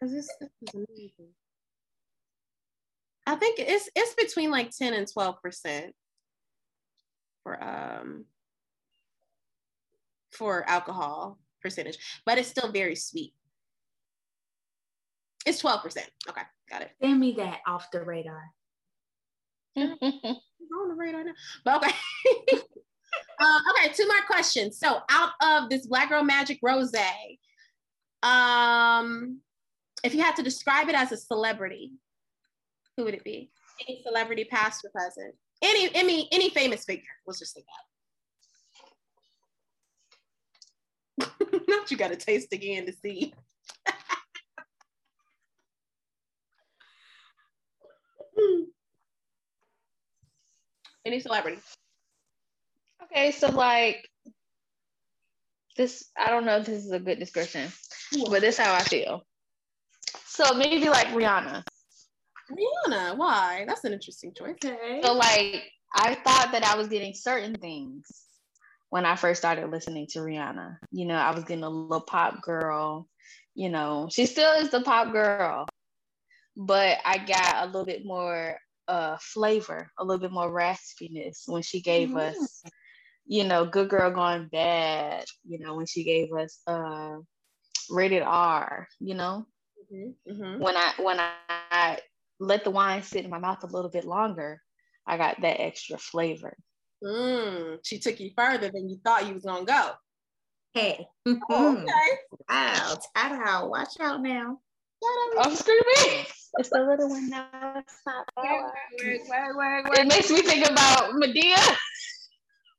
Cause 0.00 0.12
this, 0.12 0.28
this 0.40 0.50
is 0.62 0.74
amazing. 0.74 1.32
I 3.26 3.34
think 3.34 3.58
it's 3.58 3.90
it's 3.94 4.14
between 4.14 4.50
like 4.50 4.70
10 4.70 4.94
and 4.94 5.10
12 5.10 5.42
percent 5.42 5.94
for 7.42 7.62
um 7.62 8.24
for 10.32 10.64
alcohol 10.68 11.38
percentage, 11.60 11.98
but 12.24 12.38
it's 12.38 12.48
still 12.48 12.72
very 12.72 12.94
sweet. 12.94 13.34
It's 15.44 15.58
12 15.58 15.82
percent. 15.82 16.10
Okay, 16.28 16.42
got 16.70 16.82
it. 16.82 16.90
Send 17.02 17.20
me 17.20 17.32
that 17.32 17.58
off 17.66 17.90
the 17.90 18.02
radar. 18.02 18.44
On 19.76 20.88
the 20.88 20.94
radar 20.96 21.24
now. 21.24 21.32
But 21.64 21.76
okay. 21.84 21.94
uh, 23.40 23.58
okay, 23.72 23.92
two 23.94 24.06
more 24.06 24.22
questions. 24.26 24.78
So 24.78 25.00
out 25.10 25.30
of 25.42 25.68
this 25.70 25.86
Black 25.86 26.08
Girl 26.08 26.22
Magic 26.22 26.58
Rose, 26.62 26.94
um, 28.22 29.40
if 30.04 30.14
you 30.14 30.22
had 30.22 30.36
to 30.36 30.42
describe 30.42 30.88
it 30.88 30.94
as 30.94 31.12
a 31.12 31.16
celebrity, 31.16 31.92
who 32.96 33.04
would 33.04 33.14
it 33.14 33.24
be? 33.24 33.50
Any 33.86 34.02
celebrity, 34.02 34.44
past 34.44 34.84
or 34.84 34.90
present? 34.90 35.34
Any, 35.62 35.90
any, 35.94 36.28
any 36.32 36.50
famous 36.50 36.84
figure. 36.84 37.04
Let's 37.26 37.38
just 37.38 37.54
say 37.54 37.62
that. 41.18 41.30
Not 41.68 41.90
you 41.90 41.96
got 41.96 42.10
to 42.10 42.16
taste 42.16 42.52
again 42.52 42.86
to 42.86 42.92
see. 42.92 43.32
Any 51.04 51.20
celebrity. 51.20 51.60
okay, 53.04 53.30
so 53.32 53.48
like 53.50 54.08
this, 55.76 56.10
I 56.18 56.30
don't 56.30 56.44
know 56.44 56.58
if 56.58 56.66
this 56.66 56.84
is 56.84 56.90
a 56.90 56.98
good 57.00 57.18
description, 57.18 57.72
but 58.28 58.40
this 58.42 58.58
is 58.58 58.64
how 58.64 58.74
I 58.74 58.82
feel. 58.82 59.24
So 60.38 60.54
maybe 60.56 60.88
like 60.88 61.08
Rihanna. 61.08 61.64
Rihanna, 62.50 63.16
why? 63.18 63.64
That's 63.66 63.84
an 63.84 63.92
interesting 63.92 64.32
choice. 64.34 64.54
Okay. 64.64 65.00
So 65.04 65.14
like 65.14 65.64
I 65.94 66.14
thought 66.14 66.52
that 66.52 66.64
I 66.64 66.76
was 66.76 66.88
getting 66.88 67.14
certain 67.14 67.54
things 67.56 68.26
when 68.90 69.04
I 69.04 69.16
first 69.16 69.40
started 69.40 69.70
listening 69.70 70.06
to 70.12 70.20
Rihanna. 70.20 70.78
You 70.92 71.06
know, 71.06 71.16
I 71.16 71.34
was 71.34 71.44
getting 71.44 71.64
a 71.64 71.70
little 71.70 72.00
pop 72.00 72.42
girl. 72.42 73.08
You 73.54 73.70
know, 73.70 74.08
she 74.10 74.26
still 74.26 74.52
is 74.52 74.70
the 74.70 74.82
pop 74.82 75.12
girl, 75.12 75.66
but 76.56 76.98
I 77.04 77.18
got 77.18 77.64
a 77.64 77.66
little 77.66 77.84
bit 77.86 78.04
more 78.04 78.56
uh 78.88 79.16
flavor, 79.20 79.90
a 79.98 80.04
little 80.04 80.20
bit 80.20 80.32
more 80.32 80.50
raspiness 80.50 81.42
when 81.46 81.62
she 81.62 81.80
gave 81.82 82.14
Mhm. 82.14 82.16
us, 82.16 82.62
you 83.26 83.44
know, 83.44 83.66
Good 83.66 83.88
Girl 83.90 84.10
Gone 84.12 84.48
Bad. 84.50 85.24
You 85.44 85.58
know, 85.58 85.74
when 85.74 85.86
she 85.86 86.04
gave 86.04 86.32
us 86.32 86.60
uh 86.66 87.16
rated 87.90 88.22
R. 88.22 88.88
You 89.00 89.14
know, 89.14 89.46
Mm-hmm. 89.92 90.60
when 90.60 90.76
I 90.76 90.92
when 90.98 91.18
I 91.20 91.98
let 92.40 92.64
the 92.64 92.70
wine 92.70 93.02
sit 93.02 93.24
in 93.24 93.30
my 93.30 93.38
mouth 93.38 93.62
a 93.64 93.66
little 93.66 93.90
bit 93.90 94.04
longer, 94.04 94.60
I 95.06 95.16
got 95.16 95.40
that 95.40 95.60
extra 95.60 95.98
flavor. 95.98 96.56
Mm, 97.02 97.78
she 97.84 97.98
took 97.98 98.20
you 98.20 98.30
further 98.36 98.70
than 98.70 98.88
you 98.88 98.98
thought 99.04 99.26
you 99.26 99.34
was 99.34 99.44
gonna 99.44 99.64
go. 99.64 99.92
Hey. 100.74 101.06
Oh, 101.50 101.72
okay. 101.72 102.18
Wow, 102.48 102.98
ta 103.16 103.66
Watch 103.66 103.98
out 104.00 104.20
now. 104.22 104.58
I'm 105.38 105.54
screaming. 105.54 106.26
It's 106.58 106.70
the 106.70 106.80
little 106.80 107.08
one 107.08 107.30
now. 107.30 107.74
It's 107.76 108.00
not 108.04 108.26
Work, 108.36 108.74
bad. 108.98 109.18
work, 109.28 109.56
work, 109.56 109.88
work, 109.88 109.98
It 109.98 110.08
makes 110.08 110.30
me 110.30 110.42
think 110.42 110.68
about 110.68 111.12
Madea. 111.12 111.76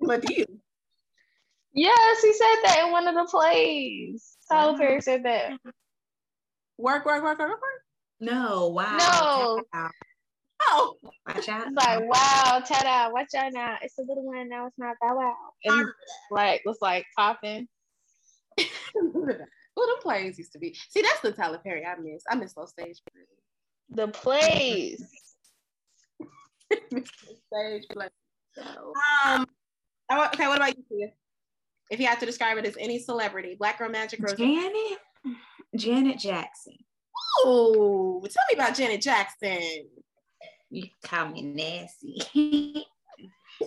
Madea. 0.01 0.45
Yes, 1.73 2.21
he 2.21 2.33
said 2.33 2.55
that 2.63 2.83
in 2.85 2.91
one 2.91 3.07
of 3.07 3.15
the 3.15 3.25
plays. 3.29 4.37
Tyler 4.49 4.77
Perry 4.77 5.01
said 5.01 5.23
that. 5.23 5.53
Work, 6.79 7.05
work, 7.05 7.21
work, 7.23 7.37
work, 7.39 7.49
work. 7.49 7.59
No, 8.21 8.67
wow. 8.69 8.97
No. 8.97 9.61
ta-ta. 9.73 9.89
Oh, 10.63 10.95
Watch 11.27 11.47
out. 11.49 11.67
It's 11.67 11.75
like, 11.75 11.99
wow, 12.09 12.61
ta-da, 12.65 13.09
watch 13.11 13.33
out 13.37 13.51
now. 13.53 13.77
It's 13.81 13.97
a 13.97 14.01
little 14.01 14.25
one 14.25 14.47
now. 14.49 14.67
It's 14.67 14.77
not 14.77 14.95
that 15.01 15.15
wow. 15.15 15.33
And 15.65 15.87
like 16.31 16.61
was 16.65 16.77
like 16.81 17.05
popping. 17.17 17.67
Well, 18.95 19.87
them 19.87 19.97
plays 20.01 20.37
used 20.37 20.51
to 20.53 20.59
be. 20.59 20.75
See, 20.89 21.01
that's 21.01 21.21
the 21.21 21.31
Tyler 21.31 21.59
Perry 21.63 21.85
I 21.85 21.95
miss. 21.95 22.23
I 22.29 22.35
miss 22.35 22.51
those 22.53 22.71
stage 22.71 22.97
plays. 23.13 23.27
The 23.89 24.07
plays. 24.09 25.05
stage 26.69 27.85
plays. 27.93 28.09
So, 28.55 28.93
Um. 29.25 29.45
oh, 30.11 30.25
Okay, 30.33 30.47
what 30.47 30.57
about 30.57 30.75
you? 30.77 30.83
Tia? 30.89 31.07
If 31.91 32.01
you 32.01 32.07
had 32.07 32.19
to 32.19 32.25
describe 32.25 32.57
it 32.57 32.65
as 32.65 32.75
any 32.77 32.99
celebrity, 32.99 33.55
Black 33.57 33.77
Girl 33.79 33.87
Magic 33.87 34.19
Rose. 34.21 34.33
Janet, 34.37 34.97
Janet 35.75 36.19
Jackson. 36.19 36.77
Oh, 37.39 38.21
tell 38.21 38.43
me 38.49 38.55
about 38.55 38.75
Janet 38.75 39.01
Jackson. 39.01 39.87
You 40.69 40.83
call 41.03 41.29
me 41.29 41.41
nasty. 41.41 42.21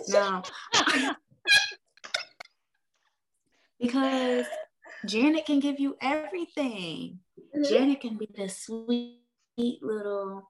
no. 0.09 0.43
because 3.79 4.45
Janet 5.05 5.45
can 5.45 5.59
give 5.59 5.79
you 5.79 5.97
everything. 6.01 7.19
Janet 7.67 8.01
can 8.01 8.17
be 8.17 8.29
the 8.35 8.47
sweet 8.49 9.19
little 9.57 10.49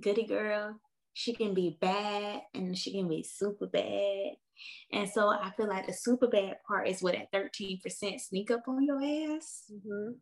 goody 0.00 0.26
girl. 0.26 0.78
She 1.14 1.34
can 1.34 1.54
be 1.54 1.76
bad 1.80 2.42
and 2.54 2.76
she 2.76 2.92
can 2.92 3.08
be 3.08 3.22
super 3.22 3.66
bad. 3.66 4.36
And 4.92 5.08
so 5.08 5.28
I 5.28 5.50
feel 5.56 5.68
like 5.68 5.86
the 5.86 5.92
super 5.92 6.28
bad 6.28 6.56
part 6.66 6.88
is 6.88 7.02
what 7.02 7.14
that 7.14 7.32
13% 7.32 8.20
sneak 8.20 8.50
up 8.50 8.68
on 8.68 8.84
your 8.84 8.98
ass. 9.36 9.64
Mm-hmm. 9.72 10.12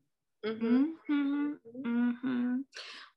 Mm-hmm. 0.45 0.85
hmm 1.07 1.53
hmm 1.83 2.57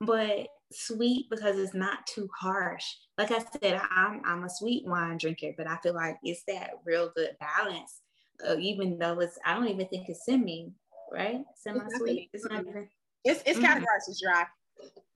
But 0.01 0.47
sweet 0.71 1.27
because 1.29 1.57
it's 1.57 1.73
not 1.73 2.05
too 2.07 2.29
harsh. 2.39 2.85
Like 3.17 3.31
I 3.31 3.39
said, 3.61 3.81
I'm 3.91 4.21
I'm 4.25 4.43
a 4.43 4.49
sweet 4.49 4.85
wine 4.85 5.17
drinker, 5.17 5.51
but 5.57 5.67
I 5.67 5.77
feel 5.77 5.93
like 5.93 6.17
it's 6.23 6.43
that 6.47 6.71
real 6.85 7.11
good 7.15 7.35
balance. 7.39 8.01
Uh, 8.47 8.55
even 8.57 8.97
though 8.97 9.19
it's, 9.19 9.37
I 9.45 9.53
don't 9.53 9.67
even 9.67 9.87
think 9.87 10.07
it's 10.07 10.25
semi, 10.25 10.71
right? 11.11 11.43
Semi 11.55 11.81
sweet. 11.97 12.29
It's 12.33 12.45
not 12.45 12.61
even, 12.65 12.89
It's 13.25 13.43
it's 13.45 13.59
Mhm. 13.59 13.65
categorized 13.65 14.09
as 14.09 14.21
dry. 14.23 14.45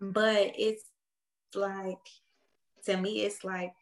but 0.01 0.51
it's 0.57 0.83
like 1.55 2.05
to 2.85 2.97
me, 2.97 3.21
it's 3.21 3.43
like 3.43 3.73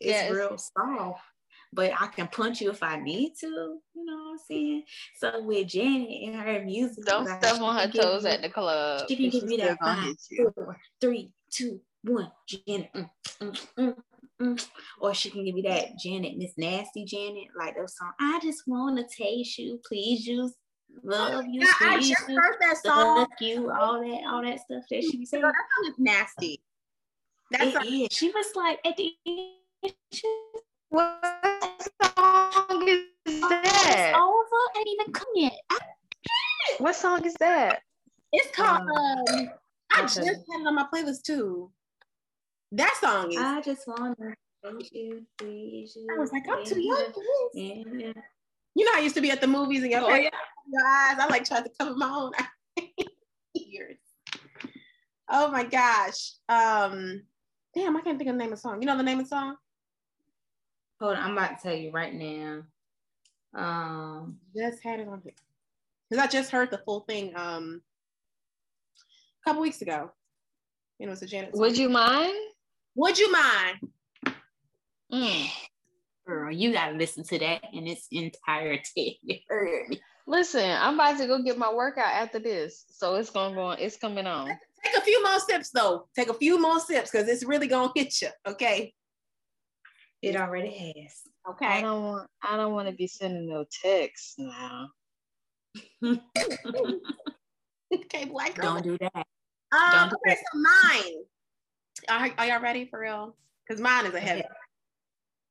it's 0.00 0.18
it's- 0.18 0.32
real 0.36 0.58
soft. 0.58 1.22
But 1.72 1.92
I 2.00 2.08
can 2.08 2.26
punch 2.26 2.60
you 2.60 2.70
if 2.70 2.82
I 2.82 2.96
need 2.96 3.34
to. 3.40 3.46
You 3.46 4.04
know 4.04 4.16
what 4.16 4.32
I'm 4.32 4.38
saying? 4.38 4.82
So 5.18 5.42
with 5.42 5.68
Janet 5.68 6.08
and 6.24 6.34
her 6.40 6.64
music, 6.64 7.04
don't 7.04 7.24
like, 7.26 7.44
step 7.44 7.60
on 7.60 7.76
her 7.76 7.88
toes 7.88 8.24
you- 8.24 8.30
at 8.30 8.42
the 8.42 8.48
club. 8.48 9.04
she 9.08 9.16
can 9.16 9.30
give 9.30 9.42
you 9.44 9.48
still 9.58 9.68
that 9.68 9.78
gonna 9.80 9.94
five, 10.00 10.04
hit 10.08 10.18
you. 10.30 10.52
four, 10.54 10.76
three, 11.00 11.32
two, 11.50 11.80
one, 12.02 12.30
Janet. 12.48 12.90
mm, 12.94 13.10
mm, 13.40 13.66
mm, 13.78 13.94
mm. 14.42 14.68
Or 15.00 15.14
she 15.14 15.30
can 15.30 15.44
give 15.44 15.56
you 15.56 15.62
that 15.64 15.96
Janet, 15.98 16.36
Miss 16.38 16.52
Nasty 16.56 17.04
Janet, 17.04 17.48
like 17.56 17.76
those 17.76 17.96
song. 17.96 18.12
I 18.18 18.40
just 18.42 18.66
want 18.66 18.98
to 18.98 19.04
taste 19.16 19.56
you, 19.58 19.80
please 19.86 20.26
you, 20.26 20.50
love 21.04 21.44
you, 21.48 21.60
Yeah, 21.60 21.66
I 21.82 21.94
squeeze 22.00 22.08
just 22.08 22.28
you, 22.28 22.34
heard 22.36 22.56
that 22.60 22.76
song. 22.84 23.16
fuck 23.16 23.40
you, 23.40 23.70
all 23.70 24.00
that, 24.00 24.22
all 24.28 24.42
that 24.42 24.58
stuff 24.58 24.82
that 24.90 25.04
she 25.04 25.18
be 25.18 25.24
saying. 25.24 25.42
Girl, 25.42 25.52
that 25.52 25.84
song 25.84 25.92
is 25.92 25.98
nasty. 26.00 26.60
That's 27.52 27.76
It 27.76 27.84
is. 27.84 28.08
She 28.10 28.30
was 28.30 28.46
like 28.56 28.80
at 28.84 28.96
the 28.96 29.12
end, 29.26 29.94
she 30.12 30.26
was 30.26 30.62
What 30.90 31.59
song 31.82 32.88
is 32.88 33.40
that? 33.40 34.12
over, 34.16 34.78
ain't 34.78 34.88
even 34.88 35.12
come 35.12 35.28
yet. 35.34 35.52
What 36.78 36.94
song 36.96 37.24
is 37.24 37.34
that? 37.34 37.82
it's 38.32 38.54
called. 38.56 38.80
Um, 38.80 38.88
Um, 38.88 39.50
I 39.92 40.00
okay. 40.02 40.04
just 40.04 40.16
had 40.18 40.60
it 40.60 40.66
on 40.66 40.74
my 40.74 40.86
playlist 40.92 41.22
too. 41.22 41.70
That 42.72 42.96
song 43.00 43.32
is. 43.32 43.38
I, 43.38 43.58
I 43.58 43.60
just 43.60 43.86
want 43.88 44.16
to 44.18 44.34
taste 44.78 44.94
you, 44.94 45.26
please 45.38 45.96
you. 45.96 46.06
I 46.14 46.18
was 46.20 46.32
like, 46.32 46.44
I'm 46.48 46.64
too 46.64 46.80
young 46.80 47.12
for 47.12 47.22
this. 47.22 47.54
Yeah. 47.54 48.12
You 48.74 48.84
know, 48.84 48.92
I 48.94 49.00
used 49.00 49.16
to 49.16 49.20
be 49.20 49.30
at 49.32 49.40
the 49.40 49.48
movies 49.48 49.82
and 49.82 49.90
your, 49.90 50.02
Oh, 50.02 50.08
face, 50.08 50.30
your 50.70 50.86
eyes. 50.86 51.16
I 51.18 51.26
like 51.28 51.44
tried 51.44 51.64
to 51.64 51.70
cover 51.78 51.94
my 51.96 52.08
own 52.08 52.32
ears. 53.56 53.98
Oh 55.28 55.50
my 55.50 55.64
gosh. 55.64 56.32
Um, 56.48 57.22
damn, 57.74 57.96
I 57.96 58.00
can't 58.00 58.16
think 58.16 58.30
of 58.30 58.34
the 58.36 58.38
name 58.38 58.52
of 58.52 58.58
the 58.58 58.60
song. 58.60 58.80
You 58.80 58.86
know 58.86 58.96
the 58.96 59.02
name 59.02 59.18
of 59.18 59.24
the 59.24 59.28
song? 59.28 59.56
Hold 61.00 61.16
on, 61.16 61.22
I'm 61.22 61.32
about 61.32 61.58
to 61.58 61.62
tell 61.62 61.76
you 61.76 61.90
right 61.90 62.14
now. 62.14 62.62
Um, 63.54 64.38
Just 64.54 64.82
had 64.84 65.00
it 65.00 65.08
on 65.08 65.20
here 65.24 65.32
because 66.08 66.22
I 66.22 66.28
just 66.28 66.50
heard 66.50 66.70
the 66.70 66.78
full 66.78 67.00
thing 67.00 67.32
um 67.36 67.82
a 69.42 69.48
couple 69.48 69.62
weeks 69.62 69.82
ago. 69.82 70.10
And 71.00 71.08
it 71.08 71.10
was 71.10 71.22
a 71.22 71.26
Janet. 71.26 71.52
Song. 71.54 71.60
Would 71.60 71.78
you 71.78 71.88
mind? 71.88 72.36
Would 72.94 73.18
you 73.18 73.32
mind? 73.32 73.78
Mm. 75.12 75.50
girl, 76.26 76.52
you 76.52 76.72
gotta 76.72 76.96
listen 76.96 77.24
to 77.24 77.38
that 77.38 77.62
in 77.72 77.86
its 77.86 78.06
entirety. 78.12 79.18
You. 79.22 79.38
Listen, 80.26 80.70
I'm 80.78 80.94
about 80.94 81.18
to 81.18 81.26
go 81.26 81.42
get 81.42 81.58
my 81.58 81.72
workout 81.72 82.12
after 82.12 82.38
this, 82.38 82.84
so 82.88 83.16
it's 83.16 83.30
gonna 83.30 83.54
go. 83.54 83.70
It's 83.70 83.96
coming 83.96 84.28
on. 84.28 84.46
Take 84.84 84.96
a 84.96 85.00
few 85.00 85.20
more 85.24 85.40
sips 85.40 85.70
though. 85.70 86.06
Take 86.14 86.28
a 86.28 86.34
few 86.34 86.60
more 86.60 86.78
sips 86.78 87.10
because 87.10 87.26
it's 87.26 87.44
really 87.44 87.66
gonna 87.66 87.90
hit 87.96 88.22
you. 88.22 88.28
Okay. 88.46 88.94
It 90.22 90.36
already 90.36 90.70
has. 90.70 91.22
Okay. 91.48 91.66
I 91.66 91.80
don't 91.80 92.02
want. 92.02 92.28
I 92.42 92.56
don't 92.56 92.74
want 92.74 92.88
to 92.88 92.94
be 92.94 93.06
sending 93.06 93.48
no 93.48 93.64
texts 93.82 94.34
now. 94.38 94.88
okay, 96.04 96.20
black 98.26 98.54
girl. 98.54 98.74
Don't 98.74 98.82
do 98.82 98.98
that. 98.98 99.26
Um, 99.72 99.92
don't 99.92 100.10
do 100.10 100.16
okay, 100.26 100.34
that. 100.34 100.44
so 100.52 100.58
mine. 100.58 101.22
Are, 102.08 102.30
are 102.38 102.46
y'all 102.46 102.62
ready 102.62 102.86
for 102.86 103.00
real? 103.00 103.36
Because 103.66 103.80
mine 103.80 104.06
is 104.06 104.14
a 104.14 104.20
heavy. 104.20 104.44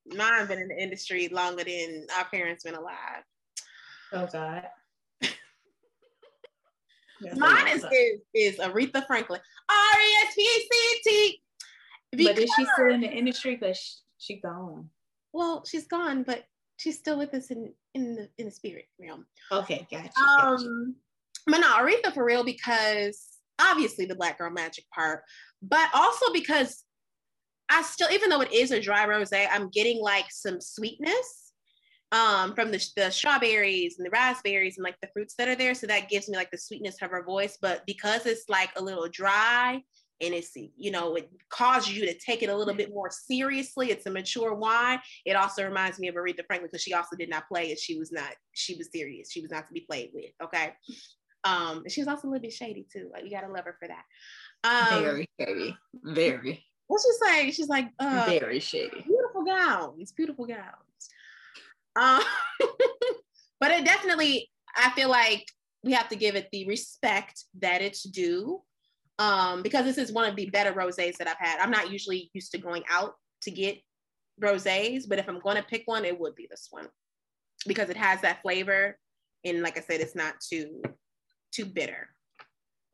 Mine 0.05 0.47
been 0.47 0.59
in 0.59 0.67
the 0.67 0.81
industry 0.81 1.27
longer 1.29 1.63
than 1.63 2.05
our 2.17 2.25
parents 2.25 2.63
been 2.63 2.75
alive. 2.75 3.23
Oh 4.13 4.27
God. 4.31 4.67
Mine 7.35 7.67
is 7.67 7.83
is, 7.83 8.21
is 8.33 8.57
Aretha 8.57 9.05
Franklin. 9.05 9.41
R 9.69 10.01
E 10.01 10.15
S 10.27 10.33
P 10.35 10.67
C 10.71 11.01
T. 11.03 11.41
But 12.25 12.39
is 12.39 12.49
she 12.55 12.65
still 12.73 12.93
in 12.93 13.01
the 13.01 13.11
industry? 13.11 13.57
Cause 13.57 14.01
she, 14.19 14.39
gone. 14.39 14.89
Well, 15.33 15.63
she's 15.65 15.87
gone, 15.87 16.23
but 16.23 16.43
she's 16.77 16.97
still 16.97 17.17
with 17.17 17.33
us 17.33 17.51
in 17.51 17.73
in 17.93 18.15
the 18.15 18.29
in 18.37 18.45
the 18.45 18.51
spirit 18.51 18.85
realm. 18.99 19.25
Okay, 19.51 19.87
gotcha. 19.91 20.09
gotcha. 20.15 20.63
Um, 20.65 20.95
but 21.45 21.59
no, 21.59 21.67
Aretha 21.67 22.13
for 22.13 22.25
real 22.25 22.43
because 22.43 23.21
obviously 23.59 24.05
the 24.05 24.15
black 24.15 24.37
girl 24.37 24.49
magic 24.49 24.85
part, 24.93 25.23
but 25.61 25.89
also 25.93 26.31
because 26.33 26.83
I 27.69 27.81
still, 27.83 28.09
even 28.11 28.29
though 28.29 28.41
it 28.41 28.51
is 28.51 28.71
a 28.71 28.81
dry 28.81 29.05
rosé, 29.05 29.47
I'm 29.51 29.69
getting 29.69 30.01
like 30.01 30.25
some 30.29 30.59
sweetness 30.59 31.45
um 32.11 32.55
from 32.55 32.71
the, 32.71 32.83
the 32.95 33.11
strawberries 33.11 33.99
and 33.99 34.05
the 34.05 34.09
raspberries 34.09 34.77
and 34.77 34.83
like 34.83 34.99
the 34.99 35.09
fruits 35.13 35.35
that 35.37 35.47
are 35.47 35.55
there. 35.55 35.75
So 35.75 35.85
that 35.87 36.09
gives 36.09 36.27
me 36.27 36.37
like 36.37 36.49
the 36.49 36.57
sweetness 36.57 37.01
of 37.01 37.11
her 37.11 37.23
voice. 37.23 37.57
But 37.61 37.85
because 37.85 38.25
it's 38.25 38.49
like 38.49 38.71
a 38.75 38.83
little 38.83 39.07
dry 39.09 39.83
and 40.21 40.33
it's 40.33 40.51
you 40.55 40.91
know 40.91 41.15
it 41.15 41.29
causes 41.49 41.95
you 41.95 42.05
to 42.05 42.13
take 42.17 42.43
it 42.43 42.49
a 42.49 42.55
little 42.55 42.73
bit 42.73 42.89
more 42.93 43.09
seriously. 43.09 43.91
It's 43.91 44.05
a 44.05 44.11
mature 44.11 44.53
wine. 44.53 44.99
It 45.25 45.35
also 45.35 45.63
reminds 45.63 45.99
me 45.99 46.07
of 46.07 46.15
Aretha 46.15 46.45
Franklin 46.45 46.69
because 46.71 46.83
she 46.83 46.93
also 46.93 47.15
did 47.15 47.29
not 47.29 47.47
play 47.47 47.71
it. 47.71 47.79
She 47.79 47.97
was 47.97 48.11
not. 48.11 48.31
She 48.53 48.75
was 48.75 48.89
serious. 48.91 49.31
She 49.31 49.41
was 49.41 49.51
not 49.51 49.67
to 49.67 49.73
be 49.73 49.81
played 49.81 50.11
with. 50.13 50.31
Okay. 50.43 50.73
Um, 51.43 51.83
and 51.83 51.91
she 51.91 52.01
was 52.01 52.07
also 52.07 52.27
a 52.27 52.29
little 52.29 52.41
bit 52.41 52.53
shady 52.53 52.85
too. 52.91 53.09
Like 53.13 53.23
you 53.23 53.31
gotta 53.31 53.51
love 53.51 53.65
her 53.65 53.77
for 53.79 53.87
that. 53.87 54.03
Um, 54.63 55.03
very 55.03 55.29
shady. 55.39 55.77
Very, 56.03 56.65
what's 56.87 57.05
she 57.05 57.27
say? 57.27 57.51
She's 57.51 57.69
like, 57.69 57.89
uh, 57.99 58.25
very 58.27 58.59
shady. 58.59 59.03
beautiful 59.05 59.45
gowns, 59.45 60.11
beautiful 60.11 60.45
gowns. 60.45 61.09
Um, 61.95 62.21
but 63.59 63.71
it 63.71 63.85
definitely, 63.85 64.49
I 64.75 64.89
feel 64.91 65.09
like 65.09 65.45
we 65.83 65.93
have 65.93 66.09
to 66.09 66.15
give 66.15 66.35
it 66.35 66.49
the 66.51 66.67
respect 66.67 67.45
that 67.59 67.81
it's 67.81 68.03
due. 68.03 68.61
Um, 69.19 69.61
because 69.61 69.83
this 69.83 69.97
is 69.97 70.13
one 70.13 70.27
of 70.27 70.35
the 70.37 70.49
better 70.49 70.71
rosés 70.71 71.17
that 71.17 71.27
I've 71.27 71.37
had. 71.37 71.59
I'm 71.59 71.71
not 71.71 71.91
usually 71.91 72.31
used 72.33 72.51
to 72.53 72.57
going 72.57 72.83
out 72.89 73.15
to 73.41 73.51
get 73.51 73.77
rosés, 74.41 75.03
but 75.07 75.19
if 75.19 75.27
I'm 75.27 75.39
going 75.39 75.57
to 75.57 75.63
pick 75.63 75.83
one, 75.85 76.05
it 76.05 76.17
would 76.17 76.35
be 76.35 76.47
this 76.49 76.69
one 76.71 76.87
because 77.67 77.89
it 77.89 77.97
has 77.97 78.21
that 78.21 78.41
flavor, 78.41 78.97
and 79.43 79.61
like 79.61 79.77
I 79.77 79.81
said, 79.81 80.01
it's 80.01 80.15
not 80.15 80.35
too 80.39 80.81
too 81.51 81.65
bitter. 81.65 82.07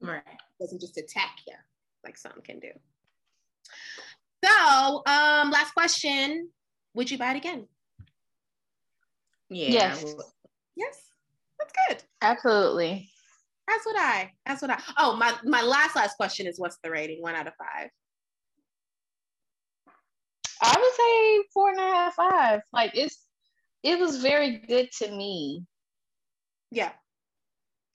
Right. 0.02 0.23
It 0.27 0.64
doesn't 0.64 0.81
just 0.81 0.97
attack 0.97 1.38
you 1.47 1.53
like 2.03 2.18
some 2.18 2.41
can 2.43 2.60
do. 2.60 2.72
So, 4.43 5.03
um, 5.06 5.52
last 5.52 5.73
question: 5.73 6.49
Would 6.95 7.11
you 7.11 7.18
buy 7.18 7.31
it 7.31 7.38
again? 7.38 7.68
Yeah. 9.49 9.69
Yes. 9.69 10.15
Yes, 10.76 10.97
that's 11.60 11.73
good. 11.88 12.03
Absolutely. 12.22 13.10
That's 13.68 13.86
what 13.86 13.96
I. 13.98 14.32
That's 14.46 14.62
what 14.62 14.72
I. 14.72 14.82
Oh, 14.98 15.16
my 15.16 15.34
my 15.44 15.62
last 15.62 15.96
last 15.96 16.18
question 16.18 16.48
is: 16.48 16.60
What's 16.60 16.78
the 16.84 16.92
rating? 16.92 17.22
One 17.22 17.36
out 17.36 17.48
of 17.48 17.54
five. 17.56 17.90
I 20.62 20.76
would 20.80 20.94
say 20.94 21.50
four 21.54 21.70
and 21.70 21.80
a 21.80 21.84
half, 21.84 22.16
five. 22.16 22.62
Like 22.72 22.92
it's 22.96 23.26
it 23.84 24.00
was 24.00 24.22
very 24.22 24.58
good 24.58 24.92
to 25.00 25.12
me. 25.12 25.64
Yeah. 26.72 26.92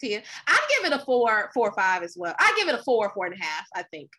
Tia, 0.01 0.23
I'd 0.47 0.69
give 0.77 0.91
it 0.91 0.99
a 0.99 1.05
four, 1.05 1.51
four 1.53 1.69
or 1.69 1.73
five 1.73 2.03
as 2.03 2.17
well. 2.17 2.35
I 2.39 2.55
give 2.57 2.69
it 2.69 2.75
a 2.75 2.83
four, 2.83 3.11
four 3.11 3.27
and 3.27 3.35
a 3.35 3.45
half. 3.45 3.67
I 3.75 3.83
think. 3.83 4.11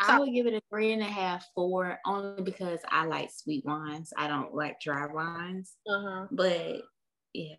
I 0.00 0.18
would 0.18 0.32
give 0.32 0.46
it 0.46 0.54
a 0.54 0.62
three 0.70 0.92
and 0.92 1.02
a 1.02 1.06
half, 1.06 1.44
four, 1.54 1.98
only 2.06 2.42
because 2.42 2.80
I 2.88 3.04
like 3.06 3.30
sweet 3.32 3.64
wines. 3.64 4.12
I 4.16 4.28
don't 4.28 4.54
like 4.54 4.80
dry 4.80 5.06
wines. 5.06 5.74
Uh-huh. 5.88 6.26
But 6.30 6.82
yeah. 7.34 7.56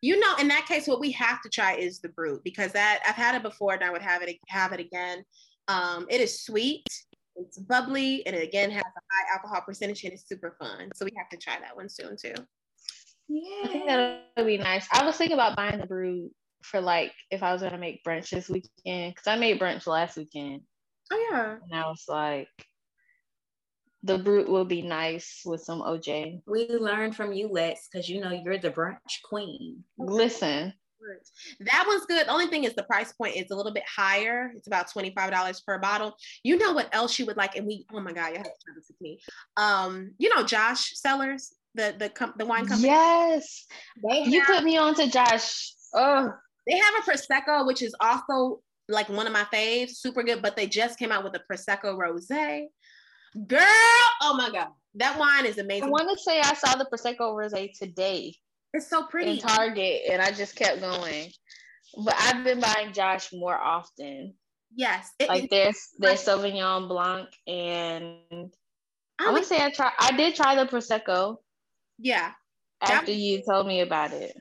You 0.00 0.18
know, 0.20 0.36
in 0.36 0.48
that 0.48 0.66
case, 0.66 0.86
what 0.86 1.00
we 1.00 1.10
have 1.12 1.42
to 1.42 1.48
try 1.48 1.74
is 1.74 2.00
the 2.00 2.08
brut 2.08 2.44
because 2.44 2.72
that 2.72 3.00
I've 3.06 3.16
had 3.16 3.34
it 3.34 3.42
before 3.42 3.74
and 3.74 3.82
I 3.82 3.90
would 3.90 4.02
have 4.02 4.22
it 4.22 4.36
have 4.48 4.72
it 4.72 4.80
again. 4.80 5.24
Um, 5.66 6.06
it 6.08 6.20
is 6.20 6.42
sweet, 6.42 6.86
it's 7.36 7.58
bubbly, 7.58 8.24
and 8.26 8.34
it 8.34 8.42
again 8.42 8.70
has 8.70 8.82
a 8.82 8.84
high 8.84 9.34
alcohol 9.34 9.62
percentage 9.66 10.04
and 10.04 10.12
it's 10.12 10.28
super 10.28 10.56
fun. 10.58 10.90
So 10.94 11.04
we 11.04 11.12
have 11.16 11.28
to 11.30 11.36
try 11.36 11.58
that 11.60 11.74
one 11.76 11.88
soon 11.88 12.16
too. 12.16 12.34
Yeah, 13.28 13.64
I 13.64 13.68
think 13.68 13.86
that 13.86 14.24
would 14.36 14.46
be 14.46 14.56
nice. 14.56 14.86
I 14.92 15.04
was 15.04 15.16
thinking 15.16 15.34
about 15.34 15.56
buying 15.56 15.78
the 15.78 15.86
brew 15.86 16.30
for 16.62 16.80
like 16.80 17.12
if 17.30 17.42
I 17.42 17.52
was 17.52 17.62
gonna 17.62 17.78
make 17.78 18.02
brunch 18.04 18.30
this 18.30 18.48
weekend 18.48 19.14
because 19.14 19.26
I 19.26 19.36
made 19.36 19.60
brunch 19.60 19.86
last 19.86 20.16
weekend 20.16 20.62
Oh 21.10 21.28
yeah. 21.30 21.56
and 21.62 21.74
I 21.74 21.86
was 21.86 22.04
like, 22.08 22.48
the 24.02 24.18
brut 24.18 24.48
will 24.48 24.64
be 24.64 24.82
nice 24.82 25.42
with 25.44 25.62
some 25.62 25.80
OJ. 25.80 26.42
We 26.46 26.68
learned 26.68 27.16
from 27.16 27.32
you, 27.32 27.48
Lex, 27.48 27.88
because 27.90 28.08
you 28.08 28.20
know 28.20 28.30
you're 28.30 28.58
the 28.58 28.70
brunch 28.70 29.22
queen. 29.24 29.84
Listen, 29.98 30.72
That 31.60 31.84
one's 31.86 32.06
good. 32.06 32.26
The 32.26 32.32
only 32.32 32.46
thing 32.46 32.64
is 32.64 32.74
the 32.74 32.82
price 32.84 33.12
point 33.12 33.36
is 33.36 33.50
a 33.50 33.56
little 33.56 33.72
bit 33.72 33.84
higher. 33.86 34.52
It's 34.56 34.66
about 34.66 34.90
$25 34.90 35.64
per 35.66 35.78
bottle. 35.78 36.16
You 36.42 36.58
know 36.58 36.72
what 36.72 36.88
else 36.92 37.18
you 37.18 37.26
would 37.26 37.36
like? 37.36 37.56
And 37.56 37.66
we, 37.66 37.86
oh 37.92 38.00
my 38.00 38.12
God, 38.12 38.28
you 38.28 38.36
have 38.36 38.44
to 38.44 38.50
try 38.64 38.74
this 38.74 38.88
with 38.88 39.00
me. 39.00 39.20
Um, 39.56 40.12
you 40.18 40.34
know, 40.34 40.44
Josh 40.44 40.92
Cellars, 40.94 41.54
the 41.74 41.94
the 41.98 42.08
com- 42.08 42.34
the 42.36 42.46
wine 42.46 42.66
company. 42.66 42.88
yes, 42.88 43.66
They 44.08 44.24
you 44.24 44.40
have, 44.40 44.56
put 44.56 44.64
me 44.64 44.76
on 44.76 44.94
to 44.96 45.08
Josh. 45.08 45.72
Oh, 45.94 46.32
they 46.66 46.76
have 46.76 46.94
a 47.00 47.10
Prosecco, 47.10 47.66
which 47.66 47.82
is 47.82 47.94
also 48.00 48.60
like 48.88 49.08
one 49.08 49.26
of 49.26 49.32
my 49.32 49.44
faves, 49.52 49.90
super 49.96 50.22
good, 50.22 50.40
but 50.42 50.56
they 50.56 50.66
just 50.66 50.98
came 50.98 51.12
out 51.12 51.22
with 51.22 51.34
a 51.36 51.42
Prosecco 51.50 51.96
Rosé. 51.96 52.66
Girl, 53.46 53.58
oh 54.22 54.34
my 54.36 54.50
God. 54.50 54.68
That 54.94 55.18
wine 55.18 55.46
is 55.46 55.58
amazing. 55.58 55.84
I 55.84 55.90
want 55.90 56.08
to 56.10 56.22
say 56.22 56.40
I 56.40 56.54
saw 56.54 56.76
the 56.76 56.86
Prosecco 56.86 57.34
Rosé 57.34 57.70
today 57.78 58.34
It's 58.72 58.88
so 58.88 59.02
in 59.02 59.08
pretty. 59.08 59.38
Target, 59.38 60.02
and 60.10 60.20
I 60.20 60.32
just 60.32 60.56
kept 60.56 60.80
going. 60.80 61.30
But 62.04 62.14
I've 62.18 62.44
been 62.44 62.60
buying 62.60 62.92
Josh 62.92 63.32
more 63.32 63.56
often. 63.56 64.34
Yes. 64.74 65.10
It- 65.18 65.28
Like 65.28 65.44
it- 65.44 65.50
there's 65.50 65.88
there's 65.98 66.24
Sauvignon 66.24 66.88
Blanc, 66.88 67.28
and 67.46 68.50
I 69.18 69.28
I 69.28 69.30
want 69.32 69.42
to 69.42 69.48
say 69.48 69.62
I 69.62 69.70
try. 69.70 69.92
I 69.98 70.16
did 70.16 70.34
try 70.34 70.54
the 70.54 70.66
Prosecco 70.66 71.36
yeah. 71.98 72.32
That- 72.80 72.90
after 72.90 73.12
you 73.12 73.42
told 73.42 73.66
me 73.66 73.80
about 73.80 74.12
it. 74.12 74.36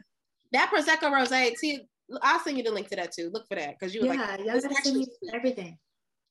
That 0.54 0.72
Prosecco 0.74 1.12
Rosé, 1.12 1.56
see, 1.56 1.88
I'll 2.22 2.40
send 2.40 2.58
you 2.58 2.64
the 2.64 2.72
link 2.72 2.88
to 2.90 2.96
that 2.96 3.12
too. 3.12 3.30
Look 3.34 3.48
for 3.48 3.56
that 3.56 3.76
because 3.78 3.94
you 3.94 4.02
were 4.02 4.08
like, 4.08 4.20
Yeah, 4.20 4.38
y'all 4.38 4.56
it's 4.56 4.66
gotta 4.68 4.76
send 4.84 4.98
actually 5.02 5.08
everything. 5.34 5.78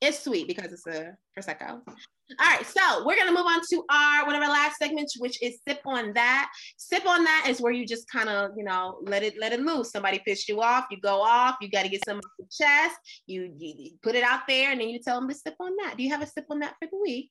It's 0.01 0.23
sweet 0.23 0.47
because 0.47 0.73
it's 0.73 0.87
a 0.87 1.17
prosecco. 1.37 1.81
All 2.41 2.51
right, 2.51 2.67
so 2.67 3.07
we're 3.07 3.17
gonna 3.17 3.33
move 3.33 3.47
on 3.47 3.61
to 3.71 3.85
our 3.91 4.27
one 4.27 4.35
of 4.35 4.43
our 4.43 4.51
last 4.51 4.79
segments, 4.79 5.19
which 5.19 5.43
is 5.43 5.59
sip 5.67 5.81
on 5.87 6.13
that. 6.15 6.51
Sip 6.77 7.07
on 7.07 7.25
that 7.25 7.47
is 7.49 7.61
where 7.61 7.73
you 7.73 7.87
just 7.87 8.11
kind 8.11 8.29
of 8.29 8.51
you 8.57 8.65
know 8.65 8.99
let 9.03 9.23
it 9.23 9.37
let 9.41 9.53
it 9.53 9.61
loose. 9.61 9.93
Somebody 9.93 10.21
pissed 10.27 10.49
you 10.49 10.61
off, 10.61 10.87
you 10.91 11.01
go 11.01 11.23
off. 11.23 11.57
You 11.61 11.71
got 11.71 11.85
to 11.85 11.89
get 11.89 12.05
some 12.05 12.19
off 12.19 12.25
the 12.39 12.47
chest. 12.51 12.97
You, 13.27 13.55
you 13.57 13.93
put 14.03 14.17
it 14.17 14.25
out 14.25 14.41
there, 14.47 14.73
and 14.73 14.81
then 14.81 14.89
you 14.89 14.99
tell 14.99 15.19
them 15.19 15.29
to 15.31 15.35
sip 15.35 15.55
on 15.61 15.73
that. 15.83 15.97
Do 15.97 16.03
you 16.03 16.11
have 16.11 16.23
a 16.23 16.27
sip 16.27 16.47
on 16.51 16.59
that 16.59 16.75
for 16.79 16.89
the 16.91 16.99
week? 17.01 17.31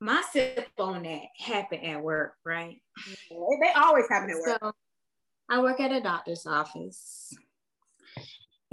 My 0.00 0.22
sip 0.32 0.68
on 0.78 1.04
that 1.04 1.22
happened 1.38 1.86
at 1.86 2.02
work, 2.02 2.34
right? 2.44 2.82
They 3.30 3.72
always 3.76 4.06
happen 4.10 4.30
at 4.30 4.36
work. 4.36 4.58
So 4.60 4.72
I 5.48 5.60
work 5.62 5.78
at 5.80 5.92
a 5.92 6.00
doctor's 6.00 6.44
office. 6.44 7.32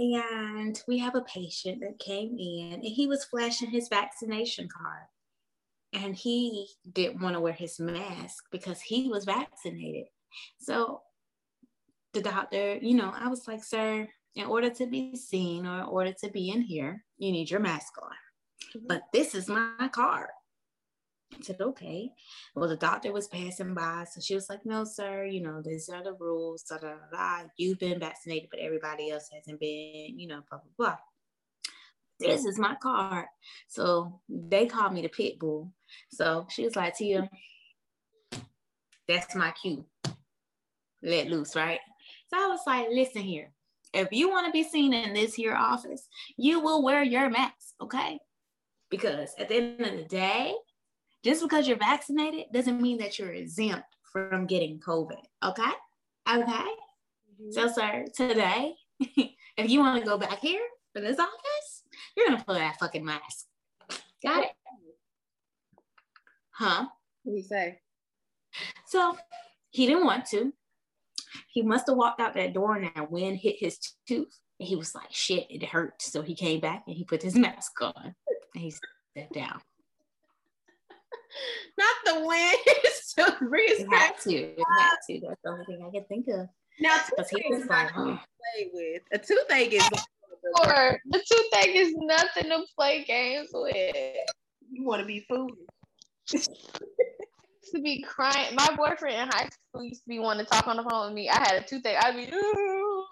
And 0.00 0.80
we 0.88 0.96
have 0.98 1.14
a 1.14 1.20
patient 1.20 1.82
that 1.82 1.98
came 1.98 2.38
in 2.38 2.72
and 2.72 2.82
he 2.82 3.06
was 3.06 3.24
flashing 3.24 3.68
his 3.68 3.88
vaccination 3.88 4.66
card. 4.66 5.04
And 5.92 6.16
he 6.16 6.68
didn't 6.90 7.20
want 7.20 7.34
to 7.34 7.40
wear 7.40 7.52
his 7.52 7.78
mask 7.78 8.44
because 8.50 8.80
he 8.80 9.08
was 9.08 9.26
vaccinated. 9.26 10.06
So 10.58 11.02
the 12.14 12.22
doctor, 12.22 12.78
you 12.80 12.94
know, 12.94 13.12
I 13.14 13.28
was 13.28 13.46
like, 13.46 13.62
sir, 13.62 14.08
in 14.36 14.46
order 14.46 14.70
to 14.70 14.86
be 14.86 15.16
seen 15.16 15.66
or 15.66 15.80
in 15.80 15.86
order 15.86 16.14
to 16.22 16.30
be 16.30 16.48
in 16.48 16.62
here, 16.62 17.04
you 17.18 17.30
need 17.30 17.50
your 17.50 17.60
mask 17.60 17.92
on. 18.00 18.08
Mm-hmm. 18.76 18.86
But 18.88 19.02
this 19.12 19.34
is 19.34 19.48
my 19.48 19.90
card. 19.92 20.30
I 21.32 21.42
said, 21.42 21.60
okay. 21.60 22.10
Well, 22.54 22.68
the 22.68 22.76
doctor 22.76 23.12
was 23.12 23.28
passing 23.28 23.74
by. 23.74 24.04
So 24.10 24.20
she 24.20 24.34
was 24.34 24.48
like, 24.48 24.66
no, 24.66 24.84
sir, 24.84 25.24
you 25.24 25.42
know, 25.42 25.62
these 25.64 25.88
are 25.88 26.02
the 26.02 26.14
rules. 26.14 26.62
Da, 26.64 26.78
da, 26.78 26.88
da, 26.88 27.42
da. 27.42 27.48
You've 27.56 27.78
been 27.78 28.00
vaccinated, 28.00 28.48
but 28.50 28.60
everybody 28.60 29.10
else 29.10 29.30
hasn't 29.32 29.60
been, 29.60 30.18
you 30.18 30.26
know, 30.26 30.42
blah, 30.48 30.58
blah, 30.58 30.72
blah. 30.76 30.96
This 32.18 32.44
is 32.44 32.58
my 32.58 32.74
card. 32.82 33.26
So 33.68 34.20
they 34.28 34.66
called 34.66 34.92
me 34.92 35.02
the 35.02 35.08
pit 35.08 35.38
bull. 35.38 35.72
So 36.10 36.46
she 36.50 36.64
was 36.64 36.76
like, 36.76 36.96
Tia, 36.96 37.30
that's 39.08 39.34
my 39.34 39.52
cue. 39.52 39.86
Let 41.02 41.28
loose, 41.28 41.56
right? 41.56 41.80
So 42.28 42.36
I 42.38 42.46
was 42.48 42.60
like, 42.66 42.88
listen 42.90 43.22
here. 43.22 43.52
If 43.92 44.08
you 44.12 44.28
want 44.28 44.46
to 44.46 44.52
be 44.52 44.62
seen 44.62 44.92
in 44.92 45.14
this 45.14 45.34
here 45.34 45.54
office, 45.54 46.06
you 46.36 46.60
will 46.60 46.82
wear 46.82 47.02
your 47.02 47.30
mask, 47.30 47.74
okay? 47.80 48.20
Because 48.90 49.34
at 49.38 49.48
the 49.48 49.56
end 49.56 49.80
of 49.80 49.96
the 49.96 50.04
day, 50.04 50.54
just 51.24 51.42
because 51.42 51.68
you're 51.68 51.76
vaccinated 51.76 52.46
doesn't 52.52 52.80
mean 52.80 52.98
that 52.98 53.18
you're 53.18 53.32
exempt 53.32 53.96
from 54.12 54.46
getting 54.46 54.78
COVID. 54.80 55.22
Okay. 55.44 55.70
Okay. 56.28 56.42
Mm-hmm. 56.42 57.50
So, 57.50 57.68
sir, 57.68 58.06
today, 58.14 58.74
if 59.00 59.70
you 59.70 59.80
want 59.80 60.00
to 60.00 60.08
go 60.08 60.18
back 60.18 60.40
here 60.40 60.62
for 60.92 61.00
this 61.00 61.18
office, 61.18 61.82
you're 62.16 62.26
going 62.26 62.38
to 62.38 62.44
put 62.44 62.54
that 62.54 62.78
fucking 62.78 63.04
mask. 63.04 63.46
Got 64.22 64.44
it? 64.44 64.50
Huh? 66.50 66.86
What 67.22 67.32
do 67.32 67.36
you 67.36 67.42
say? 67.42 67.78
So, 68.86 69.16
he 69.70 69.86
didn't 69.86 70.04
want 70.04 70.26
to. 70.26 70.52
He 71.52 71.62
must 71.62 71.86
have 71.86 71.96
walked 71.96 72.20
out 72.20 72.34
that 72.34 72.52
door 72.54 72.76
and 72.76 72.90
that 72.94 73.10
wind 73.10 73.38
hit 73.38 73.56
his 73.58 73.78
tooth. 74.06 74.36
And 74.58 74.68
he 74.68 74.76
was 74.76 74.94
like, 74.94 75.10
shit, 75.10 75.46
it 75.48 75.64
hurt. 75.64 76.02
So, 76.02 76.22
he 76.22 76.34
came 76.34 76.60
back 76.60 76.84
and 76.86 76.96
he 76.96 77.04
put 77.04 77.22
his 77.22 77.34
mask 77.36 77.80
on 77.80 78.14
and 78.54 78.62
he 78.62 78.70
sat 78.70 79.32
down. 79.32 79.60
Not 81.78 81.96
the 82.04 82.26
wind. 82.26 82.58
so 83.02 83.24
Bree's 83.38 83.78
He 83.78 83.84
had 83.90 84.18
to. 84.22 84.30
He 84.30 84.54
had 84.78 84.96
to. 85.08 85.20
That's 85.28 85.40
the 85.42 85.50
only 85.50 85.64
thing 85.66 85.84
I 85.86 85.90
could 85.90 86.08
think 86.08 86.28
of. 86.28 86.48
Now, 86.80 86.98
Because 87.08 87.28
he 87.30 87.36
toothache 87.36 87.50
was 87.50 87.62
is 87.62 87.68
like, 87.68 87.84
not 87.84 87.90
huh. 87.92 88.04
to 88.04 88.16
play 88.16 88.70
with. 88.72 89.02
A 89.12 89.18
toothache 89.18 89.72
is. 89.74 89.88
Or 90.62 91.00
the 91.10 91.22
toothache 91.30 91.74
is 91.76 91.92
nothing 91.96 92.44
to 92.44 92.64
play 92.76 93.04
games 93.04 93.50
with. 93.52 93.94
You 94.70 94.84
want 94.84 95.00
to 95.00 95.06
be 95.06 95.20
foolish. 95.28 95.58
to 96.26 97.80
be 97.82 98.02
crying. 98.02 98.54
My 98.54 98.68
boyfriend 98.76 99.16
in 99.16 99.28
high 99.28 99.48
school 99.50 99.84
used 99.84 100.02
to 100.02 100.08
be 100.08 100.18
wanting 100.18 100.46
to 100.46 100.50
talk 100.50 100.66
on 100.66 100.76
the 100.78 100.82
phone 100.88 101.06
with 101.06 101.14
me. 101.14 101.28
I 101.28 101.38
had 101.38 101.62
a 101.62 101.66
toothache. 101.66 102.02
I'd 102.02 102.16
be, 102.16 102.34
"Ooh, 102.34 103.04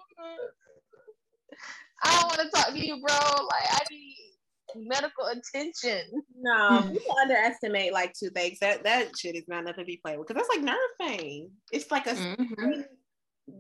I 2.03 2.13
don't 2.21 2.27
want 2.29 2.41
to 2.41 2.49
talk 2.51 2.69
to 2.69 2.79
you, 2.79 2.95
bro. 3.01 3.15
Like 3.45 3.65
I 3.73 3.81
need 3.91 4.28
medical 4.77 5.27
attention. 5.27 6.03
No, 6.37 6.83
people 6.93 7.17
underestimate 7.21 7.93
like 7.93 8.13
toothaches. 8.15 8.59
That 8.61 8.85
that 8.85 9.17
shit 9.19 9.37
is 9.37 9.45
not 9.49 9.65
nothing 9.65 9.85
to 9.85 9.87
be 9.87 10.01
played 10.05 10.19
with 10.19 10.29
because 10.29 10.41
that's 10.43 10.57
like 10.57 10.65
nerve 10.65 10.77
pain. 11.01 11.51
It's 11.73 11.91
like 11.91 12.07
a 12.07 12.15
Mhm. 12.15 12.85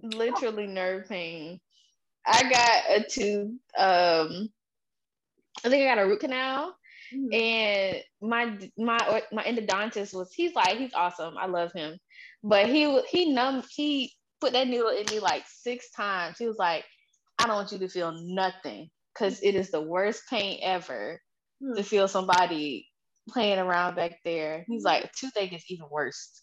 Literally 0.03 0.67
nerve 0.67 1.09
pain. 1.09 1.61
I 2.27 2.43
got 2.43 2.99
a 2.99 3.05
tooth. 3.09 3.53
Um, 3.79 4.49
I 5.65 5.69
think 5.71 5.83
I 5.89 5.95
got 5.95 6.03
a 6.03 6.07
root 6.07 6.21
canal. 6.21 6.75
Mm-hmm. 7.15 7.33
and 7.33 8.03
my 8.21 8.59
my 8.77 9.23
my 9.33 9.43
endodontist 9.45 10.13
was 10.13 10.31
he's 10.35 10.55
like 10.55 10.77
he's 10.77 10.93
awesome 10.93 11.39
i 11.39 11.47
love 11.47 11.73
him 11.73 11.97
but 12.43 12.67
he 12.67 13.01
he 13.09 13.33
numb 13.33 13.63
he 13.75 14.13
put 14.43 14.53
that 14.53 14.69
needle 14.69 14.91
in 14.91 15.07
me 15.11 15.19
like 15.19 15.43
six 15.49 15.91
times 15.93 16.37
he 16.37 16.47
was 16.47 16.59
like 16.59 16.85
i 17.39 17.47
don't 17.47 17.55
want 17.57 17.73
you 17.73 17.79
to 17.79 17.89
feel 17.89 18.13
nothing 18.13 18.91
because 19.19 19.41
it 19.43 19.55
is 19.55 19.71
the 19.71 19.81
worst 19.81 20.23
pain 20.29 20.61
ever 20.63 21.21
Hmm. 21.61 21.75
to 21.75 21.83
feel 21.83 22.07
somebody 22.07 22.87
playing 23.29 23.59
around 23.59 23.97
back 23.97 24.21
there 24.25 24.65
he's 24.69 24.85
like 24.85 25.11
toothache 25.13 25.53
is 25.53 25.65
even 25.69 25.87
worse 25.91 26.43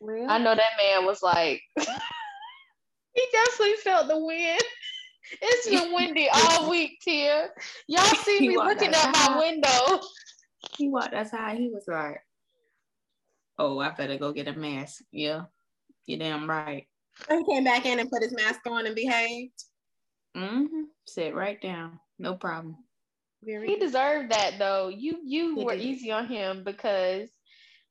real. 0.00 0.28
i 0.28 0.36
know 0.38 0.54
that 0.54 0.76
man 0.76 1.06
was 1.06 1.22
like 1.22 1.62
he 3.14 3.26
definitely 3.32 3.76
felt 3.76 4.08
the 4.08 4.18
wind 4.18 4.60
It's 5.40 5.68
been 5.68 5.92
windy 5.94 6.28
all 6.32 6.70
week, 6.70 6.98
Tia. 7.02 7.48
Y'all 7.88 8.04
see 8.24 8.46
me 8.46 8.56
looking 8.56 8.94
out 8.94 9.12
my 9.12 9.38
window. 9.38 10.00
He 10.76 10.88
walked 10.88 11.14
outside. 11.14 11.58
He 11.58 11.68
was 11.68 11.84
like, 11.88 12.20
"Oh, 13.58 13.78
I 13.80 13.90
better 13.90 14.18
go 14.18 14.32
get 14.32 14.46
a 14.48 14.52
mask." 14.52 15.02
Yeah, 15.10 15.46
you're 16.06 16.18
damn 16.20 16.48
right. 16.48 16.86
He 17.30 17.44
came 17.44 17.64
back 17.64 17.86
in 17.86 17.98
and 17.98 18.10
put 18.10 18.22
his 18.22 18.32
mask 18.34 18.60
on 18.66 18.86
and 18.86 18.94
behaved. 18.94 19.52
Mm-hmm. 20.36 20.82
Sit 21.06 21.34
right 21.34 21.60
down. 21.60 21.98
No 22.18 22.34
problem. 22.34 22.76
Very 23.42 23.68
He 23.68 23.76
deserved 23.76 24.32
that 24.32 24.54
though. 24.58 24.88
You 24.88 25.18
you 25.24 25.56
He 25.56 25.64
were 25.64 25.76
did. 25.76 25.82
easy 25.82 26.10
on 26.12 26.26
him 26.26 26.62
because 26.64 27.28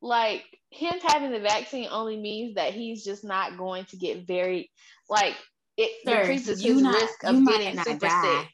like 0.01 0.43
him 0.69 0.93
having 1.03 1.31
the 1.31 1.39
vaccine 1.39 1.87
only 1.91 2.17
means 2.17 2.55
that 2.55 2.73
he's 2.73 3.03
just 3.03 3.23
not 3.23 3.57
going 3.57 3.85
to 3.85 3.97
get 3.97 4.27
very 4.27 4.69
like 5.09 5.35
it 5.77 5.91
Sir, 6.05 6.19
decreases 6.19 6.63
you 6.63 6.73
his 6.73 6.81
not- 6.83 7.01
risk 7.01 7.23
of 7.23 7.45
getting 7.47 7.75
not 7.75 7.85
super 7.85 8.07
die. 8.07 8.41
sick. 8.41 8.49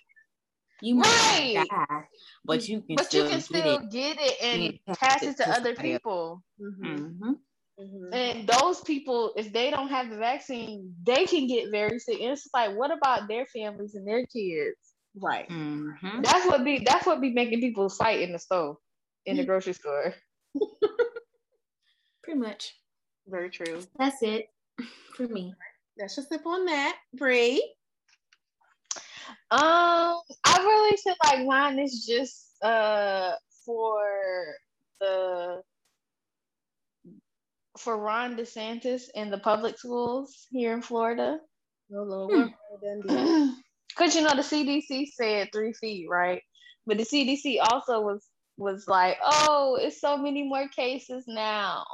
You 0.83 0.95
might 0.95 1.05
Right. 1.57 1.67
die, 1.69 2.03
but 2.43 2.67
you 2.67 2.81
can 2.81 2.95
But 2.95 3.05
still 3.05 3.23
you 3.25 3.29
can 3.29 3.37
get 3.39 3.45
still 3.45 3.77
it. 3.77 3.91
get 3.91 4.17
it 4.19 4.41
and 4.41 4.97
pass 4.97 5.21
it 5.21 5.29
it 5.29 5.37
to 5.37 5.43
to 5.43 5.49
other 5.49 5.75
somebody 5.75 5.91
else. 5.93 5.99
people. 5.99 6.43
Mm-hmm. 7.81 8.13
Mhm. 8.13 8.13
And 8.13 8.47
those 8.47 8.81
people, 8.81 9.33
if 9.35 9.51
they 9.51 9.71
don't 9.71 9.89
have 9.89 10.09
the 10.09 10.17
vaccine, 10.17 10.93
they 11.03 11.25
can 11.25 11.47
get 11.47 11.71
very 11.71 11.99
sick. 11.99 12.19
And 12.21 12.31
it's 12.31 12.47
like, 12.53 12.75
what 12.75 12.91
about 12.91 13.27
their 13.27 13.45
families 13.47 13.95
and 13.95 14.07
their 14.07 14.25
kids? 14.25 14.77
Right. 15.15 15.49
Mm-hmm. 15.49 16.21
That's 16.21 16.45
what 16.45 16.63
be 16.63 16.83
that's 16.85 17.05
what 17.05 17.21
be 17.21 17.31
making 17.31 17.59
people 17.59 17.89
fight 17.89 18.21
in 18.21 18.31
the 18.31 18.39
store, 18.39 18.77
in 19.25 19.37
the 19.37 19.43
grocery 19.45 19.73
store. 19.73 20.13
Pretty 22.23 22.39
much. 22.39 22.75
Very 23.27 23.49
true. 23.49 23.81
That's 23.97 24.21
it 24.23 24.47
for 25.15 25.27
me. 25.27 25.53
Let's 25.99 26.15
just 26.15 26.29
sip 26.29 26.45
on 26.45 26.65
that. 26.65 26.97
Bree. 27.13 27.61
Um, 29.49 30.19
I 30.45 30.57
really 30.59 30.97
feel 30.97 31.15
like 31.25 31.45
mine 31.45 31.79
is 31.79 32.05
just 32.05 32.63
uh 32.63 33.33
for 33.65 34.01
the 34.99 35.61
for 37.77 37.97
Ron 37.97 38.35
DeSantis 38.35 39.03
in 39.15 39.29
the 39.29 39.37
public 39.37 39.77
schools 39.77 40.47
here 40.51 40.73
in 40.73 40.81
Florida. 40.81 41.39
Oh, 41.93 42.03
Lord. 42.03 42.51
Hmm. 43.07 43.49
Because 43.87 44.15
you 44.15 44.21
know 44.21 44.35
the 44.35 44.41
CDC 44.41 45.07
said 45.13 45.49
three 45.53 45.73
feet, 45.73 46.07
right? 46.09 46.41
But 46.85 46.97
the 46.97 47.03
CDC 47.03 47.57
also 47.61 48.01
was 48.01 48.25
was 48.57 48.87
like, 48.87 49.17
oh, 49.23 49.77
it's 49.81 49.99
so 49.99 50.17
many 50.17 50.43
more 50.43 50.67
cases 50.67 51.25
now. 51.27 51.85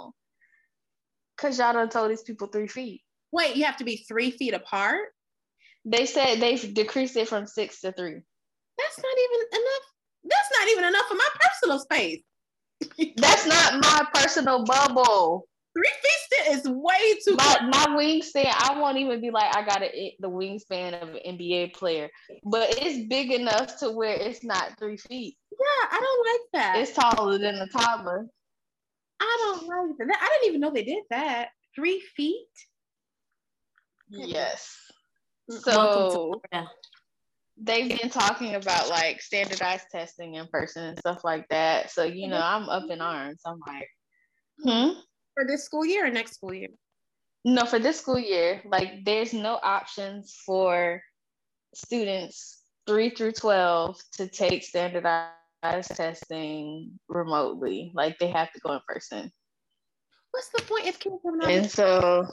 Cause 1.38 1.60
y'all 1.60 1.74
done 1.74 1.90
told 1.90 2.10
these 2.10 2.24
people 2.24 2.48
three 2.48 2.68
feet. 2.68 3.02
Wait, 3.32 3.56
you 3.56 3.64
have 3.66 3.78
to 3.78 3.84
be 3.84 3.98
three 4.08 4.32
feet 4.32 4.54
apart? 4.54 5.10
They 5.86 6.06
said 6.06 6.40
they've 6.40 6.74
decreased 6.74 7.16
it 7.16 7.28
from 7.28 7.46
six 7.46 7.82
to 7.82 7.92
three. 7.92 8.20
That's 8.78 8.98
not 8.98 9.14
even 9.24 9.62
enough. 9.62 9.82
That's 10.24 10.50
not 10.60 10.70
even 10.70 10.84
enough 10.86 11.08
for 11.08 11.16
my 11.16 11.30
personal 11.40 11.80
space. 11.80 12.22
That's 13.18 13.46
not 13.46 13.82
my 13.82 14.08
personal 14.14 14.66
bubble. 14.66 15.48
Three 15.78 15.92
feet 16.02 16.40
sti- 16.40 16.54
is 16.54 16.64
way 16.68 17.20
too 17.24 17.36
my 17.36 17.46
much. 17.62 17.88
my 17.88 17.96
wingspan, 17.96 18.52
I 18.52 18.80
won't 18.80 18.98
even 18.98 19.22
be 19.22 19.30
like 19.30 19.56
I 19.56 19.64
got 19.64 19.84
a, 19.84 20.16
the 20.20 20.30
wingspan 20.30 21.00
of 21.00 21.10
an 21.10 21.20
NBA 21.38 21.76
player, 21.76 22.10
but 22.44 22.76
it's 22.82 23.08
big 23.08 23.32
enough 23.32 23.78
to 23.80 23.92
where 23.92 24.16
it's 24.16 24.44
not 24.44 24.80
three 24.80 24.98
feet. 24.98 25.38
Yeah, 25.52 25.88
I 25.92 26.00
don't 26.00 26.28
like 26.34 26.64
that. 26.64 26.82
It's 26.82 26.94
taller 26.94 27.38
than 27.38 27.56
a 27.56 27.68
toddler. 27.68 28.26
I 29.20 29.38
don't 29.44 29.68
like 29.68 30.08
that. 30.08 30.18
I 30.20 30.30
didn't 30.30 30.50
even 30.50 30.62
know 30.62 30.72
they 30.72 30.84
did 30.84 31.04
that. 31.12 31.50
Three 31.76 32.00
feet? 32.16 32.48
Yes. 34.10 34.76
So 35.50 36.42
they've 37.56 38.00
been 38.00 38.10
talking 38.10 38.56
about 38.56 38.90
like 38.90 39.22
standardized 39.22 39.86
testing 39.92 40.36
in 40.36 40.48
person 40.48 40.86
and 40.86 40.98
stuff 40.98 41.24
like 41.24 41.48
that. 41.50 41.92
So 41.92 42.04
you 42.04 42.30
know, 42.30 42.42
I'm 42.42 42.68
up 42.68 42.90
in 42.90 43.00
arms. 43.00 43.42
I'm 43.46 43.60
like, 43.68 43.90
hmm. 44.64 45.00
For 45.38 45.46
this 45.46 45.64
school 45.64 45.86
year 45.86 46.08
or 46.08 46.10
next 46.10 46.34
school 46.34 46.52
year? 46.52 46.70
No, 47.46 47.66
for 47.66 47.78
this 47.78 48.00
school 48.00 48.18
year, 48.18 48.60
like 48.66 49.06
there's 49.06 49.34
no 49.36 49.60
options 49.62 50.34
for 50.44 51.00
students 51.76 52.64
three 52.88 53.12
through 53.12 53.34
12 53.34 54.00
to 54.14 54.28
take 54.28 54.64
standardized 54.64 55.36
testing 55.94 57.00
remotely. 57.08 57.92
Like 57.94 58.18
they 58.18 58.32
have 58.32 58.52
to 58.54 58.60
go 58.62 58.74
in 58.74 58.80
person. 58.88 59.32
What's 60.32 60.50
the 60.50 60.64
point 60.64 60.88
if 60.88 60.98
kids 60.98 61.18
have 61.24 61.36
not 61.36 61.52
And 61.52 61.70
so, 61.70 62.26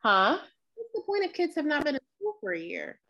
huh? 0.00 0.38
what's 0.74 0.92
the 0.94 1.02
point 1.06 1.24
if 1.24 1.32
kids 1.32 1.54
have 1.54 1.64
not 1.64 1.84
been 1.84 1.94
in 1.94 2.00
school 2.18 2.34
for 2.40 2.52
a 2.52 2.60
year? 2.60 3.00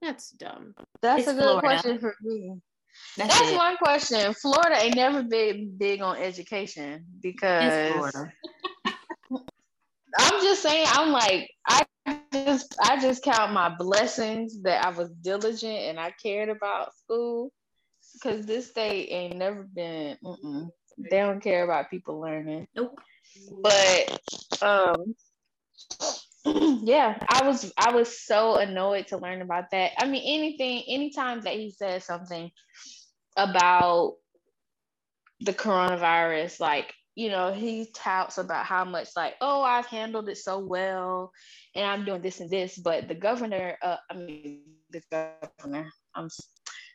That's 0.00 0.30
dumb. 0.30 0.74
That's 1.02 1.26
It's 1.26 1.32
a 1.32 1.34
good 1.34 1.42
Florida. 1.42 1.60
question 1.60 1.98
for 1.98 2.14
me. 2.22 2.60
That's, 3.16 3.38
That's 3.38 3.56
one 3.56 3.76
question. 3.76 4.34
Florida 4.34 4.82
ain't 4.82 4.96
never 4.96 5.22
been 5.22 5.76
big 5.76 6.00
on 6.00 6.16
education 6.16 7.04
It's 7.14 7.20
because 7.22 7.92
Florida. 7.92 8.32
I'm 10.18 10.42
just 10.42 10.62
saying, 10.62 10.86
I'm 10.90 11.10
like, 11.10 11.50
I 11.66 11.84
just 12.32 12.74
I 12.82 13.00
just 13.00 13.22
count 13.22 13.52
my 13.52 13.74
blessings 13.74 14.62
that 14.62 14.84
I 14.84 14.90
was 14.90 15.10
diligent 15.22 15.78
and 15.78 15.98
I 15.98 16.12
cared 16.22 16.48
about 16.48 16.96
school. 16.96 17.52
Cause 18.22 18.46
this 18.46 18.70
state 18.70 19.08
ain't 19.10 19.36
never 19.38 19.64
been 19.64 20.16
mm-mm. 20.22 20.68
they 20.98 21.18
don't 21.18 21.42
care 21.42 21.64
about 21.64 21.90
people 21.90 22.20
learning. 22.20 22.68
Nope. 22.76 23.00
But 23.60 24.20
um 24.62 25.14
yeah, 26.84 27.18
I 27.28 27.46
was 27.46 27.72
I 27.78 27.92
was 27.92 28.20
so 28.20 28.56
annoyed 28.56 29.08
to 29.08 29.18
learn 29.18 29.42
about 29.42 29.70
that. 29.70 29.92
I 29.98 30.06
mean 30.06 30.22
anything 30.26 30.82
anytime 30.88 31.40
that 31.42 31.54
he 31.54 31.70
says 31.70 32.04
something 32.04 32.50
about 33.36 34.16
the 35.40 35.52
coronavirus, 35.52 36.60
like 36.60 36.92
you 37.14 37.28
know, 37.28 37.52
he 37.52 37.88
touts 37.94 38.38
about 38.38 38.66
how 38.66 38.84
much 38.84 39.10
like, 39.14 39.34
oh, 39.40 39.62
I've 39.62 39.86
handled 39.86 40.28
it 40.28 40.38
so 40.38 40.58
well, 40.58 41.32
and 41.74 41.86
I'm 41.86 42.04
doing 42.04 42.22
this 42.22 42.40
and 42.40 42.50
this. 42.50 42.76
But 42.76 43.08
the 43.08 43.14
governor, 43.14 43.78
uh, 43.82 43.96
I 44.10 44.14
mean, 44.14 44.62
the 44.90 45.00
governor, 45.10 45.90
um, 46.14 46.28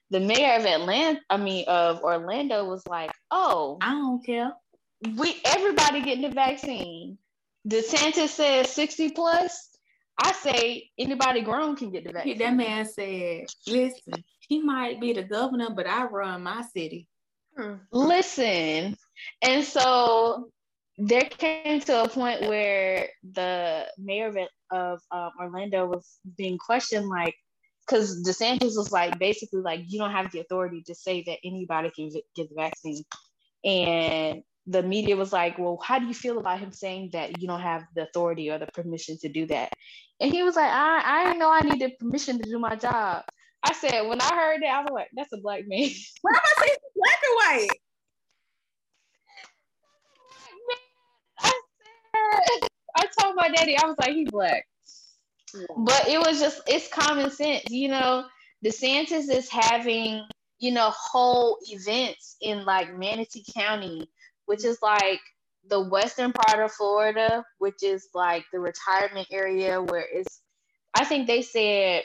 the 0.09 0.19
mayor 0.19 0.57
of 0.57 0.65
Atlanta, 0.65 1.21
I 1.29 1.37
mean, 1.37 1.65
of 1.67 2.03
Orlando, 2.03 2.65
was 2.65 2.85
like, 2.87 3.11
oh, 3.31 3.77
I 3.81 3.91
don't 3.91 4.25
care. 4.25 4.51
we 5.17 5.35
everybody 5.45 6.01
getting 6.01 6.23
the 6.23 6.35
vaccine. 6.35 7.17
DeSantis 7.67 8.29
says 8.29 8.71
60 8.71 9.11
plus. 9.11 9.69
I 10.21 10.33
say 10.33 10.89
anybody 10.97 11.41
grown 11.41 11.75
can 11.75 11.91
get 11.91 12.03
the 12.05 12.11
vaccine. 12.11 12.37
That 12.39 12.55
man 12.55 12.85
said, 12.85 13.45
listen, 13.67 14.23
he 14.41 14.61
might 14.61 14.99
be 14.99 15.13
the 15.13 15.23
governor, 15.23 15.69
but 15.69 15.87
I 15.87 16.05
run 16.05 16.43
my 16.43 16.63
city. 16.73 17.07
listen 17.91 18.95
and 19.41 19.63
so 19.63 20.49
there 20.97 21.23
came 21.23 21.79
to 21.81 22.03
a 22.03 22.09
point 22.09 22.41
where 22.41 23.07
the 23.33 23.85
mayor 23.97 24.27
of, 24.27 24.47
of 24.71 24.99
um, 25.11 25.31
orlando 25.39 25.85
was 25.85 26.19
being 26.37 26.57
questioned 26.57 27.07
like 27.07 27.35
because 27.85 28.23
desantis 28.25 28.77
was 28.77 28.91
like 28.91 29.17
basically 29.19 29.61
like 29.61 29.81
you 29.87 29.99
don't 29.99 30.11
have 30.11 30.31
the 30.31 30.39
authority 30.39 30.83
to 30.85 30.95
say 30.95 31.23
that 31.23 31.37
anybody 31.43 31.91
can 31.95 32.09
get 32.35 32.49
the 32.49 32.55
vaccine 32.55 33.03
and 33.63 34.43
the 34.67 34.83
media 34.83 35.15
was 35.15 35.33
like 35.33 35.57
well 35.57 35.79
how 35.83 35.99
do 35.99 36.05
you 36.05 36.13
feel 36.13 36.37
about 36.37 36.59
him 36.59 36.71
saying 36.71 37.09
that 37.13 37.41
you 37.41 37.47
don't 37.47 37.61
have 37.61 37.83
the 37.95 38.03
authority 38.03 38.49
or 38.49 38.57
the 38.59 38.67
permission 38.67 39.17
to 39.17 39.29
do 39.29 39.45
that 39.47 39.71
and 40.19 40.31
he 40.31 40.43
was 40.43 40.55
like 40.55 40.71
i, 40.71 41.01
I 41.03 41.23
didn't 41.25 41.39
know 41.39 41.51
i 41.51 41.61
needed 41.61 41.97
permission 41.99 42.37
to 42.37 42.49
do 42.49 42.59
my 42.59 42.75
job 42.75 43.23
i 43.63 43.73
said 43.73 44.07
when 44.07 44.21
i 44.21 44.35
heard 44.35 44.61
that 44.61 44.75
i 44.75 44.81
was 44.81 44.91
like 44.91 45.09
that's 45.15 45.33
a 45.33 45.37
black 45.37 45.63
man 45.67 45.89
What 46.21 46.35
am 46.35 46.41
I 46.43 46.61
saying? 46.61 46.77
Black 46.95 47.19
or 47.23 47.35
white? 47.35 47.69
I 51.41 52.39
said, 52.61 52.69
I 52.97 53.05
told 53.19 53.35
my 53.35 53.49
daddy, 53.49 53.77
I 53.77 53.85
was 53.85 53.95
like, 53.99 54.11
he's 54.11 54.29
black. 54.29 54.65
But 55.77 56.07
it 56.07 56.19
was 56.19 56.39
just, 56.39 56.61
it's 56.67 56.87
common 56.89 57.31
sense. 57.31 57.63
You 57.69 57.89
know, 57.89 58.25
DeSantis 58.63 59.29
is 59.29 59.49
having, 59.49 60.23
you 60.59 60.71
know, 60.71 60.91
whole 60.91 61.57
events 61.69 62.35
in 62.41 62.65
like 62.65 62.95
Manatee 62.97 63.45
County, 63.55 64.09
which 64.49 64.65
is 64.65 64.81
like 64.81 65.21
the 65.67 65.79
western 65.79 66.33
part 66.33 66.65
of 66.65 66.71
Florida, 66.71 67.45
which 67.59 67.83
is 67.83 68.07
like 68.15 68.45
the 68.51 68.59
retirement 68.59 69.27
area 69.29 69.79
where 69.79 70.03
it's, 70.11 70.41
I 70.95 71.05
think 71.05 71.27
they 71.27 71.43
said 71.43 72.01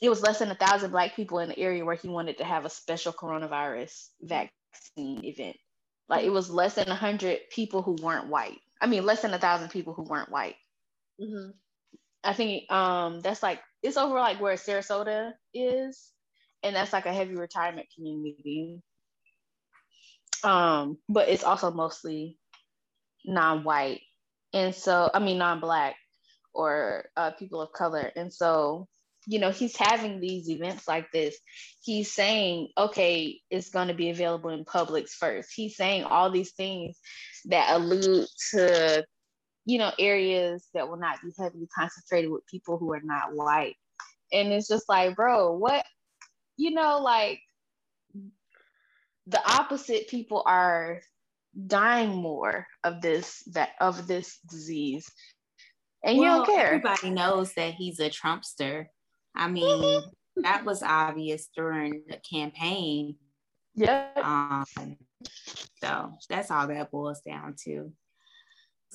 it 0.00 0.08
was 0.08 0.22
less 0.22 0.38
than 0.38 0.50
a 0.50 0.54
thousand 0.54 0.90
black 0.90 1.14
people 1.14 1.40
in 1.40 1.50
the 1.50 1.58
area 1.58 1.84
where 1.84 1.94
he 1.94 2.08
wanted 2.08 2.38
to 2.38 2.44
have 2.44 2.64
a 2.64 2.70
special 2.70 3.12
coronavirus 3.12 4.08
vaccine 4.22 5.22
event. 5.22 5.58
Like 6.08 6.24
it 6.24 6.30
was 6.30 6.48
less 6.48 6.76
than 6.76 6.88
a 6.88 6.94
hundred 6.94 7.40
people 7.50 7.82
who 7.82 7.98
weren't 8.00 8.28
white. 8.28 8.58
I 8.80 8.86
mean, 8.86 9.04
less 9.04 9.20
than 9.20 9.34
a 9.34 9.38
thousand 9.38 9.68
people 9.68 9.92
who 9.92 10.04
weren't 10.04 10.30
white. 10.30 10.56
Mm-hmm. 11.20 11.50
I 12.24 12.32
think 12.32 12.72
um 12.72 13.20
that's 13.20 13.42
like 13.42 13.60
it's 13.82 13.98
over 13.98 14.14
like 14.14 14.40
where 14.40 14.54
Sarasota 14.54 15.32
is, 15.52 16.10
and 16.62 16.74
that's 16.74 16.94
like 16.94 17.04
a 17.04 17.12
heavy 17.12 17.36
retirement 17.36 17.88
community. 17.94 18.80
Um, 20.44 20.98
but 21.08 21.28
it's 21.28 21.44
also 21.44 21.70
mostly 21.70 22.38
non-white, 23.24 24.00
and 24.54 24.74
so 24.74 25.10
I 25.14 25.18
mean 25.20 25.38
non-black. 25.38 25.96
or 26.54 27.06
uh, 27.16 27.30
people 27.32 27.60
of 27.60 27.72
color. 27.72 28.10
And 28.16 28.32
so, 28.32 28.88
you 29.26 29.38
know, 29.38 29.50
he's 29.50 29.76
having 29.76 30.20
these 30.20 30.50
events 30.50 30.88
like 30.88 31.10
this. 31.12 31.38
He's 31.82 32.12
saying, 32.12 32.68
okay, 32.76 33.40
it's 33.50 33.70
going 33.70 33.88
to 33.88 33.94
be 33.94 34.10
available 34.10 34.50
in 34.50 34.64
Publix 34.64 35.10
first. 35.10 35.50
He's 35.54 35.76
saying 35.76 36.04
all 36.04 36.30
these 36.30 36.52
things 36.52 36.98
that 37.46 37.74
allude 37.76 38.26
to, 38.52 39.04
you 39.64 39.78
know, 39.78 39.92
areas 39.98 40.66
that 40.74 40.88
will 40.88 40.98
not 40.98 41.22
be 41.22 41.32
heavily 41.38 41.68
concentrated 41.74 42.30
with 42.30 42.46
people 42.46 42.78
who 42.78 42.92
are 42.92 43.02
not 43.02 43.34
white. 43.34 43.76
And 44.32 44.52
it's 44.52 44.68
just 44.68 44.88
like, 44.88 45.16
bro, 45.16 45.56
what, 45.56 45.84
you 46.56 46.72
know, 46.72 47.00
like 47.00 47.40
the 49.26 49.40
opposite 49.50 50.08
people 50.08 50.42
are 50.46 51.00
dying 51.66 52.10
more 52.10 52.66
of 52.82 53.00
this 53.00 53.42
that 53.52 53.70
of 53.80 54.06
this 54.06 54.38
disease. 54.50 55.10
And 56.04 56.18
well, 56.18 56.40
you 56.40 56.46
don't 56.46 56.56
care. 56.56 56.66
everybody 56.66 57.10
knows 57.10 57.52
that 57.54 57.74
he's 57.74 58.00
a 58.00 58.10
trumpster. 58.10 58.86
I 59.36 59.48
mean 59.48 60.02
that 60.36 60.64
was 60.64 60.82
obvious 60.82 61.48
during 61.54 62.02
the 62.08 62.18
campaign. 62.28 63.16
Yeah 63.74 64.08
um 64.16 64.96
so 65.82 66.12
that's 66.28 66.50
all 66.50 66.66
that 66.66 66.90
boils 66.90 67.20
down 67.20 67.54
to. 67.64 67.92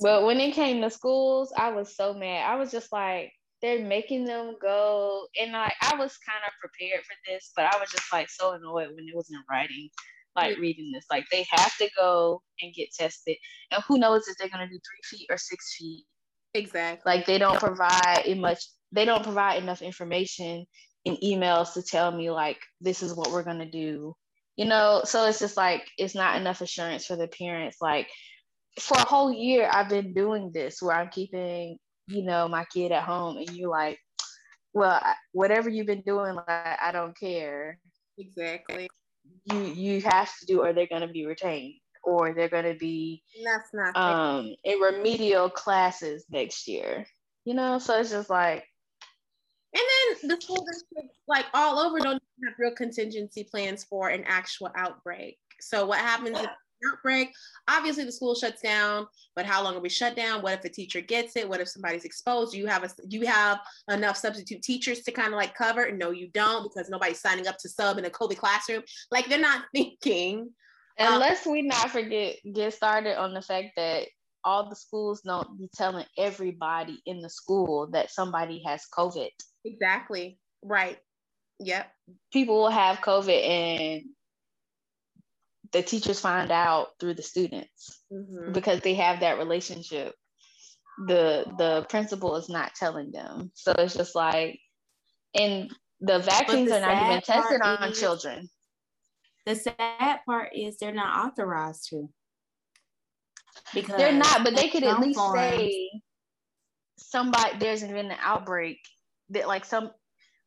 But 0.01 0.25
when 0.25 0.39
it 0.39 0.53
came 0.53 0.81
to 0.81 0.89
schools 0.89 1.53
i 1.57 1.71
was 1.71 1.95
so 1.95 2.13
mad. 2.13 2.49
I 2.49 2.55
was 2.55 2.71
just 2.71 2.91
like 2.91 3.31
they're 3.61 3.83
making 3.83 4.25
them 4.25 4.55
go. 4.61 5.27
And 5.39 5.51
like 5.53 5.73
i 5.81 5.95
was 5.95 6.17
kind 6.17 6.41
of 6.45 6.53
prepared 6.59 7.03
for 7.05 7.15
this 7.27 7.51
but 7.55 7.65
i 7.65 7.79
was 7.79 7.89
just 7.91 8.11
like 8.11 8.29
so 8.29 8.53
annoyed 8.53 8.89
when 8.89 9.07
it 9.07 9.15
was 9.15 9.29
in 9.31 9.41
writing 9.49 9.89
like 10.37 10.57
reading 10.57 10.91
this. 10.93 11.05
Like 11.09 11.25
they 11.31 11.45
have 11.49 11.75
to 11.77 11.89
go 11.97 12.41
and 12.61 12.73
get 12.73 12.93
tested. 12.93 13.35
And 13.71 13.83
who 13.87 13.97
knows 13.97 14.27
if 14.27 14.37
they're 14.37 14.49
gonna 14.49 14.69
do 14.69 14.79
three 14.79 15.17
feet 15.17 15.27
or 15.29 15.37
six 15.37 15.75
feet. 15.77 16.05
Exactly. 16.53 17.01
Like 17.05 17.25
they 17.25 17.37
don't 17.37 17.59
provide 17.59 18.23
much 18.37 18.63
they 18.93 19.03
don't 19.03 19.23
provide 19.23 19.61
enough 19.61 19.81
information 19.81 20.65
in 21.03 21.17
emails 21.17 21.73
to 21.73 21.81
tell 21.81 22.11
me 22.11 22.31
like 22.31 22.57
this 22.79 23.03
is 23.03 23.13
what 23.13 23.31
we're 23.31 23.43
gonna 23.43 23.69
do. 23.69 24.15
You 24.55 24.65
know, 24.65 25.01
so 25.03 25.25
it's 25.25 25.39
just 25.39 25.57
like 25.57 25.83
it's 25.97 26.15
not 26.15 26.39
enough 26.39 26.61
assurance 26.61 27.05
for 27.05 27.15
the 27.15 27.27
parents. 27.27 27.77
Like 27.81 28.07
for 28.79 28.97
a 28.97 29.07
whole 29.07 29.31
year 29.31 29.69
I've 29.71 29.89
been 29.89 30.13
doing 30.13 30.51
this 30.53 30.81
where 30.81 30.95
I'm 30.95 31.09
keeping, 31.09 31.77
you 32.07 32.23
know, 32.23 32.47
my 32.47 32.65
kid 32.73 32.91
at 32.91 33.03
home 33.03 33.37
and 33.37 33.49
you 33.49 33.69
like, 33.69 33.99
well, 34.73 35.01
whatever 35.31 35.69
you've 35.69 35.87
been 35.87 36.03
doing, 36.05 36.35
like 36.35 36.47
I 36.47 36.91
don't 36.91 37.17
care. 37.17 37.79
Exactly 38.19 38.87
you 39.51 39.59
you 39.59 40.01
have 40.01 40.29
to 40.39 40.45
do 40.45 40.61
or 40.61 40.73
they're 40.73 40.87
going 40.87 41.01
to 41.01 41.07
be 41.07 41.25
retained 41.25 41.75
or 42.03 42.33
they're 42.33 42.49
going 42.49 42.71
to 42.71 42.77
be 42.77 43.23
that's 43.43 43.69
not 43.73 43.95
um 43.95 44.53
in 44.63 44.79
remedial 44.79 45.49
classes 45.49 46.25
next 46.29 46.67
year 46.67 47.05
you 47.47 47.53
know? 47.53 47.79
So 47.79 47.97
it's 47.97 48.11
just 48.11 48.29
like 48.29 48.65
and 49.73 49.83
then 50.21 50.29
the 50.29 50.41
school 50.41 50.65
districts 50.65 51.17
like 51.27 51.45
all 51.53 51.79
over 51.79 51.99
don't 51.99 52.21
have 52.45 52.53
real 52.59 52.75
contingency 52.75 53.43
plans 53.43 53.85
for 53.85 54.09
an 54.09 54.23
actual 54.27 54.69
outbreak. 54.75 55.37
So 55.61 55.85
what 55.85 55.99
happens 55.99 56.37
if 56.39 56.49
outbreak. 56.85 57.33
Obviously, 57.67 58.03
the 58.03 58.11
school 58.11 58.35
shuts 58.35 58.61
down, 58.61 59.07
but 59.35 59.45
how 59.45 59.63
long 59.63 59.75
are 59.75 59.81
we 59.81 59.89
shut 59.89 60.15
down? 60.15 60.41
What 60.41 60.53
if 60.53 60.65
a 60.65 60.69
teacher 60.69 61.01
gets 61.01 61.35
it? 61.35 61.47
What 61.47 61.61
if 61.61 61.69
somebody's 61.69 62.05
exposed? 62.05 62.53
Do 62.53 62.57
you 62.57 62.67
have 62.67 62.83
a 62.83 62.89
you 63.07 63.25
have 63.25 63.59
enough 63.89 64.17
substitute 64.17 64.61
teachers 64.61 65.01
to 65.01 65.11
kind 65.11 65.29
of 65.29 65.35
like 65.35 65.55
cover? 65.55 65.91
No, 65.91 66.11
you 66.11 66.29
don't 66.33 66.63
because 66.63 66.89
nobody's 66.89 67.21
signing 67.21 67.47
up 67.47 67.57
to 67.59 67.69
sub 67.69 67.97
in 67.97 68.05
a 68.05 68.09
COVID 68.09 68.37
classroom. 68.37 68.83
Like 69.11 69.27
they're 69.27 69.39
not 69.39 69.63
thinking. 69.75 70.49
Unless 70.99 71.45
um, 71.45 71.53
we 71.53 71.61
not 71.61 71.91
forget 71.91 72.37
get 72.53 72.73
started 72.73 73.19
on 73.19 73.33
the 73.33 73.41
fact 73.41 73.69
that 73.75 74.07
all 74.43 74.69
the 74.69 74.75
schools 74.75 75.21
don't 75.21 75.59
be 75.59 75.69
telling 75.75 76.05
everybody 76.17 77.01
in 77.05 77.19
the 77.19 77.29
school 77.29 77.87
that 77.91 78.09
somebody 78.09 78.63
has 78.65 78.85
COVID. 78.97 79.29
Exactly. 79.65 80.39
Right. 80.63 80.97
Yep. 81.59 81.91
People 82.31 82.57
will 82.57 82.69
have 82.69 82.97
COVID 82.97 83.47
and 83.47 84.03
the 85.71 85.81
teachers 85.81 86.19
find 86.19 86.51
out 86.51 86.89
through 86.99 87.13
the 87.13 87.23
students 87.23 88.01
mm-hmm. 88.11 88.51
because 88.51 88.81
they 88.81 88.93
have 88.93 89.19
that 89.19 89.37
relationship 89.37 90.13
the 91.05 91.45
the 91.57 91.85
principal 91.89 92.35
is 92.35 92.49
not 92.49 92.73
telling 92.73 93.11
them 93.11 93.51
so 93.53 93.71
it's 93.77 93.95
just 93.95 94.15
like 94.15 94.59
and 95.35 95.71
the 96.01 96.19
vaccines 96.19 96.69
the 96.69 96.77
are 96.77 96.81
not 96.81 97.09
even 97.09 97.21
tested 97.21 97.61
on 97.61 97.91
is, 97.91 97.99
children 97.99 98.49
the 99.45 99.55
sad 99.55 100.19
part 100.25 100.49
is 100.55 100.77
they're 100.77 100.91
not 100.91 101.27
authorized 101.27 101.89
to 101.89 102.09
because 103.73 103.95
they're 103.97 104.13
not 104.13 104.43
but 104.43 104.55
they 104.55 104.69
could 104.69 104.83
at 104.83 104.99
least 104.99 105.19
forms. 105.19 105.39
say 105.39 105.89
somebody 106.97 107.57
there's 107.59 107.81
been 107.81 108.11
an 108.11 108.17
outbreak 108.19 108.79
that 109.29 109.47
like 109.47 109.65
some 109.65 109.91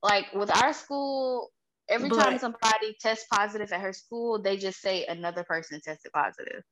like 0.03 0.27
with 0.35 0.55
our 0.63 0.73
school 0.73 1.51
Every 1.91 2.09
but, 2.09 2.23
time 2.23 2.39
somebody 2.39 2.97
tests 3.01 3.27
positive 3.31 3.73
at 3.73 3.81
her 3.81 3.93
school, 3.93 4.41
they 4.41 4.57
just 4.57 4.81
say 4.81 5.05
another 5.07 5.43
person 5.43 5.81
tested 5.81 6.13
positive. 6.13 6.63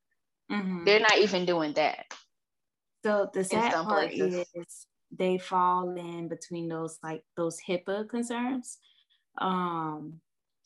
Mm-hmm. 0.51 0.85
They're 0.85 1.01
not 1.01 1.19
even 1.19 1.45
doing 1.45 1.73
that. 1.75 2.07
So 3.05 3.29
the 3.35 3.45
sad 3.45 3.73
part 3.73 4.11
places. 4.11 4.47
is 4.55 4.87
they 5.11 5.39
fall 5.39 5.97
in 5.97 6.29
between 6.29 6.69
those 6.69 6.99
like 7.03 7.23
those 7.37 7.59
HIPAA 7.67 8.09
concerns. 8.09 8.79
Um, 9.41 10.21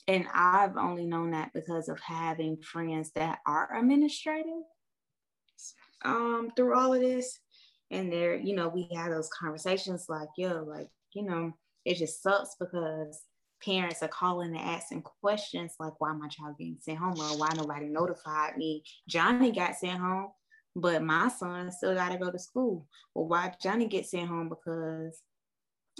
and 0.08 0.26
I've 0.34 0.76
only 0.76 1.06
known 1.06 1.30
that 1.30 1.52
because 1.54 1.88
of 1.88 2.00
having 2.00 2.56
friends 2.60 3.12
that 3.14 3.38
are 3.46 3.76
administrative 3.76 4.64
um, 6.04 6.50
through 6.56 6.76
all 6.76 6.92
of 6.92 7.00
this. 7.00 7.38
And 7.90 8.12
they're, 8.12 8.36
you 8.36 8.56
know, 8.56 8.68
we 8.68 8.88
have 8.94 9.10
those 9.10 9.28
conversations 9.38 10.06
like, 10.08 10.28
yo, 10.36 10.64
like, 10.66 10.88
you 11.12 11.22
know, 11.24 11.52
it 11.84 11.98
just 11.98 12.22
sucks 12.22 12.56
because 12.58 13.20
parents 13.64 14.02
are 14.02 14.08
calling 14.08 14.56
and 14.56 14.58
asking 14.58 15.02
questions 15.20 15.74
like 15.78 16.00
why 16.00 16.12
my 16.12 16.28
child 16.28 16.56
getting 16.58 16.78
sent 16.80 16.98
home 16.98 17.14
or 17.18 17.38
why 17.38 17.48
nobody 17.56 17.86
notified 17.86 18.56
me. 18.56 18.82
Johnny 19.08 19.52
got 19.52 19.76
sent 19.76 19.98
home, 19.98 20.30
but 20.74 21.02
my 21.02 21.28
son 21.28 21.70
still 21.70 21.94
got 21.94 22.10
to 22.10 22.18
go 22.18 22.30
to 22.30 22.38
school. 22.38 22.86
Well, 23.14 23.28
why 23.28 23.52
Johnny 23.62 23.86
get 23.86 24.06
sent 24.06 24.28
home 24.28 24.48
because 24.48 25.20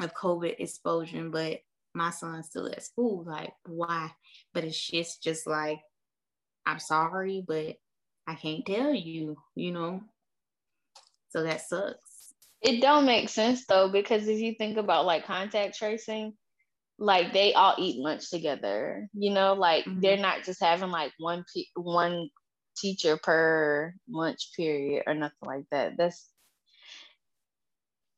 of 0.01 0.15
COVID 0.15 0.57
exposure, 0.59 1.29
but 1.29 1.61
my 1.95 2.11
son's 2.11 2.47
still 2.47 2.69
at 2.69 2.83
school? 2.83 3.25
Like 3.27 3.53
why? 3.67 4.11
But 4.55 4.65
it's 4.65 4.91
just 4.91 5.23
just 5.23 5.47
like 5.47 5.81
I'm 6.65 6.79
sorry, 6.79 7.45
but 7.47 7.77
I 8.27 8.35
can't 8.35 8.65
tell 8.65 8.95
you. 8.95 9.37
You 9.55 9.73
know, 9.73 10.01
so 11.31 11.43
that 11.43 11.61
sucks. 11.61 12.35
It 12.63 12.81
don't 12.81 13.07
make 13.07 13.29
sense 13.29 13.67
though 13.67 13.91
because 13.91 14.29
if 14.29 14.39
you 14.39 14.55
think 14.55 14.77
about 14.77 15.05
like 15.05 15.27
contact 15.27 15.77
tracing 15.77 16.35
like 16.99 17.33
they 17.33 17.53
all 17.55 17.75
eat 17.79 17.99
lunch 17.99 18.31
together 18.31 19.09
you 19.15 19.33
know 19.33 19.55
like 19.55 19.85
mm-hmm. 19.85 20.01
they're 20.01 20.17
not 20.17 20.45
just 20.45 20.61
having 20.61 20.91
like 20.91 21.13
one 21.19 21.45
pe- 21.55 21.65
one 21.75 22.29
teacher 22.77 23.17
per 23.17 23.95
lunch 24.09 24.51
period 24.57 25.03
or 25.07 25.15
nothing 25.15 25.47
like 25.47 25.65
that 25.71 25.97
that's 25.97 26.29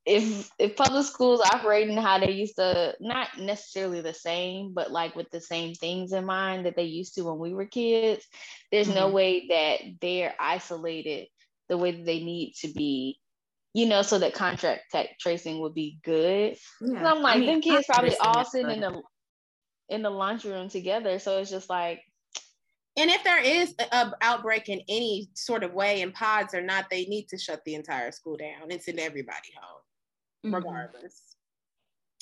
if 0.06 0.50
if 0.58 0.76
public 0.76 1.04
schools 1.04 1.40
operating 1.40 1.96
how 1.96 2.18
they 2.18 2.30
used 2.30 2.56
to 2.56 2.94
not 3.00 3.28
necessarily 3.38 4.02
the 4.02 4.12
same 4.12 4.74
but 4.74 4.90
like 4.90 5.16
with 5.16 5.30
the 5.30 5.40
same 5.40 5.74
things 5.74 6.12
in 6.12 6.24
mind 6.24 6.66
that 6.66 6.76
they 6.76 6.84
used 6.84 7.14
to 7.14 7.24
when 7.24 7.38
we 7.38 7.54
were 7.54 7.64
kids 7.64 8.26
there's 8.70 8.86
mm-hmm. 8.86 8.96
no 8.96 9.08
way 9.08 9.46
that 9.48 9.80
they're 10.00 10.34
isolated 10.38 11.26
the 11.68 11.76
way 11.76 11.92
that 11.92 12.04
they 12.04 12.22
need 12.22 12.52
to 12.54 12.68
be 12.68 13.18
you 13.74 13.86
know, 13.86 14.02
so 14.02 14.18
that 14.18 14.34
contract 14.34 14.84
tech 14.92 15.18
tracing 15.18 15.60
would 15.60 15.74
be 15.74 15.98
good. 16.04 16.56
Yeah. 16.80 17.12
I'm 17.12 17.22
like, 17.22 17.36
I 17.36 17.38
mean, 17.40 17.46
them 17.46 17.60
kids 17.60 17.86
probably 17.86 18.16
all 18.18 18.44
sitting 18.44 18.70
in 18.70 18.80
the 18.80 19.02
in 19.90 20.02
the 20.02 20.10
lunchroom 20.10 20.68
together. 20.68 21.18
So 21.18 21.38
it's 21.38 21.50
just 21.50 21.68
like 21.68 22.00
and 22.96 23.10
if 23.10 23.24
there 23.24 23.42
is 23.42 23.74
an 23.90 24.12
outbreak 24.20 24.68
in 24.68 24.80
any 24.88 25.28
sort 25.34 25.64
of 25.64 25.74
way 25.74 26.02
in 26.02 26.12
pods 26.12 26.54
or 26.54 26.60
not, 26.60 26.86
they 26.90 27.06
need 27.06 27.28
to 27.28 27.38
shut 27.38 27.60
the 27.64 27.74
entire 27.74 28.12
school 28.12 28.36
down 28.36 28.70
and 28.70 28.80
send 28.80 29.00
everybody 29.00 29.52
home, 29.60 29.80
mm-hmm. 30.46 30.54
regardless. 30.54 31.20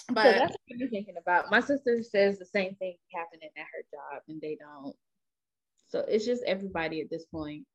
But 0.08 0.24
so 0.24 0.32
that's 0.32 0.56
what 0.66 0.82
I'm 0.82 0.88
thinking 0.88 1.16
about. 1.20 1.50
My 1.50 1.60
sister 1.60 2.02
says 2.02 2.38
the 2.38 2.46
same 2.46 2.74
thing 2.76 2.96
happening 3.14 3.50
at 3.56 3.62
her 3.64 3.84
job, 3.92 4.22
and 4.28 4.40
they 4.40 4.56
don't. 4.58 4.96
So 5.88 6.04
it's 6.08 6.24
just 6.24 6.42
everybody 6.46 7.02
at 7.02 7.10
this 7.10 7.26
point. 7.26 7.66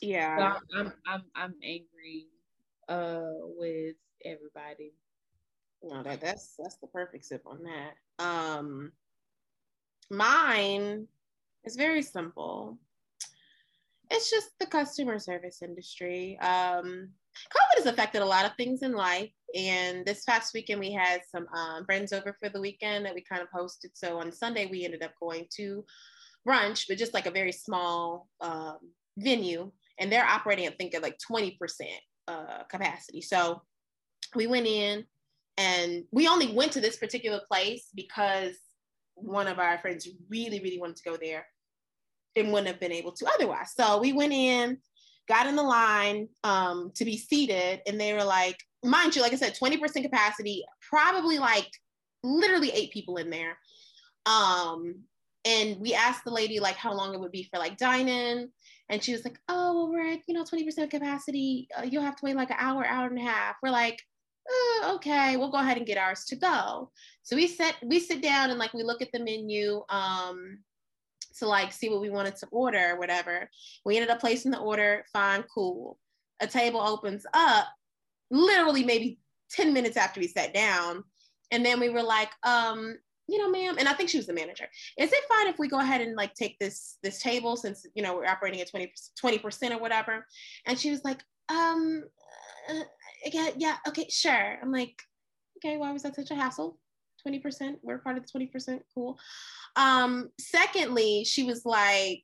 Yeah. 0.00 0.36
So 0.36 0.78
I'm 0.78 0.92
I'm 1.06 1.22
I'm 1.34 1.54
angry 1.62 2.28
uh 2.88 3.30
with 3.56 3.96
everybody. 4.24 4.94
No, 5.82 6.02
that 6.02 6.20
that's 6.20 6.54
that's 6.58 6.76
the 6.76 6.86
perfect 6.88 7.24
sip 7.24 7.42
on 7.46 7.60
that. 7.64 8.24
Um 8.24 8.92
mine 10.10 11.06
is 11.64 11.76
very 11.76 12.02
simple. 12.02 12.78
It's 14.10 14.30
just 14.30 14.58
the 14.58 14.66
customer 14.66 15.18
service 15.18 15.62
industry. 15.62 16.38
Um 16.40 17.10
COVID 17.50 17.76
has 17.76 17.86
affected 17.86 18.22
a 18.22 18.26
lot 18.26 18.44
of 18.44 18.56
things 18.56 18.82
in 18.82 18.92
life. 18.92 19.30
And 19.54 20.04
this 20.04 20.24
past 20.24 20.52
weekend, 20.54 20.80
we 20.80 20.92
had 20.92 21.20
some 21.30 21.46
um, 21.54 21.84
friends 21.84 22.12
over 22.12 22.36
for 22.38 22.48
the 22.48 22.60
weekend 22.60 23.06
that 23.06 23.14
we 23.14 23.22
kind 23.22 23.42
of 23.42 23.48
hosted. 23.50 23.90
So 23.94 24.18
on 24.18 24.32
Sunday, 24.32 24.66
we 24.66 24.84
ended 24.84 25.02
up 25.02 25.12
going 25.20 25.46
to 25.56 25.84
brunch, 26.46 26.86
but 26.88 26.98
just 26.98 27.14
like 27.14 27.26
a 27.26 27.30
very 27.30 27.52
small 27.52 28.28
um, 28.40 28.78
venue 29.16 29.70
and 29.98 30.10
they're 30.10 30.24
operating, 30.24 30.66
I 30.66 30.70
think, 30.70 30.94
at 30.94 31.02
like 31.02 31.18
20% 31.30 31.56
uh, 32.28 32.64
capacity. 32.70 33.20
So 33.20 33.62
we 34.34 34.46
went 34.46 34.66
in 34.66 35.04
and 35.56 36.04
we 36.12 36.28
only 36.28 36.52
went 36.52 36.72
to 36.72 36.80
this 36.80 36.96
particular 36.96 37.40
place 37.48 37.88
because 37.94 38.54
one 39.14 39.48
of 39.48 39.58
our 39.58 39.78
friends 39.78 40.08
really, 40.28 40.60
really 40.60 40.78
wanted 40.78 40.96
to 40.96 41.10
go 41.10 41.16
there 41.20 41.46
and 42.36 42.52
wouldn't 42.52 42.68
have 42.68 42.80
been 42.80 42.92
able 42.92 43.12
to 43.12 43.26
otherwise. 43.26 43.72
So 43.76 44.00
we 44.00 44.12
went 44.12 44.32
in, 44.32 44.78
got 45.28 45.46
in 45.46 45.56
the 45.56 45.62
line 45.62 46.28
um, 46.44 46.92
to 46.94 47.04
be 47.04 47.16
seated, 47.16 47.80
and 47.86 48.00
they 48.00 48.12
were 48.12 48.24
like, 48.24 48.56
mind 48.84 49.16
you, 49.16 49.22
like 49.22 49.32
I 49.32 49.36
said, 49.36 49.56
20% 49.60 50.02
capacity, 50.02 50.64
probably 50.88 51.38
like 51.38 51.68
literally 52.22 52.70
eight 52.70 52.92
people 52.92 53.16
in 53.16 53.30
there. 53.30 53.58
Um, 54.26 55.00
and 55.44 55.80
we 55.80 55.94
asked 55.94 56.24
the 56.24 56.30
lady 56.30 56.60
like 56.60 56.76
how 56.76 56.92
long 56.92 57.14
it 57.14 57.20
would 57.20 57.32
be 57.32 57.48
for 57.50 57.58
like 57.58 57.78
dine-in 57.78 58.50
and 58.88 59.02
she 59.02 59.12
was 59.12 59.24
like 59.24 59.38
oh 59.48 59.74
well 59.74 59.90
we're 59.90 60.12
at 60.12 60.20
you 60.26 60.34
know 60.34 60.44
20% 60.44 60.90
capacity. 60.90 61.68
Uh, 61.76 61.82
you'll 61.82 62.02
have 62.02 62.16
to 62.16 62.24
wait 62.24 62.36
like 62.36 62.50
an 62.50 62.56
hour 62.58 62.86
hour 62.86 63.06
and 63.06 63.18
a 63.18 63.22
half. 63.22 63.56
We're 63.62 63.70
like 63.70 64.02
oh, 64.50 64.92
okay 64.96 65.36
we'll 65.36 65.50
go 65.50 65.58
ahead 65.58 65.76
and 65.76 65.86
get 65.86 65.98
ours 65.98 66.24
to 66.26 66.36
go. 66.36 66.90
So 67.22 67.36
we 67.36 67.46
sit 67.46 67.76
we 67.82 68.00
sit 68.00 68.22
down 68.22 68.50
and 68.50 68.58
like 68.58 68.74
we 68.74 68.82
look 68.82 69.02
at 69.02 69.12
the 69.12 69.20
menu 69.20 69.82
um 69.88 70.58
to 71.38 71.46
like 71.46 71.72
see 71.72 71.88
what 71.88 72.00
we 72.00 72.10
wanted 72.10 72.36
to 72.36 72.46
order 72.50 72.92
or 72.92 72.98
whatever. 72.98 73.48
We 73.84 73.96
ended 73.96 74.10
up 74.10 74.20
placing 74.20 74.50
the 74.50 74.58
order 74.58 75.04
fine 75.12 75.44
cool. 75.54 75.98
A 76.40 76.46
table 76.46 76.80
opens 76.80 77.26
up 77.34 77.66
literally 78.30 78.84
maybe 78.84 79.18
10 79.50 79.72
minutes 79.72 79.96
after 79.96 80.20
we 80.20 80.28
sat 80.28 80.52
down. 80.52 81.04
And 81.50 81.64
then 81.64 81.80
we 81.80 81.88
were 81.88 82.02
like 82.02 82.30
um 82.44 82.96
you 83.28 83.38
know, 83.38 83.50
ma'am, 83.50 83.76
and 83.78 83.88
I 83.88 83.92
think 83.92 84.08
she 84.08 84.16
was 84.16 84.26
the 84.26 84.32
manager. 84.32 84.66
Is 84.96 85.12
it 85.12 85.24
fine 85.28 85.48
if 85.48 85.58
we 85.58 85.68
go 85.68 85.78
ahead 85.78 86.00
and 86.00 86.16
like 86.16 86.34
take 86.34 86.58
this 86.58 86.96
this 87.02 87.20
table 87.20 87.56
since 87.56 87.86
you 87.94 88.02
know 88.02 88.16
we're 88.16 88.26
operating 88.26 88.60
at 88.60 88.70
20 88.70 89.38
percent 89.38 89.74
or 89.74 89.78
whatever? 89.78 90.26
And 90.66 90.78
she 90.78 90.90
was 90.90 91.04
like, 91.04 91.22
um, 91.50 92.04
uh, 92.70 92.84
yeah, 93.30 93.50
yeah, 93.56 93.76
okay, 93.86 94.06
sure. 94.08 94.58
I'm 94.62 94.72
like, 94.72 95.00
okay, 95.58 95.76
why 95.76 95.92
was 95.92 96.02
that 96.02 96.16
such 96.16 96.30
a 96.30 96.34
hassle? 96.34 96.78
20%, 97.26 97.76
we're 97.82 97.98
part 97.98 98.16
of 98.16 98.24
the 98.24 98.38
20%, 98.38 98.80
cool. 98.94 99.18
Um, 99.76 100.30
secondly, 100.38 101.24
she 101.24 101.42
was 101.42 101.66
like, 101.66 102.22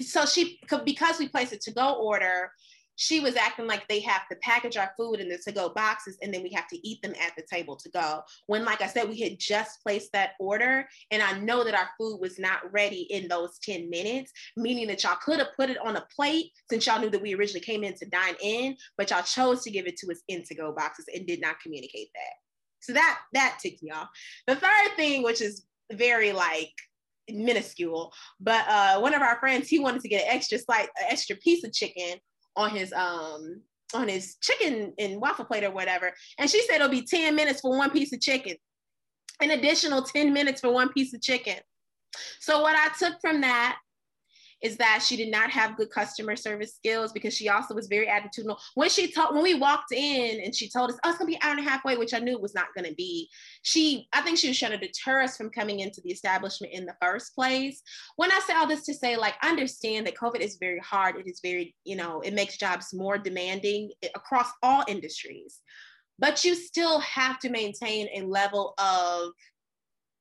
so 0.00 0.24
she 0.24 0.58
because 0.84 1.18
we 1.18 1.28
placed 1.28 1.52
a 1.52 1.58
to-go 1.58 1.94
order, 1.94 2.50
she 2.96 3.20
was 3.20 3.36
acting 3.36 3.66
like 3.66 3.86
they 3.88 4.00
have 4.00 4.26
to 4.28 4.36
package 4.36 4.76
our 4.76 4.90
food 4.96 5.20
in 5.20 5.28
the 5.28 5.38
to-go 5.38 5.68
boxes 5.68 6.16
and 6.22 6.32
then 6.32 6.42
we 6.42 6.50
have 6.50 6.66
to 6.68 6.86
eat 6.86 7.00
them 7.02 7.14
at 7.20 7.32
the 7.36 7.42
table 7.50 7.76
to 7.76 7.90
go. 7.90 8.22
When, 8.46 8.64
like 8.64 8.80
I 8.80 8.86
said, 8.86 9.08
we 9.08 9.20
had 9.20 9.38
just 9.38 9.82
placed 9.82 10.12
that 10.12 10.32
order 10.40 10.88
and 11.10 11.22
I 11.22 11.38
know 11.38 11.62
that 11.62 11.74
our 11.74 11.90
food 11.98 12.18
was 12.20 12.38
not 12.38 12.72
ready 12.72 13.02
in 13.10 13.28
those 13.28 13.58
10 13.62 13.88
minutes, 13.90 14.32
meaning 14.56 14.88
that 14.88 15.04
y'all 15.04 15.18
could 15.22 15.38
have 15.38 15.54
put 15.56 15.70
it 15.70 15.78
on 15.78 15.96
a 15.96 16.06
plate 16.14 16.52
since 16.70 16.86
y'all 16.86 17.00
knew 17.00 17.10
that 17.10 17.22
we 17.22 17.34
originally 17.34 17.64
came 17.64 17.84
in 17.84 17.94
to 17.94 18.06
dine 18.06 18.34
in, 18.42 18.76
but 18.96 19.10
y'all 19.10 19.22
chose 19.22 19.62
to 19.62 19.70
give 19.70 19.86
it 19.86 19.96
to 19.98 20.10
us 20.10 20.22
in 20.28 20.42
to-go 20.42 20.72
boxes 20.72 21.04
and 21.14 21.26
did 21.26 21.40
not 21.40 21.60
communicate 21.60 22.08
that. 22.14 22.34
So 22.80 22.92
that 22.94 23.18
that 23.32 23.58
ticked 23.60 23.82
me 23.82 23.90
off. 23.90 24.08
The 24.46 24.56
third 24.56 24.96
thing, 24.96 25.22
which 25.22 25.40
is 25.40 25.66
very 25.92 26.32
like 26.32 26.72
minuscule, 27.28 28.12
but 28.40 28.64
uh, 28.68 29.00
one 29.00 29.12
of 29.12 29.22
our 29.22 29.38
friends, 29.40 29.68
he 29.68 29.80
wanted 29.80 30.02
to 30.02 30.08
get 30.08 30.24
an 30.24 30.36
extra 30.36 30.58
slight, 30.58 30.88
extra 31.08 31.36
piece 31.36 31.64
of 31.64 31.72
chicken 31.72 32.20
on 32.56 32.70
his 32.70 32.92
um 32.92 33.60
on 33.94 34.08
his 34.08 34.36
chicken 34.40 34.92
and 34.98 35.20
waffle 35.20 35.44
plate 35.44 35.64
or 35.64 35.70
whatever. 35.70 36.12
And 36.38 36.50
she 36.50 36.62
said 36.62 36.76
it'll 36.76 36.88
be 36.88 37.02
10 37.02 37.34
minutes 37.34 37.60
for 37.60 37.76
one 37.76 37.90
piece 37.90 38.12
of 38.12 38.20
chicken, 38.20 38.56
an 39.40 39.52
additional 39.52 40.02
10 40.02 40.32
minutes 40.32 40.60
for 40.60 40.72
one 40.72 40.92
piece 40.92 41.14
of 41.14 41.22
chicken. 41.22 41.56
So 42.40 42.62
what 42.62 42.76
I 42.76 42.88
took 42.98 43.20
from 43.20 43.42
that 43.42 43.78
is 44.62 44.76
that 44.78 45.02
she 45.06 45.16
did 45.16 45.30
not 45.30 45.50
have 45.50 45.76
good 45.76 45.90
customer 45.90 46.34
service 46.34 46.74
skills 46.74 47.12
because 47.12 47.34
she 47.34 47.48
also 47.48 47.74
was 47.74 47.88
very 47.88 48.06
attitudinal. 48.06 48.58
When 48.74 48.88
she 48.88 49.12
told, 49.12 49.34
when 49.34 49.42
we 49.42 49.54
walked 49.54 49.92
in 49.92 50.40
and 50.42 50.54
she 50.54 50.68
told 50.68 50.90
us, 50.90 50.98
oh, 51.04 51.10
it's 51.10 51.18
gonna 51.18 51.28
be 51.28 51.34
an 51.34 51.40
hour 51.42 51.50
and 51.52 51.60
a 51.60 51.70
half 51.70 51.84
wait, 51.84 51.98
which 51.98 52.14
I 52.14 52.18
knew 52.18 52.32
it 52.32 52.40
was 52.40 52.54
not 52.54 52.68
gonna 52.74 52.94
be. 52.94 53.28
She, 53.62 54.08
I 54.12 54.22
think 54.22 54.38
she 54.38 54.48
was 54.48 54.58
trying 54.58 54.72
to 54.72 54.78
deter 54.78 55.22
us 55.22 55.36
from 55.36 55.50
coming 55.50 55.80
into 55.80 56.00
the 56.00 56.10
establishment 56.10 56.72
in 56.72 56.86
the 56.86 56.96
first 57.02 57.34
place. 57.34 57.82
When 58.16 58.32
I 58.32 58.40
say 58.40 58.54
all 58.54 58.66
this 58.66 58.84
to 58.86 58.94
say, 58.94 59.16
like, 59.16 59.34
understand 59.42 60.06
that 60.06 60.16
COVID 60.16 60.40
is 60.40 60.56
very 60.58 60.80
hard. 60.80 61.16
It 61.16 61.28
is 61.28 61.40
very, 61.42 61.74
you 61.84 61.96
know, 61.96 62.20
it 62.22 62.34
makes 62.34 62.56
jobs 62.56 62.94
more 62.94 63.18
demanding 63.18 63.90
across 64.14 64.48
all 64.62 64.84
industries. 64.88 65.60
But 66.18 66.44
you 66.44 66.54
still 66.54 67.00
have 67.00 67.38
to 67.40 67.50
maintain 67.50 68.08
a 68.14 68.22
level 68.22 68.74
of 68.78 69.32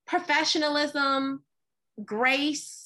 professionalism, 0.05 1.43
grace, 2.03 2.84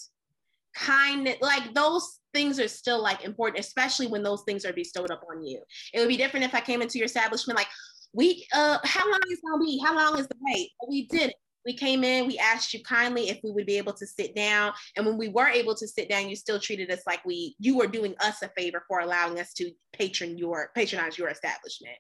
kindness, 0.80 1.38
like 1.42 1.74
those 1.74 2.20
things 2.34 2.60
are 2.60 2.68
still 2.68 3.02
like 3.02 3.24
important, 3.24 3.64
especially 3.64 4.08
when 4.08 4.24
those 4.24 4.44
things 4.44 4.66
are 4.66 4.74
bestowed 4.74 5.12
up 5.12 5.24
on 5.30 5.44
you. 5.44 5.62
It 5.94 6.00
would 6.00 6.08
be 6.08 6.18
different 6.18 6.46
if 6.46 6.56
I 6.56 6.62
came 6.62 6.82
into 6.82 6.98
your 6.98 7.06
establishment 7.06 7.58
like, 7.58 7.68
we, 8.14 8.48
uh, 8.54 8.80
how 8.84 9.10
long 9.10 9.20
is 9.30 9.40
gonna 9.46 9.64
be? 9.64 9.80
How 9.84 9.96
long 9.96 10.20
is 10.20 10.28
the 10.28 10.36
wait? 10.42 10.72
We 10.88 11.08
did 11.08 11.30
it. 11.32 11.36
We 11.66 11.74
came 11.74 12.04
in, 12.04 12.26
we 12.26 12.38
asked 12.38 12.74
you 12.74 12.82
kindly 12.84 13.30
if 13.30 13.40
we 13.44 13.52
would 13.52 13.66
be 13.66 13.78
able 13.78 13.94
to 13.94 14.08
sit 14.08 14.34
down. 14.34 14.72
And 14.96 15.06
when 15.06 15.18
we 15.18 15.28
were 15.28 15.48
able 15.48 15.76
to 15.76 15.88
sit 15.88 16.10
down, 16.10 16.30
you 16.30 16.36
still 16.36 16.60
treated 16.60 16.90
us 16.90 17.02
like 17.06 17.24
we 17.26 17.56
you 17.60 17.78
were 17.78 17.86
doing 17.86 18.16
us 18.22 18.42
a 18.42 18.50
favor 18.58 18.84
for 18.88 19.02
allowing 19.02 19.40
us 19.40 19.54
to 19.56 19.72
patron 19.94 20.38
your 20.38 20.72
patronize 20.74 21.18
your 21.18 21.30
establishment 21.30 21.98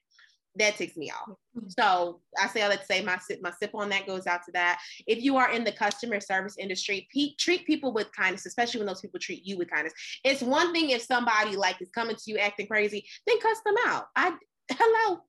that 0.60 0.78
ticks 0.78 0.96
me 0.98 1.12
off. 1.12 1.36
Mm-hmm. 1.58 1.70
So 1.70 2.22
I 2.38 2.48
say 2.48 2.62
I 2.62 2.68
let's 2.68 2.88
say 2.88 3.02
my 3.02 3.18
sip, 3.18 3.40
my 3.42 3.52
sip 3.60 3.72
on 3.74 3.90
that 3.90 4.06
goes 4.06 4.28
out 4.28 4.42
to 4.46 4.52
that. 4.54 4.80
If 5.08 5.24
you 5.24 5.38
are 5.38 5.52
in 5.52 5.64
the 5.64 5.72
customer 5.72 6.20
service 6.20 6.56
industry, 6.58 7.08
pe- 7.14 7.36
treat 7.40 7.66
people 7.66 7.94
with 7.94 8.12
kindness, 8.12 8.46
especially 8.46 8.80
when 8.80 8.88
those 8.88 9.02
people 9.02 9.20
treat 9.20 9.46
you 9.46 9.58
with 9.58 9.70
kindness. 9.70 9.94
It's 10.24 10.42
one 10.42 10.74
thing 10.74 10.92
if 10.92 11.02
somebody 11.02 11.56
like 11.56 11.82
is 11.82 11.90
coming 11.90 12.16
to 12.16 12.24
you 12.26 12.38
acting 12.38 12.68
crazy, 12.68 13.06
then 13.26 13.40
cuss 13.40 13.60
them 13.66 13.76
out. 13.88 14.06
I 14.16 14.36
hello. 14.72 15.22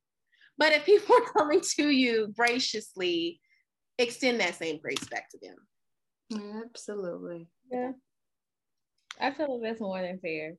But 0.59 0.73
if 0.73 0.85
people 0.85 1.17
are 1.17 1.33
coming 1.33 1.63
to 1.77 1.89
you 1.89 2.33
graciously, 2.37 3.41
extend 3.99 4.41
that 4.41 4.57
same 4.57 4.79
grace 4.81 5.05
back 5.11 5.31
to 5.31 5.39
them. 5.41 6.63
Absolutely. 6.65 7.49
Yeah. 7.71 7.93
I 9.21 9.33
feel 9.33 9.59
like 9.61 9.71
that's 9.71 9.81
more 9.81 10.01
than 10.01 10.19
fair 10.19 10.55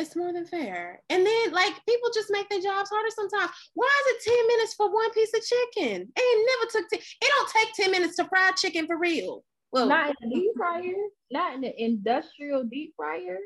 it's 0.00 0.16
more 0.16 0.32
than 0.32 0.46
fair. 0.46 1.00
And 1.10 1.24
then 1.26 1.52
like 1.52 1.74
people 1.86 2.10
just 2.14 2.30
make 2.30 2.48
their 2.48 2.60
jobs 2.60 2.90
harder 2.90 3.10
sometimes. 3.14 3.50
Why 3.74 3.86
is 3.86 4.26
it 4.26 4.30
10 4.30 4.46
minutes 4.48 4.74
for 4.74 4.92
one 4.92 5.10
piece 5.12 5.32
of 5.34 5.42
chicken? 5.42 6.12
It 6.16 6.48
never 6.58 6.70
took 6.70 6.88
10, 6.90 6.98
it 6.98 7.30
don't 7.36 7.50
take 7.50 7.74
10 7.74 7.90
minutes 7.90 8.16
to 8.16 8.24
fry 8.28 8.50
chicken 8.56 8.86
for 8.86 8.98
real. 8.98 9.44
Well, 9.72 9.86
not 9.86 10.14
in 10.20 10.30
the 10.30 10.34
deep 10.34 10.50
fryer, 10.56 10.94
not 11.30 11.54
in 11.54 11.60
the 11.60 11.82
industrial 11.82 12.64
deep 12.64 12.94
fryer. 12.96 13.38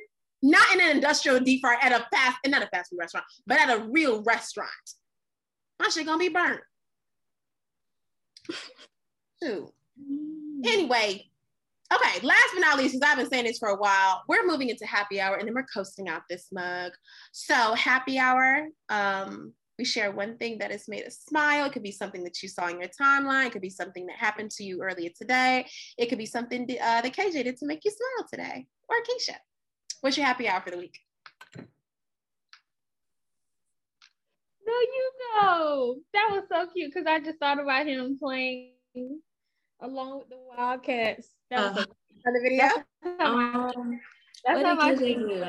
Not 0.42 0.74
in 0.74 0.80
an 0.82 0.90
industrial 0.96 1.40
deep 1.40 1.62
fryer 1.62 1.78
at 1.80 1.92
a 1.92 2.06
fast, 2.12 2.36
and 2.44 2.50
not 2.50 2.62
a 2.62 2.66
fast 2.66 2.90
food 2.90 2.98
restaurant, 2.98 3.24
but 3.46 3.58
at 3.58 3.70
a 3.70 3.82
real 3.84 4.22
restaurant. 4.22 4.68
My 5.80 5.88
shit 5.88 6.04
gonna 6.06 6.18
be 6.18 6.28
burnt. 6.28 6.60
Mm. 9.44 10.66
Anyway, 10.66 11.30
Okay, 11.94 12.26
last 12.26 12.50
but 12.54 12.60
not 12.60 12.78
least, 12.78 12.94
because 12.94 13.08
I've 13.08 13.18
been 13.18 13.28
saying 13.28 13.44
this 13.44 13.58
for 13.58 13.68
a 13.68 13.76
while, 13.76 14.24
we're 14.28 14.46
moving 14.46 14.68
into 14.68 14.86
happy 14.86 15.20
hour 15.20 15.36
and 15.36 15.46
then 15.46 15.54
we're 15.54 15.66
coasting 15.72 16.08
out 16.08 16.22
this 16.28 16.48
mug. 16.50 16.92
So, 17.32 17.74
happy 17.74 18.18
hour, 18.18 18.68
um, 18.88 19.52
we 19.78 19.84
share 19.84 20.10
one 20.10 20.36
thing 20.38 20.58
that 20.58 20.70
has 20.70 20.88
made 20.88 21.04
us 21.04 21.20
smile. 21.28 21.66
It 21.66 21.72
could 21.72 21.82
be 21.82 21.92
something 21.92 22.24
that 22.24 22.42
you 22.42 22.48
saw 22.48 22.68
in 22.68 22.80
your 22.80 22.88
timeline. 22.88 23.46
It 23.46 23.52
could 23.52 23.62
be 23.62 23.70
something 23.70 24.06
that 24.06 24.16
happened 24.16 24.50
to 24.52 24.64
you 24.64 24.82
earlier 24.82 25.10
today. 25.16 25.66
It 25.98 26.06
could 26.06 26.18
be 26.18 26.26
something 26.26 26.62
uh, 26.62 27.00
that 27.02 27.14
KJ 27.14 27.44
did 27.44 27.56
to 27.58 27.66
make 27.66 27.84
you 27.84 27.90
smile 27.90 28.28
today. 28.30 28.66
Or 28.88 28.96
Keisha. 28.96 29.36
What's 30.00 30.16
your 30.16 30.26
happy 30.26 30.48
hour 30.48 30.60
for 30.60 30.70
the 30.70 30.78
week? 30.78 30.98
No, 34.66 34.72
you 34.72 35.12
go. 35.40 35.96
That 36.12 36.28
was 36.30 36.44
so 36.48 36.66
cute 36.72 36.92
because 36.92 37.06
I 37.06 37.20
just 37.20 37.38
thought 37.38 37.60
about 37.60 37.86
him 37.86 38.18
playing 38.18 38.72
along 39.80 40.18
with 40.20 40.28
the 40.28 40.38
Wildcats. 40.56 41.28
That 41.50 41.76
uh, 41.76 41.84
on 42.26 42.32
the 42.32 42.40
video. 42.40 42.68
Um, 43.20 44.00
that's 44.46 44.62
how 44.62 44.74
my 44.74 44.94
do. 44.94 45.42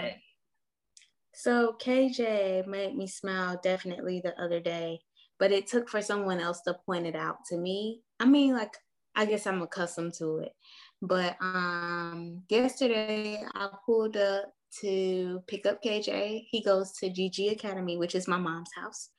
So 1.34 1.76
KJ 1.82 2.68
made 2.68 2.96
me 2.96 3.08
smile 3.08 3.60
definitely 3.62 4.22
the 4.22 4.38
other 4.42 4.60
day, 4.60 5.02
but 5.40 5.52
it 5.52 5.68
took 5.68 5.90
for 5.90 6.02
someone 6.02 6.40
else 6.40 6.62
to 6.62 6.78
point 6.86 7.06
it 7.06 7.16
out 7.16 7.38
to 7.50 7.58
me. 7.58 8.02
I 8.20 8.26
mean, 8.26 8.54
like 8.54 8.76
I 9.16 9.26
guess 9.26 9.48
I'm 9.48 9.62
accustomed 9.62 10.14
to 10.16 10.40
it. 10.40 10.54
But 11.02 11.36
um 11.42 12.44
yesterday 12.50 13.44
I 13.54 13.70
pulled 13.86 14.18
up 14.18 14.54
to 14.82 15.44
pick 15.48 15.66
up 15.66 15.84
KJ. 15.84 16.48
He 16.50 16.62
goes 16.62 16.94
to 16.94 17.10
GG 17.10 17.52
Academy, 17.52 17.98
which 17.98 18.16
is 18.16 18.28
my 18.28 18.38
mom's 18.38 18.72
house, 18.76 19.10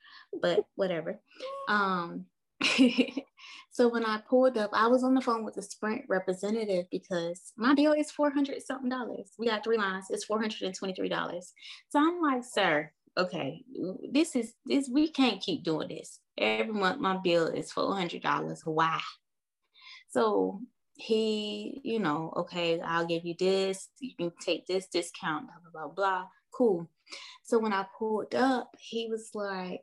but 0.41 0.65
whatever. 0.75 1.19
Um 1.69 2.25
so 3.77 3.87
when 3.89 4.03
I 4.03 4.17
pulled 4.27 4.57
up, 4.57 4.71
I 4.73 4.87
was 4.87 5.03
on 5.03 5.13
the 5.13 5.21
phone 5.21 5.45
with 5.45 5.53
the 5.53 5.61
Sprint 5.61 6.05
representative 6.09 6.87
because 6.89 7.53
my 7.57 7.75
bill 7.75 7.93
is 7.93 8.09
400 8.09 8.59
something 8.63 8.89
dollars. 8.89 9.33
We 9.37 9.45
got 9.45 9.63
three 9.63 9.77
lines, 9.77 10.07
it's 10.09 10.25
$423. 10.25 11.43
So 11.89 11.99
I'm 11.99 12.19
like, 12.19 12.43
sir, 12.43 12.91
okay, 13.15 13.63
this 14.11 14.35
is 14.35 14.55
this, 14.65 14.89
we 14.91 15.11
can't 15.11 15.39
keep 15.39 15.63
doing 15.63 15.89
this. 15.89 16.19
Every 16.39 16.73
month 16.73 16.99
my 16.99 17.17
bill 17.17 17.49
is 17.49 17.71
$400. 17.71 18.61
Why? 18.65 18.99
So 20.09 20.61
he, 20.95 21.79
you 21.83 21.99
know, 21.99 22.33
okay, 22.35 22.81
I'll 22.81 23.05
give 23.05 23.25
you 23.25 23.35
this, 23.37 23.89
you 23.99 24.15
can 24.17 24.31
take 24.41 24.65
this 24.65 24.87
discount, 24.87 25.45
blah, 25.45 25.71
blah, 25.71 25.85
blah, 25.85 25.93
blah. 25.93 26.25
Cool. 26.51 26.89
So 27.43 27.59
when 27.59 27.73
I 27.73 27.85
pulled 27.99 28.33
up, 28.33 28.71
he 28.79 29.07
was 29.07 29.29
like, 29.35 29.81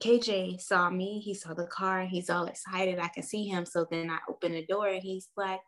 KJ 0.00 0.60
saw 0.60 0.88
me, 0.90 1.20
he 1.20 1.34
saw 1.34 1.52
the 1.54 1.66
car, 1.66 2.00
and 2.00 2.10
he's 2.10 2.30
all 2.30 2.46
excited. 2.46 2.98
I 2.98 3.08
can 3.08 3.22
see 3.22 3.46
him. 3.46 3.66
So 3.66 3.86
then 3.90 4.10
I 4.10 4.18
open 4.28 4.52
the 4.52 4.64
door 4.66 4.88
and 4.88 5.02
he's 5.02 5.28
like, 5.36 5.60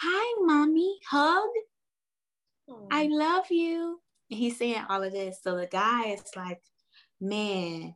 Hi, 0.00 0.34
mommy, 0.44 0.98
hug. 1.08 1.48
I 2.90 3.08
love 3.10 3.44
you. 3.50 4.00
And 4.30 4.38
he's 4.38 4.58
saying 4.58 4.82
all 4.88 5.02
of 5.02 5.12
this. 5.12 5.40
So 5.42 5.56
the 5.56 5.66
guy 5.66 6.06
is 6.08 6.24
like, 6.34 6.60
Man, 7.20 7.94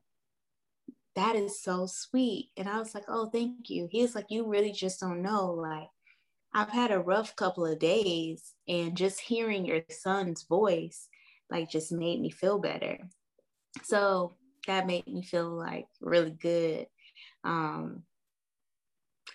that 1.16 1.36
is 1.36 1.62
so 1.62 1.86
sweet. 1.86 2.50
And 2.56 2.68
I 2.68 2.78
was 2.78 2.94
like, 2.94 3.04
Oh, 3.08 3.30
thank 3.30 3.70
you. 3.70 3.88
He's 3.90 4.14
like, 4.14 4.26
You 4.28 4.46
really 4.46 4.72
just 4.72 5.00
don't 5.00 5.22
know. 5.22 5.52
Like, 5.52 5.88
I've 6.54 6.70
had 6.70 6.90
a 6.90 7.00
rough 7.00 7.36
couple 7.36 7.66
of 7.66 7.78
days, 7.78 8.54
and 8.66 8.96
just 8.96 9.20
hearing 9.20 9.66
your 9.66 9.82
son's 9.90 10.44
voice, 10.44 11.08
like, 11.50 11.70
just 11.70 11.92
made 11.92 12.20
me 12.20 12.30
feel 12.30 12.58
better. 12.58 12.98
So 13.84 14.37
that 14.68 14.86
made 14.86 15.06
me 15.06 15.22
feel 15.22 15.50
like 15.50 15.86
really 16.00 16.30
good. 16.30 16.86
Um, 17.42 18.04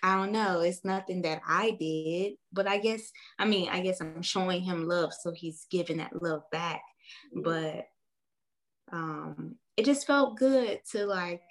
I 0.02 0.16
don't 0.16 0.32
know. 0.32 0.60
It's 0.60 0.84
nothing 0.84 1.22
that 1.22 1.40
I 1.46 1.70
did, 1.70 2.34
but 2.52 2.66
I 2.66 2.78
guess, 2.78 3.12
I 3.38 3.44
mean, 3.44 3.68
I 3.68 3.80
guess 3.80 4.00
I'm 4.00 4.22
showing 4.22 4.62
him 4.62 4.88
love, 4.88 5.12
so 5.12 5.32
he's 5.32 5.66
giving 5.70 5.98
that 5.98 6.22
love 6.22 6.42
back. 6.50 6.82
But 7.32 7.86
um, 8.92 9.56
it 9.76 9.84
just 9.84 10.06
felt 10.06 10.36
good 10.36 10.80
to 10.92 11.06
like, 11.06 11.42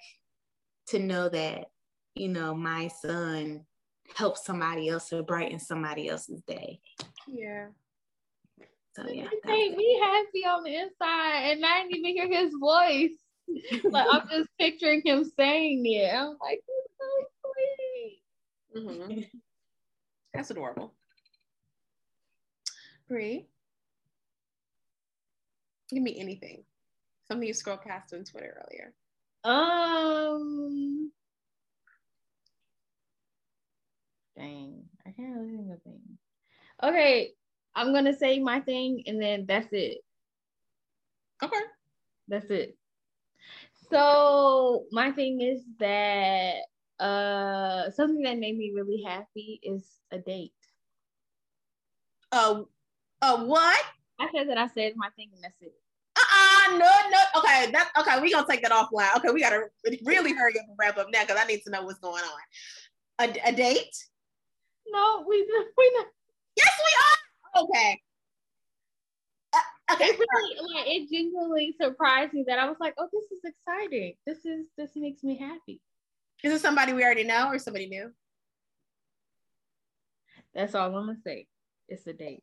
to 0.88 0.98
know 0.98 1.28
that, 1.28 1.66
you 2.14 2.28
know, 2.28 2.54
my 2.54 2.88
son 2.88 3.64
helped 4.14 4.38
somebody 4.38 4.88
else 4.88 5.12
or 5.12 5.22
brighten 5.22 5.58
somebody 5.58 6.08
else's 6.08 6.42
day. 6.42 6.80
Yeah. 7.26 7.68
So 8.94 9.08
yeah. 9.08 9.24
It 9.32 9.44
made 9.44 9.76
me 9.76 10.00
happy 10.00 10.46
on 10.46 10.62
the 10.62 10.76
inside, 10.76 11.52
and 11.52 11.64
I 11.66 11.82
didn't 11.82 11.96
even 11.96 12.12
hear 12.12 12.28
his 12.28 12.54
voice. 12.60 13.18
like 13.84 14.06
I'm 14.10 14.28
just 14.28 14.48
picturing 14.58 15.02
him 15.04 15.24
saying 15.36 15.82
it. 15.86 16.14
I'm 16.14 16.36
like, 16.40 16.62
it's 16.66 16.94
so 16.98 17.42
sweet. 17.42 18.22
Mm-hmm. 18.76 19.20
That's 20.34 20.50
adorable. 20.50 20.94
Bree, 23.08 23.46
give 25.90 26.02
me 26.02 26.18
anything. 26.18 26.64
Something 27.28 27.46
you 27.46 27.54
scroll 27.54 27.76
past 27.76 28.12
on 28.12 28.24
Twitter 28.24 28.64
earlier. 28.66 28.92
Um, 29.44 31.12
dang, 34.36 34.84
I 35.06 35.10
can't 35.10 35.36
really 35.36 35.56
think 35.56 35.72
of 35.72 35.82
things. 35.82 36.18
Okay, 36.82 37.32
I'm 37.74 37.92
gonna 37.92 38.16
say 38.16 38.40
my 38.40 38.60
thing, 38.60 39.04
and 39.06 39.20
then 39.20 39.44
that's 39.46 39.68
it. 39.72 39.98
Okay. 41.42 41.60
That's 42.28 42.50
it. 42.50 42.76
So 43.90 44.84
my 44.92 45.10
thing 45.12 45.40
is 45.40 45.62
that 45.78 46.54
uh 47.00 47.90
something 47.90 48.22
that 48.22 48.38
made 48.38 48.56
me 48.56 48.72
really 48.74 49.02
happy 49.02 49.60
is 49.62 49.88
a 50.10 50.18
date. 50.18 50.52
Uh, 52.30 52.62
uh, 53.22 53.44
what? 53.44 53.84
I 54.18 54.28
said 54.34 54.48
that 54.48 54.58
I 54.58 54.68
said 54.68 54.94
my 54.96 55.08
thing 55.16 55.30
and 55.34 55.42
that's 55.42 55.60
it. 55.60 55.74
Uh-uh, 56.16 56.78
no, 56.78 56.90
no. 57.10 57.40
Okay, 57.40 57.70
that 57.72 57.90
okay. 57.98 58.20
We 58.20 58.32
gonna 58.32 58.46
take 58.48 58.62
that 58.62 58.70
offline. 58.70 59.16
Okay, 59.16 59.30
we 59.30 59.40
gotta 59.40 59.64
really 60.04 60.32
hurry 60.32 60.58
up 60.58 60.66
and 60.68 60.76
wrap 60.78 60.98
up 60.98 61.08
now 61.12 61.22
because 61.22 61.40
I 61.40 61.46
need 61.46 61.62
to 61.62 61.70
know 61.70 61.82
what's 61.82 61.98
going 61.98 62.22
on. 62.22 63.28
A, 63.28 63.48
a 63.48 63.52
date? 63.52 63.94
No, 64.86 65.24
we 65.28 65.36
we 65.78 65.92
not. 65.96 66.06
Yes, 66.56 66.72
we 66.84 67.60
are. 67.60 67.64
Okay. 67.64 68.00
Okay. 69.92 70.04
It 70.10 70.18
really 70.18 70.74
like 70.74 70.86
it 70.86 71.10
genuinely 71.10 71.74
surprised 71.80 72.32
me 72.32 72.44
that 72.46 72.58
I 72.58 72.66
was 72.66 72.76
like, 72.80 72.94
oh, 72.98 73.08
this 73.12 73.24
is 73.30 73.44
exciting. 73.44 74.14
This 74.26 74.44
is 74.44 74.66
this 74.78 74.92
makes 74.96 75.22
me 75.22 75.36
happy. 75.36 75.80
Is 76.42 76.52
it 76.52 76.60
somebody 76.60 76.92
we 76.92 77.04
already 77.04 77.24
know 77.24 77.48
or 77.48 77.58
somebody 77.58 77.86
new? 77.86 78.10
That's 80.54 80.74
all 80.74 80.94
I'm 80.96 81.06
gonna 81.06 81.18
say. 81.24 81.48
It's 81.88 82.06
a 82.06 82.12
date. 82.12 82.42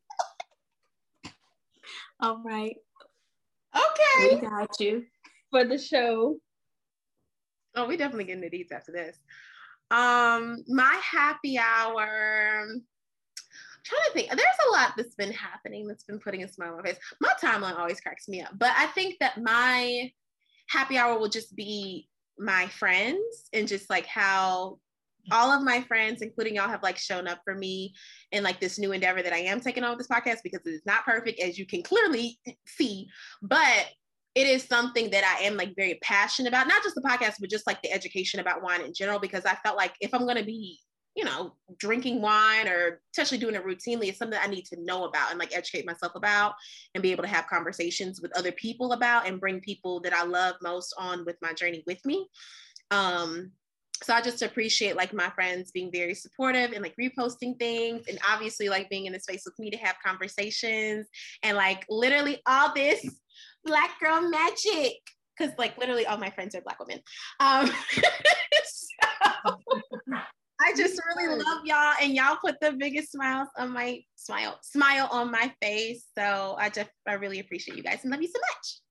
All 2.19 2.43
right. 2.43 2.75
Okay. 3.75 4.35
We 4.35 4.41
got 4.41 4.79
you. 4.79 5.05
For 5.49 5.65
the 5.65 5.77
show. 5.77 6.37
Oh, 7.75 7.87
we 7.87 7.97
definitely 7.97 8.25
getting 8.25 8.41
the 8.41 8.49
deets 8.49 8.71
after 8.71 8.91
this. 8.91 9.17
Um, 9.89 10.63
my 10.67 10.99
happy 11.03 11.57
hour. 11.57 12.67
Trying 13.83 14.01
to 14.05 14.11
think. 14.13 14.29
There's 14.29 14.67
a 14.67 14.71
lot 14.71 14.93
that's 14.95 15.15
been 15.15 15.31
happening 15.31 15.87
that's 15.87 16.03
been 16.03 16.19
putting 16.19 16.43
a 16.43 16.47
smile 16.47 16.73
on 16.73 16.77
my 16.77 16.89
face. 16.89 16.99
My 17.19 17.33
timeline 17.41 17.77
always 17.77 17.99
cracks 17.99 18.27
me 18.27 18.41
up, 18.41 18.51
but 18.57 18.71
I 18.77 18.87
think 18.87 19.15
that 19.19 19.41
my 19.41 20.11
happy 20.67 20.97
hour 20.97 21.17
will 21.17 21.29
just 21.29 21.55
be 21.55 22.07
my 22.37 22.67
friends 22.67 23.49
and 23.53 23.67
just 23.67 23.89
like 23.89 24.05
how 24.05 24.79
all 25.31 25.51
of 25.51 25.63
my 25.63 25.81
friends, 25.81 26.21
including 26.21 26.55
y'all, 26.55 26.69
have 26.69 26.83
like 26.83 26.97
shown 26.97 27.27
up 27.27 27.41
for 27.43 27.53
me 27.53 27.93
in 28.31 28.43
like 28.43 28.59
this 28.59 28.79
new 28.79 28.91
endeavor 28.91 29.21
that 29.21 29.33
I 29.33 29.39
am 29.39 29.59
taking 29.59 29.83
on 29.83 29.95
with 29.95 29.99
this 29.99 30.07
podcast 30.07 30.39
because 30.43 30.65
it 30.65 30.71
is 30.71 30.85
not 30.85 31.05
perfect, 31.05 31.39
as 31.39 31.59
you 31.59 31.65
can 31.65 31.83
clearly 31.83 32.39
see, 32.65 33.07
but 33.41 33.85
it 34.33 34.47
is 34.47 34.63
something 34.63 35.11
that 35.11 35.23
I 35.23 35.43
am 35.45 35.57
like 35.57 35.75
very 35.75 35.99
passionate 36.01 36.49
about, 36.49 36.67
not 36.67 36.83
just 36.83 36.95
the 36.95 37.01
podcast, 37.01 37.35
but 37.39 37.49
just 37.49 37.67
like 37.67 37.81
the 37.81 37.91
education 37.91 38.39
about 38.39 38.63
wine 38.63 38.81
in 38.81 38.93
general, 38.93 39.19
because 39.19 39.45
I 39.45 39.55
felt 39.55 39.77
like 39.77 39.93
if 39.99 40.13
I'm 40.13 40.25
going 40.25 40.37
to 40.37 40.43
be, 40.43 40.79
you 41.15 41.25
know, 41.25 41.53
drinking 41.77 42.21
wine 42.21 42.67
or 42.67 43.01
especially 43.13 43.37
doing 43.37 43.55
it 43.55 43.65
routinely, 43.65 44.09
is 44.09 44.17
something 44.17 44.39
I 44.41 44.47
need 44.47 44.65
to 44.65 44.81
know 44.81 45.05
about 45.05 45.29
and 45.29 45.39
like 45.39 45.55
educate 45.55 45.85
myself 45.85 46.13
about 46.15 46.53
and 46.95 47.01
be 47.01 47.11
able 47.11 47.23
to 47.23 47.29
have 47.29 47.47
conversations 47.47 48.21
with 48.21 48.35
other 48.37 48.51
people 48.51 48.93
about 48.93 49.27
and 49.27 49.39
bring 49.39 49.59
people 49.59 49.99
that 50.01 50.13
I 50.13 50.23
love 50.23 50.55
most 50.61 50.93
on 50.97 51.25
with 51.25 51.35
my 51.41 51.53
journey 51.53 51.83
with 51.85 52.03
me. 52.05 52.29
Um, 52.91 53.51
so 54.03 54.13
I 54.13 54.21
just 54.21 54.41
appreciate 54.41 54.95
like 54.95 55.13
my 55.13 55.29
friends 55.29 55.71
being 55.71 55.91
very 55.91 56.15
supportive 56.15 56.71
and 56.71 56.81
like 56.81 56.95
reposting 56.99 57.59
things 57.59 58.07
and 58.07 58.17
obviously 58.27 58.67
like 58.67 58.89
being 58.89 59.05
in 59.05 59.13
the 59.13 59.19
space 59.19 59.43
with 59.45 59.57
me 59.59 59.69
to 59.69 59.77
have 59.77 59.95
conversations 60.03 61.07
and 61.43 61.55
like 61.55 61.85
literally 61.89 62.41
all 62.47 62.73
this 62.73 63.05
black 63.63 63.99
girl 63.99 64.21
magic 64.27 64.93
because 65.37 65.53
like 65.59 65.77
literally 65.77 66.05
all 66.07 66.17
my 66.17 66.31
friends 66.31 66.55
are 66.55 66.61
black 66.61 66.79
women 66.79 66.99
um 67.39 67.69
so, 68.63 69.57
i 70.63 70.73
just 70.75 70.99
really 71.15 71.41
love 71.43 71.65
y'all 71.65 71.93
and 72.01 72.13
y'all 72.13 72.37
put 72.43 72.55
the 72.61 72.71
biggest 72.73 73.11
smiles 73.11 73.47
on 73.57 73.71
my 73.71 73.99
smile 74.15 74.57
smile 74.61 75.07
on 75.11 75.31
my 75.31 75.51
face 75.61 76.05
so 76.17 76.55
i 76.59 76.69
just 76.69 76.89
i 77.07 77.13
really 77.13 77.39
appreciate 77.39 77.77
you 77.77 77.83
guys 77.83 77.99
and 78.03 78.11
love 78.11 78.21
you 78.21 78.27
so 78.27 78.39
much 78.39 78.81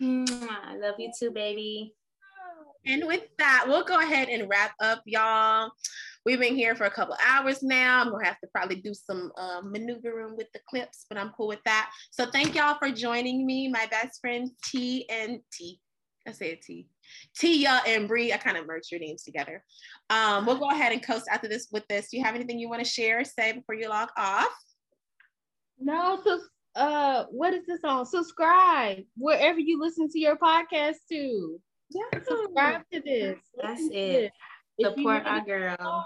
I 0.00 0.76
love 0.80 0.94
you 0.98 1.10
too, 1.18 1.30
baby. 1.30 1.94
and 2.86 3.06
with 3.06 3.24
that, 3.38 3.64
we'll 3.66 3.84
go 3.84 3.98
ahead 3.98 4.28
and 4.28 4.48
wrap 4.48 4.72
up, 4.80 5.02
y'all. 5.06 5.70
We've 6.24 6.38
been 6.38 6.56
here 6.56 6.76
for 6.76 6.84
a 6.84 6.90
couple 6.90 7.16
hours 7.26 7.62
now. 7.62 8.00
I'm 8.00 8.10
gonna 8.10 8.24
have 8.24 8.38
to 8.40 8.48
probably 8.54 8.76
do 8.76 8.92
some 8.94 9.32
uh, 9.36 9.60
maneuvering 9.64 10.36
with 10.36 10.46
the 10.52 10.60
clips, 10.68 11.06
but 11.08 11.18
I'm 11.18 11.30
cool 11.30 11.48
with 11.48 11.62
that. 11.64 11.90
So 12.12 12.26
thank 12.26 12.54
y'all 12.54 12.78
for 12.78 12.90
joining 12.90 13.46
me, 13.46 13.68
my 13.68 13.86
best 13.86 14.20
friend 14.20 14.50
T 14.64 15.08
and 15.08 15.40
T. 15.52 15.80
I 16.26 16.32
said 16.32 16.60
T. 16.62 16.88
Tia 17.36 17.82
and 17.86 18.08
Bree. 18.08 18.32
I 18.32 18.36
kind 18.36 18.56
of 18.56 18.66
merged 18.66 18.90
your 18.90 19.00
names 19.00 19.22
together. 19.22 19.62
Um, 20.10 20.46
we'll 20.46 20.58
go 20.58 20.70
ahead 20.70 20.92
and 20.92 21.02
coast 21.02 21.26
after 21.30 21.48
this 21.48 21.68
with 21.70 21.86
this. 21.88 22.10
Do 22.10 22.16
you 22.16 22.24
have 22.24 22.34
anything 22.34 22.58
you 22.58 22.68
want 22.68 22.84
to 22.84 22.90
share, 22.90 23.20
or 23.20 23.24
say 23.24 23.52
before 23.52 23.74
you 23.74 23.88
log 23.88 24.08
off? 24.16 24.54
No, 25.78 26.20
so 26.24 26.40
uh 26.74 27.24
what 27.30 27.54
is 27.54 27.66
this 27.66 27.80
on? 27.84 28.04
Subscribe 28.06 29.02
wherever 29.16 29.58
you 29.58 29.80
listen 29.80 30.08
to 30.10 30.18
your 30.18 30.36
podcast 30.36 30.96
to. 31.10 31.60
Yeah. 31.90 32.20
Subscribe 32.28 32.82
to 32.92 33.00
this. 33.00 33.38
That's 33.60 33.80
Listen 33.80 33.96
it. 33.96 34.32
this. 34.78 34.86
Support 34.86 35.26
our 35.26 35.40
girl. 35.40 36.04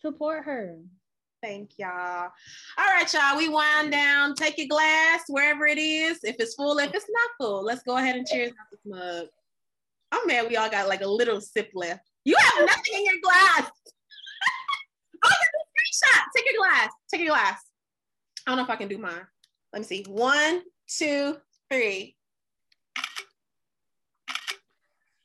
Support 0.00 0.44
her. 0.44 0.78
Thank 1.42 1.72
y'all. 1.78 2.30
All 2.78 2.86
right, 2.86 3.12
y'all. 3.12 3.36
We 3.36 3.50
wind 3.50 3.92
down. 3.92 4.34
Take 4.34 4.56
your 4.56 4.68
glass 4.68 5.24
wherever 5.28 5.66
it 5.66 5.76
is. 5.78 6.24
If 6.24 6.36
it's 6.38 6.54
full, 6.54 6.78
if 6.78 6.94
it's 6.94 7.06
not 7.08 7.30
full, 7.38 7.62
let's 7.62 7.82
go 7.82 7.98
ahead 7.98 8.16
and 8.16 8.26
cheers 8.26 8.50
out 8.50 8.70
this 8.70 8.80
mug. 8.86 9.26
I'm 10.14 10.26
mad 10.28 10.46
we 10.48 10.56
all 10.56 10.70
got 10.70 10.88
like 10.88 11.00
a 11.00 11.06
little 11.06 11.40
sip 11.40 11.70
left. 11.74 12.08
You 12.24 12.36
have 12.38 12.66
nothing 12.66 12.94
in 12.94 13.04
your 13.04 13.16
glass. 13.22 13.68
oh, 15.24 15.28
a 15.28 15.32
screenshot. 15.32 16.22
Take 16.36 16.46
your 16.52 16.62
glass. 16.62 16.90
Take 17.12 17.20
your 17.22 17.30
glass. 17.30 17.60
I 18.46 18.50
don't 18.50 18.58
know 18.58 18.64
if 18.64 18.70
I 18.70 18.76
can 18.76 18.88
do 18.88 18.98
mine. 18.98 19.26
Let 19.72 19.80
me 19.80 19.84
see. 19.84 20.04
One, 20.08 20.62
two, 20.88 21.36
three. 21.70 22.14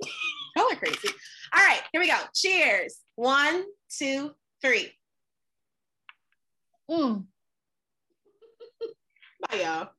Y'all 0.56 0.72
are 0.72 0.76
crazy. 0.76 1.10
All 1.54 1.64
right, 1.64 1.82
here 1.92 2.02
we 2.02 2.08
go. 2.08 2.18
Cheers. 2.34 2.98
One, 3.16 3.66
two, 3.96 4.32
three. 4.62 4.92
Mm. 6.90 7.26
Bye, 9.50 9.62
y'all. 9.62 9.90